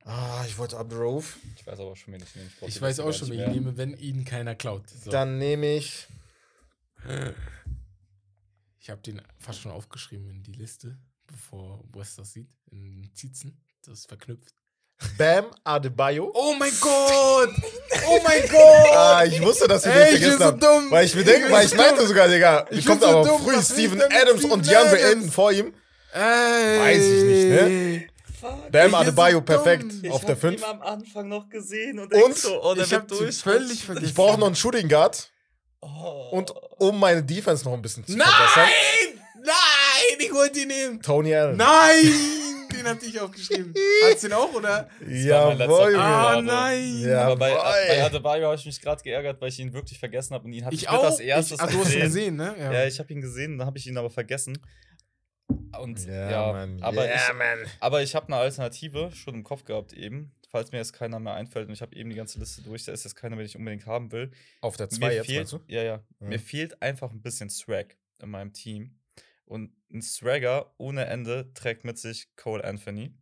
Ah, 0.06 0.46
ich 0.48 0.58
wollte 0.58 0.78
Abdurrauf. 0.78 1.38
Ich 1.58 1.68
weiß 1.68 1.78
aber 1.80 1.96
schon, 1.98 2.14
wen 2.14 2.24
ich 2.24 2.34
nehme. 2.36 2.50
Ich 2.62 2.76
die 2.76 2.82
weiß 2.82 3.02
auch 3.02 3.12
schon, 3.12 3.32
wie 3.32 3.42
ich 3.42 3.48
nehme, 3.50 3.76
wenn 3.76 3.98
ihn 3.98 4.24
keiner 4.24 4.56
klaut. 4.56 4.88
So. 4.90 5.10
Dann 5.12 5.40
nehme 5.40 5.76
ich. 5.76 6.08
Ich 8.80 8.90
habe 8.90 9.02
den 9.02 9.22
fast 9.40 9.60
schon 9.60 9.72
aufgeschrieben 9.72 10.30
in 10.30 10.44
die 10.44 10.54
Liste, 10.54 10.98
bevor 11.28 11.84
Wes 11.94 12.16
das 12.16 12.32
sieht, 12.34 12.50
in 12.72 13.02
Notizen. 13.02 13.62
Das 13.84 14.00
ist 14.00 14.08
verknüpft. 14.08 14.54
Bam 15.18 15.46
Adebayo. 15.64 16.32
Oh 16.34 16.54
mein 16.58 16.72
Gott! 16.80 17.50
Oh 18.08 18.20
mein 18.24 18.42
Gott! 18.50 18.62
Ah, 18.96 19.24
ich 19.26 19.42
wusste, 19.42 19.68
dass 19.68 19.86
ihr 19.86 19.92
den 19.92 20.02
Ey, 20.02 20.14
ich 20.16 20.22
bin 20.22 20.30
vergessen 20.32 20.60
so 20.62 20.68
dumm. 20.68 20.92
Weil 20.92 21.06
ich 21.06 21.16
mir 21.16 21.24
denke, 21.24 21.52
weil 21.52 21.66
ich 21.66 21.72
so 21.72 21.76
meinte 21.78 22.08
sogar, 22.08 22.28
Digga, 22.28 22.66
Ich 22.72 22.80
ich 22.80 22.86
kommt 22.86 23.02
so 23.02 23.08
aber 23.08 23.28
dumm, 23.28 23.42
früh 23.44 23.56
ich 23.60 23.66
Steven 23.66 24.02
Adams 24.02 24.40
Steven 24.40 24.52
und 24.52 24.70
Adams? 24.70 24.94
Ayton 25.04 25.32
vor 25.32 25.52
ihm. 25.52 25.74
Ey. 26.14 26.80
Weiß 26.80 27.04
ich 27.04 27.24
nicht, 27.24 27.46
ne? 27.50 28.08
Bam 28.72 28.90
Ich 28.90 28.96
Adebayo 28.96 29.38
so 29.38 29.42
perfekt. 29.42 29.86
Ich 30.02 30.12
auf 30.12 30.22
der 30.22 30.36
hab 30.36 30.42
5. 30.42 30.58
ihn 30.62 30.64
am 30.64 30.82
Anfang 30.82 31.28
noch 31.28 31.50
gesehen 31.50 32.00
und, 32.00 32.14
Und? 32.14 32.38
so, 32.38 32.62
oh, 32.64 32.76
Ich 32.78 32.94
hab 32.94 33.08
durch. 33.08 33.38
völlig 33.38 33.84
vergessen. 33.84 34.06
Ich 34.10 34.14
brauche 34.14 34.40
noch 34.40 34.48
einen 34.48 34.56
Shooting 34.56 34.88
Guard 34.90 35.30
Oh. 35.82 36.30
und 36.32 36.52
um 36.80 37.00
meine 37.00 37.22
Defense 37.22 37.64
noch 37.66 37.74
ein 37.74 37.82
bisschen 37.82 38.06
zu 38.08 38.16
Nein! 38.18 38.28
verbessern. 38.28 38.70
Nein! 39.44 40.18
Ich 40.20 40.34
wollte 40.34 40.60
ihn 40.62 40.68
nehmen. 40.70 41.02
Tony 41.02 41.36
Allen. 41.36 41.58
Nein! 41.58 42.14
Den 42.86 42.92
hatte 42.96 43.06
ich 43.06 43.20
aufgeschrieben. 43.20 43.74
Hat's 44.10 44.22
den 44.22 44.34
auch, 44.34 44.54
oder? 44.54 44.90
letzter 45.02 45.90
Junge. 45.90 45.98
Ah, 46.04 46.42
nein! 46.42 47.00
Ja. 47.02 47.22
Aber 47.26 47.36
bei, 47.38 47.54
bei 47.54 48.04
Adebayo 48.04 48.46
habe 48.48 48.56
ich 48.56 48.66
mich 48.66 48.80
gerade 48.82 49.02
geärgert, 49.04 49.42
weil 49.42 49.50
ich 49.50 49.60
ihn 49.60 49.74
wirklich 49.74 50.00
vergessen 50.00 50.34
habe 50.34 50.46
und 50.46 50.54
ihn 50.54 50.64
hatte 50.66 50.76
Ich 50.76 50.84
ich 50.84 50.90
mit 50.92 51.00
auch. 51.00 51.04
als 51.06 51.20
erstes 51.20 51.58
ich, 51.58 51.64
ach, 51.64 51.72
du 51.72 51.80
hast 51.80 51.94
ihn 51.94 52.02
gesehen. 52.02 52.36
ne? 52.36 52.56
Ja, 52.58 52.86
ich 52.86 53.00
habe 53.00 53.12
ihn 53.14 53.22
gesehen, 53.22 53.58
dann 53.58 53.68
habe 53.68 53.78
ich 53.78 53.88
ihn 53.88 53.98
aber 53.98 54.10
vergessen. 54.10 54.58
Und 55.80 56.06
Ja, 56.06 56.32
ja, 56.32 56.52
Mann. 56.54 56.82
aber 56.82 57.08
ja, 57.08 57.16
ich, 57.16 57.34
Mann. 57.38 57.60
aber 57.80 58.02
ich 58.02 58.16
habe 58.16 58.28
eine 58.28 58.38
Alternative 58.38 59.12
schon 59.14 59.36
im 59.36 59.44
Kopf 59.44 59.64
gehabt 59.66 59.94
eben, 59.94 60.34
falls 60.50 60.72
mir 60.72 60.78
jetzt 60.78 60.94
keiner 60.94 61.20
mehr 61.20 61.34
einfällt 61.34 61.68
und 61.68 61.74
ich 61.74 61.82
habe 61.82 61.96
eben 61.96 62.10
die 62.10 62.16
ganze 62.16 62.40
Liste 62.40 62.62
durch, 62.62 62.86
da 62.86 62.94
ist 62.94 63.04
jetzt 63.04 63.16
keiner, 63.16 63.36
den 63.36 63.46
ich 63.46 63.56
unbedingt 63.58 63.86
haben 63.86 64.12
will. 64.12 64.32
Auf 64.62 64.78
der 64.78 64.90
2 64.90 65.08
mir 65.08 65.14
jetzt, 65.16 65.26
fehlt, 65.26 65.38
meinst 65.40 65.54
du? 65.54 65.60
Ja, 65.68 65.84
ja. 65.84 66.04
Mhm. 66.20 66.30
Mir 66.30 66.40
fehlt 66.40 66.82
einfach 66.82 67.12
ein 67.12 67.22
bisschen 67.22 67.50
Swag 67.50 67.98
in 68.22 68.30
meinem 68.30 68.54
Team. 68.54 68.98
Und 69.46 69.72
ein 69.94 70.02
Swagger 70.02 70.74
ohne 70.78 71.06
Ende 71.06 71.54
trägt 71.54 71.84
mit 71.86 71.98
sich 72.00 72.36
Cole 72.36 72.64
Anthony. 72.64 73.16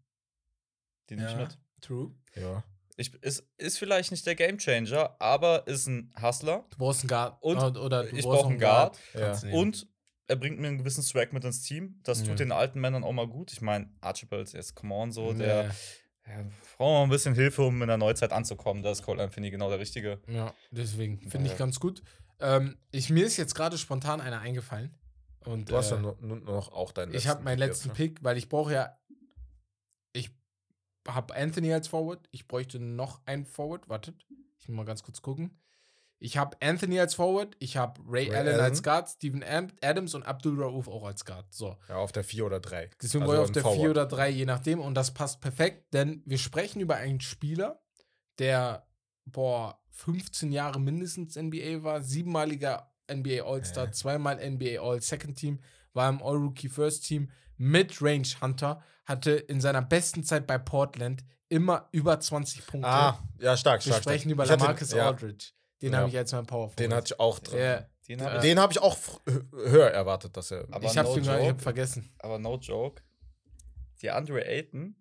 Den 1.09 1.17
nehme 1.19 1.30
ich 1.30 1.36
Ja. 1.36 1.41
mit. 1.43 1.57
True. 1.82 2.15
Ja. 2.36 2.63
Ich, 2.95 3.13
ist, 3.24 3.43
ist 3.57 3.78
vielleicht 3.80 4.11
nicht 4.11 4.26
der 4.26 4.36
Gamechanger, 4.36 5.15
aber 5.19 5.67
ist 5.67 5.88
ein 5.88 6.13
Hustler. 6.21 6.65
Du 6.69 6.78
brauchst 6.78 7.01
einen 7.01 7.09
Guard. 7.09 7.41
Und 7.41 7.78
oder, 7.78 8.05
ich 8.05 8.24
brauchst 8.24 8.24
brauch 8.43 8.49
einen 8.49 8.59
Guard. 8.59 8.99
Kannst 9.13 9.43
Ja. 9.43 9.51
Und 9.53 9.88
er 10.28 10.36
bringt 10.38 10.59
mir 10.59 10.67
einen 10.67 10.78
gewissen 10.78 11.03
Swag 11.03 11.34
mit 11.34 11.43
ins 11.43 11.61
Team. 11.63 11.99
Das 12.03 12.21
Ja. 12.21 12.28
tut 12.28 12.39
den 12.39 12.51
alten 12.51 12.80
Männern 12.80 13.03
auch 13.03 13.11
mal 13.11 13.28
gut. 13.28 13.51
Ich 13.51 13.61
meine, 13.61 13.89
Archibald 13.99 14.53
ist, 14.53 14.76
come 14.76 14.93
on, 14.93 15.11
so, 15.11 15.34
der 15.34 15.65
Ja. 16.26 16.43
braucht 16.78 16.80
mal 16.80 17.03
ein 17.03 17.09
bisschen 17.09 17.34
Hilfe, 17.36 17.63
um 17.63 17.82
in 17.82 17.88
der 17.88 17.97
Neuzeit 17.97 18.32
anzukommen. 18.32 18.84
Da 18.84 18.91
ist 18.91 19.01
Cole 19.03 19.21
Anthony 19.21 19.49
genau 19.51 19.69
der 19.69 19.80
Richtige. 19.80 20.21
Ja, 20.28 20.53
deswegen 20.71 21.19
finde 21.30 21.51
ich 21.51 21.57
ganz 21.57 21.80
gut. 21.80 22.01
Ähm, 22.39 22.78
ich, 22.91 23.09
mir 23.09 23.26
ist 23.26 23.38
jetzt 23.38 23.55
gerade 23.55 23.78
spontan 23.78 24.21
einer 24.21 24.39
eingefallen. 24.39 24.93
Und, 25.45 25.69
Du 25.69 25.77
hast 25.77 25.91
äh, 25.91 25.95
ja 25.95 26.01
nur, 26.01 26.17
nur 26.21 26.39
noch 26.39 26.71
auch 26.71 26.91
deinen 26.91 27.13
ich 27.13 27.27
habe 27.27 27.43
meinen 27.43 27.59
Pick 27.59 27.67
letzten 27.67 27.89
jetzt, 27.89 27.99
ne? 27.99 28.05
Pick, 28.07 28.23
weil 28.23 28.37
ich 28.37 28.49
brauche 28.49 28.73
ja. 28.73 28.97
Ich 30.13 30.31
habe 31.07 31.35
Anthony 31.35 31.73
als 31.73 31.87
Forward. 31.87 32.27
Ich 32.31 32.47
bräuchte 32.47 32.79
noch 32.79 33.21
einen 33.25 33.45
Forward. 33.45 33.89
Wartet. 33.89 34.25
Ich 34.59 34.67
muss 34.69 34.77
mal 34.77 34.85
ganz 34.85 35.03
kurz 35.03 35.21
gucken. 35.21 35.59
Ich 36.19 36.37
habe 36.37 36.55
Anthony 36.61 37.01
als 37.01 37.15
Forward. 37.15 37.57
Ich 37.59 37.75
habe 37.75 37.99
Ray, 38.07 38.29
Ray 38.29 38.37
Allen, 38.37 38.59
als 38.59 38.77
Allen. 38.77 38.83
Guard. 38.83 39.09
Steven 39.09 39.43
Am 39.43 39.67
Adams 39.81 40.15
und 40.15 40.23
Abdul 40.23 40.63
Rauf 40.63 40.87
auch 40.87 41.03
als 41.03 41.25
Guard. 41.25 41.53
So. 41.53 41.75
Ja, 41.89 41.97
auf 41.97 42.13
der 42.13 42.23
4 42.23 42.45
oder 42.45 42.61
3. 42.61 42.91
Deswegen 43.01 43.25
ich 43.25 43.31
auf 43.31 43.51
der 43.51 43.65
4 43.65 43.89
oder 43.89 44.05
3, 44.05 44.29
je 44.29 44.45
nachdem. 44.45 44.79
Und 44.79 44.95
das 44.95 45.13
passt 45.13 45.41
perfekt, 45.41 45.93
denn 45.93 46.23
wir 46.25 46.37
sprechen 46.37 46.79
über 46.79 46.95
einen 46.95 47.19
Spieler, 47.19 47.83
der, 48.39 48.87
boah, 49.25 49.83
15 49.89 50.53
Jahre 50.53 50.79
mindestens 50.79 51.35
NBA 51.35 51.83
war, 51.83 52.01
siebenmaliger 52.01 52.92
NBA 53.11 53.43
All-Star, 53.43 53.87
Äh. 53.87 53.91
zweimal 53.91 54.37
NBA 54.39 54.79
All-Second 54.81 55.37
Team, 55.37 55.59
war 55.93 56.09
im 56.09 56.21
All-Rookie 56.21 56.69
First 56.69 57.05
Team, 57.05 57.29
Mid-Range 57.57 58.27
Hunter, 58.41 58.81
hatte 59.05 59.31
in 59.31 59.61
seiner 59.61 59.81
besten 59.81 60.23
Zeit 60.23 60.47
bei 60.47 60.57
Portland 60.57 61.23
immer 61.49 61.87
über 61.91 62.19
20 62.19 62.65
Punkte. 62.65 62.87
Ah, 62.89 63.19
ja, 63.39 63.55
stark, 63.57 63.85
wir 63.85 63.91
stark. 63.91 64.03
sprechen 64.03 64.21
stark. 64.29 64.31
über 64.31 64.43
Ich 64.45 64.49
Lamarcus 64.49 64.91
ja, 64.91 65.07
Aldridge. 65.07 65.47
Den 65.81 65.91
Ja. 65.93 65.99
habe 65.99 66.09
ich 66.09 66.17
als 66.17 66.31
mein 66.31 66.45
Power 66.47 66.71
Den 66.77 66.93
hatte 66.93 67.13
ich 67.13 67.19
auch 67.19 67.39
drin. 67.39 67.59
Ja, 67.59 67.85
Den 68.07 68.19
Ja. 68.19 68.25
hab 68.31 68.43
ich, 68.43 68.57
habe 68.57 68.73
ich 68.73 68.79
auch 68.81 68.97
höher 69.51 69.91
erwartet, 69.91 70.35
dass 70.35 70.51
er. 70.51 70.65
Aber 70.71 70.85
ich 70.85 70.97
habe 70.97 71.07
no 71.09 71.27
hab 71.31 71.41
joke. 71.47 71.59
vergessen. 71.61 72.09
aber 72.19 72.39
no 72.39 72.57
joke. 72.57 73.01
Die 74.01 74.09
Andre 74.09 74.45
Ayton, 74.45 74.95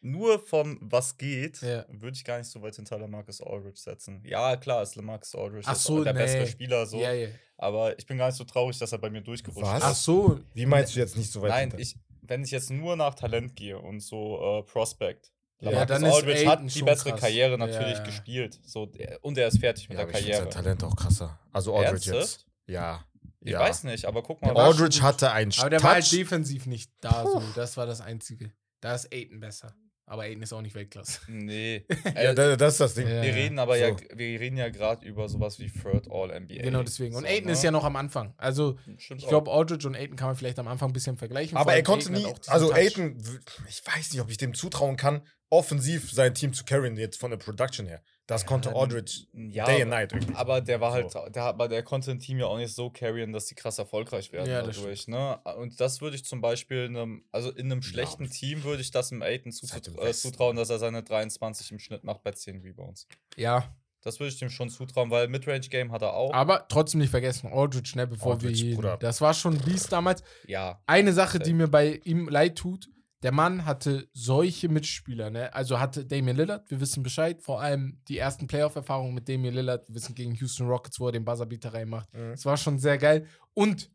nur 0.00 0.38
vom 0.38 0.78
was 0.80 1.16
geht, 1.16 1.60
Ja. 1.62 1.84
würde 1.88 2.16
ich 2.16 2.24
gar 2.24 2.38
nicht 2.38 2.48
so 2.50 2.62
weit 2.62 2.76
hinter 2.76 2.98
Lamarcus 2.98 3.40
Aldridge 3.40 3.80
setzen. 3.80 4.22
Ja, 4.24 4.56
klar, 4.56 4.82
ist 4.82 4.96
Lamarcus 4.96 5.34
Aldridge 5.34 5.66
Ach 5.66 5.72
ist 5.72 5.84
so, 5.84 6.04
der 6.04 6.12
nee. 6.12 6.20
bessere 6.20 6.46
Spieler, 6.46 6.86
so. 6.86 7.00
Ja, 7.00 7.12
ja. 7.12 7.28
Aber 7.56 7.98
ich 7.98 8.06
bin 8.06 8.16
gar 8.18 8.26
nicht 8.28 8.36
so 8.36 8.44
traurig, 8.44 8.78
dass 8.78 8.92
er 8.92 8.98
bei 8.98 9.10
mir 9.10 9.20
durchgerutscht 9.22 9.66
Was? 9.66 9.82
Ach 9.82 9.92
ist. 9.92 10.04
so. 10.04 10.40
Wie 10.54 10.66
meinst 10.66 10.94
du 10.94 11.00
jetzt 11.00 11.16
nicht 11.16 11.30
so 11.32 11.42
weit? 11.42 11.50
Nein, 11.50 11.60
hinter? 11.70 11.78
ich, 11.80 11.96
wenn 12.22 12.44
ich 12.44 12.50
jetzt 12.52 12.70
nur 12.70 12.94
nach 12.96 13.14
Talent 13.14 13.56
gehe 13.56 13.78
und 13.78 14.00
so 14.00 14.60
äh, 14.60 14.62
Prospect. 14.70 15.32
Ja, 15.60 15.70
Lamarcus 15.70 15.88
dann 15.96 16.04
ist 16.04 16.14
Aldridge 16.14 16.46
hat 16.48 16.74
die 16.74 16.82
bessere 16.82 17.10
krass. 17.10 17.20
Karriere 17.20 17.50
Ja, 17.52 17.56
natürlich 17.56 17.98
ja. 17.98 18.04
gespielt. 18.04 18.60
So, 18.64 18.88
und 19.22 19.36
er 19.38 19.48
ist 19.48 19.58
fertig 19.58 19.88
mit 19.88 19.98
ja, 19.98 20.04
der 20.04 20.10
aber 20.14 20.18
ich 20.20 20.26
Karriere. 20.26 20.42
sein 20.44 20.50
Talent 20.52 20.84
auch 20.84 20.94
krasser. 20.94 21.36
Also 21.52 21.74
Aldridge 21.74 22.12
Ernsthaft? 22.12 22.40
jetzt. 22.40 22.46
Ja. 22.68 23.04
Ich 23.40 23.52
ja. 23.52 23.60
weiß 23.60 23.84
nicht, 23.84 24.04
aber 24.04 24.22
guck 24.22 24.40
mal. 24.42 24.56
Aldridge 24.56 25.00
hatte 25.02 25.32
einen 25.32 25.52
Aber 25.58 25.70
der 25.70 25.82
war 25.82 25.94
halt 25.94 26.04
Touch. 26.04 26.16
defensiv 26.16 26.66
nicht 26.66 26.92
da, 27.00 27.24
so. 27.24 27.42
Das 27.56 27.76
war 27.76 27.86
das 27.86 28.00
Einzige. 28.00 28.52
Da 28.80 28.94
ist 28.94 29.12
Aiden 29.12 29.40
besser. 29.40 29.74
Aber 30.10 30.22
Aiden 30.22 30.42
ist 30.42 30.52
auch 30.54 30.62
nicht 30.62 30.74
Weltklasse. 30.74 31.20
Nee. 31.28 31.84
Ja, 32.04 32.10
Äh, 32.30 32.34
da- 32.34 32.56
das 32.56 32.74
ist 32.74 32.80
das 32.80 32.94
Ding. 32.94 33.06
Ja. 33.08 33.22
wir 33.22 33.34
reden 33.34 33.58
aber 33.58 33.76
ja, 33.76 33.90
So. 33.90 33.96
wir 34.14 34.40
reden 34.40 34.56
ja 34.56 34.68
gerade 34.70 35.06
über 35.06 35.28
sowas 35.28 35.58
wie 35.58 35.70
Third 35.70 36.10
All 36.10 36.30
NBA. 36.30 36.62
Genau 36.62 36.82
deswegen. 36.82 37.14
Und 37.14 37.22
So, 37.22 37.28
Aiden 37.28 37.46
ne? 37.46 37.52
ist 37.52 37.62
ja 37.62 37.70
noch 37.70 37.84
am 37.84 37.94
Anfang. 37.96 38.32
Also, 38.38 38.78
Stimmt 38.96 39.20
ich 39.20 39.26
auch. 39.26 39.30
glaube, 39.30 39.50
Aldridge 39.52 39.86
und 39.86 39.94
Aiden 39.94 40.16
kann 40.16 40.28
man 40.28 40.36
vielleicht 40.36 40.58
am 40.58 40.66
Anfang 40.68 40.90
ein 40.90 40.92
bisschen 40.94 41.16
vergleichen. 41.18 41.56
Aber 41.58 41.74
er 41.74 41.82
konnte 41.82 42.08
Aiden 42.08 42.22
nie, 42.24 42.34
also 42.46 42.68
Touch. 42.68 42.76
Aiden, 42.76 43.22
ich 43.68 43.82
weiß 43.86 44.12
nicht, 44.12 44.20
ob 44.22 44.30
ich 44.30 44.38
dem 44.38 44.54
zutrauen 44.54 44.96
kann, 44.96 45.20
offensiv 45.50 46.10
sein 46.10 46.34
Team 46.34 46.52
zu 46.52 46.64
carryen, 46.64 46.96
jetzt 46.96 47.18
von 47.20 47.30
der 47.30 47.38
Production 47.38 47.86
her. 47.86 48.02
Das 48.28 48.44
konnte 48.44 48.76
Aldridge 48.76 49.22
ja, 49.32 49.64
day 49.64 49.80
and 49.82 49.90
night 49.90 50.12
irgendwie. 50.12 50.34
Aber 50.34 50.60
der 50.60 50.80
war 50.82 50.92
halt, 50.92 51.10
So. 51.10 51.26
der, 51.30 51.44
aber 51.44 51.66
der 51.66 51.82
konnte 51.82 52.10
ein 52.10 52.20
Team 52.20 52.38
ja 52.38 52.46
auch 52.46 52.58
nicht 52.58 52.74
so 52.74 52.90
carryen, 52.90 53.32
dass 53.32 53.46
die 53.46 53.54
krass 53.54 53.78
erfolgreich 53.78 54.30
werden 54.32 54.50
Ja, 54.50 54.62
dadurch. 54.62 55.08
Ne? 55.08 55.38
Und 55.56 55.80
das 55.80 56.02
würde 56.02 56.14
ich 56.14 56.24
zum 56.26 56.42
Beispiel 56.42 56.84
einem, 56.84 57.24
also 57.32 57.50
in 57.50 57.72
einem 57.72 57.80
schlechten 57.82 58.28
Team 58.28 58.64
würde 58.64 58.82
ich 58.82 58.90
das 58.90 59.10
im 59.12 59.22
Aiden 59.22 59.50
zuzutra 59.50 60.06
äh, 60.06 60.12
zutrauen, 60.12 60.56
dass 60.56 60.68
er 60.68 60.78
seine 60.78 61.02
23 61.02 61.72
im 61.72 61.78
Schnitt 61.78 62.04
macht 62.04 62.22
bei 62.22 62.32
10 62.32 62.60
Rebounds. 62.60 63.08
Ja, 63.36 63.74
Das 64.02 64.20
würde 64.20 64.28
ich 64.28 64.38
dem 64.38 64.50
schon 64.50 64.68
zutrauen, 64.68 65.10
weil 65.10 65.26
Midrange-Game 65.28 65.90
hat 65.90 66.02
er 66.02 66.12
auch. 66.12 66.32
aber 66.34 66.68
trotzdem 66.68 67.00
nicht 67.00 67.10
vergessen. 67.10 67.50
Aldridge, 67.50 67.88
schnell 67.88 68.08
bevor 68.08 68.34
Aldridge, 68.34 68.62
wir 68.62 68.76
hier. 68.76 68.96
Das 69.00 69.22
war 69.22 69.32
schon 69.32 69.54
ein 69.54 69.60
Biest 69.62 69.90
damals. 69.90 70.22
ja. 70.46 70.82
Eine 70.86 71.14
Sache, 71.14 71.38
die 71.38 71.54
mir 71.54 71.68
bei 71.68 71.98
ihm 72.04 72.28
leid 72.28 72.56
tut, 72.56 72.90
der 73.22 73.32
Mann 73.32 73.64
hatte 73.64 74.08
solche 74.12 74.68
Mitspieler, 74.68 75.30
ne? 75.30 75.52
Also 75.52 75.80
hatte 75.80 76.04
Damian 76.06 76.36
Lillard, 76.36 76.70
wir 76.70 76.80
wissen 76.80 77.02
Bescheid, 77.02 77.42
vor 77.42 77.60
allem 77.60 78.00
die 78.08 78.18
ersten 78.18 78.46
Playoff-Erfahrungen 78.46 79.14
mit 79.14 79.28
Damian 79.28 79.54
Lillard, 79.54 79.88
wir 79.88 79.94
wissen 79.96 80.14
gegen 80.14 80.34
Houston 80.36 80.68
Rockets, 80.68 81.00
wo 81.00 81.06
er 81.06 81.12
den 81.12 81.24
Buzzerbeater 81.24 81.74
reinmacht. 81.74 82.12
Mhm. 82.14 82.32
Es 82.32 82.44
war 82.44 82.56
schon 82.56 82.78
sehr 82.78 82.96
geil. 82.98 83.26
Und 83.54 83.90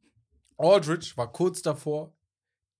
Aldridge 0.57 1.13
war 1.15 1.31
kurz 1.31 1.61
davor, 1.61 2.13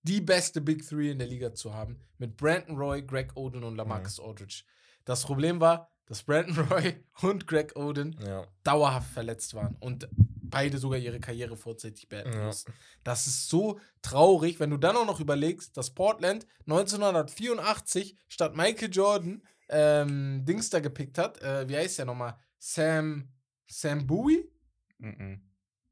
die 0.02 0.20
beste 0.20 0.60
Big 0.60 0.86
Three 0.86 1.10
in 1.10 1.18
der 1.18 1.28
Liga 1.28 1.54
zu 1.54 1.72
haben. 1.72 1.98
Mit 2.18 2.36
Brandon 2.36 2.76
Roy, 2.76 3.02
Greg 3.02 3.34
Oden 3.36 3.64
und 3.64 3.76
Lamarcus 3.76 4.20
Aldridge. 4.20 4.64
Das 5.06 5.24
Problem 5.24 5.60
war, 5.60 5.90
dass 6.06 6.22
Brandon 6.22 6.58
Roy 6.70 6.94
und 7.22 7.46
Greg 7.46 7.74
Oden 7.74 8.14
Ja. 8.26 8.46
dauerhaft 8.64 9.10
verletzt 9.10 9.54
waren 9.54 9.76
und 9.80 10.08
beide 10.54 10.78
sogar 10.78 10.98
ihre 10.98 11.20
Karriere 11.20 11.56
vorzeitig 11.56 12.08
beenden 12.08 12.32
Ja. 12.38 12.46
mussten. 12.46 12.72
Das 13.02 13.26
ist 13.26 13.48
so 13.48 13.78
traurig, 14.02 14.60
wenn 14.60 14.70
du 14.70 14.76
dann 14.76 14.96
auch 14.96 15.06
noch 15.06 15.20
überlegst, 15.20 15.76
dass 15.76 15.90
Portland 15.94 16.46
1984 16.66 18.16
statt 18.28 18.56
Michael 18.56 18.90
Jordan 18.92 19.42
ähm, 19.68 20.44
Dings 20.44 20.70
da 20.70 20.80
gepickt 20.80 21.18
hat. 21.18 21.40
Äh, 21.42 21.68
wie 21.68 21.76
heißt 21.76 21.98
der 21.98 22.06
nochmal? 22.06 22.38
Sam, 22.58 23.28
Sam 23.66 24.06
Bowie? 24.06 24.48
Mhm. 24.98 25.40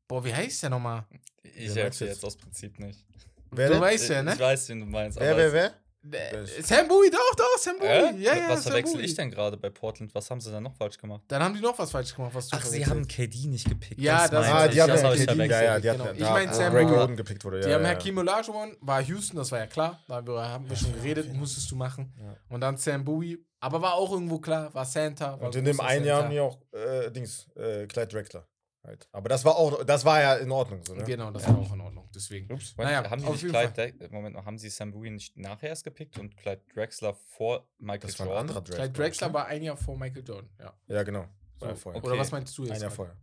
Boah, 0.08 0.24
wie 0.24 0.34
heißt 0.34 0.62
der 0.64 0.70
nochmal? 0.70 1.06
Ich 1.42 1.72
dir 1.72 1.88
du 1.90 2.04
jetzt 2.04 2.24
aus 2.24 2.36
Prinzip 2.36 2.78
nicht. 2.78 3.06
Wer 3.50 3.68
du 3.68 3.74
denn? 3.74 3.82
weißt 3.82 4.08
ja, 4.10 4.20
Ich 4.20 4.24
ne? 4.26 4.38
weiß, 4.38 4.68
wen 4.70 4.80
du 4.80 4.86
meinst. 4.86 5.18
Wer, 5.20 5.30
aber 5.32 5.38
wer, 5.40 5.52
wer? 5.52 5.81
Äh, 6.10 6.44
Sam 6.62 6.88
Bowie, 6.88 7.10
doch, 7.10 7.34
doch, 7.36 7.58
Sam 7.58 7.78
Bowie. 7.78 7.88
Äh? 7.88 8.16
Ja, 8.18 8.34
ja, 8.34 8.48
Was 8.48 8.64
Sam 8.64 8.72
verwechsel 8.72 8.96
Bowie. 8.96 9.04
ich 9.06 9.14
denn 9.14 9.30
gerade 9.30 9.56
bei 9.56 9.70
Portland? 9.70 10.12
Was 10.14 10.28
haben 10.30 10.40
sie 10.40 10.50
da 10.50 10.60
noch 10.60 10.74
falsch 10.74 10.98
gemacht? 10.98 11.22
Dann 11.28 11.42
haben 11.42 11.54
die 11.54 11.60
noch 11.60 11.78
was 11.78 11.92
falsch 11.92 12.14
gemacht, 12.14 12.34
was 12.34 12.48
du 12.48 12.56
Ach, 12.56 12.64
sie 12.64 12.84
haben 12.84 13.06
KD 13.06 13.46
nicht 13.46 13.68
gepickt. 13.68 14.00
Ja, 14.00 14.26
das- 14.26 14.46
Ah, 14.46 14.66
ich. 14.66 14.72
die 14.72 14.82
haben 14.82 14.88
das 14.90 15.02
ja 15.02 15.06
habe 15.06 15.16
ich 15.16 15.22
KD, 15.22 15.32
verwechselt. 15.34 15.62
ja, 15.62 15.62
ja, 15.74 15.76
die 15.80 15.88
Genau. 15.88 16.04
hatten 16.04 16.16
Ich 16.16 16.22
da, 16.24 16.30
mein, 16.32 16.50
wo 16.50 16.54
Sam 16.54 16.72
Bowie. 16.72 17.16
Gepickt 17.16 17.44
wurde. 17.44 17.60
Die 17.60 17.68
ja, 17.68 17.74
haben 17.76 17.82
ja, 17.84 17.88
Hakim 17.90 18.18
Olajuwon, 18.18 18.76
war 18.80 19.00
Houston, 19.02 19.36
das 19.36 19.52
war 19.52 19.60
ja 19.60 19.66
klar. 19.66 20.00
Da 20.08 20.26
wir- 20.26 20.48
haben 20.48 20.68
wir 20.68 20.76
schon 20.76 20.92
geredet, 20.94 21.32
musstest 21.34 21.70
du 21.70 21.76
machen. 21.76 22.12
Ja. 22.20 22.36
Und 22.48 22.60
dann 22.62 22.76
Sam 22.78 23.04
Bowie, 23.04 23.38
aber 23.60 23.80
war 23.80 23.94
auch 23.94 24.10
irgendwo 24.10 24.38
klar, 24.40 24.74
war 24.74 24.84
Santa. 24.84 25.38
War 25.40 25.46
Und 25.46 25.54
in 25.54 25.64
dem 25.64 25.80
einen 25.80 26.04
Jahr 26.04 26.24
haben 26.24 26.30
die 26.30 26.40
auch 26.40 26.58
äh, 26.72 27.10
Dings, 27.12 27.46
äh, 27.54 27.86
Clyde 27.86 28.08
Drexler. 28.08 28.46
Halt. 28.84 29.08
Aber 29.12 29.28
das 29.28 29.44
war 29.44 29.54
auch, 29.56 29.84
das 29.84 30.04
war 30.04 30.20
ja 30.20 30.34
in 30.36 30.50
Ordnung 30.50 30.84
so, 30.84 30.94
ne? 30.94 31.04
Genau, 31.04 31.30
das 31.30 31.46
war 31.46 31.56
auch 31.56 31.72
in 31.72 31.80
Ordnung. 31.80 32.08
Deswegen. 32.14 32.52
Ups. 32.52 32.76
Moment, 32.76 32.92
Naja, 32.96 33.08
haben 33.10 33.20
die 33.20 33.26
auf 33.28 33.34
nicht 33.34 33.42
jeden 33.42 33.72
Clyde 33.72 34.08
Moment 34.10 34.34
mal, 34.34 34.44
haben 34.44 34.58
sie 34.58 34.68
Sam 34.70 34.90
Bowie 34.90 35.10
nicht 35.10 35.36
nachher 35.36 35.68
erst 35.68 35.84
gepickt 35.84 36.18
und 36.18 36.36
Clyde 36.36 36.62
Drexler 36.74 37.14
vor 37.14 37.68
Michael 37.78 38.00
Das 38.10 38.18
war 38.18 38.26
ein 38.26 38.28
Jordan? 38.30 38.40
anderer 38.48 38.60
Draft. 38.60 38.74
Clyde 38.74 38.86
ich, 38.88 38.92
Drexler 38.96 39.28
ne? 39.28 39.34
war 39.34 39.46
ein 39.46 39.62
Jahr 39.62 39.76
vor 39.76 39.96
Michael 39.96 40.24
Jordan. 40.26 40.50
Ja. 40.58 40.72
Ja, 40.88 41.02
genau. 41.04 41.26
So, 41.60 41.66
War 41.66 41.76
vorher. 41.76 41.98
okay. 42.00 42.10
Oder 42.10 42.18
was 42.18 42.32
meinst 42.32 42.58
du 42.58 42.64
jetzt? 42.64 42.74
Ein 42.74 42.80
Jahr 42.82 42.90
vorher. 42.90 43.16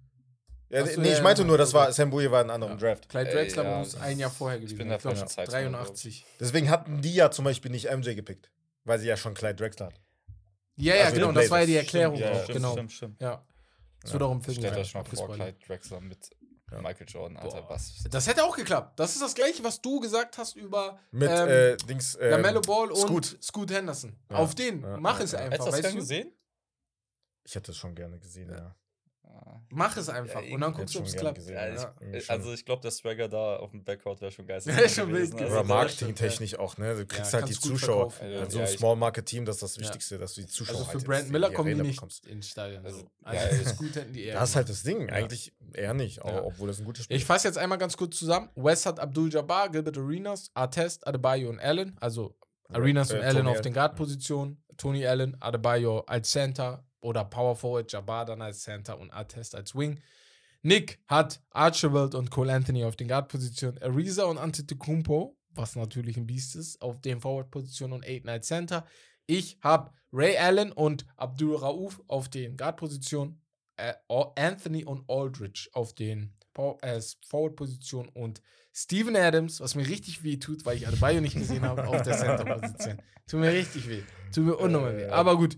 Ja, 0.69 0.83
Ach 0.83 0.87
so, 0.87 1.01
nee, 1.01 1.09
ja, 1.09 1.17
ich 1.17 1.23
meinte 1.23 1.41
ja, 1.41 1.47
nur, 1.47 1.57
das 1.57 1.73
war, 1.73 1.91
Sam 1.91 2.09
Bowie 2.11 2.31
war 2.31 2.41
in 2.41 2.49
einem 2.51 2.63
anderen 2.63 2.79
Ja. 2.79 2.87
Draft. 2.95 3.09
Clyde 3.09 3.29
Äh, 3.29 3.33
Drexler 3.33 3.63
ja, 3.63 3.77
muss 3.79 3.95
ein 3.99 4.17
Jahr 4.19 4.29
vorher 4.31 4.59
gewesen 4.59 4.77
bin 4.77 4.87
sein. 4.87 4.87
der 4.89 4.97
Ich 4.97 5.01
glaub, 5.01 5.13
falschen 5.17 5.27
Zeitzone, 5.27 5.69
glaub 5.71 5.81
ich. 5.81 5.87
83. 5.87 6.25
Deswegen 6.39 6.69
hatten 6.69 7.01
die 7.01 7.15
ja 7.15 7.31
zum 7.31 7.43
Beispiel 7.43 7.71
nicht 7.71 7.91
MJ 7.91 8.13
gepickt. 8.13 8.49
Weil 8.85 8.99
sie 8.99 9.07
ja 9.07 9.17
schon 9.17 9.33
Clyde 9.33 9.55
Drexler 9.55 9.87
hat. 9.87 9.99
Ja, 10.77 10.95
ja, 10.95 11.03
Also 11.05 11.15
genau, 11.15 11.29
in 11.29 11.35
das 11.35 11.49
war 11.51 11.59
ja 11.59 11.65
die. 11.65 11.75
Erklärung 11.75 12.15
Ja, 12.17 12.31
auch. 12.31 12.43
stimmt, 12.43 12.55
genau. 12.55 12.71
stimmt, 12.71 12.91
stimmt. 12.93 13.21
Ja. 13.21 13.43
Es 14.03 14.09
Ja. 14.09 14.13
wird 14.13 14.23
auch 14.23 14.31
im 14.31 14.41
Film 14.41 14.57
Stellt 14.57 14.77
euch 14.77 14.93
mal 14.93 15.03
vor. 15.03 15.33
Clyde 15.33 15.57
Drexler 15.67 15.99
mit 16.01 16.29
Ja. 16.71 16.81
Michael 16.81 17.07
Jordan, 17.09 17.37
Alter, 17.37 17.61
Boah. 17.63 17.69
was? 17.71 18.03
Das 18.11 18.27
hätte 18.27 18.43
auch 18.43 18.55
geklappt. 18.55 18.99
Das 18.99 19.13
ist 19.13 19.21
das 19.21 19.33
gleiche, 19.33 19.63
was 19.63 19.81
du 19.81 19.99
gesagt 19.99 20.37
hast 20.37 20.55
über 20.55 20.99
Mit 21.11 21.29
ähm, 21.29 21.47
äh, 21.49 21.77
Dings. 21.77 22.15
Ähm, 22.21 22.29
Lamello 22.31 22.61
Ball 22.61 22.91
und 22.91 22.97
Scoot. 22.97 23.37
Scoot, 23.41 23.71
Henderson. 23.71 24.15
Ja. 24.29 24.37
Auf 24.37 24.53
den. 24.55 24.81
Ja, 24.81 24.97
Mach 24.97 25.17
ja, 25.17 25.25
es 25.25 25.31
ja. 25.31 25.39
einfach. 25.39 25.51
Hättest 25.53 25.67
du 25.67 25.71
das 25.71 25.81
gern 25.81 25.95
gesehen? 25.95 26.31
Ich 27.43 27.55
hätte 27.55 27.67
das 27.71 27.77
schon 27.77 27.95
gerne 27.95 28.19
gesehen, 28.19 28.49
ja. 28.51 28.75
Mach 29.71 29.95
es 29.97 30.09
einfach. 30.09 30.41
Ja, 30.41 30.53
und 30.55 30.61
dann 30.61 30.71
ich 30.71 30.77
guckst 30.77 30.95
du, 30.95 30.99
ob 30.99 31.05
es 31.05 31.15
klappt. 31.15 31.37
Ja, 31.47 31.67
gesehen, 31.67 31.75
ich, 31.99 32.13
ja. 32.13 32.21
Schon. 32.21 32.35
also 32.35 32.53
ich 32.53 32.65
glaube, 32.65 32.81
der 32.81 32.91
Swagger 32.91 33.27
da 33.29 33.57
auf 33.57 33.71
dem 33.71 33.83
Backcourt 33.83 34.19
wäre 34.21 34.31
schon 34.31 34.47
geil. 34.47 34.61
Wär 34.65 34.89
schon 34.89 35.11
wild 35.13 35.31
gewesen. 35.31 35.45
Aber 35.47 35.57
Also, 35.59 35.67
marketingtechnisch 35.73 36.55
auch, 36.57 36.77
ne? 36.77 36.95
Du 36.95 37.05
kriegst 37.05 37.33
Ja, 37.33 37.39
halt 37.39 37.49
die 37.49 37.53
gut 37.55 37.63
Zuschauer. 37.63 38.13
Also 38.21 38.49
so 38.51 38.57
ja, 38.59 38.65
ein 38.65 38.71
ich- 38.73 38.79
Small 38.79 38.95
Market 38.95 39.25
Team, 39.25 39.45
das 39.45 39.57
ist 39.57 39.61
das 39.63 39.75
Ja. 39.75 39.81
Wichtigste, 39.83 40.17
dass 40.17 40.33
du 40.33 40.41
die 40.41 40.47
Zuschauer 40.47 40.77
Also 40.77 40.85
für 40.85 40.93
halt 40.97 41.05
Brandon 41.05 41.23
jetzt 41.25 41.31
Miller 41.31 41.51
kommen 41.51 41.75
die 41.77 41.81
nicht 41.83 41.95
bekommst. 41.97 42.25
ins 42.25 42.47
Stadion. 42.49 42.83
Also, 42.85 43.09
Also, 43.23 43.39
geil. 43.39 43.49
also 43.59 43.69
Scoot 43.75 43.95
hätten 43.95 44.13
die 44.13 44.23
eher. 44.23 44.39
Das 44.39 44.49
ist 44.49 44.55
halt 44.55 44.69
das 44.69 44.83
Ding. 44.83 45.01
Ja. 45.07 45.13
Eigentlich 45.13 45.53
eher 45.73 45.93
nicht, 45.93 46.21
auch, 46.21 46.31
Ja. 46.31 46.43
obwohl 46.43 46.67
das 46.67 46.79
ein 46.79 46.85
gutes 46.85 47.03
Spiel 47.05 47.17
Ich 47.17 47.25
fasse 47.25 47.47
jetzt 47.47 47.57
einmal 47.57 47.77
ganz 47.77 47.95
kurz 47.97 48.17
zusammen. 48.17 48.49
West 48.55 48.85
hat 48.85 48.99
Abdul 48.99 49.31
Jabbar, 49.31 49.69
Gilbert 49.69 49.97
Arenas, 49.97 50.49
Artest, 50.53 51.05
Adebayo 51.07 51.49
und 51.49 51.59
Allen. 51.59 51.95
Also 51.99 52.35
Arenas 52.69 53.11
Äh, 53.11 53.17
und 53.17 53.23
Allen 53.23 53.47
auf 53.47 53.61
den 53.61 53.73
Guard-Positionen. 53.73 54.63
Tony 54.77 55.05
Allen, 55.05 55.35
Adebayo 55.41 55.99
als 56.07 56.31
Center 56.31 56.85
oder 57.01 57.25
Power 57.25 57.55
Forward, 57.55 57.91
Jabbar 57.91 58.25
dann 58.25 58.41
als 58.41 58.61
Center 58.61 58.99
und 58.99 59.11
Artest 59.11 59.55
als 59.55 59.75
Wing. 59.75 59.99
Nick 60.61 60.99
hat 61.07 61.41
Archibald 61.51 62.15
und 62.15 62.31
Cole 62.31 62.53
Anthony 62.53 62.83
auf 62.83 62.95
den 62.95 63.07
Guard-Positionen. 63.07 63.81
Ariza 63.81 64.25
und 64.25 64.37
Antetokounmpo, 64.37 65.37
was 65.51 65.75
natürlich 65.75 66.17
ein 66.17 66.27
Biest 66.27 66.55
ist, 66.55 66.81
auf 66.81 66.99
den 66.99 67.21
Forward-Positionen 67.21 67.93
und 67.93 68.05
Aiden 68.05 68.29
als 68.29 68.47
Center. 68.47 68.85
Ich 69.25 69.57
habe 69.61 69.91
Ray 70.11 70.37
Allen 70.37 70.71
und 70.71 71.05
Abdul 71.15 71.55
Rauf 71.55 72.01
auf 72.07 72.29
den 72.29 72.57
Guard-Positionen. 72.57 73.41
Äh, 73.77 73.93
Anthony 74.35 74.83
und 74.83 75.09
Aldridge 75.09 75.69
auf 75.71 75.93
den 75.93 76.33
äh, 76.81 76.99
Forward-Positionen 77.27 78.09
und 78.09 78.41
Steven 78.73 79.15
Adams, 79.15 79.61
was 79.61 79.75
mir 79.75 79.87
richtig 79.87 80.23
weh 80.23 80.37
tut, 80.37 80.65
weil 80.65 80.75
ich 80.77 80.87
Adebayo 80.87 81.21
nicht 81.21 81.35
gesehen 81.35 81.63
habe, 81.63 81.87
auf 81.87 82.01
der 82.01 82.17
Center-Position. 82.17 83.01
Tut 83.27 83.39
mir 83.39 83.53
richtig 83.53 83.87
weh. 83.87 84.01
Tut 84.33 84.45
mir 84.45 84.55
unnormal 84.57 84.97
weh. 84.97 85.03
Äh, 85.03 85.09
Aber 85.09 85.37
gut. 85.37 85.57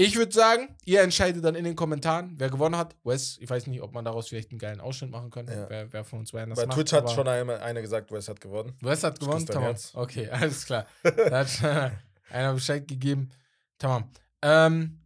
Ich 0.00 0.16
würde 0.16 0.32
sagen, 0.32 0.74
ihr 0.86 1.02
entscheidet 1.02 1.44
dann 1.44 1.54
in 1.54 1.64
den 1.64 1.76
Kommentaren, 1.76 2.32
wer 2.36 2.48
gewonnen 2.48 2.76
hat. 2.76 2.96
Wes, 3.04 3.36
ich 3.38 3.50
weiß 3.50 3.66
nicht, 3.66 3.82
ob 3.82 3.92
man 3.92 4.02
daraus 4.02 4.28
vielleicht 4.28 4.50
einen 4.50 4.58
geilen 4.58 4.80
Ausschnitt 4.80 5.10
machen 5.10 5.30
könnte. 5.30 5.52
Ja. 5.52 5.68
Wer, 5.68 5.92
wer 5.92 6.04
von 6.04 6.20
uns 6.20 6.32
beiden 6.32 6.50
das 6.50 6.58
Bei 6.58 6.66
macht. 6.66 6.76
Twitch 6.76 6.92
hat 6.94 7.10
schon 7.10 7.28
einmal 7.28 7.60
einer 7.60 7.82
gesagt, 7.82 8.10
Wes 8.10 8.28
hat 8.28 8.40
gewonnen. 8.40 8.74
Wes 8.80 9.04
hat 9.04 9.20
gewonnen, 9.20 9.44
tamam. 9.44 9.76
Okay, 9.92 10.28
alles 10.30 10.64
klar. 10.64 10.86
Da 11.02 11.40
hat 11.40 11.92
einer 12.30 12.54
Bescheid 12.54 12.88
gegeben. 12.88 13.30
Tamam. 13.76 14.10
Ähm, 14.40 15.00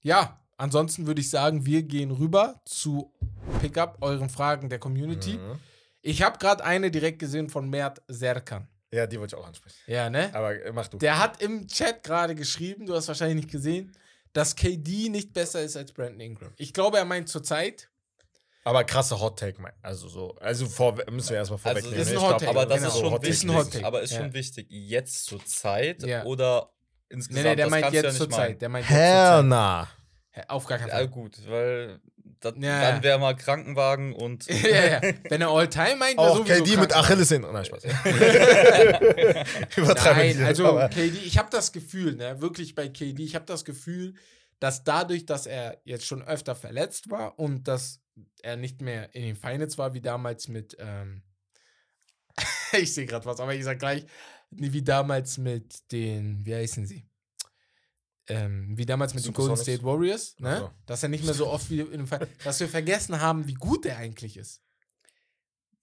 ja, 0.00 0.40
ansonsten 0.56 1.06
würde 1.06 1.20
ich 1.20 1.28
sagen, 1.28 1.66
wir 1.66 1.82
gehen 1.82 2.10
rüber 2.10 2.62
zu 2.64 3.12
Pickup, 3.60 3.98
euren 4.00 4.30
Fragen 4.30 4.70
der 4.70 4.78
Community. 4.78 5.34
Mhm. 5.34 5.58
Ich 6.00 6.22
habe 6.22 6.38
gerade 6.38 6.64
eine 6.64 6.90
direkt 6.90 7.18
gesehen 7.18 7.50
von 7.50 7.68
Mert 7.68 8.00
Serkan. 8.08 8.66
Ja, 8.90 9.06
die 9.06 9.20
wollte 9.20 9.36
ich 9.36 9.42
auch 9.42 9.46
ansprechen. 9.46 9.76
Ja, 9.86 10.08
ne? 10.08 10.30
Aber 10.32 10.54
mach 10.72 10.88
du. 10.88 10.96
Der 10.96 11.18
hat 11.18 11.42
im 11.42 11.68
Chat 11.68 12.02
gerade 12.02 12.34
geschrieben, 12.34 12.86
du 12.86 12.94
hast 12.94 13.08
wahrscheinlich 13.08 13.36
nicht 13.44 13.50
gesehen, 13.50 13.92
dass 14.32 14.54
KD 14.56 15.08
nicht 15.08 15.32
besser 15.32 15.62
ist 15.62 15.76
als 15.76 15.92
Brandon 15.92 16.20
Ingram. 16.20 16.52
Ich 16.56 16.72
glaube, 16.72 16.98
er 16.98 17.04
meint 17.04 17.28
zurzeit. 17.28 17.88
Aber 18.64 18.84
krasser 18.84 19.18
Hot 19.20 19.38
Take. 19.38 19.56
Also 19.82 20.08
so. 20.08 20.34
Also 20.36 20.66
vor, 20.66 20.94
müssen 21.10 21.30
wir 21.30 21.36
erstmal 21.38 21.58
Also, 21.62 21.68
vorwegnehmen. 21.80 21.98
ist 22.00 22.10
ein 22.10 22.20
Hot 22.20 22.28
glaub, 22.28 22.38
Take, 22.38 22.50
aber 22.50 22.66
das 22.66 22.78
genau. 22.78 22.88
ist 22.88 22.98
schon 22.98 23.10
Hot 23.10 23.22
Take 23.22 23.26
wichtig. 23.32 23.44
Ist 23.44 23.50
ein 23.50 23.56
Hot 23.56 23.72
Take. 23.72 23.86
Aber 23.86 24.02
ist 24.02 24.14
schon 24.14 24.26
Ja. 24.26 24.34
wichtig, 24.34 24.66
jetzt 24.70 25.24
zur 25.24 25.44
Zeit 25.46 26.02
Ja. 26.02 26.24
oder 26.24 26.70
Nee, 27.10 27.14
insgesamt? 27.14 27.44
nee, 27.46 27.56
der 27.56 27.64
das 27.66 27.70
meint 27.70 27.92
jetzt 27.94 28.04
ja 28.04 28.10
zur 28.12 28.30
Zeit. 28.30 28.60
Der 28.60 28.68
meint 28.68 28.84
jetzt 28.84 28.90
zur 28.94 28.98
Hell 29.02 29.36
Zeit. 29.40 29.44
nah. 29.46 29.88
Hä, 30.30 30.42
Auf 30.48 30.66
gar 30.66 30.78
keinen 30.78 30.88
Ja, 30.88 30.94
Fall. 30.96 31.08
gut, 31.08 31.38
weil 31.48 32.00
dat, 32.40 32.56
Ja. 32.58 32.92
dann 32.92 33.02
wäre 33.02 33.18
mal 33.18 33.34
Krankenwagen 33.36 34.12
und. 34.14 34.46
ja, 34.62 34.86
ja. 34.86 35.00
Wenn 35.28 35.40
er 35.40 35.48
All-Time 35.48 35.96
meint, 35.96 36.18
wäre 36.18 36.36
sowieso 36.36 36.64
KD 36.64 36.76
mit. 36.76 36.94
Achilles 36.96 37.28
hin. 37.28 37.42
Nein, 37.50 37.64
Spaß. 37.64 37.84
Übertreiben 39.76 40.38
Nein, 40.38 40.46
also 40.46 40.78
KD, 40.90 41.18
ich 41.24 41.38
habe 41.38 41.48
das 41.50 41.72
Gefühl, 41.72 42.16
ne, 42.16 42.40
wirklich 42.40 42.74
bei 42.74 42.88
KD, 42.88 43.22
ich 43.22 43.34
habe 43.34 43.46
das 43.46 43.64
Gefühl, 43.64 44.14
dass 44.60 44.84
dadurch, 44.84 45.26
dass 45.26 45.46
er 45.46 45.80
jetzt 45.84 46.06
schon 46.06 46.22
öfter 46.22 46.54
verletzt 46.54 47.10
war 47.10 47.38
und 47.38 47.68
dass 47.68 48.00
er 48.42 48.56
nicht 48.56 48.80
mehr 48.80 49.14
in 49.14 49.22
den 49.22 49.36
Finals 49.36 49.78
war, 49.78 49.94
wie 49.94 50.00
damals 50.00 50.48
mit, 50.48 50.76
ähm, 50.80 51.22
ich 52.72 52.92
sehe 52.94 53.06
gerade 53.06 53.26
was, 53.26 53.40
aber 53.40 53.54
ich 53.54 53.64
sag 53.64 53.78
gleich, 53.78 54.04
wie 54.50 54.82
damals 54.82 55.38
mit 55.38 55.92
den, 55.92 56.44
wie 56.44 56.54
heißen 56.54 56.86
sie? 56.86 57.06
Ähm, 58.28 58.76
wie 58.76 58.84
damals 58.86 59.14
mit 59.14 59.24
den 59.24 59.32
Golden? 59.32 59.56
State 59.56 59.82
Warriors, 59.82 60.36
ne? 60.38 60.50
Ach 60.56 60.58
so. 60.60 60.70
Dass 60.86 61.02
er 61.02 61.08
nicht 61.08 61.24
mehr 61.24 61.34
so 61.34 61.46
oft 61.48 61.70
wie 61.70 61.80
in 61.80 61.90
den 61.90 62.06
Finals, 62.06 62.30
dass 62.44 62.60
wir 62.60 62.68
vergessen 62.68 63.20
haben, 63.20 63.46
wie 63.46 63.54
gut 63.54 63.86
er 63.86 63.96
eigentlich 63.96 64.36
ist. 64.36 64.62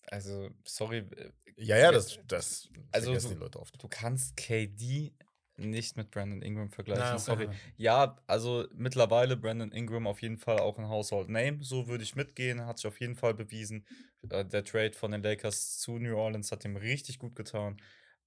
Also, 0.08 0.50
sorry, 0.66 1.00
äh, 1.00 1.32
Ja, 1.58 1.78
ja, 1.78 1.92
das, 1.92 2.20
das 2.28 2.70
Also 2.92 3.08
vergessen 3.08 3.30
du- 3.30 3.34
die 3.36 3.40
Leute 3.42 3.60
oft. 3.60 3.82
du 3.82 3.88
kannst 3.88 4.36
KD 4.36 5.14
nicht 5.58 5.96
mit 5.96 6.12
Brandon 6.12 6.42
Ingram 6.42 6.70
vergleichen. 6.70 7.16
Auf 7.16 7.22
sorry. 7.22 7.46
Fall. 7.46 7.56
Ja, 7.78 8.18
also 8.28 8.68
mittlerweile 8.74 9.38
Brandon 9.38 9.72
Ingram 9.72 10.06
auf 10.06 10.22
jeden 10.22 10.38
Fall 10.38 10.60
auch 10.60 10.78
ein 10.78 10.90
Household 10.90 11.30
Name. 11.30 11.64
So 11.64 11.88
würde 11.88 12.04
ich 12.04 12.14
mitgehen. 12.16 12.66
Hat 12.66 12.78
sich 12.78 12.88
auf 12.88 13.00
jeden 13.00 13.16
Fall 13.16 13.34
bewiesen. 13.34 13.86
Äh, 14.30 14.44
Der 14.44 14.66
Trade 14.66 14.92
von 14.94 15.12
den 15.12 15.24
Lakers 15.24 15.78
zu 15.78 15.98
New 15.98 16.16
Orleans 16.18 16.52
hat 16.52 16.66
ihm 16.66 16.76
richtig 16.76 17.20
gut 17.20 17.36
getan. 17.38 17.82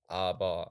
Aber 0.06 0.70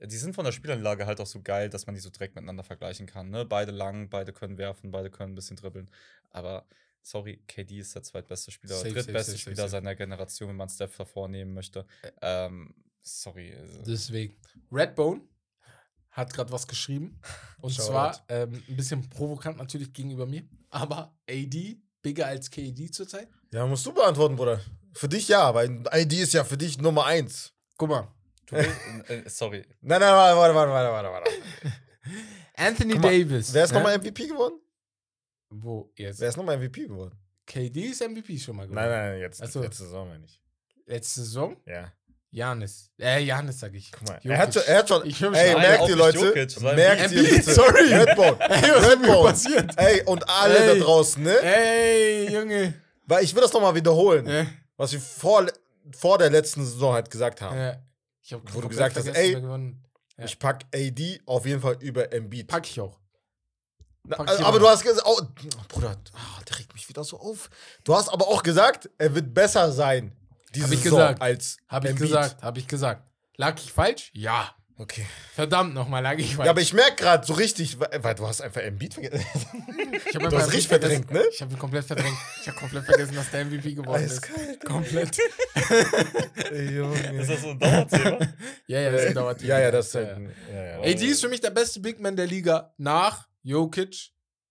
die 0.00 0.16
sind 0.16 0.34
von 0.34 0.44
der 0.44 0.52
Spielanlage 0.52 1.06
halt 1.06 1.20
auch 1.20 1.26
so 1.26 1.40
geil, 1.42 1.68
dass 1.70 1.86
man 1.86 1.94
die 1.94 2.00
so 2.00 2.10
direkt 2.10 2.34
miteinander 2.36 2.62
vergleichen 2.64 3.06
kann. 3.06 3.30
Ne? 3.30 3.44
Beide 3.44 3.72
lang, 3.72 4.08
beide 4.08 4.32
können 4.32 4.58
werfen, 4.58 4.90
beide 4.90 5.10
können 5.10 5.32
ein 5.32 5.34
bisschen 5.34 5.56
dribbeln. 5.56 5.90
Aber 6.30 6.66
sorry, 7.02 7.42
KD 7.48 7.78
ist 7.80 7.94
der 7.94 8.02
zweitbeste 8.02 8.50
Spieler, 8.50 8.76
Safe, 8.76 8.90
drittbeste 8.92 9.12
safe, 9.12 9.24
safe, 9.32 9.38
Spieler 9.38 9.56
safe. 9.56 9.70
seiner 9.70 9.94
Generation, 9.94 10.50
wenn 10.50 10.56
man 10.56 10.68
Steph 10.68 10.96
davor 10.96 11.28
nehmen 11.28 11.54
möchte. 11.54 11.84
Ähm, 12.22 12.74
sorry. 13.02 13.54
also- 13.54 13.82
Deswegen. 13.82 14.36
Redbone 14.70 15.22
hat 16.10 16.32
gerade 16.32 16.52
was 16.52 16.66
geschrieben. 16.66 17.20
Und 17.60 17.72
zwar 17.74 18.24
ähm, 18.28 18.62
ein 18.68 18.76
bisschen 18.76 19.08
provokant 19.08 19.58
natürlich 19.58 19.92
gegenüber 19.92 20.26
mir. 20.26 20.42
Aber 20.70 21.16
AD 21.28 21.80
bigger 22.02 22.26
als 22.26 22.50
KD 22.50 22.90
zurzeit. 22.90 23.28
Ja, 23.52 23.66
musst 23.66 23.84
du 23.86 23.92
beantworten, 23.92 24.36
Bruder. 24.36 24.60
Für 24.92 25.08
dich 25.08 25.28
ja, 25.28 25.52
weil 25.54 25.82
ID 25.92 26.12
ist 26.14 26.32
ja 26.34 26.44
für 26.44 26.56
dich 26.58 26.78
Nummer 26.78 27.06
eins. 27.06 27.52
Guck 27.76 27.88
mal. 27.90 28.08
Du 28.50 28.56
willst, 28.56 29.10
äh, 29.10 29.22
sorry. 29.28 29.64
Nein, 29.80 30.00
nein, 30.00 30.12
warte, 30.12 30.36
warte, 30.36 30.54
warte, 30.54 30.72
warte, 30.72 30.92
warte, 30.92 31.08
warte. 31.10 31.30
Anthony 32.56 32.94
mal, 32.94 33.02
Davis. 33.02 33.52
Wer 33.52 33.64
ist 33.64 33.70
ne? 33.72 33.78
nochmal 33.78 33.98
MVP 33.98 34.26
geworden? 34.28 34.60
Wo 35.50 35.90
jetzt? 35.96 36.20
Wer 36.20 36.28
ist 36.28 36.36
nochmal 36.36 36.58
MVP 36.58 36.86
geworden? 36.86 37.14
KD 37.46 37.76
ist 37.86 38.02
MVP 38.06 38.38
schon 38.38 38.56
mal 38.56 38.66
geworden. 38.66 38.82
Nein, 38.82 38.90
nein, 38.90 39.10
nein, 39.12 39.20
jetzt 39.20 39.42
Ach 39.42 39.48
so. 39.48 39.60
letzte 39.62 39.84
Saison 39.84 40.08
meine 40.08 40.24
ich. 40.24 40.42
Letzte 40.86 41.20
Saison? 41.20 41.56
Ja. 41.66 41.92
Janis. 42.30 42.90
Äh, 43.00 43.22
Janis 43.24 43.58
sag 43.60 43.72
ich. 43.74 43.90
Guck 43.90 44.06
mal, 44.06 44.14
Jokic. 44.16 44.30
er 44.30 44.38
hat 44.38 44.52
schon, 44.54 44.62
er 44.66 44.78
hat 44.78 44.88
schon 44.88 45.06
Ich 45.06 45.22
ey, 45.22 45.30
merkt 45.54 45.88
ihr 45.88 45.96
Leute, 45.96 46.18
Jokic, 46.18 46.60
merkt 46.60 47.10
ihr 47.12 47.22
bitte. 47.22 47.54
sorry. 47.54 47.94
Redbone, 47.94 48.38
Ey, 48.50 48.62
was 48.62 48.86
ist 48.86 48.98
mir 48.98 49.08
Redbone. 49.08 49.30
passiert? 49.30 49.70
Ey, 49.78 50.02
und 50.04 50.28
alle 50.28 50.58
Ey. 50.58 50.78
da 50.78 50.84
draußen, 50.84 51.22
ne? 51.22 51.40
Ey, 51.42 52.30
Junge. 52.34 52.74
Weil 53.06 53.24
ich 53.24 53.34
will 53.34 53.40
das 53.40 53.52
nochmal 53.52 53.74
wiederholen, 53.74 54.26
Äh, 54.26 54.44
was 54.76 54.92
wir 54.92 55.00
vor, 55.00 55.46
vor 55.96 56.18
der 56.18 56.28
letzten 56.28 56.62
Saison 56.66 56.92
halt 56.92 57.10
gesagt 57.10 57.40
haben. 57.40 57.56
äh, 57.56 57.78
ich 58.28 58.34
hab 58.34 58.54
Wo 58.54 58.60
du 58.60 58.68
gesagt 58.68 58.94
hast, 58.94 59.06
ey. 59.06 59.32
Ja. 59.32 60.24
Ich 60.24 60.38
pack 60.38 60.66
AD 60.74 61.22
auf 61.24 61.46
jeden 61.46 61.62
Fall 61.62 61.78
über 61.80 62.12
Embiid. 62.12 62.46
Pack 62.46 62.66
ich 62.66 62.78
auch. 62.78 63.00
Na, 64.04 64.16
pack 64.16 64.26
ich 64.34 64.40
aber 64.40 64.48
immer. 64.50 64.58
du 64.58 64.68
hast 64.68 64.82
gesagt, 64.82 65.02
oh, 65.06 65.18
Bruder, 65.68 65.96
ah, 66.12 66.42
der 66.46 66.58
regt 66.58 66.74
mich 66.74 66.86
wieder 66.90 67.04
so 67.04 67.18
auf. 67.18 67.48
Du 67.84 67.94
hast 67.94 68.10
aber 68.10 68.28
auch 68.28 68.42
gesagt, 68.42 68.90
er 68.98 69.14
wird 69.14 69.32
besser 69.32 69.72
sein. 69.72 70.14
Diese 70.54 70.66
Hab 70.66 70.72
ich 70.72 70.82
Saison 70.82 70.98
gesagt. 70.98 71.22
als 71.22 71.56
Hab 71.68 71.84
ich 71.84 71.90
Embiid. 71.90 72.06
gesagt, 72.08 72.42
hab 72.42 72.58
ich 72.58 72.68
gesagt. 72.68 73.10
Lag 73.36 73.58
ich 73.58 73.72
falsch? 73.72 74.10
Ja. 74.12 74.54
Okay. 74.80 75.04
Verdammt 75.34 75.74
nochmal, 75.74 76.02
lag 76.04 76.16
ich 76.18 76.36
falsch. 76.36 76.46
Ja, 76.46 76.52
aber 76.52 76.60
ich 76.60 76.72
merke 76.72 77.02
gerade 77.02 77.26
so 77.26 77.32
richtig, 77.32 77.78
weil, 77.80 78.14
du 78.14 78.26
hast 78.28 78.40
einfach 78.40 78.60
Embiid 78.60 78.94
vergessen. 78.94 79.18
ich 80.08 80.14
hab 80.14 80.30
du 80.30 80.36
hast 80.38 80.46
richtig 80.52 80.68
verdrängt, 80.68 81.10
ne? 81.10 81.20
Ich 81.32 81.42
habe 81.42 81.52
ihn 81.52 81.58
komplett 81.58 81.84
verdrängt. 81.84 82.16
Ich 82.40 82.46
habe 82.46 82.58
komplett 82.58 82.84
vergessen, 82.84 83.16
dass 83.16 83.28
der 83.32 83.44
MVP 83.44 83.74
geworden 83.74 84.04
ist. 84.04 84.22
Eiskalt. 84.22 84.64
Komplett. 84.64 85.18
Ey, 86.52 86.76
Junge. 86.76 87.20
Ist 87.20 87.30
das 87.30 87.42
so 87.42 87.48
ein 87.50 87.58
Dauerthema? 87.58 88.18
Ja, 88.68 88.80
ja, 88.80 88.90
das 88.92 89.00
ist 89.02 89.08
ein 89.08 89.14
Dauerthema. 89.14 89.48
Ja, 89.48 89.60
ja, 89.60 89.70
das 89.72 89.86
ist 89.88 89.94
halt. 89.96 90.08
ja. 90.08 90.14
ein- 90.14 90.34
Ja, 90.52 90.64
ja. 90.64 90.78
AD 90.80 91.04
ist 91.06 91.20
für 91.22 91.28
mich 91.28 91.40
der 91.40 91.50
beste 91.50 91.80
Big 91.80 91.98
Man 92.00 92.14
der 92.16 92.26
Liga 92.26 92.72
nach 92.76 93.26
Jokic. 93.42 94.10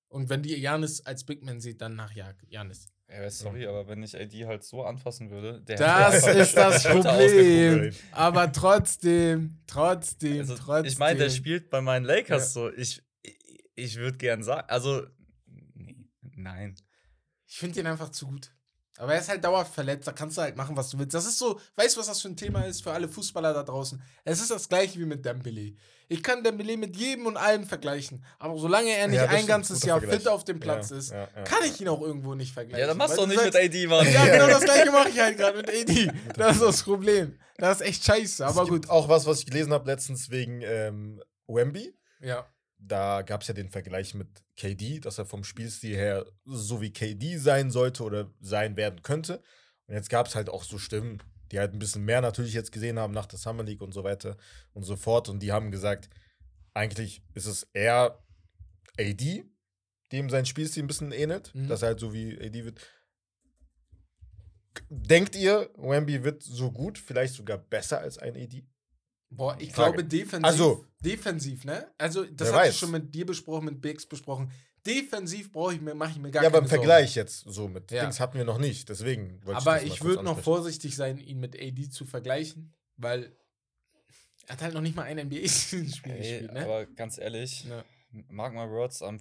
Und 0.10 0.30
wenn 0.30 0.42
die 0.44 0.56
Janis 0.60 1.02
als 1.06 1.24
Big 1.26 1.44
Man 1.44 1.62
sieht, 1.62 1.80
dann 1.82 1.96
nach 1.96 2.12
Ja- 2.14 2.34
Janis. 2.50 2.88
Ja, 3.10 3.30
sorry, 3.30 3.66
aber 3.66 3.88
wenn 3.88 4.04
ich 4.04 4.20
AD 4.20 4.46
halt 4.46 4.64
so 4.66 4.84
anfassen 4.84 5.30
würde, 5.30 5.62
der 5.62 5.78
Das 5.78 6.28
ist 6.28 6.56
das 6.58 6.84
Leute 6.94 7.02
Problem. 7.04 7.94
Aber 8.12 8.52
trotzdem, 8.52 9.60
trotzdem, 9.66 10.40
Also, 10.42 10.56
trotzdem. 10.56 10.86
ich 10.92 10.98
meine, 11.00 11.20
der 11.20 11.30
spielt 11.30 11.70
bei 11.70 11.80
meinen 11.82 12.04
Lakers 12.06 12.54
Ja. 12.54 12.62
so. 12.62 12.70
Ich, 12.74 13.02
ich, 13.22 13.64
ich 13.76 13.96
würde 13.96 14.18
gern 14.18 14.44
sagen, 14.44 14.68
also, 14.70 15.04
nee, 15.46 15.96
nein. 16.36 16.76
Ich 17.46 17.58
finde 17.58 17.80
ihn 17.80 17.88
einfach 17.88 18.10
zu 18.10 18.28
gut. 18.28 18.54
Aber 18.98 19.14
er 19.14 19.20
ist 19.22 19.30
halt 19.30 19.44
dauerhaft 19.44 19.74
verletzt, 19.74 20.08
da 20.08 20.12
kannst 20.12 20.38
du 20.38 20.42
halt 20.42 20.56
machen, 20.58 20.76
was 20.76 20.90
du 20.90 20.98
willst. 21.00 21.14
Das 21.14 21.26
ist 21.26 21.38
so, 21.38 21.60
weißt 21.76 21.96
du, 21.96 22.00
was 22.00 22.08
das 22.08 22.22
für 22.22 22.30
ein 22.30 22.36
Thema 22.36 22.64
ist 22.66 22.82
für 22.84 22.92
alle 22.92 23.08
Fußballer 23.08 23.54
da 23.54 23.64
draußen? 23.64 24.02
Es 24.24 24.40
ist 24.42 24.50
das 24.52 24.68
gleiche 24.70 25.00
wie 25.00 25.06
mit 25.06 25.24
Dembele. 25.26 25.74
Ich 26.10 26.24
kann 26.24 26.42
Dembele 26.44 26.78
mit 26.78 26.96
jedem 26.96 27.26
und 27.26 27.36
allem 27.38 27.66
vergleichen. 27.66 28.24
Aber 28.40 28.58
solange 28.58 28.90
er 28.92 29.08
nicht 29.08 29.18
Ja, 29.20 29.28
ein 29.28 29.46
ganzes 29.46 29.84
Jahr 29.84 30.00
Vergleich. 30.00 30.20
fit 30.22 30.28
auf 30.30 30.44
dem 30.46 30.60
Platz 30.60 30.90
Ja, 30.90 30.98
ist, 30.98 31.12
ja, 31.12 31.28
ja. 31.36 31.44
kann 31.44 31.60
ich 31.66 31.80
ihn 31.82 31.90
auch 31.90 32.02
irgendwo 32.02 32.34
nicht 32.34 32.54
vergleichen. 32.54 32.80
Ja, 32.80 32.88
dann 32.88 32.98
machst 32.98 33.14
du 33.14 33.18
doch 33.18 33.24
du 33.24 33.30
nicht 33.30 33.42
sagst- 33.42 33.54
mit 33.54 33.64
AD, 33.76 33.88
Mann. 33.88 34.12
Ja, 34.12 34.26
genau 34.32 34.48
das 34.48 34.64
gleiche 34.64 34.92
mache 34.92 35.10
ich 35.10 35.20
halt 35.20 35.38
gerade 35.38 35.58
mit 35.58 35.70
AD. 35.70 36.12
Das 36.36 36.56
ist 36.56 36.62
das 36.64 36.84
Problem. 36.84 37.38
Das 37.58 37.82
ist 37.82 37.88
echt 37.88 38.04
scheiße, 38.06 38.46
aber 38.48 38.64
es 38.64 38.70
gibt 38.70 38.84
gut. 38.86 38.90
auch 38.90 39.10
was, 39.10 39.26
was 39.26 39.40
ich 39.40 39.46
gelesen 39.48 39.74
habe 39.74 39.90
letztens 39.90 40.30
wegen 40.30 40.62
ähm, 40.62 41.22
Wemby. 41.48 41.94
Ja. 42.22 42.48
Da 42.80 43.22
gab 43.24 43.42
es 43.42 43.48
ja 43.48 43.54
den 43.54 43.70
Vergleich 43.70 44.14
mit 44.14 44.28
KD, 44.56 45.00
dass 45.00 45.18
er 45.18 45.26
vom 45.26 45.44
Spielstil 45.44 45.96
her 45.96 46.26
so 46.46 46.80
wie 46.82 46.94
KD 46.94 47.38
sein 47.38 47.72
sollte 47.72 48.04
oder 48.04 48.32
sein 48.40 48.78
werden 48.78 49.02
könnte. 49.02 49.42
Und 49.88 49.96
jetzt 49.96 50.10
gab 50.10 50.28
es 50.28 50.36
halt 50.36 50.50
auch 50.50 50.64
so 50.64 50.78
Stimmen, 50.78 51.24
die 51.52 51.60
halt 51.60 51.74
ein 51.74 51.80
bisschen 51.80 52.06
mehr 52.06 52.22
natürlich 52.22 52.54
jetzt 52.54 52.72
gesehen 52.72 53.00
haben 53.00 53.14
nach 53.14 53.26
der 53.26 53.40
Summer 53.40 53.64
League 53.64 53.82
und 53.82 53.94
so 53.94 54.04
weiter 54.04 54.38
und 54.74 54.84
so 54.84 54.96
fort. 54.96 55.28
Und 55.30 55.40
die 55.42 55.52
haben 55.52 55.72
gesagt, 55.72 56.10
eigentlich 56.74 57.24
ist 57.34 57.48
es 57.48 57.64
eher 57.74 58.24
AD, 59.00 59.44
dem 60.12 60.30
sein 60.30 60.46
Spielstil 60.46 60.84
ein 60.84 60.88
bisschen 60.88 61.12
ähnelt, 61.12 61.54
Mhm. 61.56 61.68
dass 61.68 61.82
er 61.82 61.90
halt 61.90 62.00
so 62.00 62.14
wie 62.14 62.38
AD 62.40 62.64
wird. 62.66 62.80
Denkt 64.90 65.36
ihr, 65.36 65.70
Wemby 65.76 66.24
wird 66.24 66.44
so 66.44 66.72
gut, 66.72 66.98
vielleicht 67.00 67.34
sogar 67.34 67.58
besser 67.58 68.00
als 68.00 68.18
ein 68.20 68.36
AD? 68.36 68.64
Boah, 69.30 69.58
ich 69.60 69.72
Frage. 69.74 69.92
glaube 69.98 70.04
defensiv. 70.08 70.46
Also- 70.46 70.86
defensiv, 71.00 71.66
ne? 71.66 71.92
Also, 71.98 72.24
das 72.26 72.54
hatte 72.54 72.70
ich 72.70 72.78
schon 72.78 72.92
mit 72.92 73.14
dir 73.14 73.26
besprochen, 73.26 73.66
mit 73.66 73.82
Biggs 73.82 74.06
besprochen. 74.06 74.52
Defensiv 74.86 75.52
brauche 75.52 75.74
ich 75.76 75.82
mir, 75.82 75.94
mache 75.96 76.12
ich 76.12 76.18
mir 76.18 76.32
gar 76.32 76.44
ja, 76.44 76.48
aber 76.50 76.60
keine 76.60 76.66
im 76.66 76.70
Sorgen. 76.70 76.84
Vergleich 76.84 77.16
jetzt 77.16 77.44
so 77.46 77.68
mit 77.68 77.92
Ja. 77.92 78.04
Dings 78.04 78.20
hatten 78.22 78.38
wir 78.38 78.46
noch 78.46 78.58
nicht. 78.58 78.88
Deswegen 78.88 79.46
wollte 79.46 79.60
Aber 79.62 79.84
ich 79.84 80.00
kurz 80.00 80.04
würde 80.04 80.24
noch 80.24 80.40
vorsichtig 80.40 80.96
sein, 80.96 81.18
ihn 81.18 81.40
mit 81.40 81.56
AD 81.60 81.90
zu 81.90 82.06
vergleichen, 82.06 82.74
weil 82.96 83.36
er 84.48 84.54
hat 84.54 84.62
halt 84.62 84.74
noch 84.76 84.82
nicht 84.82 84.96
mal 84.96 85.04
ein 85.04 85.18
NBA-Spiel 85.18 85.84
gespielt, 85.86 86.54
ne? 86.54 86.64
aber 86.64 86.86
ganz 86.86 87.18
ehrlich, 87.18 87.66
Ja. 87.66 87.84
mark 88.30 88.54
my 88.54 88.70
words, 88.70 89.02
am 89.02 89.20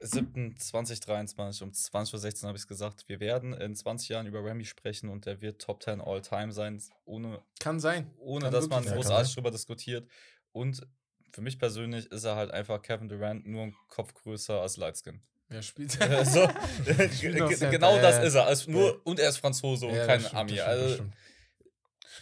25.07.2023 0.00 1.62
um 1.62 1.70
20.16 1.70 2.42
Uhr 2.42 2.48
habe 2.48 2.56
ich 2.56 2.62
es 2.62 2.66
gesagt, 2.68 3.08
wir 3.08 3.20
werden 3.20 3.52
in 3.54 3.74
20 3.74 4.08
Jahren 4.10 4.26
über 4.26 4.44
Remy 4.44 4.64
sprechen 4.64 5.08
und 5.08 5.26
der 5.26 5.40
wird 5.40 5.60
Top 5.60 5.82
10 5.82 6.00
All-Time 6.00 6.52
sein, 6.52 6.80
ohne, 7.04 7.40
Kann 7.60 7.80
sein. 7.80 8.10
ohne 8.18 8.44
Kann 8.44 8.52
dass 8.52 8.68
man 8.68 8.84
großartig 8.84 9.28
sein. 9.28 9.34
drüber 9.34 9.50
diskutiert. 9.50 10.08
Und 10.52 10.86
für 11.32 11.40
mich 11.40 11.58
persönlich 11.58 12.06
ist 12.10 12.24
er 12.24 12.36
halt 12.36 12.50
einfach 12.50 12.80
Kevin 12.82 13.08
Durant 13.08 13.46
nur 13.46 13.64
ein 13.64 13.76
Kopf 13.88 14.14
größer 14.14 14.60
als 14.60 14.76
Lightskin. 14.76 15.20
Er 15.50 15.62
spielt. 15.62 15.98
Äh, 16.00 16.24
so, 16.26 16.46
genau 17.70 17.98
das 17.98 18.22
ist 18.24 18.34
er. 18.34 18.46
Also 18.46 18.70
nur, 18.70 18.92
Ja. 18.92 18.96
Und 19.04 19.18
er 19.18 19.28
ist 19.30 19.38
Franzose 19.38 19.86
und 19.86 19.94
Ja, 19.94 20.06
kein 20.06 20.20
stimmt, 20.20 20.34
Ami. 20.34 20.60
also, 20.60 20.94
stimmt. 20.94 21.14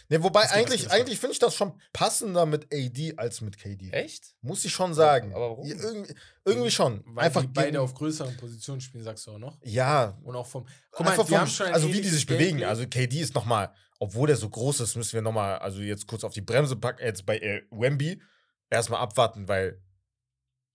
Nee, 0.09 0.21
wobei 0.23 0.43
Das 0.43 0.51
eigentlich, 0.53 0.81
geht, 0.83 0.91
eigentlich 0.91 1.19
finde 1.19 1.33
ich 1.33 1.39
das 1.39 1.55
schon 1.55 1.79
passender 1.93 2.45
mit 2.45 2.67
AD 2.73 3.13
als 3.17 3.41
mit 3.41 3.57
KD. 3.57 3.91
echt? 3.91 4.35
Muss 4.41 4.63
ich 4.65 4.71
schon 4.71 4.93
sagen. 4.93 5.33
Aber 5.33 5.49
warum? 5.51 5.67
Ja, 5.67 5.75
irgendwie, 5.75 6.13
irgendwie 6.45 6.71
schon. 6.71 7.03
Weil 7.07 7.25
Einfach 7.25 7.41
die 7.41 7.47
beide 7.47 7.81
auf 7.81 7.93
größeren 7.93 8.35
Positionen 8.37 8.81
spielen, 8.81 9.03
sagst 9.03 9.25
du 9.27 9.31
auch 9.31 9.37
noch. 9.39 9.57
Ja, 9.63 10.17
Und 10.23 10.35
auch 10.35 10.47
vom. 10.47 10.65
einfach 10.97 11.25
die 11.25 11.31
vom, 11.31 11.39
haben 11.41 11.47
schon 11.49 11.67
also 11.67 11.87
wie 11.93 12.01
die 12.01 12.09
sich 12.09 12.25
bewegen. 12.25 12.63
Also 12.63 12.87
KD 12.87 13.19
ist 13.19 13.35
nochmal, 13.35 13.73
obwohl 13.99 14.27
der 14.27 14.37
so 14.37 14.49
groß 14.49 14.79
ist, 14.81 14.95
müssen 14.95 15.13
wir 15.13 15.21
nochmal, 15.21 15.59
also 15.59 15.81
jetzt 15.81 16.07
kurz 16.07 16.23
auf 16.23 16.33
die 16.33 16.41
Bremse 16.41 16.75
packen, 16.75 17.03
jetzt 17.03 17.25
bei 17.25 17.37
äh, 17.39 17.63
Wemby 17.71 18.21
erstmal 18.69 19.01
abwarten, 19.01 19.47
weil 19.47 19.81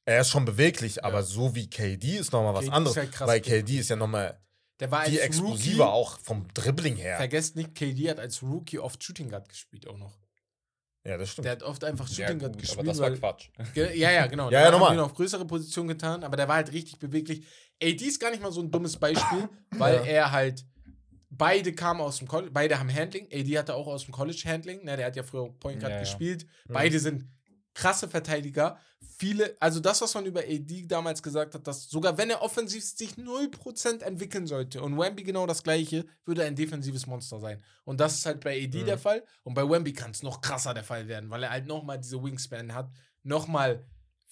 er 0.05 0.23
ist 0.23 0.31
schon 0.31 0.45
beweglich, 0.45 1.05
aber 1.05 1.23
so 1.23 1.55
wie 1.55 1.71
KD 1.71 2.17
ist 2.17 2.33
nochmal 2.33 2.55
was 2.55 2.63
KD 2.63 2.71
ist 2.71 2.77
anderes. 2.77 2.97
halt 2.97 3.13
krass 3.13 3.29
weil. 3.29 3.41
KD 3.41 3.79
ist 3.79 3.91
ja 3.91 3.97
nochmal 3.97 4.41
der 4.83 4.91
war 4.91 5.01
als 5.01 5.11
viel 5.11 5.21
explosiver 5.21 5.85
Rookie, 5.85 5.95
auch 5.95 6.19
vom 6.21 6.47
Dribbling 6.53 6.97
her. 6.97 7.17
Vergesst 7.17 7.57
nicht, 7.57 7.75
KD 7.75 8.11
hat 8.11 8.19
als 8.21 8.43
Rookie 8.43 8.79
oft 8.79 9.03
Shooting 9.03 9.31
Guard 9.31 9.49
gespielt 9.49 9.87
auch 9.89 9.97
noch. 9.97 10.19
Ja, 11.05 11.17
das 11.17 11.31
stimmt. 11.31 11.47
Der 11.47 11.53
hat 11.53 11.63
oft 11.63 11.83
einfach 11.85 12.09
Ja, 12.11 12.15
Shooting 12.27 12.39
Guard 12.39 12.53
gut, 12.53 12.61
gespielt. 12.61 12.79
aber 12.81 12.89
das 12.89 12.99
war 13.01 13.11
Quatsch. 13.13 13.49
Ja, 13.75 14.11
ja, 14.11 14.27
genau. 14.27 14.51
Ja, 14.51 14.59
ja, 14.61 14.65
Danach 14.67 14.73
normal. 14.73 14.89
haben 14.91 14.95
die 14.95 14.99
noch 14.99 15.07
auf 15.11 15.15
größere 15.15 15.47
Positionen 15.47 15.89
getan, 15.89 16.23
aber 16.25 16.37
der 16.37 16.47
war 16.49 16.57
halt 16.57 16.73
richtig 16.73 16.99
beweglich. 16.99 17.45
AD 17.83 18.05
ist 18.05 18.21
gar 18.21 18.31
nicht 18.31 18.43
mal 18.43 18.53
so 18.53 18.61
ein 18.61 18.71
dummes 18.71 18.97
Beispiel, 18.97 19.49
weil 19.71 19.95
Ja. 19.97 20.03
er 20.05 20.33
halt. 20.33 20.65
Beide 21.35 21.73
kamen 21.73 22.03
aus 22.03 22.19
dem 22.19 22.29
College, 22.29 22.51
beide 22.53 22.79
haben 22.79 22.93
Handling. 22.95 23.27
AD 23.33 23.59
hatte 23.59 23.75
auch 23.75 23.87
aus 23.87 24.05
dem 24.05 24.13
College 24.13 24.43
Handling, 24.45 24.85
ne, 24.85 24.99
der 24.99 25.07
hat 25.07 25.17
ja 25.17 25.23
früher 25.23 25.49
Point 25.59 25.81
Guard 25.81 25.93
Ja, 25.93 25.97
ja. 25.97 26.01
gespielt. 26.01 26.45
Mhm. 26.69 26.73
Beide 26.75 27.01
sind 27.01 27.25
krasse 27.75 28.09
Verteidiger. 28.09 28.79
Viele, 29.19 29.57
also 29.61 29.81
das, 29.81 30.01
was 30.01 30.15
man 30.15 30.27
über 30.27 30.41
AD 30.41 30.87
damals 30.87 31.23
gesagt 31.23 31.55
hat, 31.55 31.67
dass 31.67 31.89
sogar 31.89 32.19
wenn 32.19 32.31
er 32.31 32.43
offensiv 32.43 32.85
sich 32.85 33.13
0% 33.15 34.03
entwickeln 34.03 34.47
sollte 34.47 34.83
und 34.83 34.99
Wemby 34.99 35.23
genau 35.23 35.47
das 35.47 35.63
gleiche, 35.63 36.05
würde 36.25 36.43
er 36.43 36.49
ein 36.49 36.57
defensives 36.57 37.07
Monster 37.07 37.39
sein. 37.41 37.63
Und 37.85 38.01
das 38.01 38.15
ist 38.15 38.27
halt 38.27 38.41
bei 38.41 38.63
AD 38.65 38.81
Mhm. 38.83 38.87
der 38.87 38.99
Fall. 38.99 39.25
Und 39.43 39.55
bei 39.55 39.69
Wemby 39.69 39.93
kann 39.93 40.11
es 40.11 40.23
noch 40.23 40.41
krasser 40.41 40.75
der 40.75 40.85
Fall 40.85 41.09
werden, 41.09 41.31
weil 41.31 41.43
er 41.43 41.51
halt 41.51 41.67
nochmal 41.67 41.99
diese 42.01 42.23
Wingspan 42.23 42.75
hat, 42.75 42.91
nochmal 43.23 43.85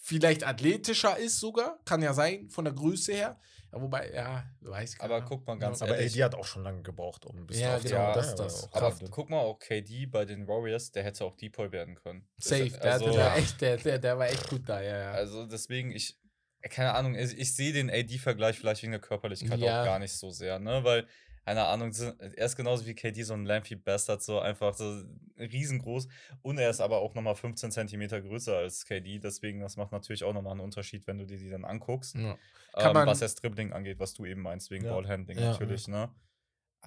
vielleicht 0.03 0.45
athletischer 0.45 1.16
ist 1.18 1.38
sogar, 1.38 1.78
kann 1.84 2.03
ja 2.03 2.14
sein, 2.14 2.49
von 2.49 2.64
der 2.64 2.74
Größe 2.74 3.12
her. 3.12 3.38
Ja, 3.72 3.80
wobei, 3.80 4.10
ja, 4.12 4.44
weiß 4.62 4.94
ich 4.94 5.00
Aber 5.00 5.22
guck 5.22 5.46
mal 5.46 5.56
ganz 5.58 5.80
aber 5.82 5.96
ehrlich. 5.96 6.14
AD 6.14 6.24
hat 6.24 6.34
auch 6.34 6.44
schon 6.44 6.64
lange 6.64 6.82
gebraucht, 6.82 7.24
um 7.24 7.46
bis 7.46 7.60
Ja, 7.60 7.76
auf 7.76 7.82
genau, 7.82 7.94
Ja, 7.96 8.12
das 8.14 8.26
ja, 8.26 8.30
ist 8.32 8.38
das. 8.40 8.64
auch 8.64 8.72
Aber 8.74 8.88
Kraft. 8.90 9.10
guck 9.10 9.30
mal, 9.30 9.38
auch 9.38 9.58
KD 9.58 10.06
bei 10.06 10.24
den 10.24 10.48
Warriors, 10.48 10.90
der 10.90 11.04
hätte 11.04 11.24
auch 11.24 11.36
Depoy 11.36 11.70
werden 11.72 11.94
können. 11.94 12.26
Das- 12.36 12.48
Safe, 12.48 12.68
der, 12.70 12.92
also, 12.92 13.06
hatte 13.06 13.16
da 13.18 13.36
echt, 13.36 13.60
der, 13.60 13.76
der, 13.76 13.98
der 13.98 14.18
war 14.18 14.26
echt 14.28 14.48
gut 14.48 14.68
da, 14.68 14.80
ja, 14.82 14.98
ja. 14.98 15.10
Also 15.12 15.46
deswegen, 15.46 15.92
ich, 15.92 16.18
keine 16.62 16.94
Ahnung, 16.94 17.14
ich, 17.14 17.38
ich 17.38 17.54
sehe 17.54 17.72
den 17.72 17.90
AD-Vergleich 17.90 18.58
vielleicht 18.58 18.82
wegen 18.82 18.92
der 18.92 19.00
Körperlichkeit 19.00 19.58
Ja. 19.60 19.80
auch 19.82 19.84
gar 19.84 19.98
nicht 19.98 20.12
so 20.12 20.30
sehr, 20.30 20.58
ne? 20.58 20.82
Weil, 20.84 21.06
keine 21.45 21.64
Ahnung, 21.66 21.93
er 21.93 22.45
ist 22.47 22.57
genauso 22.57 22.86
wie 22.86 22.95
KD 22.95 23.22
so 23.22 23.34
ein 23.34 23.45
Lampy 23.45 23.74
Bastard, 23.76 24.22
so 24.22 24.38
einfach 24.41 24.74
so 24.74 25.03
riesengroß. 25.38 26.07
Und 26.43 26.59
er 26.59 26.70
ist 26.70 26.80
aber 26.80 26.99
auch 26.99 27.14
nochmal 27.14 27.34
15 27.34 27.70
Zentimeter 27.72 28.20
größer 28.20 28.57
als 28.59 28.84
KD, 28.84 29.18
deswegen, 29.18 29.61
das 29.61 29.76
macht 29.76 29.93
natürlich 29.93 30.22
auch 30.24 30.32
nochmal 30.34 30.53
einen 30.53 30.61
Unterschied, 30.61 31.07
wenn 31.07 31.18
du 31.18 31.26
dir 31.26 31.38
die 31.38 31.51
dann 31.51 31.64
anguckst. 31.64 32.14
ja. 32.14 32.36
Ähm, 32.76 32.93
man- 32.93 33.09
was 33.09 33.18
das 33.18 33.34
Dribbling 33.34 33.72
angeht, 33.72 33.99
was 33.99 34.14
du 34.14 34.24
eben 34.24 34.43
meinst, 34.43 34.70
wegen 34.70 34.84
Ja. 34.84 34.93
Ballhandling 34.95 35.38
Ja. 35.38 35.51
natürlich, 35.53 35.88
ne? 35.88 36.09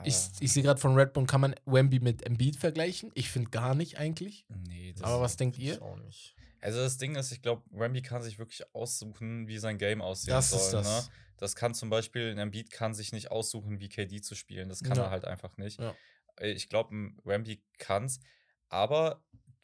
Ich, 0.06 0.16
Aber- 0.16 0.34
ich 0.40 0.52
sehe 0.54 0.64
gerade 0.64 0.80
von 0.80 0.96
Redbone, 0.96 1.28
kann 1.28 1.42
man 1.42 1.56
Wemby 1.66 2.00
mit 2.00 2.26
Embiid 2.26 2.56
vergleichen? 2.56 3.12
Ich 3.16 3.30
finde 3.30 3.50
gar 3.52 3.76
nicht 3.76 3.98
eigentlich. 4.00 4.46
Nee, 4.68 4.94
das 4.94 5.04
Aber 5.04 5.22
was 5.22 5.36
denkt 5.36 5.58
Ich 5.58 5.66
ihr? 5.66 5.82
auch 5.82 5.98
nicht. 5.98 6.36
Also 6.62 6.80
das 6.80 6.98
Ding 6.98 7.16
ist, 7.16 7.32
ich 7.34 7.42
glaube, 7.42 7.62
Ramby 7.76 8.02
kann 8.02 8.24
sich 8.24 8.40
wirklich 8.40 8.64
aussuchen, 8.74 9.48
wie 9.50 9.58
sein 9.58 9.78
Game 9.78 10.02
aussehen 10.02 10.32
Das 10.34 10.50
soll. 10.52 10.60
ist 10.62 10.72
das. 10.74 11.08
Ne? 11.08 11.14
Das 11.44 11.56
kann 11.56 11.74
zum 11.74 11.90
Beispiel, 11.90 12.32
ein 12.32 12.38
Embiid 12.38 12.72
kann 12.72 12.94
sich 12.94 13.12
nicht 13.12 13.30
aussuchen, 13.32 13.80
wie 13.80 13.90
KD 13.90 14.22
zu 14.22 14.34
spielen. 14.36 14.70
Das 14.70 14.82
kann 14.82 14.98
Ja. 14.98 15.04
er 15.06 15.10
halt 15.12 15.26
einfach 15.26 15.58
nicht. 15.58 15.80
Ja. 15.80 15.94
Äh, 16.40 16.52
Ich 16.52 16.70
glaube, 16.70 16.96
Ramby 17.26 17.62
kann 17.78 18.06
es. 18.06 18.20
Aber 18.70 19.22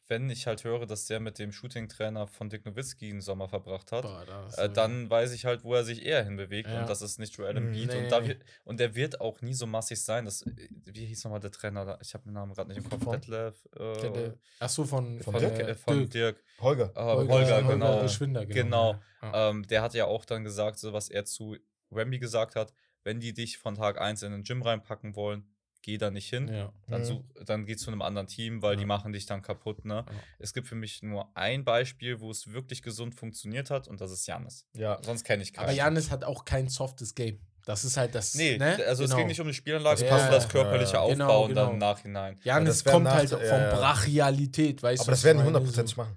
wenn 0.08 0.28
ich 0.28 0.48
halt 0.48 0.64
höre, 0.64 0.86
dass 0.86 1.06
der 1.06 1.20
mit 1.20 1.38
dem 1.38 1.52
Shooting-Trainer 1.52 2.26
von 2.26 2.48
Dick 2.48 2.66
Nowitzki 2.66 3.10
einen 3.10 3.20
Sommer 3.20 3.48
verbracht 3.48 3.92
hat, 3.92 4.02
Boah, 4.02 4.24
äh, 4.58 4.66
so- 4.66 4.68
dann 4.68 5.08
weiß 5.08 5.30
ich 5.32 5.44
halt, 5.44 5.62
wo 5.62 5.72
er 5.72 5.84
sich 5.84 6.04
eher 6.04 6.24
hinbewegt 6.24 6.68
Ja. 6.68 6.80
und 6.80 6.90
das 6.90 7.00
ist 7.00 7.20
nicht 7.20 7.36
Joel. 7.36 7.56
Embiid. 7.56 7.88
Nee, 7.90 7.96
und, 8.02 8.10
da 8.10 8.26
wird, 8.26 8.42
und 8.64 8.80
der 8.80 8.96
wird 8.96 9.20
auch 9.20 9.40
nie 9.40 9.54
so 9.54 9.66
massig 9.68 10.02
sein. 10.02 10.24
Das, 10.24 10.42
äh, 10.42 10.68
wie 10.84 11.06
hieß 11.06 11.22
nochmal 11.24 11.38
der 11.38 11.52
Trainer? 11.52 11.84
da? 11.84 11.98
Ich 12.02 12.12
habe 12.14 12.24
den 12.24 12.32
Namen 12.32 12.52
gerade 12.54 12.68
nicht 12.70 12.78
im 12.78 12.90
Kopf. 12.90 13.04
Von? 13.04 13.12
Detlef. 13.20 13.64
Äh, 13.76 14.00
Der, 14.00 14.10
der, 14.10 14.34
ach 14.58 14.68
so, 14.68 14.84
von, 14.84 15.20
von, 15.20 15.32
Von 15.34 15.40
Dirk, 15.42 15.58
äh, 15.60 15.70
äh, 15.70 15.74
von 15.76 15.96
Dirk. 15.98 16.10
Dirk. 16.10 16.44
Holger. 16.60 16.90
Äh, 16.96 17.28
Holger, 17.28 17.62
genau. 17.62 18.02
Geschwinder, 18.02 18.44
genau. 18.46 18.92
Genau. 18.94 19.00
Ja. 19.22 19.50
Ähm, 19.50 19.66
der 19.68 19.82
hat 19.82 19.94
ja 19.94 20.06
auch 20.06 20.24
dann 20.24 20.42
gesagt, 20.42 20.78
so 20.80 20.92
was 20.92 21.08
er 21.08 21.24
zu 21.24 21.56
Wemby 21.90 22.18
gesagt 22.18 22.56
hat, 22.56 22.72
wenn 23.04 23.20
die 23.20 23.32
dich 23.32 23.58
von 23.58 23.74
Tag 23.74 24.00
1 24.00 24.22
in 24.22 24.32
den 24.32 24.42
Gym 24.42 24.62
reinpacken 24.62 25.14
wollen, 25.16 25.44
geh 25.82 25.96
da 25.96 26.10
nicht 26.10 26.28
hin. 26.28 26.48
Ja. 26.48 26.72
Dann, 26.88 27.00
Mhm. 27.00 27.04
such, 27.06 27.24
dann 27.46 27.64
geh 27.64 27.74
zu 27.76 27.90
einem 27.90 28.02
anderen 28.02 28.26
Team, 28.26 28.60
weil 28.60 28.76
die 28.76 28.82
Ja. 28.82 28.86
machen 28.88 29.12
dich 29.12 29.24
dann 29.24 29.40
kaputt. 29.40 29.84
Ne? 29.86 30.04
Ja. 30.06 30.14
Es 30.38 30.52
gibt 30.52 30.68
für 30.68 30.74
mich 30.74 31.02
nur 31.02 31.34
ein 31.34 31.64
Beispiel, 31.64 32.20
wo 32.20 32.30
es 32.30 32.52
wirklich 32.52 32.82
gesund 32.82 33.14
funktioniert 33.14 33.70
hat 33.70 33.88
und 33.88 34.00
das 34.00 34.10
ist 34.12 34.26
Janis. 34.26 34.66
Ja. 34.74 34.98
Sonst 35.02 35.24
kenne 35.24 35.42
ich 35.42 35.52
keinen. 35.54 35.64
Aber 35.64 35.72
Janis 35.72 36.10
hat 36.10 36.24
auch 36.24 36.44
kein 36.44 36.68
softes 36.68 37.14
Game. 37.14 37.40
Das 37.64 37.84
ist 37.84 37.96
halt 37.96 38.14
das. 38.14 38.34
Nee, 38.34 38.56
ne? 38.58 38.76
also 38.86 39.04
es 39.04 39.10
Genau. 39.10 39.18
ging 39.18 39.26
nicht 39.28 39.40
um 39.40 39.46
die 39.46 39.54
Spielanlage, 39.54 39.96
es 39.96 40.00
Ja, 40.02 40.08
passt 40.10 40.26
um 40.26 40.30
das 40.32 40.48
körperliche 40.48 40.92
Ja, 40.94 40.98
ja. 40.98 41.00
Aufbauen 41.00 41.16
Genau, 41.18 41.46
dann 41.46 41.48
genau. 41.54 41.70
im 41.72 41.78
Nachhinein. 41.78 42.40
Janis 42.42 42.82
das 42.82 42.92
kommt 42.92 43.04
nach- 43.04 43.14
halt 43.14 43.30
von 43.30 43.40
ja, 43.40 43.70
ja. 43.70 43.74
Brachialität, 43.76 44.82
weißt 44.82 45.00
Aber 45.00 45.06
du? 45.06 45.10
das 45.12 45.18
was 45.20 45.24
werden 45.24 45.38
die 45.38 45.44
hundertprozentig 45.44 45.96
machen. 45.96 46.16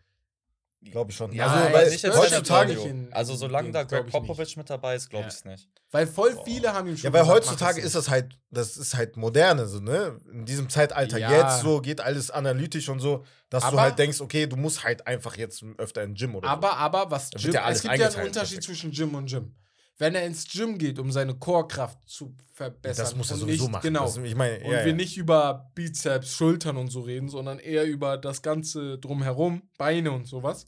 Glaube 0.92 1.12
ich 1.12 1.18
schon. 1.18 1.32
Ja, 1.34 1.48
also, 1.48 1.74
weil 1.74 1.90
mich 1.90 2.04
heutzutage- 2.04 2.74
in- 2.74 3.12
Also 3.14 3.36
solange 3.36 3.72
da 3.72 3.84
Greg. 3.84 4.08
Popovich 4.08 4.58
mit 4.58 4.70
dabei 4.70 4.96
ist, 4.96 5.10
glaube 5.10 5.28
ich 5.28 5.34
es 5.34 5.46
nicht. 5.46 5.70
Weil 5.92 6.08
voll 6.08 6.34
Boah. 6.34 6.46
viele 6.46 6.74
haben 6.74 6.88
ihm 6.88 6.98
schon 6.98 7.06
Ja, 7.10 7.14
weil 7.14 7.22
gesagt, 7.22 7.38
heutzutage 7.46 7.82
ist 7.82 7.96
das 7.96 8.10
halt, 8.10 8.38
das 8.52 8.78
ist 8.78 8.96
halt 8.96 9.16
moderne, 9.18 9.68
so, 9.68 9.80
ne? 9.80 10.20
In 10.32 10.46
diesem 10.46 10.70
Zeitalter 10.70 11.18
Ja. 11.18 11.32
jetzt 11.32 11.62
so 11.62 11.82
geht 11.82 12.02
alles 12.02 12.30
analytisch 12.32 12.90
und 12.90 13.00
so, 13.00 13.24
dass 13.50 13.62
du 13.64 13.70
Aber- 13.70 13.82
halt 13.82 14.00
denkst, 14.00 14.20
okay, 14.22 14.48
du 14.48 14.56
musst 14.56 14.84
halt 14.84 15.06
einfach 15.08 15.38
jetzt 15.38 15.64
öfter 15.78 16.04
in 16.04 16.12
den 16.12 16.16
Gym 16.16 16.36
oder 16.36 16.50
Aber, 16.50 16.78
aber 16.78 17.10
was 17.12 17.30
Gym, 17.32 17.52
ja 17.54 17.64
alles 17.64 17.78
es 17.80 17.84
gibt 17.84 17.98
ja 17.98 18.08
einen 18.08 18.16
Unterschied 18.28 18.34
perfekt. 18.60 18.64
zwischen 18.64 18.92
Gym 18.92 19.16
und 19.16 19.30
Gym. 19.30 19.56
Wenn 20.00 20.16
er 20.16 20.26
ins 20.26 20.48
Gym 20.52 20.80
geht, 20.80 20.98
um 20.98 21.12
seine 21.12 21.36
Core-Kraft 21.36 22.00
zu 22.10 22.26
so. 22.26 22.34
verbessern. 22.52 23.06
Das 23.06 23.16
muss 23.16 23.30
er 23.30 23.36
und 23.36 23.40
sowieso 23.42 23.64
nicht, 23.66 23.72
machen. 23.74 23.84
Genau. 23.84 24.06
Das, 24.06 24.18
ich 24.18 24.36
meine, 24.36 24.58
und 24.58 24.72
ja, 24.72 24.80
wir 24.80 24.88
ja. 24.88 24.94
nicht 24.94 25.18
über 25.18 25.70
Bizeps, 25.76 26.34
Schultern 26.36 26.78
und 26.78 26.88
so 26.90 27.02
reden, 27.02 27.30
sondern 27.30 27.60
eher 27.60 27.86
über 27.86 28.18
das 28.18 28.42
Ganze 28.42 28.98
drumherum, 28.98 29.62
Beine 29.78 30.12
und 30.12 30.26
sowas. 30.28 30.66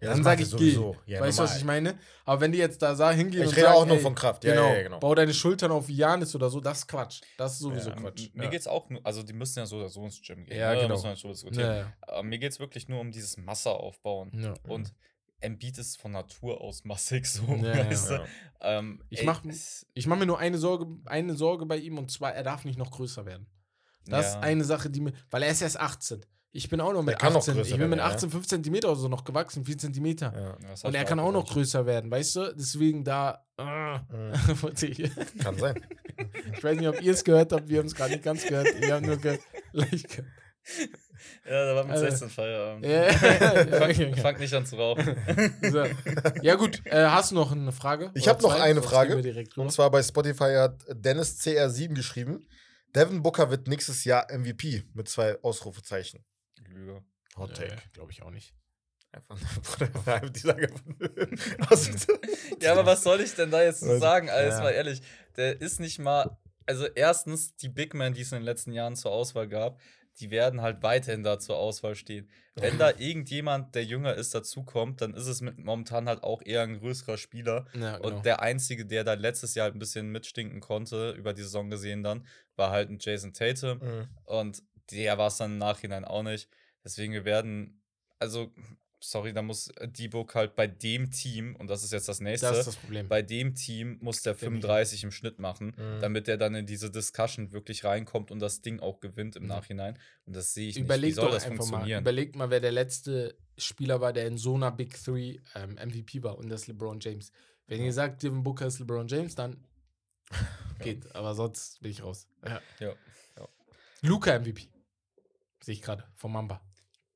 Ja, 0.00 0.10
dann 0.10 0.24
sage 0.24 0.42
ich, 0.42 0.56
geh. 0.56 0.78
Ja, 1.06 1.20
weißt 1.20 1.38
du, 1.38 1.42
was 1.42 1.56
ich 1.58 1.64
meine? 1.64 1.98
Aber 2.24 2.40
wenn 2.40 2.52
die 2.52 2.58
jetzt 2.58 2.80
da 2.80 2.94
sa- 2.94 3.10
hingehen 3.10 3.42
Ich 3.42 3.50
rede 3.50 3.60
sagen, 3.62 3.74
auch 3.76 3.86
nur 3.86 3.96
ey, 3.96 4.02
von 4.02 4.14
Kraft. 4.14 4.44
Ja, 4.44 4.54
genau, 4.54 4.72
ja, 4.74 4.82
genau. 4.82 4.98
bau 5.00 5.14
deine 5.14 5.34
Schultern 5.34 5.70
auf 5.72 5.88
Janis 5.90 6.34
oder 6.34 6.48
so, 6.48 6.60
das 6.60 6.78
ist 6.78 6.86
Quatsch. 6.88 7.20
Das 7.36 7.52
ist 7.52 7.58
sowieso 7.58 7.90
Quatsch. 7.92 8.30
Mir 8.34 8.48
geht's 8.48 8.66
auch 8.66 8.88
nur, 8.88 9.04
also 9.04 9.22
die 9.22 9.32
müssen 9.34 9.58
ja 9.58 9.66
so 9.66 9.76
oder 9.76 9.88
so 9.88 10.04
ins 10.04 10.20
Gym 10.22 10.44
gehen. 10.46 10.56
Ja, 10.58 10.72
ne? 10.74 10.80
genau. 10.82 10.94
Muss 10.94 11.04
man 11.04 11.16
schon 11.16 11.30
diskutieren. 11.32 11.92
Aber 12.02 12.22
mir 12.22 12.38
geht's 12.38 12.58
wirklich 12.58 12.88
nur 12.88 13.00
um 13.00 13.10
dieses 13.12 13.36
Masse 13.36 13.70
aufbauen. 13.70 14.30
Und 14.68 14.94
Embiid 15.42 15.78
ist 15.78 15.98
von 16.00 16.12
Natur 16.12 16.60
aus 16.60 16.84
massig 16.84 17.26
so, 17.26 17.46
weißt 17.48 18.10
du? 18.10 18.24
Ähm, 18.60 19.02
Ich 19.08 19.20
ey, 19.20 19.26
mach- 19.26 19.42
mache 19.44 20.18
mir 20.18 20.26
nur 20.26 20.38
eine 20.38 20.58
Sorge, 20.58 20.86
eine 21.06 21.34
Sorge 21.34 21.64
bei 21.66 21.76
ihm 21.78 21.96
und 21.98 22.10
zwar, 22.10 22.34
er 22.34 22.42
darf 22.42 22.64
nicht 22.64 22.78
noch 22.78 22.90
größer 22.90 23.24
werden. 23.26 23.46
Das 24.06 24.30
ist 24.30 24.36
eine 24.42 24.64
Sache, 24.64 24.90
die 24.90 25.00
mir. 25.00 25.12
Weil 25.30 25.42
er 25.44 25.50
ist 25.50 25.62
erst 25.62 25.78
18. 25.78 26.24
Ich 26.52 26.68
bin 26.68 26.80
auch 26.80 26.92
noch 26.92 27.02
mit 27.02 27.12
Der 27.12 27.18
kann 27.18 27.32
noch 27.32 27.40
18. 27.40 27.54
größer 27.54 27.70
ich 27.70 27.78
bin 27.78 27.90
mit 27.90 27.98
werden, 27.98 28.08
ja. 28.10 28.14
18, 28.16 28.30
5 28.30 28.46
Zentimeter 28.48 28.88
oder 28.90 28.98
so 29.00 29.08
noch 29.08 29.24
gewachsen, 29.24 29.64
4 29.64 29.78
Zentimeter. 29.78 30.32
Ja. 30.34 30.68
Ja, 30.68 30.74
Und 30.88 30.94
er 30.94 31.04
kann 31.04 31.20
auch 31.20 31.30
noch 31.30 31.48
größer 31.48 31.86
werden, 31.86 32.10
weißt 32.10 32.36
du? 32.36 32.54
Deswegen 32.56 33.04
da. 33.04 33.44
ich 34.80 35.10
Kann 35.42 35.58
sein. 35.58 35.80
ich 36.56 36.64
weiß 36.64 36.76
nicht, 36.78 36.88
ob 36.88 37.00
ihr 37.00 37.12
es 37.12 37.22
gehört 37.22 37.52
habt, 37.52 37.68
wir 37.68 37.78
haben 37.78 37.86
es 37.86 37.94
gerade 37.94 38.12
nicht 38.12 38.24
ganz 38.24 38.44
gehört. 38.44 38.66
Wir 38.80 38.94
haben 38.94 39.06
nur 39.06 39.16
ge 39.16 39.38
leicht 39.72 40.08
gehört. 40.08 40.26
Ja, 41.48 41.66
da 41.66 41.76
war 41.76 41.84
mit 41.84 41.92
Also- 41.92 42.04
16 42.06 42.30
Feierabend. 42.30 42.84
Ja, 42.86 43.12
Fang, 43.12 43.90
okay, 43.90 44.10
okay. 44.10 44.20
fang 44.20 44.38
nicht 44.38 44.54
an 44.54 44.66
zu 44.66 44.76
rauchen. 44.76 45.16
So. 45.62 45.84
ja, 46.42 46.54
gut. 46.56 46.82
Äh, 46.84 47.04
hast 47.06 47.30
du 47.30 47.34
noch 47.36 47.52
eine 47.52 47.72
Frage? 47.72 48.10
Ich 48.14 48.24
Oder 48.24 48.32
hab 48.32 48.42
noch 48.42 48.58
eine 48.58 48.82
Frage. 48.82 49.16
Und 49.56 49.70
zwar 49.72 49.90
bei 49.90 50.02
Spotify 50.02 50.54
hat 50.56 50.82
Dennis 50.90 51.38
CR7 51.40 51.94
geschrieben: 51.94 52.46
Devin 52.94 53.22
Booker 53.22 53.50
wird 53.50 53.68
nächstes 53.68 54.04
Jahr 54.04 54.26
MVP 54.32 54.84
mit 54.94 55.08
zwei 55.08 55.38
Ausrufezeichen. 55.42 56.24
Lüge. 56.70 57.02
Hot 57.36 57.54
Take. 57.56 57.76
Glaube 57.92 58.12
ich 58.12 58.22
auch 58.22 58.30
nicht. 58.30 58.54
Einfach 59.12 59.38
Bruder, 59.78 60.20
die 60.30 60.38
sagen 60.38 60.96
Also, 61.68 61.90
Ja, 62.60 62.72
aber 62.72 62.86
was 62.86 63.02
soll 63.02 63.20
ich 63.20 63.34
denn 63.34 63.50
da 63.50 63.62
jetzt 63.62 63.80
sagen? 63.80 64.28
Jetzt 64.28 64.58
Ja. 64.58 64.60
mal 64.62 64.70
ehrlich, 64.70 65.02
der 65.36 65.60
ist 65.60 65.80
nicht 65.80 65.98
mal. 65.98 66.38
Also, 66.66 66.86
erstens, 66.86 67.56
die 67.56 67.68
Big 67.68 67.94
Men, 67.94 68.14
die 68.14 68.20
es 68.20 68.30
in 68.30 68.38
den 68.38 68.44
letzten 68.44 68.72
Jahren 68.72 68.94
zur 68.94 69.10
Auswahl 69.10 69.48
gab, 69.48 69.80
die 70.20 70.30
werden 70.30 70.60
halt 70.60 70.82
weiterhin 70.82 71.24
da 71.24 71.38
zur 71.40 71.56
Auswahl 71.56 71.96
stehen. 71.96 72.28
Wenn 72.54 72.78
da 72.78 72.90
irgendjemand, 72.98 73.74
der 73.74 73.84
jünger 73.84 74.14
ist, 74.14 74.34
dazukommt, 74.34 75.00
dann 75.00 75.14
ist 75.14 75.26
es 75.26 75.40
mit, 75.40 75.58
momentan 75.58 76.08
halt 76.08 76.22
auch 76.22 76.42
eher 76.44 76.62
ein 76.62 76.78
größerer 76.78 77.16
Spieler. 77.16 77.66
Ja, 77.74 77.96
genau. 77.96 78.08
Und 78.08 78.24
der 78.24 78.42
Einzige, 78.42 78.86
der 78.86 79.02
da 79.02 79.14
letztes 79.14 79.54
Jahr 79.54 79.64
halt 79.64 79.74
ein 79.74 79.80
bisschen 79.80 80.10
mitstinken 80.10 80.60
konnte, 80.60 81.12
über 81.12 81.32
die 81.32 81.42
Saison 81.42 81.70
gesehen 81.70 82.02
dann, 82.04 82.26
war 82.54 82.70
halt 82.70 82.90
ein 82.90 82.98
Jason 83.00 83.32
Tatum. 83.32 83.78
Mhm. 83.78 84.08
Und 84.24 84.62
der 84.92 85.18
war 85.18 85.28
es 85.28 85.38
dann 85.38 85.52
im 85.52 85.58
Nachhinein 85.58 86.04
auch 86.04 86.22
nicht. 86.22 86.48
Deswegen, 86.84 87.12
wir 87.12 87.24
werden, 87.24 87.82
also, 88.18 88.52
sorry, 89.00 89.32
da 89.32 89.42
muss 89.42 89.70
D-Book 89.82 90.34
halt 90.34 90.56
bei 90.56 90.66
dem 90.66 91.10
Team, 91.10 91.56
und 91.56 91.68
das 91.68 91.82
ist 91.84 91.92
jetzt 91.92 92.08
das 92.08 92.20
nächste, 92.20 92.46
das 92.48 92.58
ist 92.60 92.66
das 92.66 92.76
Problem. 92.76 93.08
bei 93.08 93.22
dem 93.22 93.54
Team 93.54 93.98
muss 94.00 94.22
der 94.22 94.34
Der 94.34 94.50
nicht. 94.50 94.62
35 94.62 95.04
im 95.04 95.10
Schnitt 95.10 95.38
machen, 95.38 95.74
Mhm. 95.76 96.00
damit 96.00 96.28
er 96.28 96.36
dann 96.36 96.54
in 96.54 96.66
diese 96.66 96.90
Discussion 96.90 97.52
wirklich 97.52 97.84
reinkommt 97.84 98.30
und 98.30 98.40
das 98.40 98.60
Ding 98.62 98.80
auch 98.80 99.00
gewinnt 99.00 99.36
im 99.36 99.42
Mhm. 99.44 99.48
Nachhinein. 99.48 99.98
Und 100.26 100.36
das 100.36 100.52
sehe 100.54 100.68
ich 100.68 100.74
nicht. 100.76 100.82
Wie 100.82 100.86
Überleg 100.86 101.14
soll 101.14 101.26
doch 101.26 101.32
das 101.34 101.44
einfach 101.44 101.64
mal. 101.66 101.70
funktionieren? 101.70 102.00
Überleg 102.02 102.36
mal, 102.36 102.50
wer 102.50 102.60
der 102.60 102.72
letzte 102.72 103.38
Spieler 103.58 104.00
war, 104.00 104.12
der 104.12 104.26
in 104.26 104.36
so 104.38 104.54
einer 104.54 104.70
Big 104.70 105.02
Three 105.02 105.38
ähm, 105.54 105.76
MVP 105.76 106.22
war 106.22 106.38
und 106.38 106.48
das 106.48 106.62
ist 106.62 106.66
LeBron 106.68 107.00
James. 107.00 107.30
Wenn 107.66 107.82
ihr 107.82 107.92
sagt, 107.92 108.22
Devin 108.22 108.42
Booker 108.42 108.66
ist 108.66 108.80
LeBron 108.80 109.06
James, 109.08 109.34
dann 109.34 109.64
geht. 110.80 111.14
Aber 111.14 111.34
sonst 111.34 111.80
bin 111.80 111.90
ich 111.90 112.02
raus. 112.02 112.26
Ja. 112.44 112.60
Ja. 112.80 112.94
Luca 114.02 114.38
MVP. 114.38 114.68
Sehe 115.62 115.74
ich 115.74 115.82
gerade 115.82 116.04
vom 116.14 116.32
Mamba. 116.32 116.62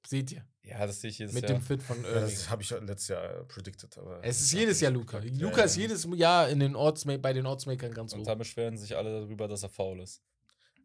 Seht 0.07 0.33
ihr? 0.33 0.45
Ja, 0.63 0.87
das 0.87 1.01
sehe 1.01 1.11
ich 1.11 1.19
jedes 1.19 1.35
Mit 1.35 1.45
Jahr. 1.49 1.59
dem 1.59 1.63
Fit 1.63 1.83
von 1.83 2.03
Ja, 2.03 2.09
Irving. 2.09 2.23
das 2.23 2.49
habe 2.51 2.63
ich 2.63 2.71
letztes 2.71 3.09
Jahr 3.09 3.25
äh, 3.41 3.45
predicted. 3.45 3.97
Aber 3.99 4.21
Es 4.23 4.41
ist 4.41 4.53
das 4.53 4.59
jedes 4.61 4.81
Jahr 4.81 4.93
Luca. 4.93 5.19
geklappt. 5.19 5.41
Luca 5.43 5.59
Ja, 5.59 5.65
ist 5.65 5.77
ja. 5.77 5.83
jedes 5.83 6.07
Jahr 6.15 6.49
in 6.49 6.61
den 6.61 6.75
Ortsma 6.77 7.17
bei 7.17 7.33
den 7.33 7.47
Ortsmakern 7.47 7.93
ganz 7.93 8.13
und 8.13 8.21
hoch. 8.21 8.27
da 8.27 8.35
beschweren 8.35 8.77
sich 8.77 8.97
alle 8.97 9.21
darüber, 9.21 9.49
dass 9.49 9.63
er 9.63 9.69
faul 9.71 10.01
ist. 10.01 10.23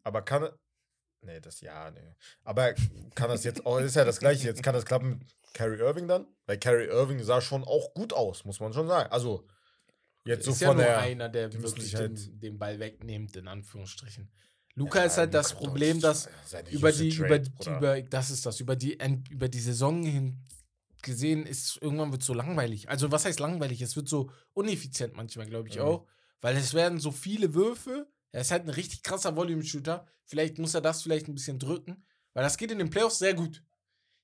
Aber 0.02 0.22
kann. 0.22 0.48
Nee, 1.22 1.38
das 1.40 1.60
ja, 1.60 1.90
nee. 1.90 2.14
Aber 2.44 2.72
kann 3.14 3.28
das 3.28 3.44
jetzt 3.44 3.66
auch, 3.66 3.78
ist 3.78 3.94
ja 3.96 4.04
das 4.06 4.20
gleiche, 4.20 4.46
jetzt 4.48 4.62
kann 4.62 4.72
das 4.74 4.86
klappen 4.86 5.10
mit 5.18 5.36
Carrie 5.52 5.76
Irving 5.78 6.08
dann? 6.08 6.26
Weil 6.46 6.58
Carrie 6.58 6.86
Irving 6.86 7.22
sah 7.22 7.42
schon 7.42 7.62
auch 7.64 7.92
gut 7.92 8.14
aus, 8.14 8.46
muss 8.46 8.58
man 8.60 8.72
schon 8.72 8.88
sagen. 8.88 9.10
Also, 9.12 9.46
jetzt 10.24 10.46
so 10.46 10.52
ist 10.52 10.62
ja 10.62 10.68
von 10.68 10.78
nur 10.78 10.86
der. 10.86 10.98
einer, 10.98 11.28
der 11.28 11.52
wirklich 11.52 11.94
halt- 11.94 12.18
den, 12.26 12.40
den 12.40 12.58
Ball 12.58 12.78
wegnimmt, 12.78 13.36
in 13.36 13.48
Anführungsstrichen. 13.48 14.30
Luca 14.74 15.00
Ja, 15.00 15.04
ist 15.06 15.16
halt 15.18 15.34
das 15.34 15.52
Luka 15.52 15.64
Problem, 15.64 16.00
dass 16.00 16.28
über 16.70 16.92
die, 16.92 17.08
über, 17.14 17.38
die 17.38 17.50
über, 17.66 18.02
das 18.02 18.30
ist 18.30 18.46
das, 18.46 18.60
über 18.60 18.76
die, 18.76 18.98
über 19.30 19.48
die 19.48 19.60
Saison 19.60 20.02
hin 20.02 20.38
gesehen 21.02 21.46
ist, 21.46 21.78
irgendwann 21.80 22.12
wird 22.12 22.20
es 22.22 22.26
so 22.26 22.34
langweilig. 22.34 22.88
Also 22.88 23.10
was 23.10 23.24
heißt 23.24 23.40
langweilig? 23.40 23.80
Es 23.80 23.96
wird 23.96 24.08
so 24.08 24.30
uneffizient 24.52 25.14
manchmal, 25.16 25.46
glaube 25.46 25.68
ich 25.68 25.76
Mhm. 25.76 25.82
auch, 25.82 26.06
weil 26.40 26.56
es 26.56 26.74
werden 26.74 26.98
so 27.00 27.10
viele 27.10 27.54
Würfe. 27.54 28.08
Er 28.32 28.42
ist 28.42 28.50
halt 28.50 28.64
ein 28.64 28.70
richtig 28.70 29.02
krasser 29.02 29.34
Volume-Shooter. 29.34 30.06
Vielleicht 30.24 30.58
muss 30.58 30.74
er 30.74 30.80
das 30.80 31.02
vielleicht 31.02 31.26
ein 31.28 31.34
bisschen 31.34 31.58
drücken, 31.58 32.04
weil 32.34 32.44
das 32.44 32.56
geht 32.56 32.70
in 32.70 32.78
den 32.78 32.90
Playoffs 32.90 33.18
sehr 33.18 33.34
gut. 33.34 33.64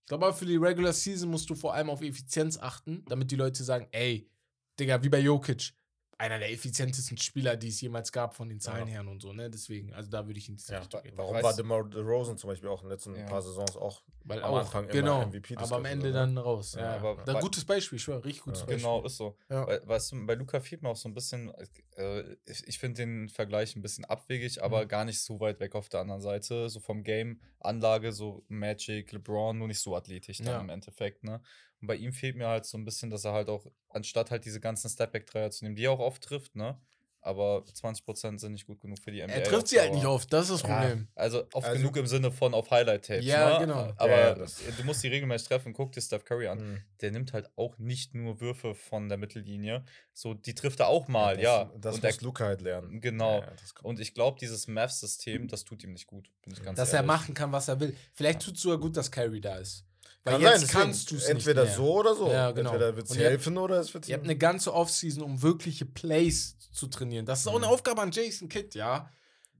Ich 0.02 0.08
glaube 0.08 0.26
aber 0.26 0.36
für 0.36 0.46
die 0.46 0.56
Regular 0.56 0.92
Season 0.92 1.28
musst 1.30 1.50
du 1.50 1.54
vor 1.56 1.74
allem 1.74 1.90
auf 1.90 2.00
Effizienz 2.02 2.58
achten, 2.58 3.04
damit 3.08 3.30
die 3.32 3.36
Leute 3.36 3.64
sagen, 3.64 3.88
ey, 3.90 4.30
Digga, 4.78 5.02
wie 5.02 5.08
bei 5.08 5.18
Jokic, 5.18 5.72
einer 6.18 6.38
der 6.38 6.50
effizientesten 6.50 7.18
Spieler, 7.18 7.56
die 7.56 7.68
es 7.68 7.80
jemals 7.80 8.10
gab 8.10 8.34
von 8.34 8.48
den 8.48 8.58
Zahlen 8.60 8.86
Ja. 8.88 8.94
her 9.02 9.08
und 9.08 9.20
so, 9.20 9.32
ne? 9.32 9.50
Deswegen, 9.50 9.92
also 9.92 10.10
da 10.10 10.26
würde 10.26 10.38
ich 10.38 10.46
diese 10.46 10.72
Ja, 10.72 10.78
Richtung 10.80 11.00
warum 11.14 11.42
war 11.42 11.54
DeMar 11.54 11.84
DeRozan 11.84 12.38
zum 12.38 12.48
Beispiel 12.48 12.68
auch 12.68 12.82
in 12.82 12.88
den 12.88 12.92
letzten 12.92 13.16
Ja. 13.16 13.26
paar 13.26 13.42
Saisons 13.42 13.76
auch 13.76 14.02
Weil 14.24 14.42
am 14.42 14.54
auch, 14.54 14.58
Anfang 14.60 14.84
immer 14.84 14.92
genau, 14.92 15.22
MVP 15.26 15.56
aber 15.56 15.76
am 15.76 15.84
Ende 15.84 16.04
wurde, 16.06 16.12
dann 16.14 16.38
raus. 16.38 16.72
Ja, 16.74 16.80
Ja, 16.80 16.96
aber 16.96 17.22
da, 17.24 17.40
gutes 17.40 17.64
Beispiel, 17.64 17.96
ich 17.96 18.02
schwör, 18.02 18.24
richtig 18.24 18.42
gutes 18.44 18.60
Ja. 18.60 18.66
Beispiel. 18.66 18.78
Genau, 18.78 19.04
ist 19.04 19.16
so. 19.18 19.36
Ja. 19.50 19.66
Weil, 19.66 19.86
weißt 19.86 20.12
du, 20.12 20.26
bei 20.26 20.34
Luca 20.34 20.60
fehlt 20.60 20.82
mir 20.82 20.88
auch 20.88 20.96
so 20.96 21.08
ein 21.08 21.14
bisschen, 21.14 21.52
äh, 21.96 22.36
ich, 22.46 22.66
ich 22.66 22.78
finde 22.78 23.02
den 23.02 23.28
Vergleich 23.28 23.76
ein 23.76 23.82
bisschen 23.82 24.04
abwegig, 24.06 24.62
aber 24.62 24.84
Mhm. 24.84 24.88
gar 24.88 25.04
nicht 25.04 25.20
so 25.20 25.38
weit 25.40 25.60
weg 25.60 25.74
auf 25.74 25.88
der 25.90 26.00
anderen 26.00 26.22
Seite. 26.22 26.68
So 26.70 26.80
vom 26.80 27.02
Game, 27.02 27.40
Anlage, 27.60 28.12
so 28.12 28.42
Magic, 28.48 29.12
LeBron, 29.12 29.58
nur 29.58 29.68
nicht 29.68 29.80
so 29.80 29.94
athletisch 29.94 30.38
dann 30.38 30.46
Ja. 30.46 30.60
im 30.60 30.70
Endeffekt, 30.70 31.24
ne? 31.24 31.42
Und 31.80 31.88
bei 31.88 31.96
ihm 31.96 32.12
fehlt 32.12 32.36
mir 32.36 32.48
halt 32.48 32.64
so 32.64 32.78
ein 32.78 32.84
bisschen, 32.84 33.10
dass 33.10 33.24
er 33.24 33.32
halt 33.32 33.48
auch, 33.48 33.66
anstatt 33.88 34.30
halt 34.30 34.44
diese 34.44 34.60
ganzen 34.60 34.88
Stepback-Dreier 34.88 35.50
zu 35.50 35.64
nehmen, 35.64 35.76
die 35.76 35.84
er 35.84 35.92
auch 35.92 36.00
oft 36.00 36.22
trifft, 36.22 36.56
ne? 36.56 36.80
Aber 37.22 37.64
20% 37.74 38.38
sind 38.38 38.52
nicht 38.52 38.66
gut 38.68 38.78
genug 38.80 39.00
für 39.02 39.10
die 39.10 39.20
NBA. 39.20 39.32
Er 39.34 39.42
trifft 39.42 39.66
sie 39.66 39.80
halt 39.80 39.92
nicht 39.92 40.06
oft, 40.06 40.32
das 40.32 40.48
ist 40.48 40.62
das 40.62 40.70
Ja. 40.70 40.78
Problem. 40.78 41.08
Also 41.16 41.44
oft 41.54 41.66
Also- 41.66 41.80
genug 41.80 41.96
im 41.96 42.06
Sinne 42.06 42.30
von 42.30 42.54
auf 42.54 42.70
Highlight-Tapes. 42.70 43.24
Ja, 43.26 43.54
ne? 43.58 43.66
genau. 43.66 43.92
Aber 43.96 44.08
Ja, 44.10 44.28
ja, 44.28 44.46
du 44.76 44.84
musst 44.84 45.02
die 45.02 45.08
regelmäßig 45.08 45.48
treffen. 45.48 45.72
Guck 45.72 45.90
dir 45.90 46.00
Steph 46.02 46.24
Curry 46.24 46.46
an 46.46 46.58
Mhm. 46.74 46.82
der 47.00 47.10
nimmt 47.10 47.32
halt 47.32 47.50
auch 47.56 47.76
nicht 47.78 48.14
nur 48.14 48.40
Würfe 48.40 48.76
von 48.76 49.08
der 49.08 49.18
Mittellinie. 49.18 49.84
So, 50.12 50.34
die 50.34 50.54
trifft 50.54 50.78
er 50.78 50.86
auch 50.86 51.08
mal, 51.08 51.34
das, 51.34 51.42
ja. 51.42 51.64
Das 51.78 51.96
und 51.96 52.04
muss 52.04 52.16
er, 52.16 52.22
Luca 52.22 52.44
halt 52.44 52.60
lernen. 52.60 53.00
Genau. 53.00 53.40
Ja, 53.40 53.46
ja, 53.46 53.52
und 53.82 53.98
ich 53.98 54.14
glaube, 54.14 54.38
dieses 54.38 54.68
Math-System, 54.68 55.48
das 55.48 55.64
tut 55.64 55.82
ihm 55.82 55.94
nicht 55.94 56.06
gut, 56.06 56.30
bin 56.42 56.52
ich 56.52 56.62
ganz 56.62 56.76
Dass 56.76 56.90
er 56.92 56.98
ehrlich. 56.98 57.06
machen 57.08 57.34
kann, 57.34 57.50
was 57.50 57.66
er 57.66 57.80
will. 57.80 57.96
Vielleicht 58.14 58.40
tut 58.42 58.54
es 58.54 58.62
sogar 58.62 58.78
gut, 58.78 58.96
dass 58.96 59.10
Carrie 59.10 59.40
da 59.40 59.56
ist. 59.56 59.84
Weil 60.26 60.34
Kann 60.34 60.42
jetzt 60.42 60.50
sein, 60.52 60.60
deswegen 60.60 60.82
kannst 60.82 61.10
du 61.12 61.16
es 61.16 61.24
Entweder 61.28 61.62
nicht 61.62 61.70
mehr. 61.70 61.76
so 61.86 61.94
oder 61.94 62.14
so. 62.16 62.28
Ja, 62.30 62.50
genau. 62.50 62.70
Entweder 62.70 62.96
wird 62.96 63.08
es 63.08 63.16
helfen 63.16 63.56
oder 63.58 63.78
es 63.78 63.94
wird 63.94 64.08
Ihr 64.08 64.14
habt 64.16 64.24
eine 64.24 64.36
ganze 64.36 64.74
Offseason, 64.74 65.22
um 65.22 65.40
wirkliche 65.40 65.86
Plays 65.86 66.56
zu 66.72 66.88
trainieren. 66.88 67.24
Das 67.24 67.40
ist 67.40 67.46
auch 67.46 67.52
Mhm. 67.56 67.64
eine 67.64 67.68
Aufgabe 67.72 68.02
an 68.02 68.10
Jason 68.10 68.48
Kidd, 68.48 68.74
ja. 68.74 69.08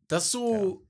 Das 0.09 0.31
so. 0.31 0.83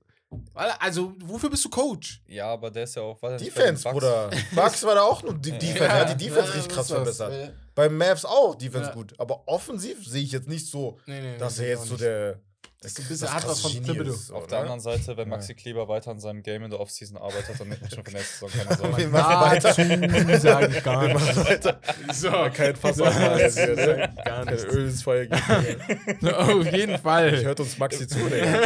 Also, 0.53 1.13
wofür 1.23 1.49
bist 1.49 1.63
du 1.63 1.69
Coach? 1.69 2.21
Ja, 2.27 2.47
aber 2.47 2.69
der 2.69 2.83
ist 2.83 2.95
ja 2.95 3.01
auch. 3.03 3.17
Bei 3.19 3.37
Defense, 3.37 3.83
Bucks? 3.83 3.93
Bruder. 3.93 4.29
Bucks 4.55 4.83
war 4.83 4.95
da 4.95 5.03
auch 5.03 5.23
nur 5.23 5.35
die 5.35 5.51
Defense. 5.51 5.83
Er 5.85 5.99
hat 6.09 6.19
die 6.19 6.25
Defense 6.25 6.53
richtig 6.53 6.73
krass 6.73 6.87
verbessert. 6.89 7.53
Beim 7.75 7.95
Mavs 7.97 8.25
auch 8.25 8.55
Defense 8.55 8.89
Ja. 8.89 8.93
gut. 8.95 9.13
Aber 9.19 9.47
offensiv 9.47 10.05
sehe 10.05 10.23
ich 10.23 10.31
jetzt 10.33 10.47
nicht 10.49 10.67
so, 10.67 10.97
Nee, 11.05 11.21
nee, 11.21 11.37
dass 11.37 11.59
nee, 11.59 11.69
er 11.69 11.77
auch 11.77 11.79
jetzt 11.81 11.87
so 11.87 11.93
nicht. 11.93 12.03
der. 12.03 12.41
Das 12.79 12.91
ist 12.91 12.99
ein 12.99 13.07
bisschen- 13.07 13.25
das 13.25 13.33
hat 13.33 13.47
was 13.47 13.59
von 13.61 13.71
Thibodeau. 13.71 14.11
ist, 14.13 14.31
Auf 14.31 14.43
oder? 14.43 14.47
der 14.49 14.59
anderen 14.59 14.79
Seite, 14.79 15.17
wenn 15.17 15.29
Ja. 15.29 15.35
Maxi 15.35 15.55
Kleber 15.55 15.87
weiter 15.87 16.11
an 16.11 16.19
seinem 16.19 16.43
Game 16.43 16.61
in 16.63 16.69
der 16.69 16.79
Offseason 16.79 17.17
arbeitet, 17.17 17.59
dann 17.59 17.69
nimmt 17.69 17.81
man 17.81 17.89
schon 17.89 18.03
von 18.03 18.13
nächster 18.13 18.47
Saison 18.47 18.63
keine 18.65 18.77
Sorge. 18.77 18.97
Wir 18.97 19.07
machen 19.09 19.51
weiter. 19.51 20.39
Sage 20.39 20.77
ich 20.77 20.83
gar 20.83 21.01
Wir 21.01 21.13
nicht. 21.15 21.25
machen 21.25 21.45
weiter. 21.47 21.79
So. 22.13 22.29
Kein 22.53 22.75
Fass 22.75 23.01
aufmachen 23.01 23.37
ne? 23.37 24.13
Gar 24.23 24.45
Kein 24.45 24.53
nicht. 24.53 24.65
Öl 24.65 24.85
ins 24.89 25.01
Feuer 25.01 25.25
geben. 25.25 26.27
Auf 26.35 26.71
jeden 26.71 26.95
Ich 26.95 27.01
Fall. 27.01 27.43
hört 27.43 27.59
uns 27.59 27.77
Maxi 27.79 28.07
zu, 28.07 28.19
Digga. 28.19 28.61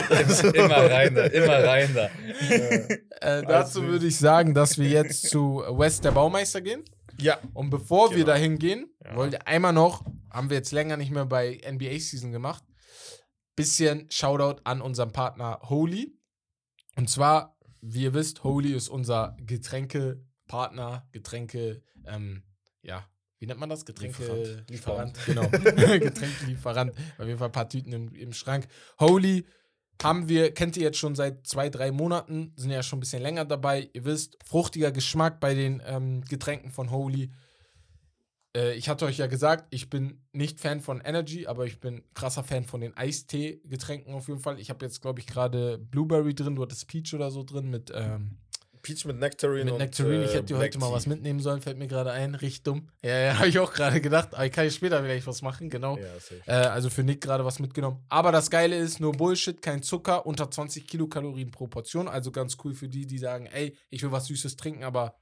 immer 0.54 0.92
rein 0.92 1.16
da, 1.16 1.24
immer 1.26 1.64
rein 1.64 1.90
da. 1.96 2.10
Äh, 3.22 3.44
dazu 3.44 3.84
würde 3.84 4.08
ich 4.08 4.18
sagen, 4.18 4.54
dass 4.54 4.78
wir 4.78 4.90
jetzt 4.90 5.30
zu 5.30 5.64
West 5.70 6.04
der 6.04 6.12
Baumeister 6.12 6.60
gehen. 6.62 6.84
Ja. 7.20 7.38
Und 7.54 7.70
bevor 7.70 8.10
wir 8.12 8.18
Genau. 8.18 8.28
dahin 8.28 8.58
gehen, 8.58 8.88
Ja. 9.06 9.16
wollte 9.16 9.38
ich 9.38 9.48
einmal 9.48 9.74
noch, 9.74 10.04
haben 10.32 10.50
wir 10.50 10.58
jetzt 10.58 10.72
länger 10.72 10.98
nicht 10.98 11.12
mehr 11.12 11.26
bei 11.26 11.60
NBA 11.66 11.98
Season 12.00 12.32
gemacht, 12.32 12.64
bisschen 13.62 14.10
Shoutout 14.10 14.62
an 14.64 14.82
unseren 14.82 15.12
Partner 15.12 15.60
Holy. 15.64 16.18
Und 16.96 17.10
zwar, 17.10 17.56
wie 17.82 18.04
ihr 18.04 18.14
wisst, 18.14 18.44
Holy 18.44 18.74
ist 18.74 18.90
unser 18.90 19.38
Getränkepartner, 19.40 21.08
Getränke, 21.12 21.84
ähm, 22.06 22.44
ja, 22.82 23.06
wie 23.38 23.46
nennt 23.46 23.60
man 23.60 23.70
das? 23.70 23.86
Getränke 23.86 24.66
Lieferant. 24.70 25.18
Genau. 25.26 25.48
Getränkelieferant. 25.50 26.92
Auf 27.18 27.26
jeden 27.26 27.38
Fall 27.38 27.50
ein 27.50 27.52
paar 27.52 27.70
Tüten 27.70 27.94
im, 27.94 28.14
im 28.16 28.34
Schrank. 28.34 28.68
Holy 29.00 29.46
haben 30.02 30.28
wir, 30.28 30.54
kennt 30.54 30.78
ihr 30.78 30.84
jetzt 30.84 30.98
schon 30.98 31.16
seit 31.16 31.46
zwei, 31.46 31.70
drei 31.70 31.92
Monaten, 31.92 32.54
sind 32.56 32.72
ja 32.72 32.82
schon 32.82 32.98
ein 32.98 33.02
bisschen 33.02 33.22
länger 33.22 33.46
dabei. 33.46 33.90
Ihr 33.94 34.06
wisst, 34.06 34.38
fruchtiger 34.44 34.92
Geschmack 34.92 35.40
bei 35.40 35.54
den 35.54 35.82
ähm, 35.86 36.22
Getränken 36.26 36.72
von 36.72 36.90
Holy. 36.90 37.32
Äh, 38.56 38.74
ich 38.76 38.90
hatte 38.90 39.06
euch 39.06 39.18
ja 39.18 39.28
gesagt, 39.28 39.68
ich 39.70 39.90
bin 39.90 40.22
nicht 40.34 40.60
Fan 40.60 40.82
von 40.82 41.02
Energy, 41.02 41.48
aber 41.48 41.66
ich 41.66 41.80
bin 41.80 42.04
krasser 42.14 42.44
Fan 42.44 42.66
von 42.66 42.82
den 42.82 42.96
Eistee-Getränken 42.96 44.14
auf 44.14 44.28
jeden 44.28 44.40
Fall. 44.40 44.60
Ich 44.60 44.70
habe 44.70 44.86
jetzt, 44.86 45.02
glaube 45.02 45.20
ich, 45.20 45.28
gerade 45.28 45.78
Blueberry 45.78 46.34
drin, 46.34 46.56
du 46.56 46.62
hattest 46.62 46.88
Peach 46.88 47.14
oder 47.14 47.32
so 47.32 47.44
drin 47.44 47.70
mit, 47.70 47.92
ähm, 47.96 48.38
Peach 48.82 49.06
mit 49.06 49.20
Nectarine 49.20 49.66
mit 49.66 49.74
und 49.74 49.80
Nectarine. 49.80 50.24
Ich 50.24 50.32
äh, 50.32 50.36
hätte 50.36 50.46
dir 50.46 50.56
Black 50.56 50.70
heute 50.70 50.80
mal 50.80 50.92
was 50.92 51.06
mitnehmen 51.06 51.40
sollen, 51.40 51.62
fällt 51.62 51.78
mir 51.78 51.88
gerade 51.88 52.12
ein. 52.12 52.36
Richtig 52.36 52.64
dumm. 52.64 52.90
Ja, 53.04 53.18
ja, 53.18 53.34
habe 53.38 53.48
ich 53.48 53.60
auch 53.60 53.72
gerade 53.74 54.02
gedacht. 54.02 54.34
Aber 54.34 54.46
ich 54.46 54.52
kann 54.52 54.66
ja 54.66 54.72
später 54.72 55.02
vielleicht 55.02 55.28
was 55.28 55.42
machen, 55.42 55.70
genau. 55.70 55.98
Ja. 55.98 56.64
Äh, 56.64 56.68
also 56.68 56.90
für 56.90 57.04
Nick 57.04 57.22
gerade 57.22 57.46
was 57.46 57.60
mitgenommen. 57.60 58.04
Aber 58.10 58.32
das 58.32 58.50
Geile 58.50 58.76
ist, 58.76 59.00
nur 59.00 59.12
Bullshit, 59.14 59.62
kein 59.62 59.84
Zucker, 59.84 60.26
unter 60.26 60.50
20 60.50 60.88
Kilokalorien 60.88 61.52
pro 61.52 61.68
Portion. 61.68 62.08
Also 62.08 62.32
ganz 62.32 62.58
cool 62.64 62.74
für 62.74 62.88
die, 62.88 63.06
die 63.06 63.18
sagen, 63.18 63.46
ey, 63.46 63.76
ich 63.90 64.04
will 64.04 64.12
was 64.12 64.26
Süßes 64.26 64.56
trinken, 64.56 64.84
aber 64.84 65.16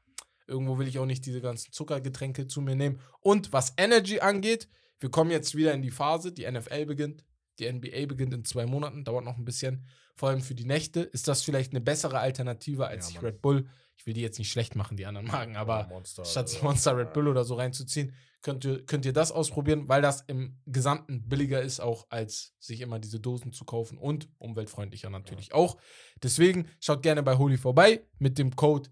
irgendwo 0.49 0.77
will 0.77 0.88
ich 0.88 0.99
auch 0.99 1.05
nicht 1.05 1.26
diese 1.26 1.41
ganzen 1.41 1.71
Zuckergetränke 1.71 2.47
zu 2.47 2.61
mir 2.61 2.76
nehmen. 2.76 2.99
Und 3.21 3.53
was 3.53 3.73
Energy 3.77 4.19
angeht, 4.19 4.67
wir 4.99 5.09
kommen 5.09 5.31
jetzt 5.31 5.55
wieder 5.55 5.73
in 5.73 5.81
die 5.81 5.91
Phase, 5.91 6.31
die 6.34 6.49
NFL 6.49 6.85
beginnt, 6.85 7.23
die 7.59 7.71
NBA 7.71 8.05
beginnt 8.07 8.34
in 8.34 8.43
zwei 8.43 8.65
Monaten, 8.65 9.03
dauert 9.05 9.23
noch 9.26 9.38
ein 9.38 9.45
bisschen. 9.45 9.88
Vor 10.15 10.30
allem 10.30 10.41
für 10.41 10.55
die 10.55 10.65
Nächte 10.65 10.99
ist 11.01 11.27
das 11.30 11.43
vielleicht 11.43 11.71
eine 11.71 11.80
bessere 11.81 12.19
Alternative 12.19 12.88
als 12.88 13.07
Ja, 13.07 13.13
sich. 13.13 13.23
Red 13.23 13.41
Bull. 13.41 13.67
Ich 13.95 14.05
will 14.05 14.13
die 14.13 14.21
jetzt 14.21 14.39
nicht 14.39 14.51
schlecht 14.51 14.76
machen, 14.76 14.95
die 14.97 15.05
anderen 15.05 15.27
Marken, 15.27 15.55
aber 15.57 15.88
Monster, 15.89 16.23
statt 16.26 16.49
oder- 16.53 16.63
Monster 16.63 16.97
Red 16.97 17.13
Bull 17.13 17.27
oder 17.27 17.43
so 17.43 17.55
reinzuziehen, 17.55 18.13
könnt 18.41 18.63
ihr, 18.63 18.85
könnt 18.85 19.05
ihr 19.05 19.11
das 19.11 19.34
ausprobieren, 19.34 19.89
weil 19.89 20.01
das 20.01 20.21
im 20.27 20.57
Gesamten 20.65 21.27
billiger 21.27 21.61
ist, 21.61 21.81
auch 21.81 22.07
als 22.09 22.53
sich 22.59 22.80
immer 22.80 22.99
diese 22.99 23.19
Dosen 23.19 23.51
zu 23.51 23.65
kaufen 23.65 23.97
und 23.97 24.30
umweltfreundlicher 24.38 25.09
natürlich 25.09 25.53
auch. 25.53 25.77
Deswegen 26.23 26.67
schaut 26.80 27.03
gerne 27.03 27.23
bei 27.23 27.38
Holy 27.38 27.57
vorbei 27.57 28.05
mit 28.19 28.38
dem 28.38 28.55
Code 28.55 28.89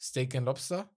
Steak 0.00 0.34
and 0.34 0.46
Lobster 0.46 0.88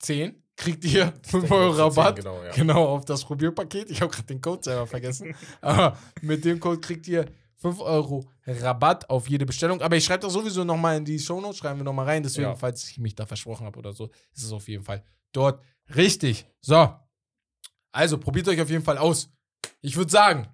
10 0.00 0.42
kriegt 0.56 0.84
ihr 0.84 1.12
5 1.26 1.50
Euro 1.50 1.72
Rabatt. 1.72 2.16
Genau, 2.16 2.42
ja. 2.42 2.50
Genau, 2.52 2.86
auf 2.88 3.04
das 3.04 3.24
Probierpaket. 3.24 3.90
Ich 3.90 4.00
habe 4.00 4.12
gerade 4.12 4.26
den 4.26 4.40
Code 4.40 4.62
selber 4.62 4.86
vergessen. 4.86 5.34
Aber 5.60 5.98
mit 6.22 6.44
dem 6.44 6.60
Code 6.60 6.80
kriegt 6.80 7.06
ihr 7.08 7.26
5 7.56 7.80
Euro 7.80 8.28
Rabatt 8.46 9.08
auf 9.10 9.28
jede 9.28 9.46
Bestellung. 9.46 9.80
Aber 9.80 9.96
ich 9.96 10.04
schreibe 10.04 10.20
das 10.22 10.32
sowieso 10.34 10.64
nochmal 10.64 10.98
in 10.98 11.04
die 11.04 11.18
Shownotes, 11.18 11.58
schreiben 11.58 11.80
wir 11.80 11.84
nochmal 11.84 12.06
rein. 12.06 12.22
Deswegen, 12.22 12.48
Ja. 12.48 12.54
falls 12.56 12.88
ich 12.90 12.98
mich 12.98 13.14
da 13.14 13.24
versprochen 13.26 13.64
habe 13.66 13.78
oder 13.78 13.92
so, 13.92 14.10
ist 14.34 14.44
es 14.44 14.52
auf 14.52 14.68
jeden 14.68 14.84
Fall 14.84 15.02
dort 15.32 15.62
richtig. 15.94 16.46
So. 16.60 16.94
Also, 17.92 18.18
probiert 18.18 18.48
euch 18.48 18.60
auf 18.60 18.70
jeden 18.70 18.84
Fall 18.84 18.98
aus. 18.98 19.30
Ich 19.80 19.96
würde 19.96 20.10
sagen, 20.10 20.48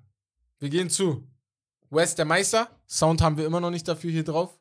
wir 0.58 0.68
gehen 0.68 0.90
zu 0.90 1.26
West 1.90 2.18
der 2.18 2.26
Meister. 2.26 2.70
Sound 2.86 3.22
haben 3.22 3.36
wir 3.38 3.46
immer 3.46 3.60
noch 3.60 3.70
nicht 3.70 3.88
dafür 3.88 4.10
hier 4.10 4.24
drauf. 4.24 4.58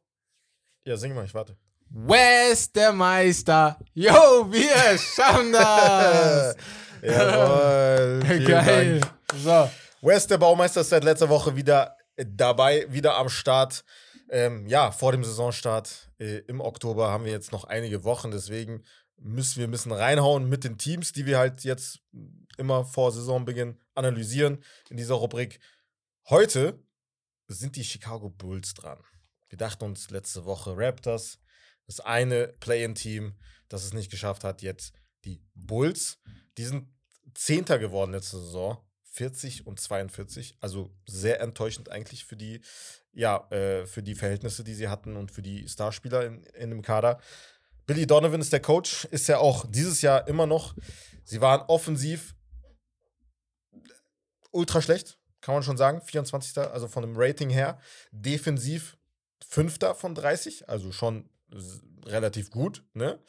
ja, 0.86 0.96
sing 0.98 1.14
mal, 1.14 1.26
ich 1.26 1.34
warte. 1.34 1.58
West 1.92 2.76
der 2.76 2.94
Meister. 2.94 3.80
Yo, 3.94 4.12
wir 4.52 4.98
schaffen 4.98 5.52
das. 5.52 6.56
Jawohl. 7.02 8.20
Geil. 8.46 9.00
Dank. 9.00 9.14
So. 9.38 9.70
West, 10.02 10.30
der 10.30 10.38
Baumeister, 10.38 10.82
ist 10.82 10.90
seit 10.90 11.04
letzter 11.04 11.30
Woche 11.30 11.56
wieder 11.56 11.96
dabei, 12.16 12.86
wieder 12.90 13.18
am 13.18 13.30
Start. 13.30 13.84
Ähm, 14.30 14.68
ja, 14.68 14.92
vor 14.92 15.12
dem 15.12 15.24
Saisonstart 15.24 16.12
äh, 16.20 16.40
im 16.48 16.62
Oktober 16.62 17.10
haben 17.10 17.26
wir 17.26 17.32
jetzt 17.32 17.52
noch 17.52 17.64
einige 17.64 18.04
Wochen, 18.04 18.30
deswegen 18.30 18.84
müssen 19.18 19.58
wir 19.58 19.68
ein 19.68 19.72
bisschen 19.72 19.92
reinhauen 19.92 20.48
mit 20.48 20.64
den 20.64 20.78
Teams, 20.78 21.12
die 21.12 21.26
wir 21.26 21.40
halt 21.40 21.64
jetzt 21.64 22.00
immer 22.58 22.86
vor 22.86 23.12
Saisonbeginn 23.12 23.80
analysieren 23.96 24.64
in 24.90 24.98
dieser 24.98 25.16
Rubrik. 25.16 25.60
Heute 26.30 26.80
sind 27.48 27.76
die 27.76 27.84
Chicago 27.84 28.30
Bulls 28.30 28.76
dran. 28.76 29.00
Wir 29.50 29.58
dachten 29.58 29.86
uns 29.86 30.12
letzte 30.12 30.46
Woche 30.46 30.76
Raptors, 30.78 31.40
das 31.90 32.00
eine 32.02 32.50
Play-in-Team, 32.60 33.34
das 33.68 33.84
es 33.84 33.94
nicht 33.94 34.12
geschafft 34.12 34.44
hat, 34.44 34.62
jetzt 34.62 34.94
die 35.26 35.42
Bulls. 35.56 36.20
Die 36.60 36.64
sind 36.64 36.88
Zehnter 37.34 37.80
geworden 37.80 38.12
letzte 38.12 38.38
Saison. 38.38 38.78
40 39.14 39.66
und 39.66 39.80
42. 39.80 40.56
Also 40.62 40.96
sehr 41.08 41.42
enttäuschend 41.42 41.90
eigentlich 41.90 42.26
für 42.26 42.38
die, 42.38 42.62
ja, 43.12 43.50
äh, 43.50 43.88
für 43.88 44.04
die 44.04 44.14
Verhältnisse, 44.14 44.64
die 44.64 44.76
sie 44.76 44.88
hatten 44.88 45.18
und 45.18 45.32
für 45.32 45.42
die 45.42 45.68
Starspieler 45.68 46.28
in, 46.28 46.44
in 46.44 46.70
dem 46.70 46.84
Kader. 46.84 47.20
Billy 47.88 48.06
Donovan 48.06 48.40
ist 48.40 48.54
der 48.54 48.62
Coach, 48.62 49.06
ist 49.06 49.28
ja 49.28 49.40
auch 49.40 49.66
dieses 49.68 50.04
Jahr 50.04 50.28
immer 50.28 50.46
noch. 50.46 50.76
Sie 51.24 51.42
waren 51.42 51.62
offensiv 51.62 52.36
ultra 54.52 54.80
schlecht, 54.80 55.18
kann 55.42 55.56
man 55.56 55.64
schon 55.64 55.78
sagen. 55.78 56.04
24. 56.04 56.56
also 56.60 56.88
von 56.88 57.02
dem 57.02 57.16
Rating 57.18 57.50
her. 57.50 57.80
Defensiv 58.12 58.96
5. 59.48 59.80
von 59.96 60.14
30, 60.14 60.70
also 60.70 60.92
schon 60.92 61.28
relativ 62.06 62.52
gut. 62.52 62.84
Ne? 62.94 63.20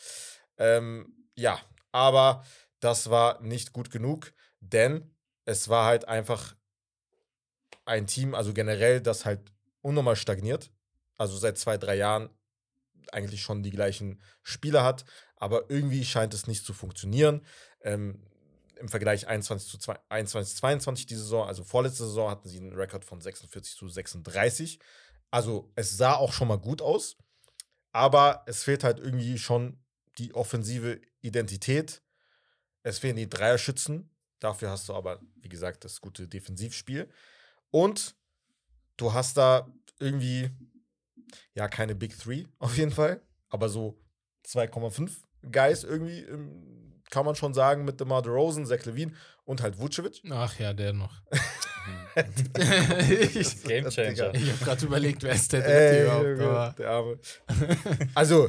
Ähm, 0.59 1.15
ja, 1.35 1.61
aber 1.93 2.45
das 2.81 3.11
war 3.11 3.41
nicht 3.43 3.73
gut 3.73 3.91
genug, 3.91 4.33
denn 4.61 5.15
es 5.45 5.69
war 5.69 5.87
halt 5.87 6.07
einfach 6.07 6.55
ein 7.85 8.07
Team, 8.07 8.35
also 8.35 8.53
generell, 8.53 9.01
das 9.01 9.25
halt 9.25 9.53
unnormal 9.83 10.17
stagniert. 10.17 10.71
Also 11.17 11.37
seit 11.37 11.59
zwei, 11.59 11.77
drei 11.77 11.97
Jahren 11.97 12.31
eigentlich 13.13 13.43
schon 13.43 13.63
die 13.63 13.71
gleichen 13.71 14.21
Spieler 14.43 14.85
hat, 14.85 15.05
aber 15.37 15.71
irgendwie 15.71 16.05
scheint 16.05 16.35
es 16.35 16.47
nicht 16.47 16.65
zu 16.65 16.73
funktionieren. 16.73 17.45
Ähm, 17.83 18.23
Im 18.77 18.89
Vergleich 18.89 19.27
21 19.27 19.69
zu 19.69 19.79
2 19.79 19.99
21, 20.09 20.57
22 20.57 21.07
die 21.07 21.17
Saison, 21.17 21.47
also 21.47 21.65
vorletzte 21.65 22.05
Saison 22.05 22.31
hatten 22.31 22.49
sie 22.49 22.59
einen 22.59 22.75
Rekord 22.75 23.05
von 23.05 23.21
46 23.21 23.77
zu 23.77 23.89
36. 23.89 24.79
Also 25.31 25.73
es 25.75 25.97
sah 25.97 26.15
auch 26.15 26.33
schon 26.33 26.49
mal 26.49 26.59
gut 26.59 26.83
aus, 26.83 27.17
aber 27.93 28.43
es 28.47 28.63
fehlt 28.63 28.85
halt 28.85 28.99
irgendwie 28.99 29.39
schon 29.39 29.79
die 30.19 30.35
offensive 30.35 31.01
Identität. 31.21 32.03
Es 32.83 32.99
fehlen 32.99 33.17
die 33.17 33.29
Dreierschützen. 33.29 34.11
Dafür 34.39 34.71
hast 34.71 34.89
du 34.89 34.95
aber, 34.95 35.21
wie 35.37 35.49
gesagt, 35.49 35.85
das 35.85 36.01
gute 36.01 36.27
Defensivspiel. 36.27 37.09
Und 37.71 38.15
du 38.97 39.13
hast 39.13 39.37
da 39.37 39.69
irgendwie, 39.99 40.51
ja, 41.55 41.69
keine 41.69 41.95
Big 41.95 42.19
Three 42.19 42.45
auf 42.59 42.77
jeden 42.77 42.91
Fall, 42.91 43.23
aber 43.49 43.69
so 43.69 44.01
2,5 44.47 45.11
Guys 45.51 45.85
irgendwie, 45.85 46.21
ähm, 46.21 47.03
kann 47.11 47.27
man 47.27 47.35
schon 47.35 47.55
sagen, 47.55 47.85
mit 47.85 48.01
DeMar 48.01 48.23
DeRozan, 48.23 48.67
Zach 48.67 48.85
Levine 48.85 49.13
und 49.45 49.63
halt 49.63 49.79
Vucevic. 49.79 50.23
Ach 50.31 50.59
ja, 50.59 50.73
der 50.73 50.93
noch. 50.93 51.23
ich 53.11 53.37
ich 53.37 53.63
Gamechanger. 53.65 54.33
Digga. 54.33 54.53
habe 54.53 54.65
gerade 54.65 54.87
überlegt, 54.87 55.23
wer 55.23 55.35
ist 55.35 55.53
der 55.53 55.61
dritte 55.61 56.27
Ey, 56.27 56.35
überhaupt. 56.35 56.79
Der 56.79 56.91
Arme. 56.91 57.19
also, 58.15 58.49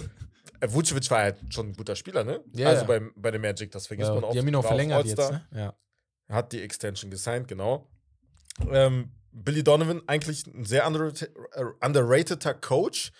äh, 0.59 0.71
Vucevic 0.71 1.09
war 1.11 1.19
halt 1.19 1.37
schon 1.49 1.69
ein 1.69 1.73
guter 1.73 1.95
Spieler, 1.95 2.23
ne? 2.23 2.43
Ja, 2.53 2.69
also 2.69 2.81
ja. 2.81 2.87
Beim, 2.87 3.11
bei 3.15 3.31
dem 3.31 3.41
Magic, 3.41 3.71
das 3.71 3.87
vergisst 3.87 4.09
ja, 4.09 4.15
man 4.15 4.23
oft. 4.23 4.33
die 4.33 4.39
haben 4.39 4.47
ihn 4.47 4.55
auch 4.55 4.65
verlängert 4.65 5.05
jetzt, 5.05 5.31
ne? 5.31 5.45
Ja. 5.53 5.75
hat 6.29 6.51
die 6.53 6.61
Extension 6.61 7.11
gesigned, 7.11 7.47
genau. 7.47 7.89
Ähm, 8.69 9.11
Billy 9.31 9.63
Donovan, 9.63 10.01
eigentlich 10.07 10.45
ein 10.47 10.65
sehr 10.65 10.85
underrated, 10.85 11.31
äh, 11.53 11.63
underrateder 11.85 12.53
Coach. 12.53 13.11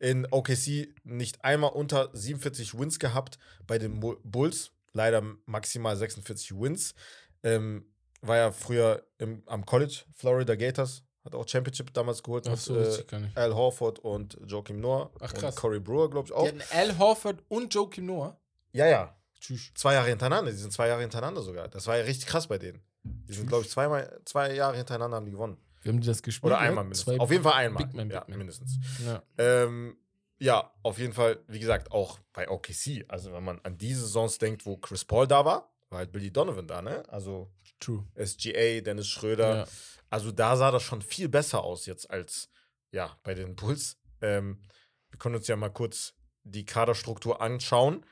in 0.00 0.26
OKC 0.30 0.94
nicht 1.02 1.44
einmal 1.44 1.72
unter 1.72 2.10
47 2.12 2.78
Wins 2.78 2.98
gehabt, 2.98 3.38
bei 3.66 3.78
den 3.78 3.98
Bulls 3.98 4.70
leider 4.92 5.22
maximal 5.46 5.96
46 5.96 6.52
Wins. 6.58 6.94
Ähm, 7.42 7.84
war 8.22 8.36
ja 8.36 8.52
früher 8.52 9.02
im, 9.18 9.42
am 9.46 9.64
College, 9.64 10.04
Florida 10.14 10.54
Gators, 10.54 11.04
hat 11.24 11.34
auch 11.34 11.46
Championship 11.48 11.92
damals 11.92 12.22
geholt 12.22 12.46
Ach 12.46 12.52
mit 12.52 12.60
so, 12.60 12.78
äh, 12.78 13.04
gar 13.04 13.20
nicht. 13.20 13.36
Al 13.36 13.54
Horford 13.54 13.98
und 14.00 14.38
Joakim 14.46 14.80
Noah 14.80 15.10
Ach, 15.20 15.32
und 15.32 15.38
krass. 15.38 15.56
Corey 15.56 15.80
Brewer, 15.80 16.10
glaube 16.10 16.26
ich 16.26 16.32
Die 16.32 16.36
auch. 16.36 16.46
hatten 16.46 16.62
Al 16.72 16.98
Horford 16.98 17.42
und 17.48 17.72
Joakim 17.74 18.06
Noah. 18.06 18.36
Ja, 18.72 18.86
ja. 18.86 19.14
Tschüss. 19.40 19.72
Zwei 19.74 19.94
Jahre 19.94 20.08
hintereinander, 20.08 20.50
die 20.50 20.56
sind 20.56 20.72
zwei 20.72 20.88
Jahre 20.88 21.00
hintereinander 21.00 21.42
sogar. 21.42 21.68
Das 21.68 21.86
war 21.86 21.96
ja 21.96 22.04
richtig 22.04 22.26
krass 22.26 22.46
bei 22.48 22.58
denen. 22.58 22.82
Die 23.04 23.32
sind, 23.32 23.46
glaube 23.48 23.64
ich, 23.64 23.70
zweimal, 23.70 24.20
zwei 24.24 24.52
Jahre 24.54 24.76
hintereinander 24.76 25.16
haben 25.16 25.26
die 25.26 25.32
gewonnen. 25.32 25.56
Wir 25.82 25.92
haben 25.92 26.00
die 26.00 26.06
das 26.06 26.22
gespielt. 26.22 26.52
Oder 26.52 26.60
ne? 26.60 26.68
einmal 26.68 26.84
mindestens. 26.84 27.14
Zwei 27.14 27.20
auf 27.20 27.30
jeden 27.30 27.44
Fall 27.44 27.52
einmal. 27.54 27.84
Big 27.84 27.94
Man, 27.94 28.10
ja, 28.10 28.20
Big 28.20 28.28
Man. 28.30 28.38
mindestens. 28.38 28.78
Ja. 29.06 29.22
Ähm, 29.38 29.96
ja, 30.40 30.72
auf 30.82 30.98
jeden 30.98 31.12
Fall, 31.12 31.38
wie 31.46 31.58
gesagt, 31.58 31.92
auch 31.92 32.18
bei 32.32 32.48
OKC. 32.48 33.04
Also, 33.08 33.32
wenn 33.32 33.44
man 33.44 33.60
an 33.62 33.78
die 33.78 33.94
Saisons 33.94 34.38
denkt, 34.38 34.66
wo 34.66 34.76
Chris 34.76 35.04
Paul 35.04 35.26
da 35.26 35.44
war, 35.44 35.72
war 35.90 35.98
halt 35.98 36.12
Billy 36.12 36.30
Donovan 36.32 36.66
da, 36.66 36.82
ne? 36.82 37.02
Also 37.08 37.50
True. 37.80 38.04
SGA, 38.16 38.80
Dennis 38.80 39.08
Schröder. 39.08 39.56
Ja. 39.56 39.66
Also, 40.10 40.32
da 40.32 40.56
sah 40.56 40.70
das 40.70 40.82
schon 40.82 41.02
viel 41.02 41.28
besser 41.28 41.62
aus 41.62 41.86
jetzt 41.86 42.10
als, 42.10 42.50
ja, 42.90 43.18
bei 43.22 43.34
den 43.34 43.56
Bulls. 43.56 43.98
Ähm, 44.20 44.62
wir 45.10 45.18
können 45.18 45.36
uns 45.36 45.46
ja 45.46 45.56
mal 45.56 45.70
kurz 45.70 46.14
die 46.44 46.64
Kaderstruktur 46.64 47.40
anschauen. 47.40 48.04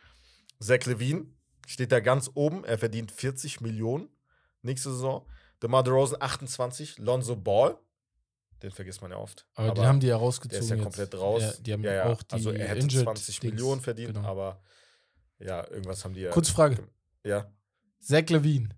Zach 0.61 0.85
Levine 0.85 1.27
steht 1.67 1.93
da 1.93 2.01
ganz 2.01 2.31
oben. 2.35 2.65
Er 2.65 2.79
verdient 2.79 3.13
40 3.13 3.61
Millionen 3.61 4.09
nächste 4.63 4.91
Saison. 4.91 5.27
DeMar 5.63 5.83
DeRozan 5.83 6.21
28. 6.21 6.99
Lonzo 6.99 7.37
Ball, 7.37 7.79
den 8.63 8.71
vergisst 8.71 9.01
man 9.01 9.11
ja 9.11 9.17
oft. 9.17 9.47
Aber, 9.55 9.73
den 9.73 9.87
haben 9.87 10.01
die 10.01 10.09
ja 10.09 10.17
rausgezogen. 10.17 10.51
Der 10.51 10.61
ist 10.61 10.71
ja 10.71 10.77
jetzt. 10.77 10.85
komplett 10.85 11.15
raus. 11.15 11.43
Ja, 11.43 11.53
die 11.61 11.73
haben 11.73 11.85
ja, 11.85 11.93
ja. 11.95 12.07
auch 12.07 12.23
die 12.23 12.35
also 12.35 12.51
er 12.51 12.69
hätte 12.69 12.81
Injured 12.81 13.05
20 13.05 13.41
Dings, 13.41 13.53
Millionen 13.53 13.81
verdient, 13.81 14.15
genau. 14.15 14.29
aber 14.29 14.63
ja, 15.39 15.69
irgendwas 15.71 16.05
haben 16.05 16.15
die 16.15 16.21
ja. 16.21 16.31
Kurze 16.31 16.53
Frage. 16.53 16.89
Ja. 17.25 17.51
Zach 18.01 18.29
Levine. 18.29 18.69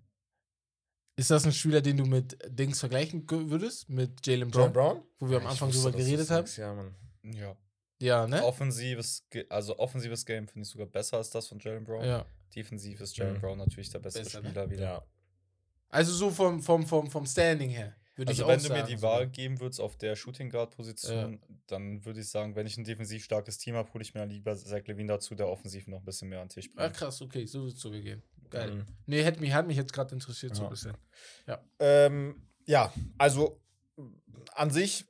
Ist 1.19 1.31
das 1.31 1.45
ein 1.45 1.51
Spieler, 1.51 1.81
den 1.81 1.97
du 1.97 2.05
mit 2.05 2.37
Dings 2.47 2.79
vergleichen 2.79 3.29
würdest? 3.29 3.89
Mit 3.89 4.25
Jalen 4.25 4.49
Brown? 4.49 4.71
Brown? 4.71 5.03
Wo 5.19 5.29
wir 5.29 5.35
am 5.35 5.43
Ja, 5.43 5.47
ich 5.49 5.51
Anfang 5.51 5.67
wusste, 5.67 5.91
drüber 5.91 5.97
geredet 5.97 6.29
haben? 6.29 6.47
Ja, 6.55 6.73
Mann. 6.73 6.95
Ja. 7.23 7.55
Ja, 8.01 8.25
ne? 8.25 8.41
Offensives, 8.45 9.27
also 9.49 9.77
offensives 9.79 10.25
Game 10.25 10.47
finde 10.47 10.65
ich 10.65 10.69
sogar 10.69 10.87
besser 10.87 11.17
als 11.17 11.29
das 11.29 11.47
von 11.49 11.59
Jalen 11.59 11.83
Brown. 11.83 12.05
Ja. 12.05 12.25
Defensiv 12.55 13.01
ist 13.01 13.17
Jalen 13.17 13.33
Mhm. 13.35 13.41
Brown 13.41 13.57
natürlich 13.57 13.89
der 13.89 13.99
bessere 13.99 14.23
Besser, 14.23 14.39
ne? 14.41 14.47
Spieler 14.47 14.71
wieder. 14.71 14.81
Ja. 14.81 15.05
Also 15.89 16.13
so 16.13 16.29
vom, 16.29 16.61
vom, 16.61 16.87
vom, 16.87 17.11
vom 17.11 17.25
Standing 17.25 17.71
her. 17.71 17.93
Würde 18.19 18.29
Also 18.31 18.43
ich 18.43 18.47
wenn 18.49 18.59
auch 18.59 18.61
du 18.63 18.69
mir 18.69 18.75
sagen, 18.79 18.87
die 18.89 18.97
so. 18.97 19.01
Wahl 19.07 19.27
geben 19.29 19.59
würdest 19.61 19.79
auf 19.79 19.95
der 19.95 20.15
Shooting 20.17 20.49
Guard 20.49 20.75
Position, 20.75 21.39
dann 21.67 22.03
würde 22.03 22.19
ich 22.19 22.29
sagen, 22.29 22.53
wenn 22.53 22.67
ich 22.67 22.77
ein 22.77 22.83
defensiv 22.83 23.23
starkes 23.23 23.57
Team 23.59 23.75
habe, 23.75 23.93
hole 23.93 24.01
ich 24.01 24.13
mir 24.13 24.25
lieber 24.25 24.57
Zach 24.57 24.85
Levine 24.87 25.13
dazu, 25.13 25.35
der 25.35 25.47
offensiv 25.47 25.87
noch 25.87 25.99
ein 25.99 26.05
bisschen 26.05 26.27
mehr 26.27 26.41
an 26.41 26.47
den 26.49 26.53
Tisch 26.53 26.69
Ah, 26.75 26.81
bringt. 26.83 26.97
krass, 26.97 27.21
okay, 27.21 27.45
so 27.45 27.63
wird 27.63 27.75
es 27.75 27.79
sogar 27.79 28.01
gehen. 28.01 28.21
Geil. 28.49 28.71
Mhm. 28.75 28.85
Nee, 29.05 29.23
hätte 29.23 29.39
mich, 29.39 29.53
hat 29.53 29.67
mich 29.67 29.77
jetzt 29.77 29.93
gerade 29.93 30.13
interessiert 30.13 30.53
so 30.53 30.63
Ja. 30.63 30.67
ein 30.67 30.71
bisschen. 30.71 30.97
Ähm, 31.79 32.41
ja, 32.65 32.93
also 33.17 33.61
an 34.53 34.69
sich, 34.69 35.05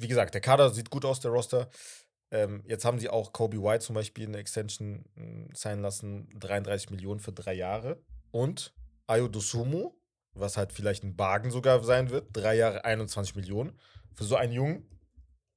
wie 0.00 0.08
gesagt, 0.08 0.34
der 0.34 0.40
Kader 0.40 0.70
sieht 0.70 0.90
gut 0.90 1.04
aus, 1.04 1.20
der 1.20 1.30
Roster. 1.30 1.70
Ähm, 2.32 2.62
jetzt 2.66 2.84
haben 2.84 2.98
sie 2.98 3.08
auch 3.08 3.32
Kobe 3.32 3.62
White 3.62 3.84
zum 3.84 3.94
Beispiel 3.94 4.26
eine 4.26 4.38
Extension 4.38 5.04
mh, 5.14 5.48
sein 5.54 5.80
lassen, 5.80 6.28
33 6.40 6.90
Millionen 6.90 7.20
für 7.20 7.32
drei 7.32 7.54
Jahre. 7.54 8.02
Und 8.32 8.74
Ayo 9.06 9.28
Dosumu, 9.28 9.92
was 10.34 10.56
halt 10.56 10.72
vielleicht 10.72 11.04
ein 11.04 11.16
Bargain 11.16 11.50
sogar 11.50 11.82
sein 11.84 12.10
wird, 12.10 12.28
drei 12.32 12.56
Jahre 12.56 12.84
21 12.84 13.34
Millionen. 13.36 13.78
Für 14.14 14.24
so 14.24 14.36
einen 14.36 14.52
jungen, 14.52 14.88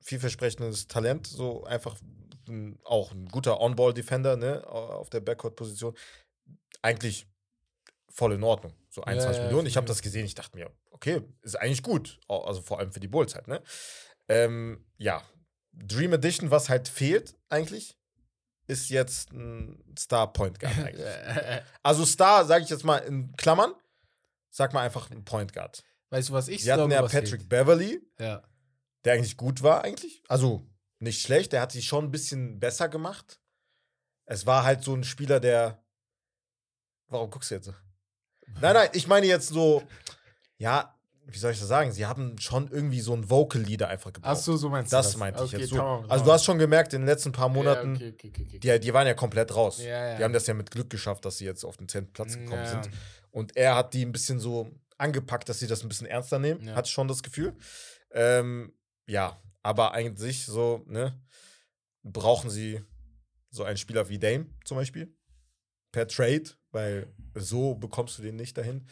vielversprechendes 0.01 0.87
Talent, 0.87 1.27
so 1.27 1.63
einfach 1.63 1.97
mh, 2.47 2.77
auch 2.83 3.11
ein 3.11 3.27
guter 3.27 3.59
On-Ball-Defender 3.59 4.37
ne, 4.37 4.65
auf 4.67 5.09
der 5.09 5.21
Backcourt-Position. 5.21 5.95
Eigentlich 6.81 7.27
voll 8.09 8.33
in 8.33 8.43
Ordnung. 8.43 8.73
So 8.89 9.03
21 9.03 9.37
ja, 9.37 9.43
Millionen. 9.45 9.67
Ich 9.67 9.77
habe 9.77 9.87
das 9.87 10.01
gesehen, 10.01 10.25
ich 10.25 10.35
dachte 10.35 10.57
mir, 10.57 10.69
okay, 10.91 11.21
ist 11.41 11.59
eigentlich 11.59 11.83
gut. 11.83 12.19
Also 12.27 12.61
vor 12.61 12.79
allem 12.79 12.91
für 12.91 12.99
die 12.99 13.07
Bulls 13.07 13.35
halt, 13.35 13.47
ne? 13.47 13.61
Ähm, 14.27 14.85
ja. 14.97 15.21
Dream 15.73 16.13
Edition, 16.13 16.51
was 16.51 16.69
halt 16.69 16.87
fehlt 16.87 17.35
eigentlich, 17.49 17.97
ist 18.67 18.89
jetzt 18.89 19.31
ein 19.31 19.83
Star 19.97 20.31
Point 20.31 20.59
Guard 20.59 20.77
eigentlich. 20.77 21.05
also 21.81 22.05
Star, 22.05 22.45
sage 22.45 22.63
ich 22.63 22.69
jetzt 22.69 22.83
mal 22.83 22.97
in 22.99 23.35
Klammern, 23.35 23.73
sag 24.55 24.71
mal 24.73 24.81
einfach 24.81 25.09
ein 25.11 25.25
Point 25.25 25.51
Guard. 25.53 25.83
weißt 26.09 26.29
du, 26.29 26.33
was 26.33 26.47
ich 26.47 26.63
Sie 26.63 26.71
hatten 26.71 26.87
glaube, 26.89 26.93
ja 26.93 27.01
Patrick 27.01 27.41
fehlt? 27.41 27.49
Beverly, 27.49 28.01
Ja. 28.19 28.43
der 29.03 29.13
eigentlich 29.13 29.35
gut 29.35 29.63
war 29.63 29.83
eigentlich. 29.83 30.21
Also 30.27 30.69
nicht 30.99 31.21
schlecht, 31.21 31.51
der 31.53 31.61
hat 31.61 31.71
sich 31.71 31.85
schon 31.87 32.05
ein 32.05 32.11
bisschen 32.11 32.59
besser 32.59 32.87
gemacht. 32.87 33.39
Es 34.25 34.45
war 34.45 34.63
halt 34.63 34.83
so 34.83 34.93
ein 34.95 35.03
Spieler, 35.03 35.39
der. 35.39 35.83
Warum 37.07 37.29
guckst 37.29 37.51
du 37.51 37.55
jetzt 37.55 37.65
so? 37.65 37.73
Nein, 38.61 38.73
nein, 38.75 38.89
ich 38.93 39.07
meine 39.07 39.25
jetzt 39.25 39.49
so, 39.49 39.83
ja, 40.57 40.97
wie 41.25 41.37
soll 41.37 41.51
ich 41.51 41.59
das 41.59 41.67
sagen? 41.67 41.91
Sie 41.91 42.05
haben 42.05 42.37
schon 42.39 42.69
irgendwie 42.69 42.99
so 42.99 43.13
einen 43.13 43.29
Vocal-Leader 43.29 43.87
einfach 43.87 44.11
gebraucht. 44.13 44.31
Ach 44.37 44.41
so, 44.41 44.57
so 44.57 44.69
meinst 44.69 44.91
du 44.91 44.97
das 44.97 45.07
das. 45.07 45.17
meinte 45.17 45.43
ich 45.43 45.49
Okay, 45.53 45.61
jetzt 45.61 45.69
so. 45.69 45.77
tamam, 45.77 46.05
Also 46.09 46.25
du 46.25 46.31
hast 46.31 46.43
schon 46.43 46.57
gemerkt, 46.59 46.93
in 46.93 47.01
den 47.01 47.07
letzten 47.07 47.31
paar 47.31 47.49
Monaten, 47.49 47.95
Ja, 47.95 48.07
okay, 48.09 48.31
okay, 48.31 48.59
die, 48.59 48.79
die 48.79 48.93
waren 48.93 49.07
ja 49.07 49.13
komplett 49.13 49.55
raus. 49.55 49.79
Ja, 49.79 50.09
ja. 50.09 50.17
Die 50.17 50.23
haben 50.23 50.33
das 50.33 50.45
ja 50.47 50.53
mit 50.53 50.69
Glück 50.71 50.89
geschafft, 50.89 51.23
dass 51.25 51.37
sie 51.37 51.45
jetzt 51.45 51.63
auf 51.63 51.77
den 51.77 51.87
10. 51.87 52.11
Platz 52.13 52.35
gekommen 52.37 52.65
sind. 52.65 52.89
Und 53.31 53.55
er 53.55 53.75
hat 53.75 53.93
die 53.93 54.05
ein 54.05 54.11
bisschen 54.11 54.39
so 54.39 54.69
angepackt, 54.97 55.49
dass 55.49 55.59
sie 55.59 55.67
das 55.67 55.81
ein 55.83 55.89
bisschen 55.89 56.07
ernster 56.07 56.39
nehmen. 56.39 56.61
Ja. 56.67 56.75
Hatte 56.75 56.87
ich 56.87 56.93
schon 56.93 57.07
das 57.07 57.23
Gefühl. 57.23 57.55
Ähm, 58.11 58.73
ja, 59.07 59.41
aber 59.63 59.93
eigentlich 59.93 60.45
so, 60.45 60.83
ne, 60.87 61.19
brauchen 62.03 62.49
sie 62.49 62.81
so 63.49 63.63
einen 63.63 63.77
Spieler 63.77 64.09
wie 64.09 64.19
Dame 64.19 64.47
zum 64.65 64.77
Beispiel. 64.77 65.15
Per 65.91 66.07
Trade, 66.07 66.43
weil 66.71 67.07
so 67.35 67.75
bekommst 67.75 68.17
du 68.17 68.21
den 68.23 68.35
nicht 68.35 68.57
dahin. 68.57 68.87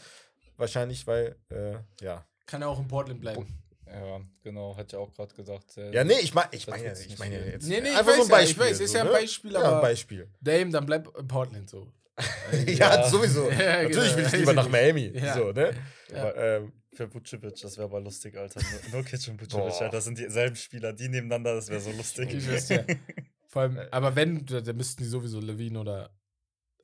Wahrscheinlich, 0.62 1.06
weil, 1.08 1.36
äh, 1.50 1.74
ja. 2.02 2.26
Kann 2.46 2.62
er 2.62 2.70
auch 2.70 2.80
in 2.80 2.88
Portland 2.88 3.20
bleiben. 3.20 3.46
Ja, 3.88 4.22
genau, 4.44 4.78
hätte 4.78 4.96
ich 4.96 5.02
auch 5.02 5.14
gerade 5.14 5.34
gesagt. 5.36 5.76
äh, 5.78 5.92
Ja, 5.94 6.04
nee, 6.06 6.14
ich 6.22 6.34
meine 6.34 6.48
ich 6.52 6.66
mein, 6.68 6.82
ja- 6.84 6.94
ich 6.94 7.20
meine 7.20 7.36
ja 7.36 7.42
viel. 7.44 7.52
jetzt. 7.52 7.68
Nee, 7.68 7.82
nee, 7.82 7.90
ich 7.90 7.98
einfach 7.98 8.14
so 8.16 8.22
ein 8.24 8.30
ja, 8.30 8.40
ich 8.40 8.56
Beispiel. 8.56 8.64
weiß, 8.64 8.80
ist 8.80 8.94
ja 8.94 9.02
ein 9.02 9.08
ne? 9.08 9.12
Beispiel, 9.14 9.52
Ja, 9.52 9.60
aber- 9.64 9.76
ein 9.78 9.82
Beispiel. 9.82 10.30
Dame, 10.40 10.70
dann 10.72 10.86
bleib 10.86 11.18
in 11.18 11.28
Portland 11.28 11.70
so. 11.70 11.92
ja, 12.68 13.10
sowieso. 13.10 13.50
Ja, 13.52 13.84
Natürlich 13.84 13.90
genau. 13.90 14.16
will 14.18 14.26
ich 14.26 14.26
Weiß 14.26 14.34
lieber 14.40 14.52
ich 14.52 14.56
nach. 14.56 14.70
Miami. 14.70 15.12
Ja. 15.14 15.34
So, 15.34 15.52
ne? 15.52 15.74
Ja. 16.14 16.22
Aber, 16.22 16.38
ähm, 16.38 16.74
Für 16.94 17.14
Vucevic, 17.14 17.56
das 17.62 17.78
wäre 17.78 17.86
aber 17.86 18.00
lustig, 18.02 18.38
Alter. 18.38 18.62
Nur- 18.62 19.02
Nurkic 19.02 19.28
und 19.28 19.38
Boah. 19.38 19.66
Vucevic, 19.66 19.82
Alter, 19.82 19.90
das 19.90 20.04
sind 20.06 20.18
dieselben 20.18 20.56
Spieler, 20.56 20.94
die 20.94 21.10
nebeneinander, 21.10 21.56
das 21.56 21.68
wäre 21.70 21.82
so 21.82 21.92
lustig. 21.92 22.34
Ich 22.34 22.70
ja. 22.70 22.84
Vor 23.48 23.64
allem, 23.64 23.78
aber 23.92 24.16
wenn, 24.16 24.46
da, 24.46 24.62
da 24.62 24.72
müssten 24.74 25.04
die 25.04 25.10
sowieso 25.10 25.40
Levine 25.42 25.80
oder. 25.80 26.10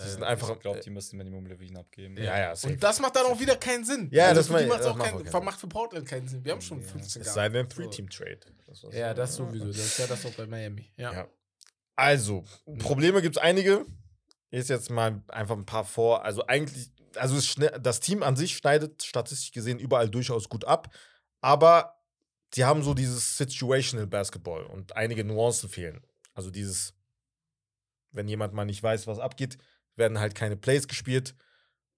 Die 0.01 0.09
sind 0.09 0.21
äh, 0.21 0.25
einfach. 0.25 0.49
Ich 0.51 0.59
glaube, 0.59 0.79
äh, 0.79 0.81
die 0.83 0.89
müssen 0.89 1.17
Minimum 1.17 1.45
Levine 1.47 1.79
abgeben. 1.79 2.15
Ja, 2.17 2.37
ja, 2.37 2.55
safe. 2.55 2.73
Und 2.73 2.83
das 2.83 2.99
macht 2.99 3.15
dann 3.15 3.25
auch 3.25 3.39
wieder 3.39 3.55
keinen 3.55 3.83
Sinn. 3.83 4.09
Ja, 4.11 4.33
das 4.33 4.47
für 4.47 4.53
mein- 4.53 4.63
die 4.63 4.69
macht's 4.69 4.83
das 4.83 4.91
auch 4.91 4.97
macht 4.97 5.09
keinen, 5.11 5.23
keinen 5.23 5.45
macht 5.45 5.59
für 5.59 5.67
Portland 5.67 6.07
keinen 6.07 6.27
Sinn. 6.27 6.45
Wir 6.45 6.51
haben 6.51 6.61
schon 6.61 6.81
15 6.83 7.21
es 7.21 7.33
sei 7.33 7.49
denn, 7.49 7.67
So. 7.69 7.75
Three-Team-Trade. 7.75 8.39
Das. 8.65 8.85
Ja, 8.91 9.13
das 9.13 9.35
sowieso. 9.35 9.67
Das 9.67 9.77
ist 9.77 9.97
ja 9.99 10.07
das 10.07 10.25
auch 10.25 10.33
bei 10.33 10.45
Miami. 10.45 10.91
Ja. 10.97 11.13
Ja. 11.13 11.27
Also, 11.95 12.43
Probleme 12.79 13.21
gibt 13.21 13.37
es 13.37 13.41
einige. 13.41 13.85
Ist 14.51 14.69
jetzt 14.69 14.89
mal 14.89 15.23
einfach 15.29 15.55
ein 15.57 15.65
paar 15.65 15.83
vor. 15.83 16.23
Also, 16.23 16.45
eigentlich, 16.45 16.91
also 17.15 17.35
das 17.79 17.99
Team 17.99 18.21
an 18.23 18.35
sich 18.35 18.55
schneidet 18.55 19.03
statistisch 19.03 19.51
gesehen 19.51 19.79
überall 19.79 20.09
durchaus 20.09 20.47
gut 20.47 20.63
ab. 20.65 20.93
Aber 21.41 21.95
die 22.53 22.63
haben 22.65 22.83
so 22.83 22.93
dieses 22.93 23.37
Situational 23.37 24.05
Basketball 24.07 24.63
und 24.65 24.95
einige 24.95 25.23
Nuancen 25.23 25.69
fehlen. 25.69 26.05
Also, 26.33 26.51
dieses, 26.51 26.93
wenn 28.11 28.27
jemand 28.27 28.53
mal 28.53 28.65
nicht 28.65 28.83
weiß, 28.83 29.07
was 29.07 29.19
abgeht, 29.19 29.57
werden 29.97 30.19
halt 30.19 30.35
keine 30.35 30.57
Plays 30.57 30.87
gespielt. 30.87 31.35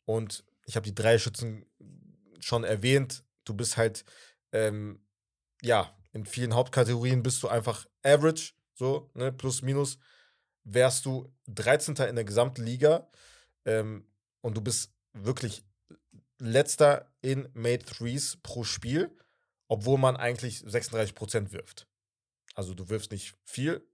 Und 0.06 0.44
ich 0.66 0.76
habe 0.76 0.86
die 0.86 0.96
drei 0.96 1.18
Schützen 1.18 1.66
schon 2.40 2.64
erwähnt. 2.64 3.24
Du 3.44 3.54
bist 3.54 3.78
halt, 3.78 4.06
ähm, 4.52 5.06
ja, 5.62 5.96
in 6.12 6.26
vielen 6.26 6.56
Hauptkategorien 6.56 7.22
bist 7.22 7.44
du 7.44 7.48
einfach 7.48 7.86
average, 8.04 8.54
so, 8.74 9.12
ne, 9.14 9.32
plus, 9.32 9.62
minus. 9.62 10.00
Wärst 10.64 11.06
du 11.06 11.34
13. 11.48 11.96
in 12.08 12.16
der 12.16 12.26
gesamten 12.26 12.64
Liga 12.64 13.10
ähm, 13.66 14.08
und 14.42 14.58
du 14.58 14.62
bist 14.62 14.94
wirklich 15.14 15.64
letzter 16.38 17.12
in 17.22 17.50
Made 17.54 17.84
Threes 17.84 18.38
pro 18.42 18.64
Spiel, 18.64 19.16
obwohl 19.68 19.98
man 19.98 20.16
eigentlich 20.16 20.60
36% 20.60 21.52
wirft. 21.52 21.88
Also 22.56 22.74
du 22.74 22.90
wirfst 22.90 23.12
nicht 23.12 23.36
viel, 23.44 23.86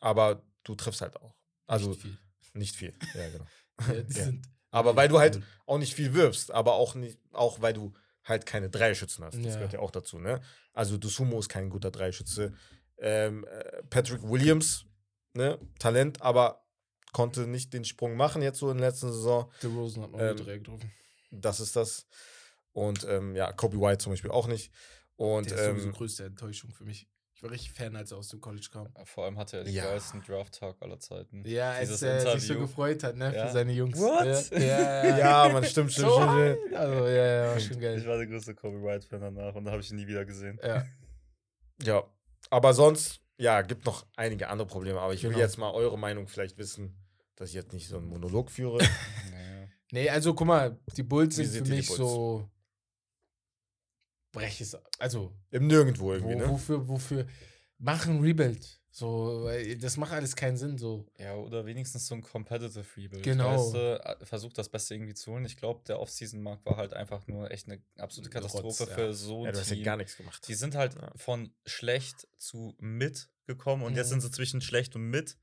aber 0.00 0.42
du 0.64 0.74
triffst 0.74 1.00
halt 1.00 1.16
auch. 1.16 1.34
Also 1.66 1.90
Nicht 1.90 2.02
viel. 2.02 2.18
nicht 2.54 2.76
viel. 2.76 2.94
Ja, 3.14 3.28
genau. 3.30 3.46
Ja, 4.16 4.26
Ja. 4.26 4.32
Aber 4.70 4.96
weil 4.96 5.08
du 5.08 5.18
halt 5.20 5.40
auch 5.66 5.78
nicht 5.78 5.94
viel 5.94 6.14
wirfst, 6.14 6.50
aber 6.50 6.74
auch 6.74 6.94
nicht, 6.96 7.18
auch 7.32 7.60
weil 7.60 7.72
du 7.74 7.92
halt 8.24 8.44
keine 8.44 8.70
Dreischützen 8.70 9.24
hast. 9.24 9.36
Das 9.36 9.44
Ja. 9.44 9.54
gehört 9.54 9.72
ja 9.74 9.78
auch 9.78 9.90
dazu, 9.92 10.18
ne? 10.18 10.40
Also 10.72 10.98
Dusumo 10.98 11.38
ist 11.38 11.48
kein 11.48 11.70
guter 11.70 11.90
Dreischütze. 11.92 12.54
Ähm, 12.98 13.44
äh, 13.44 13.82
Patrick 13.84 14.22
Williams, 14.24 14.84
ne? 15.34 15.58
Talent, 15.78 16.22
aber 16.22 16.64
konnte 17.12 17.46
nicht 17.46 17.72
den 17.72 17.84
Sprung 17.84 18.16
machen 18.16 18.42
jetzt 18.42 18.58
so 18.58 18.70
in 18.70 18.78
der 18.78 18.88
letzten 18.90 19.12
Saison. 19.12 19.50
The 19.60 19.68
Rosen 19.68 20.02
hat 20.02 20.10
noch 20.10 20.18
Ähm, 20.20 20.36
drei 20.38 20.58
getroffen. 20.58 20.90
Das 21.30 21.60
ist 21.60 21.76
das. 21.76 22.06
Und 22.72 23.04
ähm, 23.04 23.36
ja, 23.36 23.52
Kobe 23.52 23.78
White 23.80 23.98
zum 23.98 24.12
Beispiel 24.12 24.32
auch 24.32 24.48
nicht. 24.48 24.72
Und 25.16 25.50
Der 25.50 25.58
ist 25.58 25.64
sowieso 25.66 25.86
ähm, 25.88 25.92
größte 25.92 26.24
Enttäuschung 26.24 26.72
für 26.72 26.84
mich. 26.84 27.08
Ich 27.44 27.50
war 27.50 27.52
richtig 27.52 27.72
Fan, 27.72 27.94
als 27.94 28.10
er 28.10 28.16
aus 28.16 28.28
dem 28.28 28.40
College 28.40 28.66
kam. 28.72 28.88
Vor 29.04 29.24
allem 29.26 29.36
hatte 29.36 29.58
er 29.58 29.64
den 29.64 29.74
Ja. 29.74 29.84
geilsten 29.84 30.22
Draft-Tag 30.22 30.76
aller 30.80 30.98
Zeiten. 30.98 31.44
Ja, 31.46 31.72
als 31.72 32.00
er 32.00 32.38
sich 32.38 32.46
so 32.46 32.58
gefreut 32.58 33.02
hat, 33.02 33.16
ne, 33.16 33.34
Ja. 33.34 33.46
für 33.48 33.52
seine 33.52 33.72
Jungs. 33.72 33.98
What? 33.98 34.50
Ja, 34.50 34.58
ja, 34.58 35.04
ja. 35.04 35.18
ja, 35.18 35.48
man 35.52 35.62
stimmt, 35.64 35.92
stimmt, 35.92 36.08
so 36.08 36.14
stimmt. 36.22 36.74
Also, 36.74 37.06
ja, 37.06 37.44
ja, 37.44 37.50
war 37.50 37.60
schon 37.60 37.72
Ich 37.72 37.80
geil. 37.80 38.06
war 38.06 38.16
der 38.16 38.26
größte 38.28 38.54
Kobe 38.54 38.82
White-Fan 38.82 39.20
danach 39.20 39.54
und 39.56 39.66
da 39.66 39.72
habe 39.72 39.82
ich 39.82 39.90
ihn 39.90 39.96
nie 39.96 40.06
wieder 40.06 40.24
gesehen. 40.24 40.58
Ja. 40.64 40.84
Ja, 41.82 42.04
aber 42.48 42.72
sonst, 42.72 43.20
ja, 43.36 43.60
gibt 43.60 43.84
noch 43.84 44.06
einige 44.16 44.48
andere 44.48 44.66
Probleme. 44.66 45.00
Aber 45.00 45.12
ich 45.12 45.22
will 45.22 45.30
Genau. 45.30 45.42
jetzt 45.42 45.58
mal 45.58 45.72
eure 45.72 45.98
Meinung 45.98 46.28
vielleicht 46.28 46.56
wissen, 46.56 46.96
dass 47.36 47.50
ich 47.50 47.54
jetzt 47.56 47.72
nicht 47.74 47.88
so 47.88 47.98
einen 47.98 48.06
Monolog 48.08 48.50
führe. 48.50 48.78
Naja. 49.30 49.68
Nee, 49.92 50.08
also 50.08 50.32
guck 50.34 50.46
mal, 50.46 50.78
die 50.96 51.02
Bulls 51.02 51.36
Wie 51.36 51.44
sind 51.44 51.66
für 51.66 51.74
mich 51.74 51.88
Bulls? 51.88 52.48
So. 54.34 54.38
Breches. 54.40 54.76
Also, 54.98 55.32
Im 55.50 55.66
Nirgendwo 55.66 56.12
irgendwie, 56.12 56.34
wo, 56.34 56.38
ne? 56.38 56.48
wofür, 56.50 56.88
wofür. 56.88 57.26
Machen 57.78 58.20
Rebuild. 58.20 58.80
So, 58.90 59.50
das 59.80 59.96
macht 59.96 60.12
alles 60.12 60.36
keinen 60.36 60.56
Sinn. 60.56 60.78
So. 60.78 61.04
Ja, 61.18 61.34
oder 61.34 61.66
wenigstens 61.66 62.06
so 62.06 62.14
ein 62.14 62.22
Competitive 62.22 62.84
Rebuild. 62.96 63.24
Genau. 63.24 63.50
Weißt 63.56 63.74
du, 63.74 64.04
äh, 64.04 64.24
versucht 64.24 64.56
das 64.56 64.68
Beste 64.68 64.94
irgendwie 64.94 65.14
zu 65.14 65.32
holen. 65.32 65.44
Ich 65.44 65.56
glaube, 65.56 65.82
der 65.88 65.98
Off-Season-Markt 65.98 66.64
war 66.64 66.76
halt 66.76 66.94
einfach 66.94 67.26
nur 67.26 67.50
echt 67.50 67.66
eine 67.68 67.82
absolute 67.98 68.30
Katastrophe 68.30 68.84
ja. 68.88 68.94
für 68.94 69.12
so 69.12 69.40
ein 69.40 69.46
Ja, 69.46 69.52
du 69.52 69.58
hast 69.58 69.70
ja 69.72 69.82
gar 69.82 69.96
nichts 69.96 70.16
gemacht. 70.16 70.46
Die 70.46 70.54
sind 70.54 70.76
halt 70.76 70.94
Ja. 70.94 71.10
von 71.16 71.52
schlecht 71.66 72.28
zu 72.38 72.76
mit 72.78 73.28
gekommen 73.46 73.82
und 73.82 73.96
jetzt 73.96 74.06
Mhm. 74.06 74.10
sind 74.12 74.20
sie 74.22 74.30
zwischen 74.30 74.60
schlecht 74.60 74.94
und 74.94 75.02
mit 75.10 75.36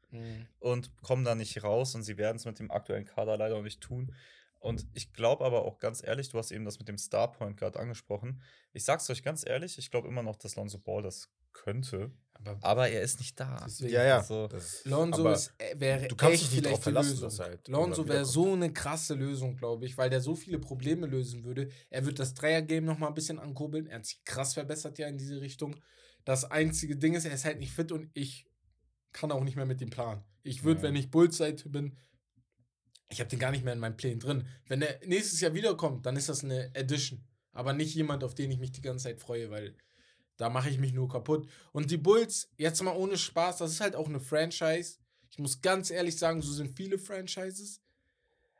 und 0.59 0.95
kommen 1.03 1.25
da 1.25 1.35
nicht 1.35 1.61
raus 1.61 1.93
und 1.93 2.03
sie 2.03 2.17
werden 2.17 2.37
es 2.37 2.45
mit 2.45 2.57
dem 2.57 2.71
aktuellen 2.71 3.05
Kader 3.05 3.35
leider 3.37 3.57
auch 3.57 3.61
nicht 3.63 3.81
tun. 3.81 4.15
Und 4.61 4.85
ich 4.93 5.11
glaube 5.11 5.43
aber 5.43 5.65
auch 5.65 5.79
ganz 5.79 6.01
ehrlich, 6.03 6.29
du 6.29 6.37
hast 6.37 6.51
eben 6.51 6.63
das 6.65 6.77
mit 6.79 6.87
dem 6.87 6.97
Star 6.97 7.31
Point 7.31 7.57
Guard 7.57 7.75
angesprochen. 7.77 8.41
Ich 8.73 8.83
sag's 8.85 9.09
euch 9.09 9.23
ganz 9.23 9.43
ehrlich, 9.45 9.77
ich 9.77 9.89
glaube 9.91 10.07
immer 10.07 10.21
noch, 10.23 10.35
dass 10.37 10.55
Lonzo 10.55 10.77
Ball 10.77 11.01
das 11.01 11.29
könnte, 11.51 12.11
Aber 12.35 12.57
aber 12.61 12.89
er 12.89 13.01
ist 13.01 13.19
nicht 13.19 13.37
da. 13.39 13.59
deswegen, 13.65 13.91
Ja, 13.93 14.05
ja. 14.05 14.17
Also, 14.19 14.47
das- 14.47 14.85
Lonzo 14.85 15.27
ist, 15.29 15.53
äh, 15.57 15.77
wäre 15.79 16.07
du 16.07 16.15
kannst 16.15 16.35
echt 16.35 16.43
dich 16.43 16.51
nicht 16.51 16.65
drauf 16.65 16.69
vielleicht 16.71 16.77
die 16.79 16.83
verlassen, 16.83 17.21
Lösung. 17.21 17.45
halt 17.45 17.67
Lonzo 17.67 18.07
wäre 18.07 18.23
so 18.23 18.53
eine 18.53 18.71
krasse 18.71 19.15
Lösung, 19.15 19.57
glaube 19.57 19.85
ich, 19.85 19.97
weil 19.97 20.09
der 20.09 20.21
so 20.21 20.35
viele 20.35 20.59
Probleme 20.59 21.07
lösen 21.07 21.43
würde. 21.43 21.69
Er 21.89 22.05
wird 22.05 22.19
das 22.19 22.33
Dreier-Game 22.35 22.85
noch 22.85 22.99
mal 22.99 23.07
ein 23.07 23.13
bisschen 23.15 23.37
ankurbeln. 23.39 23.87
Er 23.87 23.97
hat 23.97 24.05
sich 24.05 24.23
krass 24.23 24.53
verbessert 24.53 24.97
ja 24.99 25.07
in 25.07 25.17
diese 25.17 25.41
Richtung. 25.41 25.75
Das 26.23 26.45
einzige 26.45 26.95
Ding 26.95 27.15
ist, 27.15 27.25
er 27.25 27.33
ist 27.33 27.43
halt 27.45 27.59
nicht 27.59 27.73
fit 27.73 27.91
und 27.91 28.09
ich 28.13 28.45
kann 29.11 29.31
auch 29.31 29.43
nicht 29.43 29.55
mehr 29.57 29.65
mit 29.65 29.81
dem 29.81 29.89
Plan. 29.89 30.23
Ich 30.43 30.63
würde, 30.63 30.79
Ja. 30.81 30.83
wenn 30.83 30.95
ich 30.95 31.11
Bullseye 31.11 31.53
bin, 31.65 31.97
ich 33.11 33.19
habe 33.19 33.29
den 33.29 33.39
gar 33.39 33.51
nicht 33.51 33.63
mehr 33.63 33.73
in 33.73 33.79
meinem 33.79 33.97
Plan 33.97 34.19
drin. 34.19 34.47
Wenn 34.67 34.81
er 34.81 34.99
nächstes 35.05 35.41
Jahr 35.41 35.53
wiederkommt, 35.53 36.05
dann 36.05 36.15
ist 36.15 36.29
das 36.29 36.43
eine 36.43 36.73
Edition. 36.73 37.23
Aber 37.53 37.73
nicht 37.73 37.93
jemand, 37.93 38.23
auf 38.23 38.33
den 38.33 38.49
ich 38.49 38.59
mich 38.59 38.71
die 38.71 38.81
ganze 38.81 39.03
Zeit 39.03 39.19
freue, 39.19 39.51
weil 39.51 39.75
da 40.37 40.49
mache 40.49 40.69
ich 40.69 40.79
mich 40.79 40.93
nur 40.93 41.09
kaputt. 41.09 41.49
Und 41.73 41.91
die 41.91 41.97
Bulls, 41.97 42.49
jetzt 42.57 42.81
mal 42.81 42.95
ohne 42.95 43.17
Spaß, 43.17 43.57
das 43.57 43.71
ist 43.71 43.81
halt 43.81 43.95
auch 43.95 44.07
eine 44.07 44.19
Franchise. 44.19 44.97
Ich 45.29 45.37
muss 45.37 45.61
ganz 45.61 45.91
ehrlich 45.91 46.17
sagen, 46.17 46.41
so 46.41 46.51
sind 46.51 46.75
viele 46.75 46.97
Franchises. 46.97 47.81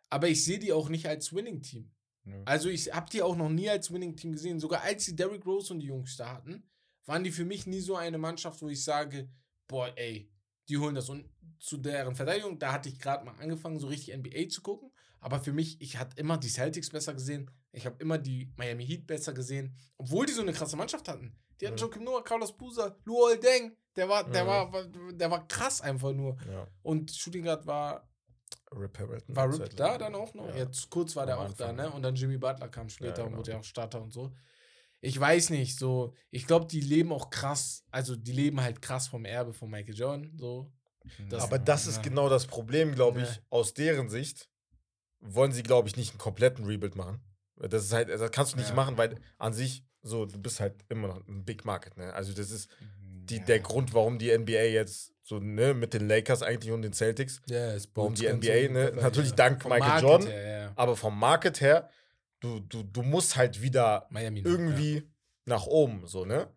Aber 0.10 0.28
ich 0.28 0.44
sehe 0.44 0.60
die 0.60 0.74
auch 0.74 0.90
nicht 0.90 1.08
als 1.08 1.34
Winning-Team. 1.34 1.90
nö. 2.26 2.42
Also 2.46 2.70
ich 2.70 2.94
habe 2.94 3.10
die 3.10 3.22
auch 3.22 3.38
noch 3.38 3.50
nie 3.50 3.70
als 3.70 3.92
Winning-Team 3.92 4.34
gesehen. 4.34 4.60
Sogar 4.60 4.82
als 4.82 5.06
die 5.06 5.16
Derrick 5.16 5.46
Rose 5.46 5.74
und 5.74 5.80
die 5.80 5.88
Jungs 5.88 6.18
da 6.18 6.34
hatten, 6.34 6.70
waren 7.06 7.24
die 7.24 7.32
für 7.32 7.46
mich 7.46 7.66
nie 7.66 7.80
so 7.80 7.96
eine 7.96 8.18
Mannschaft, 8.18 8.62
wo 8.62 8.68
ich 8.68 8.84
sage, 8.84 9.30
boah, 9.68 9.92
ey, 9.96 10.30
die 10.72 10.78
holen 10.78 10.96
das. 10.96 11.10
Und 11.10 11.30
zu 11.60 11.78
deren 11.78 12.16
Verteidigung, 12.16 12.58
da 12.58 12.72
hatte 12.74 12.90
ich 12.90 12.98
gerade 13.00 13.24
mal 13.26 13.36
angefangen, 13.40 13.80
so 13.80 13.88
richtig 13.88 14.16
NBA 14.18 14.50
zu 14.50 14.62
gucken. 14.62 14.92
Aber 15.20 15.40
für 15.40 15.54
mich, 15.54 15.80
ich 15.82 15.98
hatte 15.98 16.18
immer 16.20 16.38
die 16.38 16.50
Celtics 16.50 16.90
besser 16.90 17.14
gesehen. 17.14 17.52
Ich 17.72 17.86
habe 17.86 17.96
immer 18.00 18.18
die 18.18 18.52
Miami 18.58 18.86
Heat 18.86 19.06
besser 19.06 19.34
gesehen. 19.34 19.76
Obwohl 19.98 20.26
die 20.26 20.34
so 20.34 20.42
eine 20.42 20.54
krasse 20.54 20.76
Mannschaft 20.76 21.08
hatten. 21.08 21.36
Die 21.60 21.68
hatten 21.68 21.78
Ja. 21.78 21.84
Joakim 21.84 22.04
Noah, 22.04 22.24
Carlos 22.24 22.58
Boozer, 22.58 22.98
Luol 23.06 23.38
Deng. 23.38 23.78
Der 23.96 24.10
war, 24.10 24.24
der, 24.24 24.42
Ja. 24.42 24.48
war, 24.48 24.74
war, 24.74 24.86
der 25.12 25.30
war 25.30 25.48
krass 25.48 25.82
einfach 25.82 26.12
nur. 26.12 26.36
Ja. 26.50 26.68
Und 26.82 27.12
Shooting 27.12 27.44
Guard 27.44 27.68
war, 27.68 28.10
Rip 28.74 28.98
Hamilton. 28.98 29.36
war 29.36 29.54
Rip 29.54 29.76
da 29.76 29.98
dann 29.98 30.16
auch 30.16 30.34
noch? 30.34 30.48
Ja. 30.50 30.56
Jetzt 30.56 30.90
kurz 30.90 31.16
war 31.16 31.26
der 31.26 31.40
auch 31.40 31.54
da, 31.54 31.72
ne? 31.74 31.92
Und 31.92 32.02
dann 32.02 32.16
Jimmy 32.16 32.38
Butler 32.38 32.70
kam 32.70 32.90
später 32.90 33.18
Ja, 33.20 33.24
und 33.24 33.30
genau. 33.32 33.38
wurde 33.40 33.52
ja 33.52 33.60
auch 33.60 33.64
Starter 33.64 34.02
und 34.02 34.12
so. 34.14 34.32
Ich 35.02 35.20
weiß 35.20 35.50
nicht, 35.50 35.78
so, 35.80 36.14
ich 36.30 36.46
glaube, 36.48 36.68
die 36.68 36.80
leben 36.82 37.12
auch 37.12 37.30
krass, 37.32 37.84
also 37.90 38.16
die 38.16 38.32
leben 38.32 38.62
halt 38.62 38.82
krass 38.82 39.08
vom 39.08 39.26
Erbe 39.26 39.52
von 39.54 39.70
Michael 39.70 39.96
Jordan, 39.96 40.32
so. 40.38 40.72
Das- 41.30 41.44
Aber 41.44 41.58
das 41.58 41.88
ist 41.88 41.98
Ja. 41.98 42.02
genau 42.04 42.30
das 42.30 42.46
Problem, 42.46 42.94
glaube 42.94 43.22
ich. 43.22 43.28
Ja. 43.30 43.42
Aus 43.50 43.74
deren 43.74 44.10
Sicht 44.10 44.48
wollen 45.20 45.52
sie, 45.52 45.64
glaube 45.64 45.88
ich, 45.88 45.96
nicht 45.98 46.12
einen 46.12 46.20
kompletten 46.20 46.66
Rebuild 46.66 46.96
machen. 46.96 47.20
Das 47.58 47.84
ist 47.84 47.94
halt, 47.94 48.10
das 48.10 48.32
kannst 48.32 48.54
du 48.54 48.58
nicht 48.58 48.70
Ja. 48.70 48.76
machen, 48.76 48.98
weil 48.98 49.16
an 49.40 49.54
sich, 49.54 49.84
so, 50.04 50.26
du 50.26 50.40
bist 50.40 50.60
halt 50.60 50.76
immer 50.90 51.08
noch 51.10 51.28
ein 51.28 51.46
Big 51.46 51.66
Market, 51.66 51.98
ne? 51.98 52.14
Also, 52.14 52.34
das 52.34 52.52
ist 52.52 52.70
die, 53.00 53.38
Ja. 53.38 53.44
der 53.44 53.60
Grund, 53.60 53.94
warum 53.94 54.18
die 54.20 54.30
NBA 54.32 54.64
jetzt 54.72 55.14
so, 55.24 55.40
ne, 55.40 55.74
mit 55.74 55.94
den 55.94 56.08
Lakers 56.08 56.42
eigentlich 56.44 56.72
und 56.72 56.82
den 56.82 56.94
Celtics, 56.94 57.42
Ja, 57.48 57.74
ist 57.74 57.90
warum 57.96 58.14
die 58.16 58.26
NBA, 58.28 58.68
so 58.68 58.74
ne, 58.74 58.92
natürlich 59.02 59.30
ja. 59.32 59.36
dank 59.36 59.62
Vom 59.62 59.72
Michael 59.72 59.90
Market 59.90 60.04
Jordan, 60.10 60.28
her, 60.28 60.60
ja. 60.64 60.74
aber 60.76 60.96
vom 60.96 61.18
Market 61.18 61.62
her, 61.62 61.90
du, 62.42 62.60
du, 62.60 62.84
du 62.84 63.02
musst 63.04 63.38
halt 63.38 63.62
wieder 63.62 64.08
Miami 64.10 64.42
irgendwie 64.42 65.10
nach 65.46 65.66
oben, 65.66 66.06
so, 66.06 66.26
ne? 66.26 66.50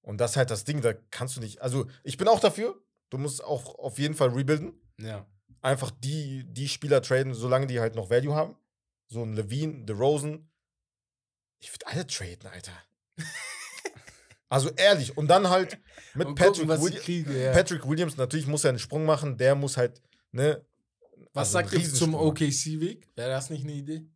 Und 0.00 0.18
das 0.20 0.32
ist 0.32 0.36
halt 0.38 0.50
das 0.50 0.64
Ding, 0.64 0.80
da 0.80 0.94
kannst 1.10 1.36
du 1.36 1.40
nicht, 1.40 1.60
also 1.60 1.86
ich 2.02 2.16
bin 2.16 2.26
auch 2.26 2.40
dafür, 2.40 2.82
du 3.10 3.18
musst 3.18 3.44
auch 3.44 3.78
auf 3.78 3.98
jeden 3.98 4.14
Fall 4.14 4.30
rebuilden, 4.30 4.72
Ja. 4.98 5.06
ja. 5.08 5.26
einfach 5.60 5.90
die, 5.90 6.44
die 6.48 6.68
Spieler 6.68 7.02
traden, 7.02 7.34
solange 7.34 7.66
die 7.66 7.78
halt 7.78 7.94
noch 7.94 8.10
Value 8.10 8.34
haben. 8.34 8.56
So 9.08 9.22
ein 9.22 9.34
Levine, 9.34 9.84
DeRozan. 9.84 10.48
Ich 11.60 11.70
würde 11.72 11.86
alle 11.86 12.06
traden, 12.06 12.48
Alter. 12.50 12.72
also 14.48 14.70
ehrlich. 14.70 15.16
Und 15.16 15.28
dann 15.28 15.50
halt 15.50 15.78
mit 16.14 16.28
Und 16.28 16.34
Patrick, 16.34 16.66
gucken, 16.66 16.82
Willi 16.82 16.96
kriege, 16.98 17.44
ja. 17.44 17.52
Patrick 17.52 17.86
Williams, 17.86 18.16
natürlich 18.16 18.46
muss 18.46 18.64
er 18.64 18.70
einen 18.70 18.78
Sprung 18.78 19.04
machen. 19.04 19.36
Der 19.36 19.54
muss 19.54 19.76
halt, 19.76 20.00
ne? 20.32 20.64
Was 21.34 21.54
also 21.54 21.70
sagt 21.70 21.82
ihr 21.82 21.94
zum. 21.94 22.14
OKC-Weg? 22.14 23.06
Wäre 23.14 23.30
das 23.30 23.50
nicht 23.50 23.64
eine 23.64 23.72
Idee? 23.74 24.06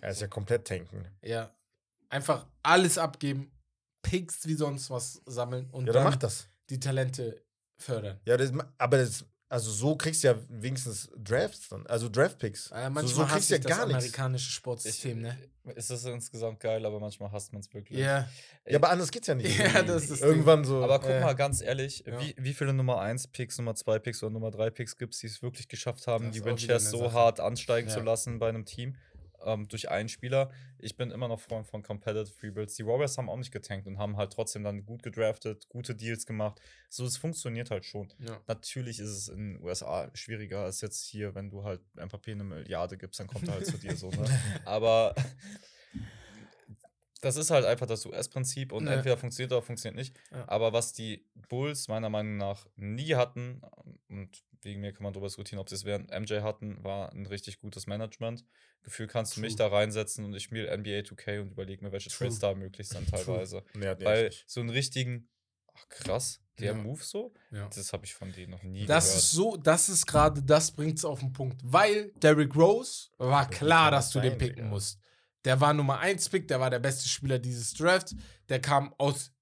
Er 0.00 0.10
ist 0.10 0.20
ja 0.20 0.26
komplett 0.28 0.66
tanken. 0.66 1.06
Ja. 1.22 1.54
Einfach 2.08 2.46
alles 2.62 2.98
abgeben, 2.98 3.50
Picks 4.02 4.46
wie 4.46 4.54
sonst 4.54 4.90
was 4.90 5.20
sammeln 5.26 5.68
und 5.70 5.86
Ja, 5.86 5.92
dann 5.92 6.04
dann 6.04 6.12
macht 6.12 6.22
das. 6.22 6.48
die 6.70 6.80
Talente 6.80 7.44
fördern. 7.78 8.18
Ja, 8.24 8.36
das, 8.36 8.52
aber 8.78 8.96
das, 8.98 9.24
also 9.48 9.70
so 9.70 9.96
kriegst 9.96 10.22
du 10.24 10.28
ja 10.28 10.34
wenigstens 10.48 11.10
Drafts 11.16 11.68
dann. 11.68 11.86
Also 11.86 12.08
Draft-Picks. 12.08 12.70
Äh, 12.70 12.84
so, 12.84 12.90
manchmal 12.90 13.06
so 13.06 13.20
kriegst 13.22 13.34
hasse 13.34 13.46
du 13.48 13.54
ja 13.54 13.58
das 13.60 13.68
gar 13.78 13.86
nichts. 13.86 13.98
amerikanische 14.04 14.50
Sportsystem, 14.50 15.20
ne? 15.20 15.36
Es 15.76 15.90
ist 15.90 16.04
insgesamt 16.06 16.60
geil, 16.60 16.84
aber 16.86 16.98
manchmal 17.00 17.30
hasst 17.32 17.52
man 17.52 17.60
es 17.60 17.72
wirklich. 17.74 17.98
Ja. 17.98 18.28
Ja, 18.66 18.76
aber 18.78 18.90
anders 18.90 19.10
geht's 19.10 19.26
ja 19.26 19.34
nicht. 19.34 19.56
Ja, 19.58 19.82
das 19.82 20.02
ist 20.04 20.10
das 20.12 20.18
Ding. 20.20 20.28
Irgendwann 20.28 20.64
so. 20.64 20.82
Aber 20.82 20.98
guck 21.00 21.10
Äh, 21.10 21.20
mal, 21.20 21.34
ganz 21.34 21.60
ehrlich, 21.62 22.04
ja. 22.06 22.20
wie, 22.20 22.34
wie 22.38 22.54
viele 22.54 22.72
Nummer 22.72 23.00
1 23.00 23.28
Picks, 23.28 23.58
Nummer 23.58 23.74
2 23.74 23.98
Picks 23.98 24.22
oder 24.22 24.30
Nummer 24.32 24.50
3 24.50 24.70
Picks 24.70 24.96
gibt 24.96 25.14
es, 25.14 25.20
die 25.20 25.26
es 25.26 25.42
wirklich 25.42 25.68
geschafft 25.68 26.06
haben, 26.06 26.26
Das 26.26 26.34
die 26.34 26.42
eine 26.70 26.80
so 26.80 26.98
Sache. 26.98 27.12
hart 27.12 27.40
ansteigen 27.40 27.88
Ja. 27.88 27.94
zu 27.94 28.00
lassen 28.00 28.38
bei 28.38 28.48
einem 28.48 28.64
Team 28.64 28.96
ähm, 29.44 29.68
durch 29.68 29.90
einen 29.90 30.08
Spieler. 30.08 30.50
Ich 30.78 30.96
bin 30.96 31.10
immer 31.10 31.28
noch 31.28 31.40
Freund 31.40 31.66
von 31.66 31.82
Competitive 31.82 32.34
Rebuilds. 32.42 32.74
Die 32.74 32.86
Warriors 32.86 33.16
haben 33.18 33.28
auch 33.28 33.36
nicht 33.36 33.52
getankt 33.52 33.86
und 33.86 33.98
haben 33.98 34.16
halt 34.16 34.32
trotzdem 34.32 34.64
dann 34.64 34.84
gut 34.84 35.02
gedraftet, 35.02 35.68
gute 35.68 35.94
Deals 35.94 36.26
gemacht. 36.26 36.60
So, 36.88 37.04
es 37.04 37.16
funktioniert 37.16 37.70
halt 37.70 37.84
schon. 37.84 38.12
ja. 38.18 38.40
Natürlich 38.46 38.98
ist 39.00 39.10
es 39.10 39.28
in 39.28 39.54
den 39.54 39.62
USA 39.62 40.10
schwieriger 40.14 40.60
als 40.64 40.80
jetzt 40.80 41.04
hier, 41.04 41.34
wenn 41.34 41.50
du 41.50 41.64
halt 41.64 41.80
ein 41.96 42.08
Papier 42.08 42.34
eine 42.34 42.44
Milliarde 42.44 42.96
gibst, 42.96 43.20
dann 43.20 43.26
kommt 43.26 43.48
er 43.48 43.54
halt 43.54 43.66
zu 43.66 43.78
dir 43.78 43.96
so. 43.96 44.10
Ne? 44.10 44.24
Aber 44.64 45.14
das 47.20 47.36
ist 47.36 47.50
halt 47.50 47.66
einfach 47.66 47.86
das 47.86 48.06
US-Prinzip 48.06 48.72
und 48.72 48.86
Ja. 48.86 48.94
entweder 48.94 49.16
funktioniert 49.18 49.52
oder 49.52 49.62
funktioniert 49.62 49.96
nicht. 49.96 50.18
Ja. 50.30 50.48
Aber 50.48 50.72
was 50.72 50.92
die 50.94 51.26
Bulls 51.48 51.88
meiner 51.88 52.08
Meinung 52.08 52.38
nach 52.38 52.66
nie 52.76 53.14
hatten, 53.14 53.60
und 54.08 54.42
wegen 54.62 54.80
mir 54.80 54.92
kann 54.92 55.02
man 55.02 55.12
darüber 55.12 55.26
diskutieren, 55.28 55.58
ob 55.60 55.68
sie 55.68 55.74
es 55.74 55.84
während 55.84 56.10
MJ 56.10 56.40
hatten, 56.40 56.82
war 56.84 57.12
ein 57.12 57.26
richtig 57.26 57.60
gutes 57.60 57.86
Management. 57.86 58.44
Gefühl 58.82 59.06
kannst 59.06 59.36
du 59.36 59.40
mich 59.40 59.56
True. 59.56 59.68
da 59.68 59.76
reinsetzen 59.76 60.24
und 60.24 60.34
ich 60.34 60.42
spiele 60.44 60.74
NBA 60.76 61.00
2K 61.00 61.40
und 61.40 61.50
überlege 61.52 61.84
mir, 61.84 61.92
welche 61.92 62.08
True. 62.10 62.28
Trades 62.28 62.38
da 62.40 62.54
möglich 62.54 62.88
sind 62.88 63.08
True. 63.08 63.24
teilweise. 63.24 63.62
nee, 63.74 63.86
hat 63.86 64.00
die 64.00 64.04
Weil 64.04 64.30
so 64.46 64.60
einen 64.60 64.70
richtigen, 64.70 65.28
ach 65.74 65.88
krass, 65.88 66.40
der 66.58 66.72
Ja. 66.72 66.74
Move 66.74 67.02
so, 67.02 67.32
ja. 67.50 67.68
das 67.74 67.92
habe 67.92 68.04
ich 68.04 68.14
von 68.14 68.32
denen 68.32 68.50
noch 68.52 68.62
nie 68.62 68.86
Das 68.86 69.04
gehört. 69.06 69.18
ist 69.22 69.30
so, 69.32 69.56
das 69.56 69.88
ist 69.88 70.06
gerade, 70.06 70.42
das 70.42 70.70
bringt 70.72 70.98
es 70.98 71.04
auf 71.04 71.20
den 71.20 71.32
Punkt. 71.32 71.60
Weil 71.64 72.12
Derrick 72.22 72.54
Rose 72.56 73.08
war 73.18 73.48
klar, 73.48 73.90
dass 73.90 74.06
das 74.06 74.12
du 74.14 74.20
den 74.20 74.36
picken 74.38 74.56
Digga? 74.56 74.68
musst. 74.68 74.98
Der 75.46 75.58
war 75.60 75.72
Nummer 75.72 75.98
1 76.00 76.28
Pick, 76.28 76.48
der 76.48 76.60
war 76.60 76.68
der 76.68 76.80
beste 76.80 77.08
Spieler 77.08 77.38
dieses 77.38 77.72
Drafts. 77.72 78.14
Der 78.50 78.60
kam 78.60 78.94
aus, 78.98 79.32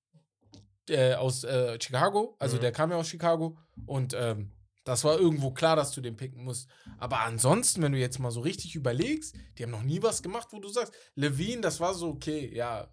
äh, 0.89 1.15
aus 1.15 1.43
äh, 1.45 1.77
Chicago, 1.81 2.36
also 2.39 2.57
Mhm. 2.57 2.61
der 2.61 2.73
kam 2.73 2.90
ja 2.90 2.97
aus 2.97 3.09
Chicago. 3.09 3.57
Und 3.86 4.15
ähm, 4.16 4.53
das 4.84 5.05
war 5.05 5.18
irgendwo 5.18 5.50
klar, 5.50 5.76
dass 5.76 5.90
du 5.92 6.00
den 6.00 6.16
picken 6.16 6.44
musst. 6.44 6.68
Aber 6.98 7.20
ansonsten, 7.20 7.82
wenn 7.82 7.92
du 7.92 7.98
jetzt 7.98 8.18
mal 8.18 8.30
so 8.30 8.40
richtig 8.40 8.74
überlegst, 8.74 9.34
die 9.59 9.62
haben 9.62 9.70
noch 9.70 9.82
nie 9.82 10.02
was 10.02 10.22
gemacht, 10.22 10.48
wo 10.50 10.60
du 10.60 10.68
sagst, 10.68 10.92
Levine, 11.14 11.60
das 11.60 11.78
war 11.80 11.94
so, 11.94 12.09
okay, 12.09 12.50
ja, 12.55 12.88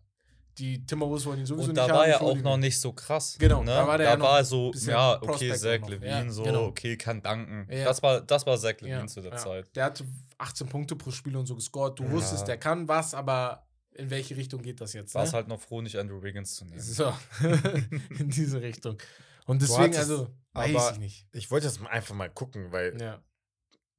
die 0.58 0.86
Timberwolves 0.86 1.26
wollen 1.26 1.40
ihn 1.40 1.46
sowieso 1.46 1.64
Und 1.70 1.76
nicht 1.76 1.78
da 1.78 1.84
haben. 1.90 1.98
war 1.98 2.08
ich 2.08 2.14
er 2.14 2.22
auch 2.22 2.38
noch 2.38 2.56
nicht 2.58 2.80
so 2.80 2.94
krass. 2.94 3.36
Genau, 3.38 3.60
ne? 3.62 3.72
da 3.72 3.88
war 3.88 3.98
der 3.98 4.08
ja 4.12 4.16
noch 4.18 4.26
war 4.26 4.44
so, 4.46 4.72
ja, 4.74 5.22
okay, 5.22 5.54
Zach. 5.54 5.86
Levine, 5.88 6.08
Ja, 6.08 6.30
so, 6.30 6.44
genau. 6.44 6.66
okay, 6.68 6.96
kann 6.98 7.22
danken. 7.22 7.68
Ja. 7.70 7.84
Das 7.86 8.02
war, 8.02 8.22
das 8.22 8.46
war 8.46 8.58
Zach 8.58 8.76
Levine 8.80 9.00
Ja, 9.02 9.08
zu 9.08 9.22
der 9.22 9.32
ja. 9.32 9.38
Zeit. 9.38 9.76
Der 9.76 9.84
hatte 9.86 10.06
18 10.38 10.68
Punkte 10.68 10.96
pro 10.96 11.12
Spiel 11.12 11.36
und 11.36 11.46
so 11.46 11.56
gescored. 11.56 12.00
Du 12.00 12.04
Ja. 12.04 12.12
wusstest, 12.12 12.48
der 12.48 12.58
kann 12.58 12.88
was, 12.88 13.14
aber 13.14 13.66
in 13.96 14.10
welche 14.10 14.38
Richtung 14.38 14.62
geht 14.62 14.80
das 14.80 14.94
jetzt. 14.94 15.14
War 15.14 15.24
es 15.24 15.32
Ne? 15.32 15.38
halt 15.38 15.48
noch 15.50 15.60
froh, 15.60 15.82
nicht 15.82 15.98
Andrew 15.98 16.22
Wiggins 16.24 16.56
zu 16.56 16.64
nehmen. 16.66 16.80
So, 16.80 17.14
in 18.20 18.30
diese 18.30 18.62
Richtung. 18.62 18.98
Und 19.46 19.62
deswegen, 19.62 19.94
hattest- 19.94 20.28
weiß 20.56 20.76
aber- 20.76 20.92
ich 20.94 21.00
nicht. 21.00 21.28
Ich 21.32 21.52
wollte 21.52 21.68
jetzt 21.68 21.80
mal 21.80 21.90
einfach 21.90 22.16
mal 22.16 22.30
gucken, 22.30 22.72
weil 22.72 23.00
Ja. 23.02 23.22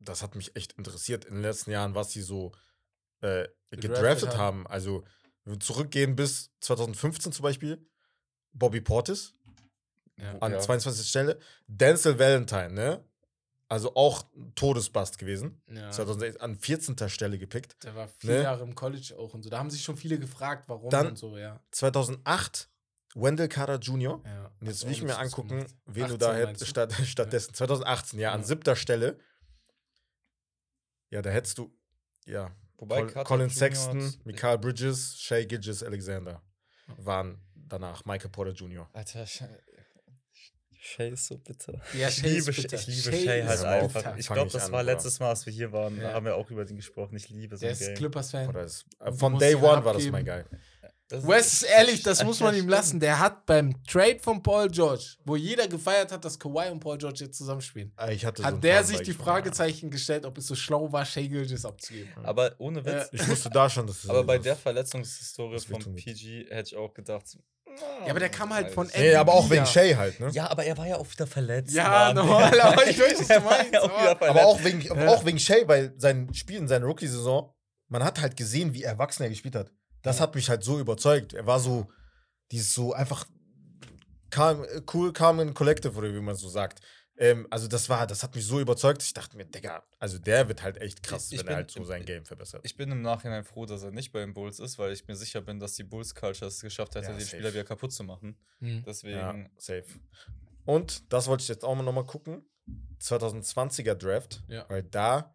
das 0.01 0.23
hat 0.23 0.35
mich 0.35 0.55
echt 0.57 0.73
interessiert 0.74 1.24
in 1.24 1.35
den 1.35 1.43
letzten 1.43 1.70
Jahren, 1.70 1.95
was 1.95 2.12
sie 2.12 2.23
so 2.23 2.53
äh, 3.23 3.49
Gedraftet 3.70 4.31
haben. 4.37 4.39
haben. 4.39 4.66
Also, 4.66 5.05
wenn 5.45 5.55
wir 5.55 5.61
zurückgehen 5.61 6.16
bis 6.16 6.51
2015 6.61 7.33
zum 7.33 7.43
Beispiel, 7.45 7.89
Bobby 8.53 8.81
Portis 8.83 9.33
Ja. 10.19 10.39
an 10.39 10.53
Ja. 10.53 10.61
22. 10.61 11.09
Stelle, 11.09 11.39
Denzel 11.66 12.19
Valentine, 12.19 12.70
ne? 12.70 13.05
Also 13.69 13.97
auch 13.97 14.24
Todesbast 14.55 15.19
gewesen. 15.19 15.61
ja. 15.69 15.91
2006 15.91 16.37
an 16.37 16.57
14. 16.57 17.09
Stelle 17.09 17.39
gepickt. 17.39 17.83
Der 17.83 17.95
war 17.97 18.07
vier 18.07 18.31
Ne? 18.35 18.43
Jahre 18.43 18.62
im 18.62 18.74
College 18.77 19.15
auch 19.19 19.35
und 19.35 19.43
so. 19.43 19.51
Da 19.51 19.59
haben 19.59 19.70
sich 19.70 19.83
schon 19.83 19.97
viele 19.97 20.19
gefragt, 20.19 20.69
warum 20.69 20.89
Dann- 20.91 21.09
und 21.09 21.19
so, 21.19 21.37
ja. 21.37 21.61
2008 21.73 22.69
Wendell 23.18 23.48
Carter 23.48 23.78
Jr. 23.78 24.20
ja. 24.24 24.51
Und 24.60 24.66
jetzt 24.68 24.80
Hat 24.82 24.86
will 24.88 24.93
ich 24.97 25.02
mir 25.02 25.18
angucken, 25.18 25.48
gemacht. 25.48 25.74
wen 25.86 26.06
du 26.09 26.14
18 26.14 26.18
da 26.18 26.34
hättest 26.34 26.66
statt, 26.68 26.93
stattdessen. 27.05 27.55
2018, 27.55 28.18
ja, 28.18 28.32
an 28.32 28.40
Ja. 28.40 28.47
siebter 28.47 28.76
Stelle. 28.76 29.18
Ja, 31.10 31.22
da 31.22 31.30
hättest 31.30 31.59
du, 31.59 31.72
ja, 32.26 32.51
Wobei 32.78 33.01
Col 33.01 33.06
Carter 33.12 33.28
Colin 33.28 33.48
Jr. 33.48 33.56
Sexton, 33.56 34.14
Mikael 34.24 34.59
Bridges, 34.59 35.18
Shay 35.18 35.47
Gidges, 35.47 35.82
Alexander 35.82 36.43
waren 36.98 37.40
danach 37.55 38.05
Michael 38.05 38.30
Porter 38.30 38.52
Jr. 38.52 38.88
Alter, 38.93 39.26
Shay 40.78 41.10
ist 41.10 41.26
so 41.26 41.38
bitter. 41.38 41.80
Ja, 41.94 42.09
ich 42.09 42.14
Shay 42.16 42.36
ist 42.36 42.47
liebe, 42.47 42.62
bitter. 42.62 42.76
ich 42.76 42.86
liebe 42.86 43.01
Shay 43.16 43.24
Shay 43.24 43.43
halt 43.43 43.59
bitter. 43.59 43.68
einfach. 43.70 44.16
Ich 44.18 44.26
Fang 44.26 44.34
glaube, 44.36 44.51
das 44.52 44.66
an, 44.66 44.72
war 44.72 44.82
letztes 44.82 45.18
Mal, 45.18 45.30
als 45.30 45.44
wir 45.47 45.52
hier 45.52 45.72
waren. 45.72 45.97
Ja. 45.97 46.02
Da 46.10 46.12
haben 46.14 46.26
wir 46.26 46.36
auch 46.36 46.48
über 46.51 46.64
den 46.64 46.76
gesprochen. 46.76 47.16
Ich 47.16 47.28
liebe 47.28 47.56
so 47.56 47.62
Der 47.62 47.70
ein 47.70 47.76
ist. 47.80 47.94
Clippers-Fan. 47.97 48.55
Äh, 48.55 49.12
von 49.12 49.38
Day 49.38 49.55
One 49.56 49.84
war 49.84 49.94
das 49.94 50.05
mein 50.10 50.28
abgeben. 50.28 50.60
Das 51.09 51.23
ist- 51.23 51.28
Wes, 51.28 51.62
ehrlich, 51.62 52.03
das 52.03 52.24
muss 52.24 52.41
man 52.41 52.55
ihm 52.57 52.69
lassen. 52.69 52.99
Der 53.01 53.19
hat 53.20 53.47
beim 53.47 53.83
Trade 53.85 54.19
von 54.20 54.43
Paul 54.43 54.69
George, 54.69 55.05
wo 55.24 55.37
jeder 55.37 55.69
gefeiert 55.69 56.11
hat, 56.11 56.24
dass 56.24 56.39
Kawhi 56.39 56.69
und 56.70 56.81
Paul 56.81 56.99
George 56.99 57.20
jetzt 57.24 57.39
zusammenspielen, 57.39 57.93
Ah, 57.97 58.09
Ich 58.11 58.24
hatte 58.27 58.43
so 58.43 58.49
hat 58.49 58.65
der 58.65 58.83
sich 58.85 58.99
bei 58.99 59.03
die 59.05 59.12
Fragezeichen 59.12 59.91
gestellt, 59.91 60.27
ob 60.27 60.37
es 60.39 60.47
so 60.47 60.55
schlau 60.55 60.91
war, 60.91 61.05
Shea 61.05 61.27
Gilgis 61.27 61.65
abzugeben. 61.65 62.11
Aber 62.24 62.53
ohne 62.59 62.85
Witz. 62.85 63.05
Äh. 63.12 63.16
Ich 63.16 63.28
wusste 63.28 63.51
da 63.51 63.70
schon, 63.70 63.87
dass 63.87 63.97
es 64.05 64.11
Aber 64.11 64.24
bei 64.24 64.39
der 64.39 64.57
Verletzungshistorie 64.57 65.61
von. 65.61 65.95
PG 65.95 66.47
hätte 66.51 66.69
ich 66.70 66.77
auch 66.77 66.93
gedacht. 66.93 67.24
Ja, 68.05 68.11
aber 68.11 68.20
der 68.20 68.31
kam 68.31 68.53
halt 68.55 68.70
von 68.70 68.91
Nee, 68.97 69.15
aber 69.15 69.35
auch 69.35 69.51
wegen. 69.51 69.66
Shay 69.66 69.95
halt, 69.95 70.19
ne? 70.19 70.31
Ja, 70.33 70.49
aber 70.51 70.65
er 70.65 70.78
war 70.78 70.87
ja 70.89 70.97
auch 70.97 71.11
wieder 71.11 71.27
verletzt. 71.27 71.74
Ja, 71.74 72.12
normal, 72.15 72.59
aber 72.59 72.87
ich 72.89 72.99
weiß, 72.99 73.20
was 73.20 73.28
du 73.28 73.41
meinst, 73.41 73.73
ja 73.74 73.83
auch 73.83 74.20
aber- 74.23 74.47
auch 74.47 74.65
wegen, 74.65 74.91
auch 75.07 75.24
wegen 75.27 75.39
Shay, 75.39 75.62
weil 75.69 75.93
sein 75.99 76.33
Spiel 76.33 76.57
in 76.57 76.69
seiner 76.69 76.87
Rookie-Saison, 76.87 77.53
man 77.89 78.03
hat 78.03 78.20
halt 78.20 78.35
gesehen, 78.37 78.73
wie 78.73 78.83
erwachsen 78.83 79.24
er 79.24 79.28
gespielt 79.28 79.57
hat. 79.57 79.70
Das 80.07 80.16
Ja. 80.19 80.23
hat 80.23 80.35
mich 80.35 80.49
halt 80.49 80.62
so 80.65 80.78
überzeugt. 80.78 81.35
Er 81.35 81.47
war 81.47 81.59
so, 81.61 81.91
dieses 82.53 82.73
so 82.74 82.93
einfach 82.93 83.27
calm, 84.31 84.65
cool, 84.95 85.12
calm 85.12 85.41
and 85.41 85.55
collective, 85.55 85.97
oder 85.97 86.12
wie 86.15 86.20
man 86.20 86.35
so 86.37 86.49
sagt. 86.49 86.81
Ähm, 87.19 87.47
also 87.51 87.66
das 87.66 87.89
war, 87.89 88.07
das 88.07 88.23
hat 88.23 88.35
mich 88.35 88.45
so 88.45 88.61
überzeugt, 88.61 89.03
ich 89.03 89.15
dachte 89.15 89.37
mir, 89.39 89.47
Digga, 89.47 89.83
also 89.99 90.19
der 90.19 90.49
wird 90.49 90.62
halt 90.62 90.77
echt 90.83 91.03
krass, 91.03 91.33
Ich- 91.33 91.39
wenn 91.39 91.47
bin- 91.47 91.53
er 91.55 91.57
halt 91.57 91.70
so 91.70 91.83
sein 91.83 92.05
Game 92.05 92.27
verbessert. 92.27 92.61
Ich 92.65 92.77
bin 92.77 92.91
im 92.93 93.01
Nachhinein 93.01 93.43
froh, 93.43 93.65
dass 93.65 93.83
er 93.83 93.91
nicht 93.91 94.12
bei 94.12 94.20
den 94.20 94.35
Bulls 94.35 94.59
ist, 94.61 94.78
weil 94.78 94.93
ich 94.93 95.07
mir 95.09 95.16
sicher 95.16 95.41
bin, 95.41 95.59
dass 95.59 95.74
die 95.77 95.85
Bulls-Culture 95.85 96.47
es 96.49 96.61
geschafft 96.61 96.95
hätte, 96.95 97.11
Ja, 97.12 97.16
den. 97.16 97.27
Spieler 97.27 97.53
wieder 97.55 97.65
kaputt 97.65 97.93
zu 97.93 98.05
machen. 98.05 98.39
Hm. 98.61 98.85
Deswegen, 98.87 99.16
ja, 99.16 99.35
safe. 99.57 99.87
Und 100.66 101.11
das 101.12 101.27
wollte 101.27 101.43
ich 101.43 101.49
jetzt 101.49 101.65
auch 101.65 101.74
mal 101.74 101.83
nochmal 101.83 102.05
gucken. 102.07 102.45
2020er 103.01 103.95
Draft, 103.95 104.43
Ja. 104.49 104.66
weil 104.69 104.83
da 104.83 105.35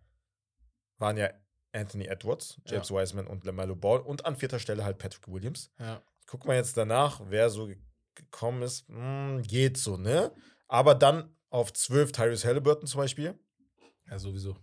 waren 1.00 1.18
ja 1.18 1.32
Anthony 1.74 2.06
Edwards, 2.06 2.60
James 2.66 2.92
Wiseman 2.92 3.28
und 3.28 3.46
LaMelo 3.46 3.76
Ball 3.76 4.00
und 4.00 4.26
an 4.26 4.36
vierter 4.36 4.60
Stelle 4.60 4.84
halt 4.84 4.98
Patrick 4.98 5.28
Williams. 5.28 5.72
Ja. 5.80 6.02
Guck 6.28 6.46
mal 6.46 6.56
jetzt 6.56 6.76
danach, 6.78 7.22
wer 7.26 7.50
so 7.50 7.68
ge- 7.68 7.78
gekommen 8.16 8.62
ist. 8.64 8.88
Hm, 8.90 9.42
geht 9.44 9.78
so, 9.78 9.98
ne? 9.98 10.32
Aber 10.68 10.96
dann 10.96 11.36
auf 11.50 11.72
12 11.74 12.12
Tyrese 12.12 12.48
Halliburton 12.48 12.88
zum 12.88 13.00
Beispiel. 13.00 13.38
ja, 14.10 14.20
sowieso. 14.20 14.56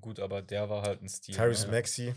gut, 0.00 0.20
aber 0.20 0.42
der 0.42 0.68
war 0.68 0.82
halt 0.82 1.02
ein 1.02 1.08
Stil. 1.08 1.34
Tyrese 1.34 1.66
ne? 1.66 1.72
Maxey, 1.72 2.14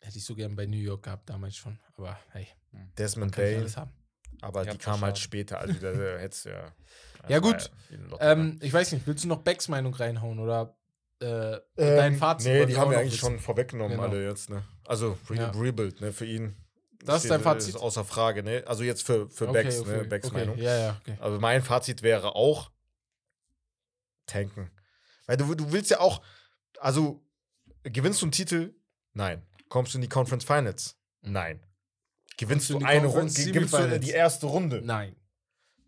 Hätte 0.00 0.18
ich 0.18 0.24
so 0.24 0.34
gern 0.36 0.54
bei 0.54 0.66
New 0.66 0.76
York 0.76 1.02
gehabt 1.02 1.28
damals 1.28 1.56
schon. 1.56 1.78
Aber 1.96 2.16
hey, 2.30 2.46
Desmond 2.96 3.32
ich 3.32 3.36
Bale. 3.36 3.56
alles 3.56 3.76
haben. 3.76 3.90
Aber 4.42 4.64
Ja, 4.64 4.72
die 4.72 4.78
kam 4.78 5.00
halt 5.00 5.18
später. 5.18 5.58
Also 5.58 5.72
da 5.80 5.88
hättest 6.18 6.44
du 6.44 6.50
ja. 6.50 6.72
Ja, 7.28 7.40
gut. 7.40 7.70
Ähm, 8.20 8.58
ich 8.62 8.72
weiß 8.72 8.92
nicht, 8.92 9.06
willst 9.06 9.24
du 9.24 9.28
noch 9.28 9.42
Becks 9.42 9.66
Meinung 9.68 9.92
reinhauen 9.94 10.38
oder 10.38 10.78
äh, 11.20 11.54
Ähm, 11.54 11.60
dein 11.76 12.16
Fazit? 12.16 12.46
Nee, 12.52 12.66
die 12.66 12.76
haben 12.76 12.90
wir 12.90 12.98
eigentlich 12.98 13.14
wissen. 13.14 13.20
schon 13.32 13.38
vorweggenommen, 13.38 13.96
Genau. 13.96 14.08
alle 14.08 14.24
jetzt, 14.26 14.50
ne? 14.50 14.62
Also, 14.86 15.16
Re 15.30 15.36
Ja. 15.36 15.50
Rebuild, 15.50 16.00
ne? 16.00 16.12
Für 16.12 16.26
ihn. 16.26 16.56
Das 17.04 17.22
ist 17.24 17.30
dein 17.30 17.40
Fazit? 17.40 17.70
Ist 17.70 17.80
außer 17.80 18.04
Frage, 18.04 18.42
ne? 18.42 18.64
Also 18.66 18.82
jetzt 18.82 19.02
für, 19.02 19.28
für 19.30 19.46
Becks, 19.48 19.84
ne? 19.84 20.04
Becks 20.04 20.26
okay. 20.28 20.38
Meinung. 20.38 20.58
Ja, 20.58 20.76
ja, 20.76 21.00
okay. 21.00 21.16
Also 21.20 21.38
mein 21.38 21.62
Fazit 21.62 22.02
wäre 22.02 22.34
auch 22.34 22.70
tanken. 24.26 24.70
Weil 25.26 25.36
du, 25.36 25.54
du 25.54 25.72
willst 25.72 25.90
ja 25.90 26.00
auch, 26.00 26.22
also 26.80 27.22
gewinnst 27.84 28.22
du 28.22 28.26
einen 28.26 28.32
Titel? 28.32 28.74
Nein. 29.12 29.42
Kommst 29.68 29.94
du 29.94 29.98
in 29.98 30.02
die 30.02 30.08
Conference 30.08 30.44
Finals? 30.44 30.96
Nein. 31.22 31.60
Gewinnst 32.36 32.70
du 32.70 32.78
eine 32.78 33.06
Runde? 33.06 33.32
Gewinnst 33.32 33.72
du 33.74 34.00
die 34.00 34.10
erste 34.10 34.46
Runde? 34.46 34.82
Nein. 34.84 35.16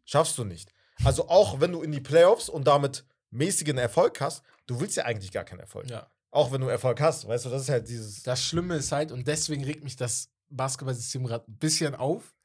Schaffst 0.04 0.38
du 0.38 0.44
nicht. 0.44 0.72
Also 1.04 1.28
auch 1.28 1.60
wenn 1.60 1.72
du 1.72 1.82
in 1.82 1.92
die 1.92 2.00
Playoffs 2.00 2.48
und 2.48 2.64
damit 2.66 3.04
mäßigen 3.30 3.76
Erfolg 3.78 4.20
hast, 4.20 4.42
du 4.68 4.78
willst 4.80 4.96
ja 4.96 5.04
eigentlich 5.04 5.32
gar 5.32 5.44
keinen 5.44 5.60
Erfolg. 5.60 5.90
Ja. 5.90 6.08
Auch 6.30 6.52
wenn 6.52 6.60
du 6.60 6.68
Erfolg 6.68 7.00
hast, 7.00 7.26
weißt 7.26 7.46
du, 7.46 7.50
das 7.50 7.62
ist 7.62 7.68
halt 7.70 7.88
dieses. 7.88 8.22
Das 8.22 8.40
Schlimme 8.44 8.76
ist 8.76 8.92
halt, 8.92 9.10
und 9.10 9.26
deswegen 9.26 9.64
regt 9.64 9.82
mich 9.82 9.96
das 9.96 10.30
Basketballsystem 10.50 11.24
gerade 11.26 11.50
ein 11.50 11.56
bisschen 11.56 11.94
auf, 11.96 12.36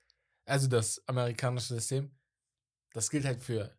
also 0.45 0.67
das 0.67 1.01
amerikanische 1.07 1.75
System, 1.75 2.11
das 2.93 3.09
gilt 3.09 3.25
halt 3.25 3.41
für 3.41 3.75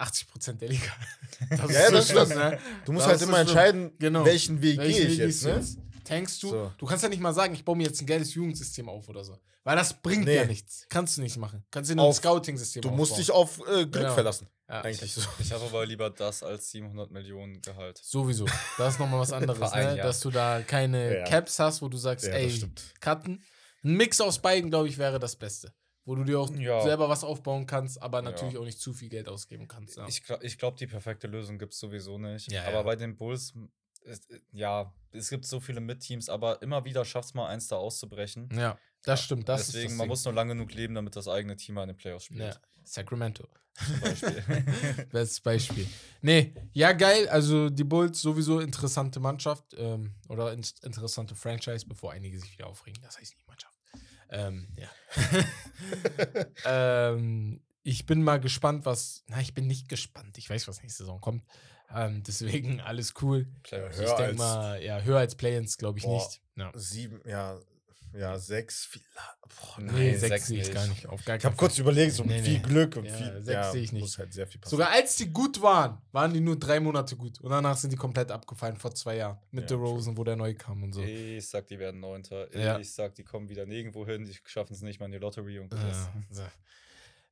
80% 0.00 0.54
der 0.54 0.68
Liga. 0.68 0.92
Das 1.50 1.70
Ja, 1.70 1.80
ja, 1.82 1.90
das 1.90 2.08
schlimm, 2.08 2.24
stimmt. 2.26 2.40
ne? 2.40 2.58
Du 2.84 2.92
musst 2.92 3.04
Das 3.06 3.12
halt 3.12 3.20
ist 3.22 3.28
immer 3.28 3.38
entscheiden, 3.40 3.92
Genau. 3.98 4.24
welchen 4.24 4.60
Weg 4.62 4.78
Welchen 4.78 4.92
gehe 4.96 5.06
ich 5.06 5.18
Weg 5.18 5.54
jetzt. 5.54 5.76
Ne? 5.76 5.82
Tankst 6.04 6.42
du? 6.42 6.48
So. 6.50 6.72
Du 6.78 6.86
kannst 6.86 7.02
ja 7.02 7.08
nicht 7.08 7.20
mal 7.20 7.32
sagen, 7.34 7.54
ich 7.54 7.64
baue 7.64 7.76
mir 7.76 7.84
jetzt 7.86 8.00
ein 8.00 8.06
geiles 8.06 8.34
Jugendsystem 8.34 8.88
auf 8.88 9.08
oder 9.08 9.24
so. 9.24 9.38
Weil 9.64 9.76
das 9.76 10.00
bringt 10.02 10.26
Nee. 10.26 10.36
ja 10.36 10.44
nichts. 10.44 10.86
Kannst 10.90 11.16
du 11.16 11.22
nicht 11.22 11.36
machen. 11.38 11.64
Kannst 11.70 11.90
dir 11.90 11.96
nur 11.96 12.06
ein 12.06 12.12
Scouting-System 12.12 12.82
Du 12.82 12.88
aufbauen. 12.88 12.98
musst 12.98 13.16
dich 13.18 13.30
auf 13.30 13.58
äh, 13.60 13.86
Glück 13.86 13.92
Genau. 13.92 14.12
verlassen. 14.14 14.46
ja, 14.68 14.82
Eigentlich 14.82 15.14
so. 15.14 15.22
Ich 15.38 15.52
habe 15.52 15.64
aber 15.64 15.86
lieber 15.86 16.10
das 16.10 16.42
als 16.42 16.70
700 16.70 17.10
Millionen 17.10 17.62
Gehalt. 17.62 17.96
Sowieso. 17.98 18.44
Das 18.76 18.94
ist 18.94 19.00
nochmal 19.00 19.20
was 19.20 19.32
anderes, 19.32 19.72
ne? 19.72 19.82
Jahr. 19.82 19.96
dass 19.96 20.20
du 20.20 20.30
da 20.30 20.60
keine 20.60 21.18
Ja. 21.20 21.24
Caps 21.24 21.58
hast, 21.58 21.80
wo 21.80 21.88
du 21.88 21.96
sagst, 21.96 22.26
Ja, 22.26 22.32
ey. 22.34 22.52
Cutten. 23.00 23.42
Ein 23.82 23.96
Mix 23.96 24.20
aus 24.20 24.38
beiden, 24.38 24.68
glaube 24.70 24.88
ich, 24.88 24.98
wäre 24.98 25.18
das 25.18 25.34
Beste. 25.36 25.72
Wo 26.06 26.14
du 26.14 26.24
dir 26.24 26.38
auch 26.38 26.50
Ja. 26.54 26.82
selber 26.82 27.08
was 27.08 27.24
aufbauen 27.24 27.64
kannst, 27.66 28.02
aber 28.02 28.18
Ja. 28.18 28.22
natürlich 28.22 28.58
auch 28.58 28.64
nicht 28.66 28.78
zu 28.78 28.92
viel 28.92 29.08
Geld 29.08 29.26
ausgeben 29.30 29.66
kannst. 29.66 29.96
Ja. 29.96 30.06
Ich, 30.06 30.22
ich 30.42 30.58
glaube, 30.58 30.76
die 30.76 30.86
perfekte 30.86 31.26
Lösung 31.26 31.58
gibt 31.58 31.72
es 31.72 31.80
sowieso 31.80 32.18
nicht. 32.18 32.52
Ja, 32.52 32.64
aber 32.64 32.72
ja. 32.72 32.82
bei 32.82 32.96
den 32.96 33.16
Bulls, 33.16 33.54
es, 34.04 34.28
äh, 34.30 34.40
ja, 34.52 34.92
es 35.12 35.30
gibt 35.30 35.46
so 35.46 35.60
viele 35.60 35.80
Mitteams, 35.80 36.28
aber 36.28 36.60
immer 36.62 36.84
wieder 36.84 37.04
schafft 37.04 37.28
es 37.28 37.34
mal 37.34 37.48
eins 37.48 37.68
da 37.68 37.76
auszubrechen. 37.76 38.48
ja, 38.52 38.78
das 39.02 39.22
stimmt. 39.22 39.48
Das 39.48 39.66
Deswegen, 39.66 39.90
das 39.90 39.98
man 39.98 40.08
muss 40.08 40.24
nur 40.24 40.34
lang 40.34 40.48
genug 40.48 40.72
leben, 40.72 40.94
damit 40.94 41.14
das 41.16 41.28
eigene 41.28 41.56
Team 41.56 41.74
mal 41.74 41.82
in 41.82 41.90
den 41.90 41.96
Playoffs 41.96 42.24
spielt. 42.24 42.54
Ja, 42.54 42.60
Sacramento. 42.84 43.48
Zum 43.74 44.00
Beispiel. 44.00 44.44
Bestes 45.12 45.40
Beispiel. 45.40 45.86
Nee, 46.22 46.54
ja, 46.72 46.92
geil. 46.92 47.28
Also 47.28 47.70
die 47.70 47.84
Bulls 47.84 48.20
sowieso 48.20 48.60
interessante 48.60 49.20
Mannschaft 49.20 49.74
ähm, 49.76 50.14
oder 50.28 50.52
in 50.52 50.64
interessante 50.82 51.34
Franchise, 51.34 51.84
bevor 51.86 52.12
einige 52.12 52.38
sich 52.38 52.52
wieder 52.52 52.68
aufregen. 52.68 53.02
Das 53.02 53.18
heißt 53.18 53.34
nicht 53.34 53.46
Mannschaft. 53.48 53.78
Ähm, 54.30 54.68
ja. 54.76 54.88
ähm, 57.14 57.60
ich 57.84 58.06
bin 58.06 58.22
mal 58.22 58.40
gespannt, 58.40 58.84
was. 58.86 59.22
Na, 59.28 59.40
ich 59.40 59.54
bin 59.54 59.66
nicht 59.66 59.88
gespannt. 59.88 60.36
Ich 60.38 60.50
weiß, 60.50 60.66
was 60.66 60.82
nächste 60.82 61.04
Saison 61.04 61.20
kommt. 61.20 61.44
Ähm, 61.94 62.22
deswegen 62.26 62.80
alles 62.80 63.14
cool. 63.22 63.46
Ja, 63.70 63.88
ich 63.88 63.96
denke 64.14 64.34
mal, 64.34 64.82
ja, 64.82 65.00
höher 65.02 65.18
als 65.18 65.36
Play-ins, 65.36 65.78
glaube 65.78 65.98
ich 65.98 66.04
Boah. 66.04 66.16
nicht. 66.16 66.40
Ja. 66.56 66.72
Sieben, 66.74 67.20
ja, 67.28 67.60
ja, 68.14 68.38
sechs, 68.38 68.86
vielleicht. 68.86 69.08
Boah, 69.42 69.80
Nee, 69.80 69.84
nein. 69.86 69.94
Nee, 69.96 70.10
sechs 70.16 70.28
sechs 70.30 70.46
sehe 70.46 70.62
ich 70.62 70.72
gar 70.72 70.86
nicht. 70.86 71.06
Auf 71.06 71.24
gar 71.24 71.36
Ich 71.36 71.44
habe 71.44 71.56
kurz 71.56 71.78
überlegt, 71.78 72.12
so 72.14 72.22
Nee, 72.24 72.36
mit 72.36 72.44
nee. 72.44 72.50
viel 72.52 72.60
Glück 72.62 72.96
und 72.96 73.04
Ja, 73.04 73.12
viel. 73.16 73.42
sechs 73.42 73.72
sehe 73.72 73.82
ich 73.82 73.92
nicht. 73.92 74.00
Muss 74.02 74.18
halt 74.18 74.32
viel. 74.32 74.60
Sogar 74.64 74.90
als 74.90 75.16
die 75.16 75.28
gut 75.30 75.60
waren, 75.60 75.98
waren 76.12 76.32
die 76.32 76.40
nur 76.40 76.58
drei 76.58 76.80
Monate 76.80 77.16
gut. 77.16 77.40
Und 77.40 77.50
danach 77.50 77.76
sind 77.76 77.92
die 77.92 77.96
komplett 77.96 78.30
abgefallen 78.30 78.76
vor 78.76 78.94
zwei 78.94 79.16
Jahren. 79.16 79.38
Mit 79.50 79.64
Ja, 79.64 79.68
The 79.68 79.74
Rosen, 79.74 80.16
wo 80.16 80.24
der 80.24 80.36
neu 80.36 80.54
kam 80.54 80.82
und 80.84 80.92
so. 80.94 81.02
Ich 81.02 81.48
sag, 81.48 81.66
die 81.66 81.78
werden 81.78 82.00
Neunter. 82.00 82.56
Ja. 82.56 82.78
Ich 82.78 82.92
sag, 82.92 83.14
die 83.16 83.24
kommen 83.24 83.48
wieder 83.48 83.66
nirgendwo 83.66 84.06
hin. 84.06 84.24
Die 84.24 84.36
schaffen 84.46 84.72
es 84.74 84.80
nicht 84.80 85.00
mal 85.00 85.06
in 85.06 85.12
die 85.12 85.18
Lottery 85.18 85.58
und. 85.58 85.72
Ja. 85.74 86.50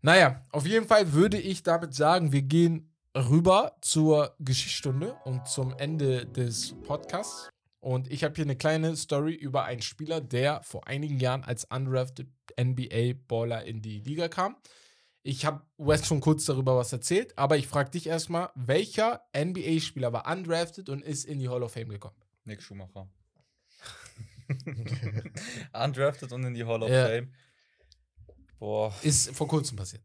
Naja, 0.04 0.44
auf 0.50 0.66
jeden 0.66 0.88
Fall 0.88 1.12
würde 1.12 1.38
ich 1.38 1.62
damit 1.62 1.94
sagen, 1.94 2.32
wir 2.32 2.42
gehen 2.42 2.92
rüber 3.16 3.76
zur 3.82 4.34
Geschichtsstunde 4.40 5.14
und 5.24 5.46
zum 5.46 5.74
Ende 5.78 6.26
des 6.26 6.74
Podcasts. 6.82 7.48
Und 7.78 8.10
ich 8.10 8.24
habe 8.24 8.34
hier 8.34 8.44
eine 8.44 8.56
kleine 8.56 8.96
Story 8.96 9.34
über 9.34 9.64
einen 9.64 9.80
Spieler, 9.80 10.20
der 10.20 10.60
vor 10.64 10.88
einigen 10.88 11.20
Jahren 11.20 11.44
als 11.44 11.66
undrafted 11.66 12.28
NBA-Baller 12.60 13.64
in 13.64 13.80
die 13.80 14.00
Liga 14.00 14.26
kam. 14.26 14.56
Ich 15.22 15.46
habe 15.46 15.62
West 15.78 16.06
schon 16.06 16.20
kurz 16.20 16.46
darüber 16.46 16.76
was 16.76 16.92
erzählt, 16.92 17.38
aber 17.38 17.56
ich 17.56 17.68
frage 17.68 17.90
dich 17.90 18.08
erstmal, 18.08 18.50
welcher 18.56 19.22
NBA-Spieler 19.36 20.12
war 20.12 20.28
undrafted 20.28 20.88
und 20.88 21.02
ist 21.04 21.24
in 21.26 21.38
die 21.38 21.48
Hall 21.48 21.62
of 21.62 21.72
Fame 21.74 21.90
gekommen? 21.90 22.16
Nick 22.44 22.60
Schumacher. 22.60 23.08
Undrafted 25.72 26.32
und 26.32 26.42
in 26.42 26.54
die 26.54 26.64
Hall 26.64 26.82
of 26.82 26.90
Ja. 26.90 27.06
Fame. 27.06 27.32
Boah. 28.62 28.94
Ist 29.02 29.34
vor 29.34 29.48
kurzem 29.48 29.76
passiert. 29.76 30.02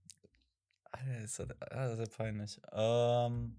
Alter, 0.92 1.20
ist 1.24 1.38
das, 1.38 1.48
ah, 1.62 1.88
das 1.90 2.00
ist 2.00 2.00
ja 2.00 2.18
peinlich. 2.18 2.60
Ähm, 2.72 3.56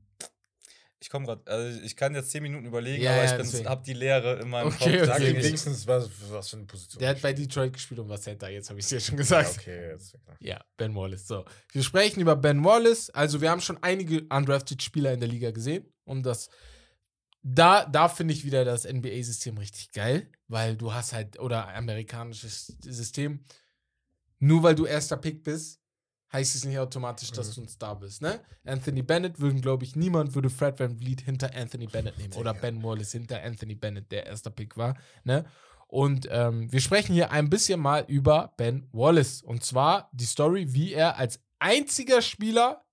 ich 0.98 1.08
komme 1.08 1.24
gerade, 1.24 1.40
also 1.48 1.80
ich 1.82 1.94
kann 1.94 2.16
jetzt 2.16 2.32
10 2.32 2.42
Minuten 2.42 2.66
überlegen, 2.66 3.00
Ja, 3.04 3.12
aber 3.12 3.18
ja, 3.22 3.24
ich 3.26 3.36
bin, 3.36 3.46
deswegen. 3.46 3.68
hab 3.68 3.84
die 3.84 3.92
Leere 3.92 4.40
in 4.40 4.48
meinem 4.48 4.66
Okay, 4.66 4.76
Kopf. 4.78 4.86
okay. 4.88 5.06
Sag 5.06 5.20
ich- 5.20 5.36
wenigstens, 5.36 5.86
was, 5.86 6.08
was 6.32 6.48
für 6.50 6.56
eine 6.56 6.66
Position. 6.66 6.98
Der 6.98 7.10
hat 7.10 7.22
bei. 7.22 7.32
Detroit 7.32 7.72
gespielt 7.74 8.00
und 8.00 8.08
war 8.08 8.20
Center, 8.20 8.48
jetzt 8.48 8.70
habe 8.70 8.80
ich 8.80 8.86
es 8.86 8.88
dir 8.88 8.98
schon 8.98 9.14
Ja, 9.14 9.18
gesagt. 9.18 9.58
okay, 9.60 9.90
jetzt, 9.92 10.14
ja 10.14 10.18
klar. 10.18 10.36
Ja, 10.40 10.64
Ben 10.76 10.92
Wallace. 10.96 11.28
So. 11.28 11.44
Wir 11.70 11.84
sprechen 11.84 12.18
über 12.20 12.34
Ben 12.34 12.64
Wallace. 12.64 13.10
Also, 13.10 13.40
wir 13.40 13.52
haben 13.52 13.60
schon 13.60 13.80
einige 13.84 14.22
undrafted 14.22 14.82
Spieler 14.82 15.12
in 15.12 15.20
der 15.20 15.28
Liga 15.28 15.52
gesehen. 15.52 15.86
Und 16.06 16.24
das, 16.24 16.48
da, 17.44 17.84
da 17.86 18.08
finde 18.08 18.34
ich 18.34 18.44
wieder 18.44 18.64
das 18.64 18.84
NBA-System 18.84 19.58
richtig 19.58 19.92
geil, 19.92 20.28
weil 20.48 20.76
du 20.76 20.92
hast 20.92 21.12
halt, 21.12 21.38
oder 21.38 21.68
amerikanisches 21.68 22.76
System, 22.82 23.44
nur 24.38 24.62
weil 24.62 24.74
du 24.74 24.86
erster 24.86 25.16
Pick 25.16 25.42
bist, 25.42 25.80
heißt 26.32 26.54
es 26.56 26.64
nicht 26.64 26.78
automatisch, 26.78 27.30
dass 27.32 27.54
du 27.54 27.62
ein 27.62 27.68
Star 27.68 27.98
bist, 27.98 28.20
ne? 28.20 28.40
Anthony 28.64 29.02
Bennett 29.02 29.40
würden, 29.40 29.60
glaube 29.60 29.84
ich, 29.84 29.96
niemand 29.96 30.34
würde 30.34 30.50
Fred 30.50 30.78
Van 30.78 30.98
Vliet 30.98 31.22
hinter 31.22 31.54
Anthony 31.54 31.86
Bennett 31.86 32.18
nehmen 32.18 32.34
oder 32.34 32.52
Ben 32.52 32.82
Wallace 32.82 33.12
hinter 33.12 33.42
Anthony 33.42 33.74
Bennett, 33.74 34.12
der 34.12 34.26
erster 34.26 34.50
Pick 34.50 34.76
war, 34.76 34.96
ne? 35.24 35.46
Und 35.88 36.28
ähm, 36.30 36.70
wir 36.70 36.80
sprechen 36.80 37.14
hier 37.14 37.32
ein 37.32 37.48
bisschen 37.48 37.80
mal 37.80 38.04
über 38.06 38.52
Ben 38.58 38.86
Wallace. 38.92 39.40
Und 39.42 39.64
zwar 39.64 40.10
die 40.12 40.26
Story, 40.26 40.74
wie 40.74 40.92
er 40.92 41.16
als 41.16 41.40
einziger 41.58 42.20
Spieler 42.20 42.84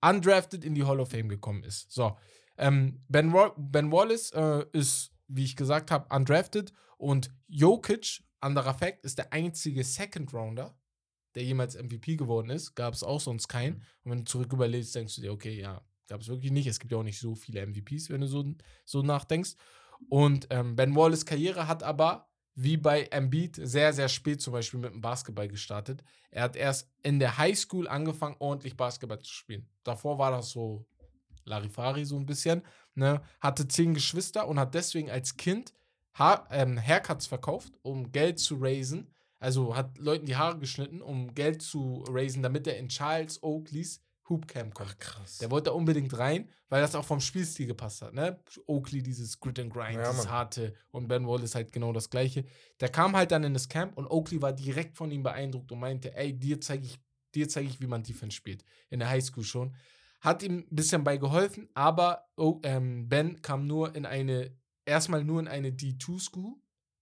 undrafted 0.00 0.64
in 0.64 0.76
die 0.76 0.84
Hall 0.84 1.00
of 1.00 1.10
Fame 1.10 1.28
gekommen 1.28 1.64
ist. 1.64 1.90
So, 1.90 2.16
ähm, 2.56 3.02
ben, 3.08 3.34
ben 3.56 3.90
Wallace 3.90 4.30
äh, 4.30 4.64
ist, 4.72 5.12
wie 5.26 5.44
ich 5.44 5.56
gesagt 5.56 5.90
habe, 5.90 6.14
undrafted. 6.14 6.72
Und 6.98 7.30
Jokic, 7.48 8.22
anderer 8.40 8.74
Fact, 8.74 9.04
ist 9.04 9.18
der 9.18 9.32
einzige 9.32 9.84
Second 9.84 10.32
Rounder, 10.32 10.74
der 11.34 11.44
jemals 11.44 11.76
MVP 11.76 12.16
geworden 12.16 12.50
ist. 12.50 12.74
Gab 12.74 12.94
es 12.94 13.02
auch 13.02 13.20
sonst 13.20 13.48
keinen. 13.48 13.82
Und 14.02 14.10
wenn 14.10 14.18
du 14.18 14.24
zurück 14.24 14.52
überlegst, 14.52 14.94
denkst 14.94 15.16
du 15.16 15.22
dir, 15.22 15.32
okay, 15.32 15.60
ja, 15.60 15.82
gab 16.08 16.20
es 16.20 16.28
wirklich 16.28 16.52
nicht. 16.52 16.66
Es 16.66 16.80
gibt 16.80 16.92
ja 16.92 16.98
auch 16.98 17.04
nicht 17.04 17.20
so 17.20 17.34
viele 17.34 17.64
MVPs, 17.66 18.10
wenn 18.10 18.20
du 18.20 18.26
so, 18.26 18.44
so 18.84 19.02
nachdenkst. 19.02 19.54
Und 20.08 20.46
ähm, 20.50 20.76
Ben 20.76 20.94
Wallace 20.96 21.26
Karriere 21.26 21.68
hat 21.68 21.82
aber, 21.82 22.28
wie 22.54 22.76
bei 22.76 23.04
Embiid, 23.04 23.56
sehr, 23.56 23.92
sehr 23.92 24.08
spät 24.08 24.40
zum 24.40 24.52
Beispiel 24.52 24.80
mit 24.80 24.92
dem 24.92 25.00
Basketball 25.00 25.48
gestartet. 25.48 26.02
Er 26.30 26.42
hat 26.42 26.56
erst 26.56 26.90
in 27.02 27.18
der 27.18 27.38
Highschool 27.38 27.86
angefangen, 27.86 28.36
ordentlich 28.38 28.76
Basketball 28.76 29.20
zu 29.20 29.32
spielen. 29.32 29.68
Davor 29.84 30.18
war 30.18 30.30
das 30.30 30.50
so 30.50 30.86
Larifari 31.44 32.04
so 32.04 32.16
ein 32.16 32.26
bisschen. 32.26 32.62
Ne? 32.94 33.22
Hatte 33.40 33.68
zehn 33.68 33.94
Geschwister 33.94 34.48
und 34.48 34.58
hat 34.58 34.74
deswegen 34.74 35.10
als 35.10 35.36
Kind 35.36 35.72
ha 36.14 36.46
ähm, 36.50 36.78
Haircuts 36.80 37.26
verkauft, 37.26 37.72
um 37.82 38.12
Geld 38.12 38.38
zu 38.38 38.56
raisen. 38.60 39.12
Also 39.38 39.74
hat 39.74 39.96
Leuten 39.98 40.26
die 40.26 40.36
Haare 40.36 40.58
geschnitten, 40.58 41.00
um 41.00 41.34
Geld 41.34 41.62
zu 41.62 42.04
raisen, 42.08 42.42
damit 42.42 42.66
er 42.66 42.76
in 42.76 42.88
Charles 42.88 43.42
Oakleys 43.42 44.02
Hoopcamp 44.28 44.74
kommt. 44.74 44.90
Ach, 44.92 44.98
krass. 44.98 45.38
Der 45.38 45.50
wollte 45.50 45.70
da 45.70 45.72
unbedingt 45.72 46.16
rein, 46.16 46.48
weil 46.68 46.80
das 46.82 46.94
auch 46.94 47.04
vom 47.04 47.20
Spielstil 47.20 47.66
gepasst 47.66 48.02
hat. 48.02 48.14
Ne? 48.14 48.38
Oakley, 48.66 49.02
dieses 49.02 49.40
Grit 49.40 49.58
and 49.58 49.72
Grind, 49.72 49.94
Ja, 49.96 50.10
dieses 50.10 50.24
Mann. 50.24 50.32
harte 50.32 50.74
und 50.90 51.08
Ben 51.08 51.26
Wallace 51.26 51.54
halt 51.54 51.72
genau 51.72 51.92
das 51.92 52.10
gleiche. 52.10 52.44
Der 52.80 52.90
kam 52.90 53.16
halt 53.16 53.32
dann 53.32 53.42
in 53.44 53.54
das 53.54 53.68
Camp 53.68 53.96
und 53.96 54.06
Oakley 54.06 54.40
war 54.40 54.52
direkt 54.52 54.96
von 54.96 55.10
ihm 55.10 55.22
beeindruckt 55.22 55.72
und 55.72 55.80
meinte, 55.80 56.14
ey, 56.16 56.32
dir 56.32 56.60
zeige 56.60 56.84
ich, 56.84 57.00
dir 57.34 57.48
zeige 57.48 57.68
ich, 57.68 57.80
wie 57.80 57.86
man 57.86 58.02
Defense 58.02 58.36
spielt. 58.36 58.64
In 58.88 59.00
der 59.00 59.08
Highschool 59.08 59.44
schon. 59.44 59.74
Hat 60.20 60.42
ihm 60.42 60.58
ein 60.70 60.76
bisschen 60.76 61.02
bei 61.02 61.16
geholfen, 61.16 61.68
aber 61.74 62.28
oh, 62.36 62.60
ähm, 62.62 63.08
Ben 63.08 63.40
kam 63.40 63.66
nur 63.66 63.94
in 63.96 64.04
eine, 64.04 64.54
erstmal 64.84 65.24
nur 65.24 65.40
in 65.40 65.48
eine 65.48 65.70
D2-School. 65.70 66.54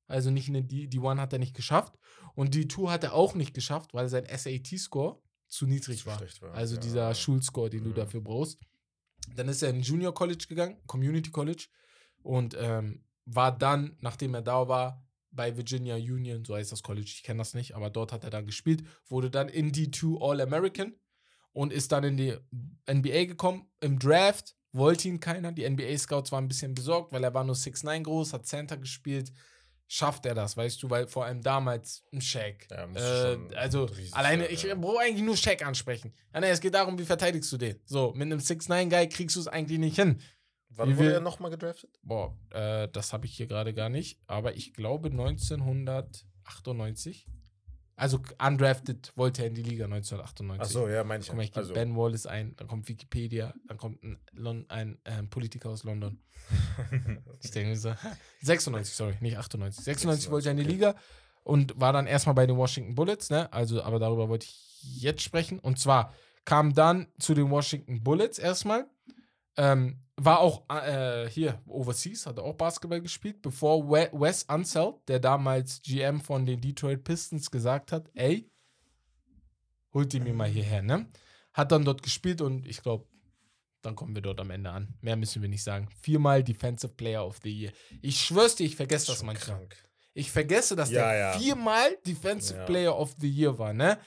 Also 0.07 0.31
nicht 0.31 0.49
eine 0.49 0.63
D, 0.63 0.87
D1 0.87 1.19
hat 1.19 1.33
er 1.35 1.39
nicht 1.39 1.55
geschafft. 1.55 1.99
Und 2.35 2.55
D2 2.55 2.91
hat 2.91 3.05
er 3.05 3.13
auch 3.15 3.35
nicht 3.35 3.53
geschafft, 3.55 3.93
weil 3.95 4.09
sein 4.09 4.25
SAT-Score 4.27 5.21
zu 5.49 5.67
niedrig 5.67 6.07
war. 6.07 6.21
war, 6.41 6.55
Also 6.55 6.75
ja. 6.77 6.81
dieser 6.81 7.15
Schulscore, 7.15 7.71
den 7.71 7.85
du 7.85 7.91
Mhm. 7.91 7.95
dafür 7.95 8.21
brauchst. 8.23 8.59
Dann 9.35 9.49
ist 9.49 9.63
er 9.63 9.71
in 9.71 9.81
Junior 9.83 10.15
College 10.15 10.47
gegangen, 10.49 10.79
Community 10.87 11.31
College, 11.31 11.67
und 12.23 12.57
ähm, 12.59 13.05
war 13.27 13.57
dann, 13.57 13.97
nachdem 14.01 14.35
er 14.35 14.43
da 14.43 14.69
war, 14.69 15.05
bei 15.31 15.55
Virginia 15.57 15.97
Union, 15.97 16.45
so 16.45 16.55
heißt 16.55 16.73
das 16.73 16.83
College, 16.83 17.11
ich 17.15 17.23
kenne 17.23 17.39
das 17.39 17.53
nicht, 17.53 17.75
aber 17.77 17.91
dort 17.91 18.13
hat 18.13 18.25
er 18.25 18.31
dann 18.31 18.47
gespielt, 18.47 18.83
wurde 19.09 19.31
dann 19.31 19.49
in 19.51 19.73
D2 19.73 20.19
All-American 20.23 20.95
und 21.53 21.71
ist 21.73 21.93
dann 21.93 22.05
in 22.05 22.17
die 22.17 22.35
NBA 22.91 23.27
gekommen. 23.27 23.71
Im 23.81 23.99
Draft 23.99 24.57
wollte 24.73 25.09
ihn 25.09 25.21
keiner. 25.21 25.53
Die 25.53 25.69
NBA-Scouts 25.69 26.33
waren 26.33 26.45
ein 26.45 26.49
bisschen 26.49 26.75
besorgt, 26.75 27.13
weil 27.13 27.25
er 27.25 27.35
war 27.35 27.45
nur 27.45 27.57
6'9 27.57 28.03
groß, 28.03 28.33
hat 28.33 28.47
Center 28.47 28.77
gespielt. 28.77 29.33
Schafft 29.91 30.27
er 30.27 30.35
das, 30.35 30.55
weißt 30.55 30.83
du, 30.83 30.91
weil 30.91 31.07
vor 31.07 31.25
allem 31.25 31.41
damals 31.41 32.05
ein 32.13 32.21
Shaq. 32.21 32.67
Ja, 32.71 32.87
äh, 32.95 33.39
also 33.57 33.85
riesig 33.85 34.15
alleine, 34.15 34.45
sein, 34.45 34.53
ich 34.53 34.63
ja. 34.65 34.75
brauche 34.75 34.99
eigentlich 35.01 35.25
nur 35.25 35.35
Shaq 35.37 35.65
ansprechen. 35.65 36.13
Ja, 36.35 36.41
nee, 36.41 36.51
es 36.51 36.61
geht 36.61 36.75
darum, 36.75 36.99
wie 36.99 37.07
verteidigst 37.07 37.51
du 37.51 37.57
den. 37.57 37.81
So, 37.87 38.13
mit 38.15 38.27
einem 38.27 38.39
6'9-Guy 38.41 39.09
kriegst 39.09 39.37
du 39.37 39.41
es 39.41 39.49
eigentlich 39.49 39.79
nicht 39.79 39.97
hin. 39.97 40.21
Wann 40.69 40.91
Wie 40.91 40.97
wurde 40.99 41.09
wir- 41.09 41.15
er 41.15 41.21
nochmal 41.21 41.51
gedraftet? 41.51 41.99
Boah, 42.03 42.37
äh, 42.51 42.87
das 42.93 43.15
habe 43.15 43.25
ich 43.25 43.35
hier 43.35 43.47
gerade 43.47 43.73
gar 43.73 43.89
nicht, 43.89 44.21
aber 44.27 44.55
ich 44.57 44.75
glaube 44.75 45.09
1998. 45.11 47.27
Also 47.99 48.21
undrafted 48.39 49.13
wollte 49.17 49.43
er 49.43 49.49
in 49.49 49.55
die 49.55 49.63
Liga 49.63 49.87
1998. 49.87 50.61
Achso, 50.63 50.89
ja, 50.89 51.03
meine 51.03 51.21
ich. 51.23 51.33
Mal, 51.33 51.43
ich 51.43 51.51
gebe 51.51 51.61
also, 51.61 51.75
Ben 51.75 51.97
Wallace 51.97 52.27
ein, 52.27 52.55
dann 52.55 52.69
kommt 52.69 52.89
Wikipedia, 52.89 53.53
dann 53.67 53.77
kommt 53.77 54.05
ein, 54.05 54.21
Lon 54.31 54.67
ein 54.69 54.99
ähm, 55.05 55.29
Politiker 55.29 55.71
aus 55.71 55.83
London. 55.83 56.21
Ich 57.43 57.51
denke 57.51 57.77
so, 57.77 57.95
96, 58.43 58.95
sorry, 58.95 59.17
nicht 59.21 59.37
98. 59.37 59.85
96 59.85 60.31
wollte 60.31 60.49
er 60.49 60.53
in 60.53 60.57
die 60.59 60.63
okay. 60.63 60.73
Liga 60.73 60.95
und 61.43 61.81
war 61.81 61.93
dann 61.93 62.07
erstmal 62.07 62.35
bei 62.35 62.47
den 62.47 62.57
Washington 62.57 62.95
Bullets, 62.95 63.31
ne? 63.31 63.53
Also, 63.53 63.83
aber 63.83 63.99
darüber 63.99 64.29
wollte 64.29 64.47
ich 64.47 65.01
jetzt 65.01 65.23
sprechen. 65.23 65.59
Und 65.59 65.79
zwar 65.79 66.15
kam 66.45 66.75
dann 66.75 67.09
zu 67.19 67.35
den 67.35 67.51
Washington 67.51 68.03
Bullets 68.05 68.39
erstmal. 68.39 68.87
Ähm, 69.57 70.01
war 70.21 70.41
auch 70.41 70.69
äh, 70.69 71.29
hier 71.31 71.63
overseas, 71.67 72.27
hat 72.27 72.39
er 72.39 72.45
auch 72.45 72.55
Basketball 72.55 73.01
gespielt, 73.01 73.41
bevor 73.41 73.89
We 73.89 74.11
Wes 74.13 74.43
Unseld, 74.45 74.97
der 75.07 75.21
damals 75.21 75.81
GM 75.83 76.21
von 76.21 76.45
den 76.45 76.61
Detroit 76.61 77.05
Pistons, 77.05 77.51
gesagt 77.51 77.93
hat: 77.93 78.11
Ey, 78.15 78.51
holt 79.95 80.13
ihn 80.15 80.25
mir 80.25 80.35
mal 80.35 80.49
hierher, 80.49 80.83
ne? 80.83 81.07
Hat 81.53 81.73
dann 81.73 81.85
dort 81.85 82.03
gespielt 82.03 82.41
und 82.41 82.67
ich 82.67 82.83
glaube, 82.83 83.07
dann 83.83 83.95
kommen 83.95 84.15
wir 84.15 84.23
dort 84.23 84.41
am 84.41 84.51
Ende 84.51 84.71
an. 84.71 84.95
Mehr 85.01 85.17
müssen 85.17 85.41
wir 85.41 85.49
nicht 85.49 85.63
sagen. 85.63 85.89
Viermal 86.03 86.43
Defensive 86.43 86.93
Player 86.95 87.25
of 87.25 87.39
the 87.43 87.51
Year. 87.51 87.73
Ich 88.03 88.21
schwör's 88.21 88.57
dir, 88.57 88.65
ich 88.65 88.77
vergesse 88.77 89.07
das 89.07 89.19
schon 89.19 89.27
manchmal. 89.27 89.59
krank. 89.59 89.77
Ich 90.15 90.33
vergesse, 90.33 90.75
dass 90.75 90.91
Ja, 90.91 91.09
der 91.11 91.19
ja. 91.19 91.39
viermal 91.39 91.97
Defensive 92.05 92.59
Ja. 92.59 92.65
Player 92.65 92.99
of 92.99 93.15
the 93.21 93.31
Year 93.31 93.57
war, 93.57 93.73
ne? 93.73 93.99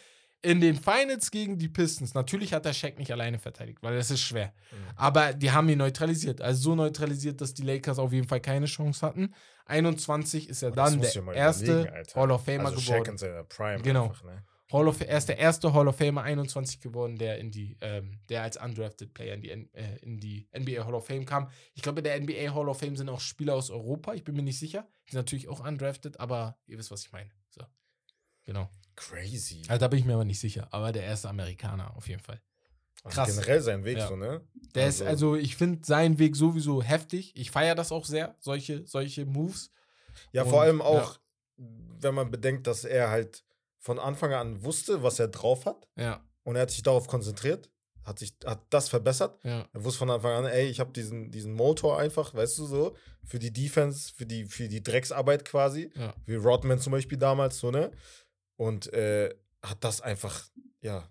In 0.43 0.59
den 0.59 0.75
Finals 0.75 1.29
gegen 1.29 1.59
die 1.59 1.69
Pistons. 1.69 2.15
Natürlich 2.15 2.53
hat 2.53 2.65
der 2.65 2.73
Shaq 2.73 2.97
nicht 2.97 3.11
alleine 3.11 3.37
verteidigt, 3.37 3.77
weil 3.81 3.95
das 3.95 4.09
ist 4.09 4.21
schwer. 4.21 4.53
Mhm. 4.71 4.77
Aber 4.95 5.33
die 5.33 5.51
haben 5.51 5.69
ihn 5.69 5.77
neutralisiert. 5.77 6.41
Also 6.41 6.61
so 6.63 6.75
neutralisiert, 6.75 7.41
dass 7.41 7.53
die 7.53 7.61
Lakers 7.61 7.99
auf 7.99 8.11
jeden 8.11 8.27
Fall 8.27 8.41
keine 8.41 8.65
Chance 8.65 9.05
hatten. 9.05 9.33
21 9.65 10.49
ist 10.49 10.63
er 10.63 10.71
dann 10.71 10.99
der 10.99 11.33
erste. 11.33 11.93
Hall 12.15 12.31
of 12.31 12.43
Famer 12.43 12.69
also 12.69 12.79
Shaq 12.79 12.95
geworden. 12.95 13.11
in 13.11 13.17
seiner 13.17 13.43
Prime 13.43 13.81
Genau. 13.81 14.05
einfach, 14.05 14.23
ne? 14.23 14.43
Hall 14.71 14.87
of, 14.87 15.01
er 15.01 15.17
ist 15.17 15.27
der 15.27 15.37
erste 15.37 15.73
Hall 15.73 15.87
of 15.87 15.97
Famer 15.97 16.23
21 16.23 16.79
geworden, 16.79 17.17
der 17.17 17.37
in 17.39 17.51
die, 17.51 17.77
ähm, 17.81 18.19
der 18.29 18.43
als 18.43 18.55
undrafted 18.57 19.13
Player 19.13 19.35
in 19.35 19.41
die, 19.41 19.49
äh, 19.49 19.97
in 20.01 20.17
die 20.17 20.47
NBA 20.53 20.85
Hall 20.85 20.95
of 20.95 21.05
Fame 21.05 21.25
kam. 21.25 21.49
Ich 21.73 21.81
glaube, 21.81 21.99
in 21.99 22.05
der 22.05 22.15
NBA 22.15 22.55
Hall 22.55 22.69
of 22.69 22.79
Fame 22.79 22.95
sind 22.95 23.09
auch 23.09 23.19
Spieler 23.19 23.55
aus 23.55 23.69
Europa. 23.69 24.13
Ich 24.13 24.23
bin 24.23 24.35
mir 24.35 24.43
nicht 24.43 24.59
sicher. 24.59 24.87
Die 25.07 25.11
sind 25.11 25.19
natürlich 25.19 25.49
auch 25.49 25.65
undrafted, 25.65 26.19
aber 26.21 26.57
ihr 26.67 26.77
wisst, 26.77 26.89
was 26.89 27.05
ich 27.05 27.11
meine. 27.11 27.29
So. 27.49 27.63
Genau. 28.45 28.69
Crazy. 29.09 29.63
Also 29.67 29.79
da 29.79 29.87
bin 29.87 29.99
ich 29.99 30.05
mir 30.05 30.13
aber 30.13 30.25
nicht 30.25 30.39
sicher. 30.39 30.67
Aber 30.71 30.91
der 30.91 31.03
erste 31.03 31.29
Amerikaner 31.29 31.95
auf 31.95 32.07
jeden 32.07 32.21
Fall. 32.21 32.41
Also 33.03 33.15
krass. 33.15 33.29
generell 33.35 33.61
sein 33.61 33.83
Weg 33.83 33.97
Ja. 33.97 34.07
so, 34.07 34.15
ne? 34.15 34.41
Der 34.75 34.87
ist, 34.87 35.01
Also- 35.01 35.31
also 35.31 35.35
ich 35.35 35.55
finde 35.55 35.81
seinen 35.85 36.19
Weg 36.19 36.35
sowieso 36.35 36.83
heftig. 36.83 37.35
Ich 37.35 37.49
feiere 37.51 37.73
das 37.75 37.91
auch 37.91 38.05
sehr, 38.05 38.35
solche, 38.39 38.85
solche 38.85 39.25
Moves. 39.25 39.71
Ja, 40.33 40.43
Und, 40.43 40.49
vor 40.49 40.61
allem 40.61 40.81
auch, 40.81 41.19
wenn 41.57 42.13
man 42.13 42.29
bedenkt, 42.29 42.67
dass 42.67 42.85
er 42.85 43.09
halt 43.09 43.43
von 43.79 43.97
Anfang 43.97 44.33
an 44.33 44.63
wusste, 44.63 45.01
was 45.01 45.19
er 45.19 45.29
drauf 45.29 45.65
hat 45.65 45.87
Ja, 45.95 46.23
und 46.43 46.55
er 46.55 46.63
hat 46.63 46.71
sich 46.71 46.83
darauf 46.83 47.07
konzentriert, 47.07 47.69
hat 48.03 48.19
sich 48.19 48.35
hat 48.45 48.61
das 48.69 48.89
verbessert. 48.89 49.39
ja. 49.43 49.67
Er 49.73 49.83
wusste 49.83 49.99
von 49.99 50.09
Anfang 50.11 50.31
an, 50.33 50.45
ey, 50.45 50.67
ich 50.67 50.79
habe 50.79 50.91
diesen, 50.91 51.31
diesen 51.31 51.53
Motor 51.53 51.97
einfach, 51.99 52.33
weißt 52.35 52.57
du 52.59 52.65
so, 52.65 52.95
für 53.23 53.39
die 53.39 53.51
Defense, 53.53 54.13
für 54.13 54.25
die, 54.27 54.45
für 54.45 54.67
die 54.67 54.83
Drecksarbeit 54.83 55.45
quasi, 55.45 55.91
Ja. 55.95 56.13
wie 56.25 56.35
Rodman 56.35 56.79
zum 56.79 56.91
Beispiel 56.91 57.17
damals, 57.17 57.57
so, 57.59 57.71
ne? 57.71 57.91
Und 58.61 58.93
äh, 58.93 59.33
hat 59.63 59.83
das 59.83 60.01
einfach, 60.01 60.47
ja, 60.81 61.09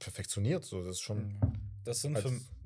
perfektioniert, 0.00 0.64
so, 0.64 0.82
das 0.82 0.96
ist 0.96 1.00
schon. 1.02 1.38
Das 1.84 2.02
sind, 2.02 2.16
Als- 2.16 2.24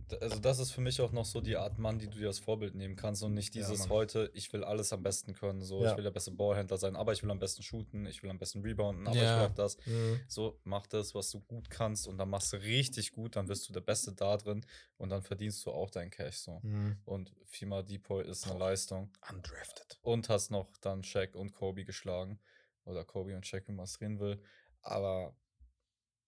für, 0.09 0.21
also 0.23 0.39
das 0.41 0.59
ist 0.59 0.71
für 0.73 0.81
mich 0.81 1.01
auch 1.03 1.13
noch 1.13 1.27
so 1.27 1.41
die 1.43 1.57
Art 1.57 1.79
Mann, 1.79 1.99
die 1.99 2.09
du 2.09 2.19
dir 2.19 2.29
als 2.29 2.39
Vorbild 2.39 2.75
nehmen 2.75 2.97
kannst 2.97 3.23
und 3.23 3.35
nicht 3.35 3.55
Ja, 3.55 3.61
dieses 3.63 3.81
Mann. 3.81 3.91
heute, 3.91 4.31
ich 4.33 4.51
will 4.55 4.65
alles 4.65 4.93
am 4.95 5.03
besten 5.03 5.35
können, 5.35 5.63
so, 5.63 5.83
Ja. 5.85 5.91
ich 5.91 5.97
will 5.99 6.05
der 6.05 6.11
beste 6.11 6.31
Ballhändler 6.31 6.79
sein, 6.79 6.97
aber 6.97 7.13
ich 7.13 7.23
will 7.23 7.31
am 7.31 7.39
besten 7.39 7.63
shooten, 7.63 8.07
ich 8.07 8.23
will 8.23 8.31
am 8.31 8.39
besten 8.39 8.63
rebounden, 8.63 9.07
aber 9.07 9.17
ich 9.17 9.23
Ja. 9.23 9.41
will 9.41 9.47
auch 9.49 9.55
das. 9.55 9.77
Mhm. 9.87 10.21
So, 10.27 10.59
mach 10.65 10.87
das, 10.87 11.15
was 11.15 11.31
du 11.31 11.41
gut 11.41 11.69
kannst 11.69 12.09
und 12.09 12.17
dann 12.17 12.31
machst 12.31 12.53
du 12.55 12.57
richtig 12.57 13.13
gut, 13.13 13.37
dann 13.37 13.49
wirst 13.49 13.69
du 13.69 13.75
der 13.75 13.81
Beste 13.83 14.13
da 14.13 14.39
drin 14.39 14.65
und 14.97 15.11
dann 15.11 15.23
verdienst 15.23 15.65
du 15.67 15.71
auch 15.71 15.91
dein 15.91 16.11
Cash 16.11 16.39
so. 16.39 16.61
Mhm. 16.63 16.97
Und 17.05 17.35
Fima 17.45 17.83
Depoy 17.83 18.27
ist 18.27 18.47
eine 18.49 18.59
Leistung. 18.59 19.11
Undrafted. 19.31 19.99
Und 20.03 20.29
hast 20.31 20.51
noch 20.51 20.77
dann 20.81 21.05
Shaq 21.05 21.35
und 21.35 21.53
Kobe 21.53 21.85
geschlagen. 21.85 22.39
Oder 22.85 23.05
Kobe 23.05 23.37
und 23.37 23.47
Shaq, 23.47 23.69
wie 23.69 23.73
man 23.73 23.85
es 23.85 23.95
drehen 23.95 24.19
will. 24.19 24.43
Aber 24.83 25.37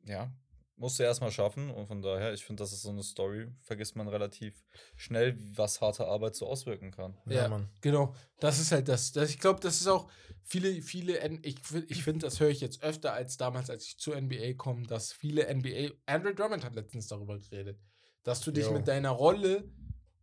ja, 0.04 0.32
musst 0.76 0.98
du 0.98 1.02
erstmal 1.02 1.30
schaffen. 1.30 1.70
Und 1.70 1.86
von 1.86 2.02
daher, 2.02 2.32
ich 2.32 2.44
finde, 2.44 2.62
das 2.62 2.72
ist 2.72 2.82
so 2.82 2.90
eine 2.90 3.02
Story, 3.02 3.48
vergisst 3.60 3.96
man 3.96 4.08
relativ 4.08 4.64
schnell, 4.96 5.36
was 5.56 5.80
harte 5.80 6.06
Arbeit 6.06 6.34
so 6.34 6.46
auswirken 6.46 6.90
kann. 6.90 7.16
Ja, 7.26 7.42
Ja. 7.42 7.48
Mann. 7.48 7.68
Genau, 7.80 8.14
das 8.40 8.58
ist 8.58 8.72
halt 8.72 8.88
das. 8.88 9.12
das 9.12 9.30
ich 9.30 9.38
glaube, 9.38 9.60
das 9.60 9.80
ist 9.80 9.86
auch 9.86 10.10
viele, 10.42 10.82
viele, 10.82 11.18
N 11.20 11.40
ich, 11.42 11.56
ich 11.88 12.02
finde, 12.02 12.26
das 12.26 12.40
höre 12.40 12.50
ich 12.50 12.60
jetzt 12.60 12.82
öfter 12.82 13.12
als 13.12 13.36
damals, 13.36 13.70
als 13.70 13.84
ich 13.84 13.98
zur 13.98 14.20
NBA 14.20 14.54
komme, 14.54 14.86
dass 14.86 15.12
viele 15.12 15.52
NBA, 15.52 15.90
Andrew 16.06 16.32
Drummond 16.32 16.64
hat 16.64 16.74
letztens 16.74 17.08
darüber 17.08 17.38
geredet, 17.38 17.80
dass 18.22 18.40
du 18.40 18.50
dich 18.50 18.64
Jo. 18.66 18.72
mit 18.72 18.88
deiner 18.88 19.10
Rolle 19.10 19.70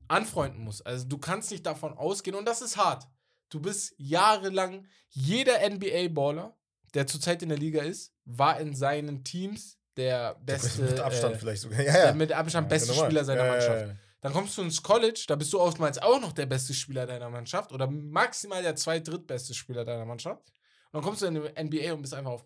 anfreunden 0.07 0.61
musst. 0.61 0.85
Also 0.85 1.07
du 1.07 1.17
kannst 1.17 1.51
nicht 1.51 1.65
davon 1.65 1.93
ausgehen 1.93 2.35
und 2.35 2.45
das 2.45 2.61
ist 2.61 2.77
hart. 2.77 3.07
Du 3.51 3.59
bist 3.59 3.93
jahrelang, 3.97 4.87
jeder 5.09 5.59
NBA-Baller, 5.69 6.57
der 6.93 7.05
zurzeit 7.05 7.43
in 7.43 7.49
der 7.49 7.57
Liga 7.57 7.83
ist, 7.83 8.13
war 8.25 8.59
in 8.59 8.73
seinen 8.73 9.23
Teams 9.23 9.77
der 9.97 10.35
beste, 10.35 10.83
mit 10.83 10.99
Abstand 10.99 11.35
äh, 11.35 11.37
vielleicht 11.37 11.61
sogar. 11.61 11.79
Ja, 11.81 11.91
der 11.91 12.05
ja. 12.07 12.13
mit 12.13 12.31
Abstand 12.31 12.69
beste 12.69 12.91
normal. 12.91 13.05
Spieler 13.05 13.25
seiner 13.25 13.47
Mannschaft. 13.47 13.95
Dann 14.21 14.33
kommst 14.33 14.57
du 14.57 14.61
ins 14.61 14.81
College, 14.81 15.25
da 15.27 15.35
bist 15.35 15.51
du 15.51 15.59
oftmals 15.59 15.97
auch 15.97 16.21
noch 16.21 16.31
der 16.31 16.45
beste 16.45 16.73
Spieler 16.73 17.05
deiner 17.05 17.29
Mannschaft 17.29 17.71
oder 17.71 17.87
maximal 17.87 18.61
der 18.61 18.75
zweit-, 18.75 19.07
drittbeste 19.07 19.53
Spieler 19.53 19.83
deiner 19.83 20.05
Mannschaft. 20.05 20.47
Und 20.91 20.93
dann 20.93 21.01
kommst 21.01 21.21
du 21.21 21.25
in 21.25 21.35
die 21.35 21.63
NBA 21.63 21.93
und 21.93 22.01
bist 22.01 22.13
einfach 22.13 22.31
auf 22.31 22.45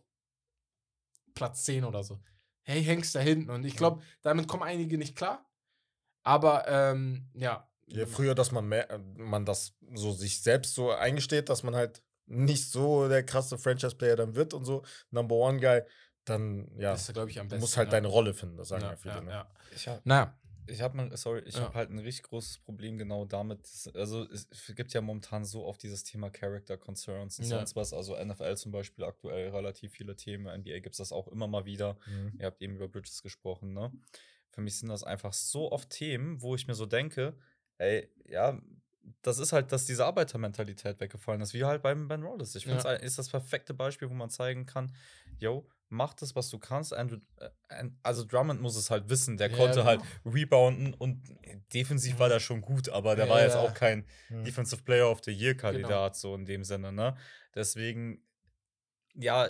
Platz 1.34 1.65
10 1.65 1.84
oder 1.84 2.03
so. 2.03 2.19
Hey, 2.64 2.84
hängst 2.84 3.14
da 3.14 3.19
hinten. 3.19 3.52
Und 3.52 3.65
ich 3.65 3.76
glaube, 3.76 4.02
damit 4.22 4.48
kommen 4.48 4.64
einige 4.64 4.98
nicht 4.98 5.15
klar. 5.15 5.45
Aber 6.23 6.68
ähm, 6.68 7.30
ja. 7.34 7.69
Je 7.87 8.05
früher, 8.05 8.33
dass 8.35 8.51
man 8.51 8.67
mehr, 8.67 8.89
äh, 8.89 8.97
man 9.15 9.45
das 9.45 9.75
so 9.93 10.11
sich 10.11 10.41
selbst 10.41 10.73
so 10.73 10.91
eingesteht, 10.91 11.49
dass 11.49 11.63
man 11.63 11.75
halt 11.75 12.01
nicht 12.25 12.69
so 12.71 13.07
der 13.07 13.23
krasse 13.23 13.57
Franchise-Player 13.57 14.15
dann 14.15 14.35
wird 14.35 14.53
und 14.53 14.65
so, 14.65 14.83
Number 15.11 15.35
One 15.35 15.59
Guy, 15.59 15.81
dann 16.25 16.71
ja, 16.79 16.91
Das 16.93 17.09
ist, 17.09 17.17
ich, 17.17 17.39
am 17.39 17.47
du 17.47 17.49
besten. 17.51 17.59
musst 17.59 17.77
halt 17.77 17.87
ja. 17.89 17.91
deine 17.91 18.07
Rolle 18.07 18.33
finden, 18.33 18.57
das 18.57 18.69
sagen 18.69 18.83
ja, 18.83 18.89
ja, 18.91 18.95
viele. 18.97 19.13
ja, 19.15 19.21
ne? 19.21 19.31
ja. 19.31 19.53
Ich 19.75 19.87
habe 19.87 20.01
Naja, 20.05 20.39
ich 20.65 20.81
hab 20.81 20.95
mal, 20.95 21.15
sorry, 21.15 21.43
ich 21.45 21.53
Ja. 21.55 21.61
habe 21.65 21.75
halt 21.75 21.91
ein 21.91 21.99
richtig 21.99 22.23
großes 22.23 22.57
Problem 22.59 22.97
genau 22.97 23.25
damit. 23.25 23.69
Also 23.93 24.27
es 24.31 24.47
gibt 24.75 24.93
ja 24.93 25.01
momentan 25.01 25.45
so 25.45 25.63
oft 25.65 25.83
dieses 25.83 26.03
Thema 26.03 26.31
Character 26.31 26.77
Concerns 26.77 27.37
und 27.37 27.45
Ja. 27.45 27.57
sonst 27.57 27.75
was. 27.75 27.93
Also 27.93 28.15
NFL 28.15 28.55
zum 28.57 28.71
Beispiel 28.71 29.05
aktuell 29.05 29.49
relativ 29.49 29.91
viele 29.91 30.15
Themen. 30.15 30.47
NBA 30.47 30.79
gibt 30.79 30.93
es 30.93 30.97
das 30.97 31.11
auch 31.11 31.27
immer 31.27 31.45
mal 31.47 31.65
wieder. 31.65 31.99
Mhm. 32.07 32.33
Ihr 32.39 32.47
habt 32.47 32.59
eben 32.63 32.75
über 32.77 32.87
Bridges 32.87 33.21
gesprochen, 33.21 33.73
ne? 33.73 33.91
Für 34.49 34.61
mich 34.61 34.79
sind 34.79 34.89
das 34.89 35.03
einfach 35.03 35.33
so 35.33 35.71
oft 35.71 35.89
Themen, 35.91 36.41
wo 36.41 36.55
ich 36.55 36.65
mir 36.65 36.73
so 36.75 36.85
denke, 36.87 37.37
ey, 37.77 38.10
ja, 38.27 38.60
das 39.22 39.39
ist 39.39 39.53
halt, 39.53 39.72
dass 39.72 39.85
diese 39.85 40.06
Arbeitermentalität 40.06 40.99
weggefallen 40.99 41.41
ist, 41.41 41.53
wie 41.53 41.64
halt 41.64 41.81
beim 41.84 42.07
Ben 42.07 42.23
Wallace. 42.23 42.56
Ich 42.56 42.65
finde, 42.65 42.84
Ja. 42.84 42.93
es 42.95 43.03
ist 43.03 43.19
das 43.19 43.30
perfekte 43.30 43.73
Beispiel, 43.73 44.10
wo 44.10 44.14
man 44.14 44.30
zeigen 44.30 44.65
kann, 44.65 44.93
yo, 45.38 45.68
mach 45.89 46.14
das, 46.14 46.35
was 46.35 46.49
du 46.49 46.57
kannst. 46.57 46.93
Andrew, 46.93 47.19
äh, 47.38 47.89
also 48.02 48.26
Drummond 48.26 48.61
muss 48.61 48.76
es 48.76 48.89
halt 48.89 49.10
wissen, 49.10 49.38
der 49.38 49.52
Ja, 49.52 49.57
konnte 49.57 49.80
genau. 49.80 49.85
halt 49.85 50.02
rebounden 50.26 50.93
und 50.93 51.22
defensiv 51.73 52.19
war 52.19 52.30
der 52.30 52.39
schon 52.39 52.61
gut, 52.61 52.89
aber 52.89 53.15
der 53.15 53.26
Ja, 53.26 53.31
war 53.31 53.41
jetzt 53.41 53.56
ja. 53.56 53.61
auch 53.61 53.73
kein 53.73 54.06
Mhm. 54.30 54.43
Defensive 54.43 54.81
Player 54.84 55.10
of 55.10 55.22
the 55.23 55.31
Year 55.31 55.53
Genau. 55.53 56.11
So 56.14 56.34
in 56.35 56.45
dem 56.45 56.64
Sinne, 56.64 56.91
ne? 56.91 57.15
Deswegen, 57.53 58.23
ja, 59.14 59.49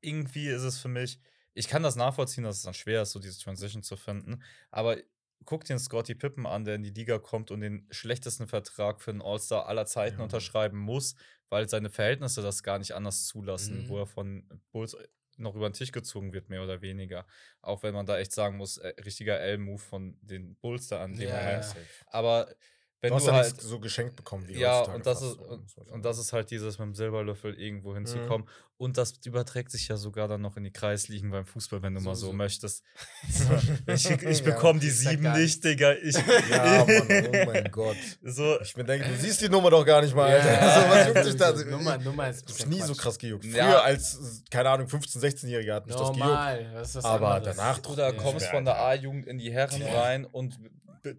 irgendwie 0.00 0.48
ist 0.48 0.62
es 0.62 0.78
für 0.78 0.88
mich, 0.88 1.20
ich 1.54 1.68
kann 1.68 1.82
das 1.82 1.96
nachvollziehen, 1.96 2.44
dass 2.44 2.56
es 2.56 2.62
dann 2.62 2.74
schwer 2.74 3.02
ist, 3.02 3.12
so 3.12 3.18
diese 3.18 3.40
Transition 3.40 3.82
zu 3.82 3.96
finden, 3.96 4.42
aber 4.70 4.96
guck 5.44 5.64
dir 5.64 5.74
einen 5.74 5.80
Scotty 5.80 6.14
Pippen 6.14 6.46
an, 6.46 6.64
der 6.64 6.74
in 6.76 6.82
die 6.82 6.90
Liga 6.90 7.18
kommt 7.18 7.50
und 7.50 7.60
den 7.60 7.86
schlechtesten 7.90 8.46
Vertrag 8.48 9.00
für 9.00 9.10
einen 9.10 9.22
All-Star 9.22 9.66
aller 9.66 9.86
Zeiten 9.86 10.18
Ja. 10.18 10.24
unterschreiben 10.24 10.78
muss, 10.78 11.14
weil 11.48 11.68
seine 11.68 11.90
Verhältnisse 11.90 12.42
das 12.42 12.62
gar 12.62 12.78
nicht 12.78 12.92
anders 12.94 13.26
zulassen, 13.26 13.84
Mhm. 13.84 13.88
wo 13.88 13.98
er 13.98 14.06
von 14.06 14.48
Bulls 14.70 14.96
noch 15.38 15.54
über 15.56 15.68
den 15.68 15.72
Tisch 15.72 15.92
gezogen 15.92 16.32
wird, 16.32 16.50
mehr 16.50 16.62
oder 16.62 16.82
weniger. 16.82 17.26
Auch 17.62 17.82
wenn 17.82 17.94
man 17.94 18.06
da 18.06 18.18
echt 18.18 18.32
sagen 18.32 18.58
muss, 18.58 18.76
äh, 18.78 18.88
richtiger 19.04 19.40
L-Move 19.40 19.78
von 19.78 20.18
den 20.20 20.56
Bulls 20.56 20.88
da 20.88 21.02
an 21.02 21.14
dem 21.14 21.28
ja. 21.30 21.60
Aber 22.06 22.54
wenn 23.02 23.10
Du 23.10 23.16
du, 23.18 23.20
hast 23.20 23.26
ja 23.26 23.32
halt 23.34 23.60
so 23.60 23.78
geschenkt 23.80 24.16
bekommen 24.16 24.46
wie 24.48 24.58
ja, 24.58 24.78
heutzutage 24.78 24.96
und 24.96 25.06
das, 25.06 25.22
ist, 25.22 25.32
so, 25.34 25.42
und, 25.42 25.90
und 25.90 26.04
das 26.04 26.18
ist 26.18 26.32
halt 26.32 26.50
dieses 26.50 26.78
mit 26.78 26.86
dem 26.86 26.94
Silberlöffel 26.94 27.54
irgendwo 27.54 27.90
Mhm. 27.90 27.96
hinzukommen. 27.96 28.48
Und 28.78 28.98
das 28.98 29.12
überträgt 29.24 29.70
sich 29.70 29.86
ja 29.86 29.96
sogar 29.96 30.26
dann 30.26 30.40
noch 30.40 30.56
in 30.56 30.64
die 30.64 30.72
Kreisligen 30.72 31.30
beim 31.30 31.44
Fußball, 31.46 31.82
wenn 31.82 31.94
du 31.94 32.00
mal 32.00 32.16
so 32.16 32.22
Sowieso. 32.26 32.32
möchtest. 32.32 32.82
So, 33.30 33.44
ich 33.92 34.10
ich 34.10 34.38
Ja, 34.40 34.44
bekomme 34.44 34.80
die 34.80 34.88
ich 34.88 34.98
sag 35.00 35.10
sieben 35.12 35.32
nicht, 35.32 35.62
Digga. 35.64 35.92
Ich, 35.94 36.14
Ja, 36.50 36.84
Mann, 36.84 37.28
oh 37.28 37.46
mein 37.52 37.70
Gott. 37.70 37.96
so, 38.22 38.60
Ich 38.60 38.74
bin 38.74 38.86
denke, 38.86 39.08
du 39.08 39.16
siehst 39.16 39.40
die 39.40 39.48
Nummer 39.48 39.70
doch 39.70 39.84
gar 39.84 40.00
nicht 40.02 40.14
mal, 40.14 40.28
Alter. 40.30 40.52
Ja, 40.52 40.80
so, 40.80 40.88
was 40.90 41.06
juckt 41.06 41.26
dich 41.26 41.36
da? 41.36 41.52
Nummer, 41.70 41.98
Nummer 41.98 42.28
ist 42.30 42.48
Ich 42.50 42.66
nie 42.66 42.80
so 42.80 42.94
krass 42.94 43.18
gejuckt. 43.18 43.44
Früher 43.44 43.56
Ja. 43.56 43.80
als, 43.82 44.42
keine 44.50 44.70
Ahnung, 44.70 44.86
15-, 44.88 45.18
16-Jähriger 45.20 45.74
hat 45.74 45.86
mich 45.86 45.94
das 45.94 46.08
gejuckt. 46.10 46.18
Normal, 46.18 46.70
das 46.74 46.88
ist 46.90 46.94
was 46.96 47.04
Aber 47.04 47.34
anderes. 47.34 47.56
danach 47.56 47.78
du 47.78 47.94
da 47.94 48.10
Ja. 48.10 48.16
kommst 48.16 48.46
von 48.46 48.64
der 48.64 48.80
A-Jugend 48.80 49.26
in 49.26 49.38
die 49.38 49.52
Herren 49.52 49.80
Ja. 49.80 50.00
rein 50.02 50.24
und 50.24 50.58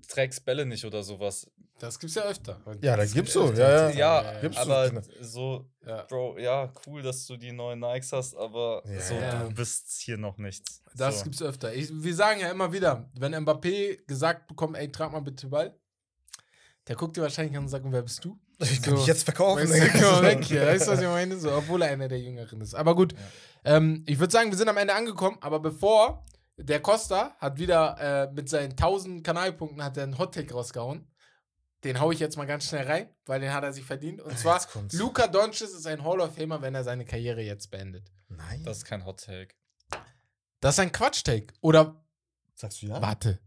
trägst 0.08 0.46
Bälle 0.46 0.66
nicht 0.66 0.86
oder 0.86 1.04
sowas. 1.04 1.50
Das 1.80 2.00
gibt's 2.00 2.16
ja 2.16 2.24
öfter. 2.24 2.62
Ja, 2.82 2.96
das 2.96 3.08
Das 3.08 3.14
gibt's 3.16 3.34
so, 3.34 3.52
ja, 3.52 3.90
Ja, 3.90 4.40
Gibt's 4.40 4.58
so, 4.58 4.64
aber 4.64 4.90
genau. 4.90 5.02
so, 5.22 5.70
Ja. 5.86 6.04
Bro, 6.04 6.38
ja, 6.40 6.72
cool, 6.88 7.02
dass 7.02 7.26
du 7.26 7.36
die 7.36 7.52
neuen 7.52 7.80
Nikes 7.80 8.12
hast, 8.14 8.36
aber 8.36 8.84
Ja. 8.88 9.02
so, 9.02 9.14
Ja. 9.16 9.44
du 9.44 9.54
bist 9.54 9.90
hier 10.02 10.18
noch 10.18 10.38
nichts. 10.38 10.82
Das 10.96 11.18
so. 11.20 11.24
gibt's 11.26 11.42
öfter. 11.42 11.74
Ich, 11.74 11.90
wir 11.92 12.16
sagen 12.16 12.40
ja 12.40 12.50
immer 12.52 12.72
wieder, 12.72 13.10
wenn 13.20 13.36
Mbappé 13.36 14.06
gesagt 14.08 14.48
bekommt, 14.48 14.78
ey, 14.78 14.92
trag 14.92 15.12
mal 15.12 15.20
bitte 15.22 15.48
Ball, 15.48 15.76
der 16.88 16.96
guckt 16.96 17.18
dir 17.18 17.22
wahrscheinlich 17.22 17.58
an 17.58 17.64
und 17.64 17.70
sagt, 17.70 17.86
wer 17.88 18.02
bist 18.02 18.24
du? 18.24 18.40
Ich 18.60 18.82
kann 18.82 18.92
So. 18.94 18.98
dich 19.00 19.08
jetzt 19.08 19.24
verkaufen. 19.24 19.70
Weißt 19.70 19.96
du, 19.96 20.22
weg 20.22 20.44
hier. 20.46 20.66
Weißt 20.66 20.88
du, 20.88 20.92
was 20.92 21.02
ich 21.02 21.08
meine? 21.08 21.38
So, 21.38 21.52
obwohl 21.54 21.82
er 21.82 21.90
einer 21.92 22.08
der 22.08 22.20
Jüngeren 22.20 22.62
ist. 22.62 22.76
Aber 22.76 22.96
gut, 22.96 23.14
ähm, 23.66 24.04
ich 24.08 24.20
würde 24.20 24.32
sagen, 24.32 24.52
wir 24.52 24.58
sind 24.58 24.70
am 24.70 24.78
Ende 24.78 24.94
angekommen, 24.94 25.38
aber 25.42 25.60
bevor, 25.60 26.24
der 26.58 26.82
Costa 26.82 27.36
hat 27.40 27.58
wieder 27.58 27.98
äh, 28.30 28.32
mit 28.32 28.50
seinen 28.50 28.72
1000 28.72 29.24
Kanalpunkten 29.24 29.84
hat 29.84 29.98
er 29.98 30.04
einen 30.04 30.18
Hottake 30.18 30.54
rausgehauen. 30.54 31.08
Den 31.84 32.00
hau 32.00 32.12
ich 32.12 32.20
jetzt 32.20 32.38
mal 32.38 32.46
ganz 32.46 32.66
schnell 32.70 32.86
rein, 32.86 33.10
weil 33.26 33.42
den 33.42 33.52
hat 33.54 33.64
er 33.64 33.74
sich 33.74 33.84
verdient. 33.84 34.22
Und 34.22 34.38
zwar, 34.40 34.56
Jetzt 34.62 34.72
kommt's. 34.72 34.96
Luca 34.96 35.28
Doncic 35.28 35.68
ist 35.68 35.86
ein 35.86 36.04
Hall 36.04 36.22
of 36.22 36.36
Famer, 36.36 36.62
wenn 36.62 36.76
er 36.76 36.84
seine 36.84 37.04
Karriere 37.04 37.42
jetzt 37.42 37.72
beendet. 37.72 38.10
Nein. 38.30 38.64
Das 38.64 38.78
ist 38.78 38.86
kein 38.86 39.06
Hot 39.06 39.22
Take. 39.26 39.54
Das 40.62 40.76
ist 40.76 40.80
ein 40.80 40.92
Quatsch-Take. 40.94 41.54
Oder, 41.60 42.02
Sagst 42.56 42.82
du 42.82 42.86
ja? 42.88 43.02
warte. 43.02 43.40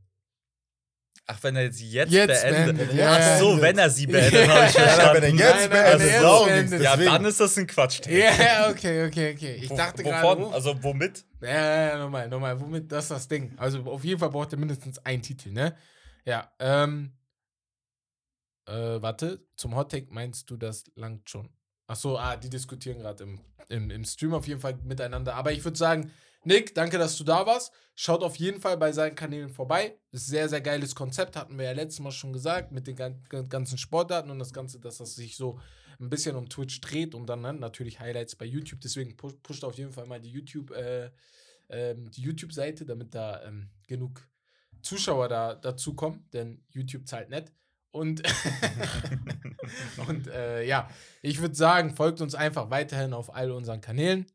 Ach, 1.26 1.42
wenn 1.42 1.56
er 1.56 1.62
jetzt, 1.64 1.80
jetzt, 1.80 2.12
Jetzt 2.12 2.42
beendet. 2.42 2.76
beendet, 2.76 2.96
ja. 2.96 3.16
Ach 3.18 3.38
so, 3.38 3.60
wenn 3.60 3.78
er 3.78 3.90
sie 3.90 4.06
beendet, 4.06 4.46
Ja. 4.46 4.54
habe 4.54 4.66
ich 4.66 4.74
Ja, 4.74 4.80
verstanden. 4.82 5.22
wenn 5.22 5.38
er 5.38 5.46
jetzt 5.48 5.70
nein, 5.70 5.98
beendet, 5.98 6.24
auch 6.24 6.46
beendet. 6.46 6.82
Ja, 6.82 6.96
dann 6.96 7.24
ist 7.24 7.40
das 7.40 7.56
ein 7.58 7.66
Quatsch. 7.66 8.06
Ja, 8.06 8.68
okay, 8.70 9.06
okay, 9.06 9.34
okay. 9.34 9.54
Ich 9.62 9.70
Wo- 9.70 9.76
dachte 9.76 10.04
wovon? 10.04 10.38
gerade. 10.38 10.54
Also 10.54 10.82
womit? 10.82 11.24
Ja, 11.40 11.48
ja, 11.48 11.88
ja, 11.88 11.98
nochmal, 11.98 12.28
nochmal. 12.28 12.60
Womit? 12.60 12.90
Das 12.92 13.04
ist 13.04 13.10
das 13.10 13.28
Ding. 13.28 13.52
Also 13.56 13.80
auf 13.84 14.04
jeden 14.04 14.20
Fall 14.20 14.30
braucht 14.30 14.52
er 14.52 14.58
mindestens 14.58 14.98
einen 15.04 15.22
Titel, 15.22 15.50
ne? 15.50 15.76
Ja, 16.24 16.50
ähm. 16.60 17.12
Äh, 18.68 19.00
warte, 19.00 19.46
zum 19.56 19.76
Hot 19.76 19.92
Take 19.92 20.06
meinst 20.10 20.50
du, 20.50 20.56
das 20.56 20.84
langt 20.96 21.30
schon? 21.30 21.48
Ach 21.86 21.94
so, 21.96 22.18
ah, 22.18 22.36
die 22.36 22.50
diskutieren 22.50 22.98
gerade 22.98 23.22
im, 23.22 23.40
im, 23.68 23.90
im 23.90 24.04
Stream 24.04 24.34
auf 24.34 24.48
jeden 24.48 24.60
Fall 24.60 24.76
miteinander. 24.82 25.34
Aber 25.34 25.52
ich 25.52 25.62
würde 25.64 25.78
sagen, 25.78 26.10
Nick, 26.46 26.76
danke, 26.76 26.96
dass 26.96 27.18
du 27.18 27.24
da 27.24 27.44
warst. 27.44 27.72
Schaut 27.96 28.22
auf 28.22 28.36
jeden 28.36 28.60
Fall 28.60 28.76
bei 28.76 28.92
seinen 28.92 29.16
Kanälen 29.16 29.48
vorbei. 29.50 29.98
Ist 30.12 30.28
sehr, 30.28 30.48
sehr 30.48 30.60
geiles 30.60 30.94
Konzept, 30.94 31.34
hatten 31.34 31.58
wir 31.58 31.64
ja 31.64 31.72
letztes 31.72 31.98
Mal 31.98 32.12
schon 32.12 32.32
gesagt, 32.32 32.70
mit 32.70 32.86
den 32.86 32.94
gan- 32.94 33.20
gan- 33.28 33.48
ganzen 33.48 33.78
Sportdaten 33.78 34.30
und 34.30 34.38
das 34.38 34.52
Ganze, 34.52 34.78
dass 34.78 34.98
das 34.98 35.16
sich 35.16 35.36
so 35.36 35.58
ein 35.98 36.08
bisschen 36.08 36.36
um 36.36 36.48
Twitch 36.48 36.80
dreht 36.80 37.16
und 37.16 37.26
dann 37.26 37.40
ne, 37.40 37.52
natürlich 37.52 37.98
Highlights 37.98 38.36
bei 38.36 38.44
YouTube. 38.44 38.80
Deswegen 38.80 39.16
pu 39.16 39.32
pusht 39.42 39.64
auf 39.64 39.76
jeden 39.76 39.90
Fall 39.90 40.06
mal 40.06 40.20
die 40.20 40.30
YouTube, 40.30 40.70
äh, 40.70 41.10
ähm, 41.68 42.12
die 42.12 42.22
YouTube-Seite, 42.22 42.86
damit 42.86 43.12
da 43.12 43.42
ähm, 43.42 43.70
genug 43.88 44.28
Zuschauer 44.82 45.26
da 45.28 45.56
dazu 45.56 45.94
kommen, 45.94 46.28
denn 46.32 46.62
YouTube 46.68 47.08
zahlt 47.08 47.28
nicht. 47.28 47.50
Und, 47.90 48.22
und 50.06 50.28
äh, 50.28 50.64
ja, 50.64 50.88
ich 51.22 51.40
würde 51.40 51.56
sagen, 51.56 51.96
folgt 51.96 52.20
uns 52.20 52.36
einfach 52.36 52.70
weiterhin 52.70 53.14
auf 53.14 53.34
all 53.34 53.50
unseren 53.50 53.80
Kanälen. 53.80 54.26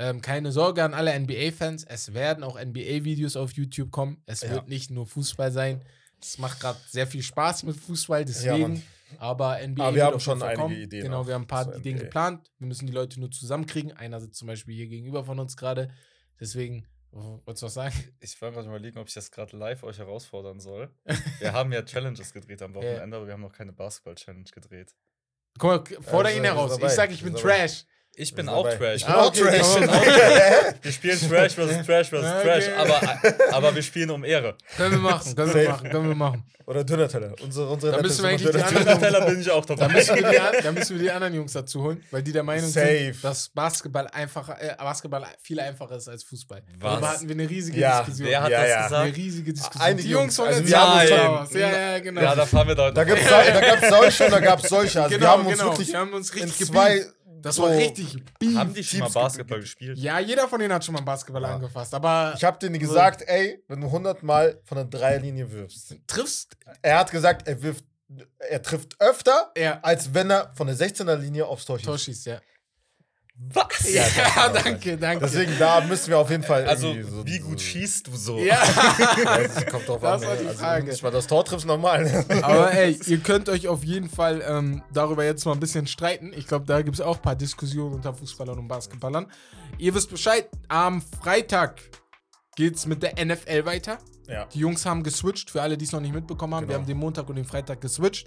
Ähm, 0.00 0.22
keine 0.22 0.52
Sorge 0.52 0.84
an 0.84 0.94
alle 0.94 1.12
NBA-Fans, 1.18 1.84
es 1.84 2.14
werden 2.14 2.44
auch 2.44 2.56
NBA-Videos 2.58 3.36
auf 3.36 3.52
YouTube 3.52 3.90
kommen. 3.90 4.22
Es 4.26 4.42
Ja. 4.42 4.50
wird 4.50 4.68
nicht 4.68 4.90
nur 4.90 5.06
Fußball 5.06 5.50
sein. 5.52 5.82
Es 6.22 6.38
macht 6.38 6.60
gerade 6.60 6.78
sehr 6.88 7.06
viel 7.06 7.22
Spaß 7.22 7.64
mit 7.64 7.76
Fußball, 7.76 8.20
Ja, 8.20 8.24
deswegen. 8.24 8.60
Mann. 8.74 8.82
aber 9.18 9.60
NBA 9.60 9.84
Aber 9.84 9.96
wir 9.96 10.04
haben 10.04 10.20
schon 10.20 10.42
einige 10.42 10.60
kommen. 10.62 10.74
Ideen 10.76 11.02
Genau, 11.02 11.26
wir 11.26 11.34
haben 11.34 11.42
ein 11.42 11.46
paar 11.48 11.74
Ideen 11.76 11.96
NBA. 11.96 12.04
geplant. 12.04 12.50
Wir 12.58 12.66
müssen 12.68 12.86
die 12.86 12.92
Leute 12.92 13.18
nur 13.18 13.30
zusammenkriegen. 13.30 13.92
Einer 13.92 14.20
sitzt 14.20 14.38
zum 14.38 14.46
Beispiel 14.48 14.74
hier 14.76 14.86
gegenüber 14.86 15.24
von 15.24 15.38
uns 15.40 15.56
gerade. 15.56 15.90
Deswegen 16.40 16.86
Wolltest 17.10 17.62
du 17.62 17.66
was 17.66 17.74
sagen? 17.74 17.94
Ich 18.20 18.40
war 18.42 18.52
gerade 18.52 18.68
überlegen, 18.68 18.98
ob 18.98 19.08
ich 19.08 19.14
das 19.14 19.30
gerade 19.30 19.56
live 19.56 19.82
euch 19.82 19.98
herausfordern 19.98 20.60
soll. 20.60 20.90
Wir 21.40 21.54
haben 21.54 21.72
ja 21.72 21.82
Challenges 21.82 22.32
gedreht 22.34 22.60
am 22.60 22.74
Wochenende, 22.74 23.16
aber 23.16 23.26
wir 23.26 23.32
haben 23.32 23.40
noch 23.40 23.52
keine 23.52 23.72
Basketball-Challenge 23.72 24.44
gedreht. 24.52 24.94
Guck 25.58 25.90
mal, 25.90 26.02
fordere 26.02 26.32
Ja, 26.32 26.38
ihn 26.38 26.44
ist 26.44 26.50
heraus. 26.50 26.78
Ich 26.78 26.88
sag, 26.90 27.10
ich 27.10 27.22
bin. 27.22 27.34
Trash. 27.34 27.84
Ich 28.18 28.34
bin 28.34 28.48
auch 28.48 28.64
dabei. 28.64 28.76
Trash. 28.76 28.96
Ich 28.96 29.06
bin 29.06 29.14
Ah, 29.14 29.20
auch 29.22 29.26
okay, 29.28 29.40
Trash. 29.42 29.74
bin 29.74 29.88
auch 29.88 30.02
Trash. 30.02 30.74
Wir 30.82 30.92
spielen 30.92 31.18
Trash 31.28 31.52
vs. 31.54 31.86
Trash 31.86 32.08
vs. 32.08 32.14
Okay. 32.14 32.42
Trash, 32.42 32.64
aber, 32.76 33.54
aber 33.56 33.74
wir 33.74 33.82
spielen 33.82 34.10
um 34.10 34.24
Ehre. 34.24 34.56
Können 34.76 34.92
wir 34.92 34.98
machen, 34.98 35.34
können 35.36 35.54
wir 35.54 35.68
machen, 35.70 35.90
können 35.90 36.08
wir 36.08 36.14
machen. 36.16 36.44
Oder 36.66 36.84
Döner-Teller. 36.84 37.32
Unsere, 37.42 37.66
unsere 37.70 37.92
Da 37.96 38.02
müssen 38.02 38.22
wir 38.22 38.28
eigentlich 38.28 38.50
die 38.50 38.74
Döner-Teller. 38.74 39.24
bin 39.24 39.40
ich 39.40 39.50
auch 39.50 39.64
Da 39.64 39.74
dabei. 39.74 39.94
müssen, 39.94 40.16
wir 40.16 40.28
die, 40.30 40.62
da 40.62 40.72
müssen 40.72 40.96
wir 40.96 41.02
die 41.02 41.10
anderen 41.10 41.32
Jungs 41.32 41.52
dazu 41.54 41.82
holen, 41.82 42.02
weil 42.10 42.22
die 42.22 42.32
der 42.32 42.42
Meinung 42.42 42.68
Safe. 42.68 43.12
sind, 43.14 43.24
dass 43.24 43.48
Basketball 43.48 44.06
einfacher, 44.08 44.60
äh, 44.60 44.74
Basketball 44.76 45.24
viel 45.40 45.58
einfacher 45.60 45.96
ist 45.96 46.08
als 46.10 46.24
Fußball. 46.24 46.62
Was? 46.78 46.90
Darüber 46.90 47.08
hatten 47.10 47.26
wir 47.28 47.34
eine 47.36 47.48
riesige 47.48 47.78
Ja, 47.80 48.00
Diskussion. 48.02 48.28
Wer 48.28 48.42
hat 48.42 48.50
Ja, 48.50 48.60
das 48.60 48.68
ja. 48.68 48.82
gesagt? 48.82 49.02
eine 49.02 49.16
riesige 49.16 49.52
Diskussion. 49.54 49.82
Einige 49.82 50.02
die 50.02 50.10
Jungs 50.10 50.36
von 50.36 50.46
also 50.48 50.60
der 50.60 50.68
wir. 50.68 51.58
Ja, 51.60 51.70
ja, 51.92 51.98
genau. 52.00 52.20
Ja, 52.20 52.34
da 52.34 52.44
fahren 52.44 52.68
wir 52.68 52.74
da. 52.74 52.90
Da 52.90 53.04
da 53.04 53.14
gab's 53.14 53.88
solche 53.88 54.24
und 54.26 54.30
da 54.32 54.40
gab's 54.40 54.68
solche. 54.68 55.00
Also 55.00 55.10
wir 55.12 55.18
genau, 55.20 55.30
haben 55.30 55.46
uns 55.46 55.58
genau. 55.58 55.70
wirklich 55.70 55.88
die 55.88 55.96
haben 55.96 56.12
uns 56.12 56.30
in 56.30 56.42
richtig 56.44 56.66
zwei. 56.66 57.06
Das 57.42 57.58
war 57.58 57.70
richtig 57.70 58.16
Beef. 58.38 58.56
haben 58.56 58.74
die 58.74 58.82
schon 58.84 59.00
mal 59.00 59.08
Basketball 59.10 59.58
ge- 59.58 59.64
gespielt? 59.64 59.98
Ja, 59.98 60.18
jeder 60.18 60.48
von 60.48 60.58
denen 60.60 60.72
hat 60.72 60.84
schon 60.84 60.94
mal 60.94 61.02
Basketball 61.02 61.42
Ja. 61.42 61.54
angefasst, 61.54 61.94
aber 61.94 62.34
Ich 62.36 62.44
habe 62.44 62.58
denen 62.58 62.78
gesagt, 62.78 63.22
ey, 63.26 63.62
wenn 63.68 63.80
du 63.80 63.86
100 63.88 64.22
Mal 64.22 64.60
von 64.64 64.76
der 64.76 64.84
Dreierlinie 64.86 65.50
wirfst. 65.50 65.96
triffst 66.06 66.56
Er 66.82 66.98
hat 66.98 67.10
gesagt, 67.10 67.46
er 67.48 67.62
wirft, 67.62 67.84
er 68.38 68.62
trifft 68.62 68.96
öfter, 69.00 69.50
er 69.54 69.84
als 69.84 70.12
wenn 70.14 70.30
er 70.30 70.52
von 70.54 70.66
der 70.66 70.76
16er 70.76 71.16
Linie 71.16 71.46
aufs 71.46 71.64
Tor 71.64 71.78
schießt. 71.78 71.86
Torschießt, 71.88 72.26
ja. 72.26 72.40
Was? 73.40 73.92
Ja, 73.92 74.04
sein. 74.04 74.52
danke, 74.64 74.96
danke. 74.98 75.24
Deswegen, 75.24 75.52
da 75.58 75.80
müssen 75.80 76.08
wir 76.10 76.18
auf 76.18 76.28
jeden 76.28 76.42
Fall. 76.42 76.66
Also, 76.66 76.92
so, 77.02 77.24
wie 77.24 77.38
gut 77.38 77.60
so, 77.60 77.64
schießt 77.66 78.06
du 78.08 78.16
so? 78.16 78.38
ja. 78.38 78.58
Ja, 79.24 79.38
das 79.46 79.66
kommt 79.66 79.88
drauf 79.88 80.00
Das 80.02 80.22
an. 80.22 80.28
war 80.28 80.36
die 80.36 80.46
also, 80.48 80.58
Frage. 80.58 80.96
mal 81.02 81.10
das 81.10 81.26
Tor 81.28 81.44
triffst, 81.44 81.64
normal. 81.66 82.24
Aber 82.42 82.72
ey, 82.72 82.98
ihr 83.06 83.18
könnt 83.20 83.48
euch 83.48 83.68
auf 83.68 83.84
jeden 83.84 84.10
Fall 84.10 84.42
ähm, 84.46 84.82
darüber 84.92 85.24
jetzt 85.24 85.44
mal 85.46 85.52
ein 85.52 85.60
bisschen 85.60 85.86
streiten. 85.86 86.32
Ich 86.36 86.46
glaube, 86.46 86.66
da 86.66 86.82
gibt 86.82 86.96
es 86.96 87.00
auch 87.00 87.16
ein 87.16 87.22
paar 87.22 87.36
Diskussionen 87.36 87.94
unter 87.94 88.12
Fußballern 88.12 88.58
und 88.58 88.68
Basketballern. 88.68 89.30
Ihr 89.78 89.94
wisst 89.94 90.10
Bescheid, 90.10 90.48
am 90.68 91.00
Freitag 91.00 91.80
geht's 92.56 92.86
mit 92.86 93.02
der 93.02 93.24
NFL 93.24 93.64
weiter. 93.64 93.98
ja. 94.26 94.46
Die 94.46 94.58
Jungs 94.58 94.84
haben 94.84 95.02
geswitcht, 95.04 95.50
für 95.50 95.62
alle, 95.62 95.78
die 95.78 95.84
es 95.84 95.92
noch 95.92 96.00
nicht 96.00 96.12
mitbekommen 96.14 96.54
haben. 96.54 96.64
Wir 96.64 96.68
Genau. 96.74 96.80
haben 96.80 96.86
den 96.86 96.98
Montag 96.98 97.28
und 97.28 97.36
den 97.36 97.44
Freitag 97.44 97.80
geswitcht. 97.80 98.26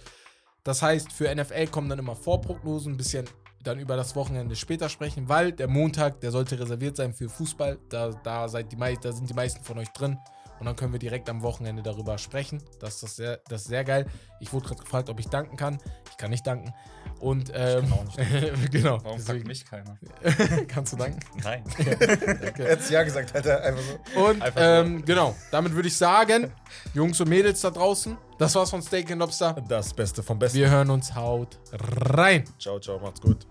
Das 0.64 0.82
heißt, 0.82 1.12
für 1.12 1.34
NFL 1.36 1.68
kommen 1.68 1.90
dann 1.90 2.00
immer 2.00 2.16
Vorprognosen, 2.16 2.94
ein 2.94 2.98
bisschen 2.98 3.26
dann 3.64 3.80
über 3.80 3.96
das 3.96 4.16
Wochenende 4.16 4.56
später 4.56 4.90
sprechen, 4.90 5.30
weil 5.30 5.52
der 5.52 5.68
Montag, 5.68 6.22
der 6.22 6.32
sollte 6.32 6.60
reserviert 6.60 6.98
sein 6.98 7.14
für 7.14 7.30
Fußball. 7.30 7.80
Da, 7.90 8.12
da, 8.24 8.48
seid 8.48 8.72
die 8.72 8.78
da 8.78 9.12
sind 9.12 9.30
die 9.30 9.34
meisten 9.34 9.64
von 9.64 9.78
euch 9.78 9.90
drin. 9.90 10.18
Und 10.62 10.68
dann 10.68 10.76
können 10.76 10.92
wir 10.92 11.00
direkt 11.00 11.28
am 11.28 11.42
Wochenende 11.42 11.82
darüber 11.82 12.20
sprechen. 12.20 12.62
Das 12.80 12.94
ist, 12.94 13.02
das 13.04 13.16
sehr, 13.16 13.40
das 13.50 13.62
ist 13.64 13.70
sehr 13.70 13.84
geil. 13.84 14.06
Ich 14.40 14.54
wurde 14.54 14.68
gerade 14.68 14.82
gefragt, 14.82 15.10
ob 15.10 15.20
ich 15.20 15.28
danken 15.28 15.58
kann. 15.58 15.80
Ich 16.12 16.18
kann 16.18 16.30
nicht 16.30 16.46
danken. 16.46 16.72
Und 17.20 17.52
ähm, 17.56 17.90
kann 17.90 17.94
auch 17.94 18.04
nicht 18.06 18.72
genau. 18.72 19.00
Warum 19.04 19.20
fragt 19.20 19.28
Deswegen 19.28 19.48
mich 19.48 19.66
keiner? 19.66 19.98
kannst 20.68 20.94
du 20.94 20.98
danken. 20.98 21.20
Nein. 21.44 21.64
Danke. 21.80 22.64
Er 22.68 22.74
hat 22.74 22.90
ja 22.92 23.02
gesagt, 23.02 23.34
hat 23.34 23.46
er 23.48 23.64
einfach 23.64 23.82
so. 24.14 24.24
Und 24.24 24.40
Einfach 24.44 24.62
so. 24.62 24.68
ähm, 24.68 25.04
genau, 25.04 25.36
damit 25.50 25.74
würde 25.74 25.88
ich 25.88 25.98
sagen, 25.98 26.54
Jungs 26.94 27.20
und 27.20 27.30
Mädels 27.30 27.62
da 27.62 27.72
draußen, 27.72 28.16
das 28.38 28.54
war's 28.54 28.70
von 28.70 28.84
Steak 28.84 29.10
and 29.10 29.20
Lobster. 29.20 29.56
Das 29.68 29.92
Beste 29.96 30.22
vom 30.22 30.38
Besten. 30.38 30.60
Wir 30.60 30.70
hören 30.70 30.92
uns. 30.92 31.16
Haut 31.16 31.58
rein. 31.74 32.44
Ciao, 32.60 32.80
ciao, 32.80 33.00
macht's 33.00 33.20
gut. 33.22 33.48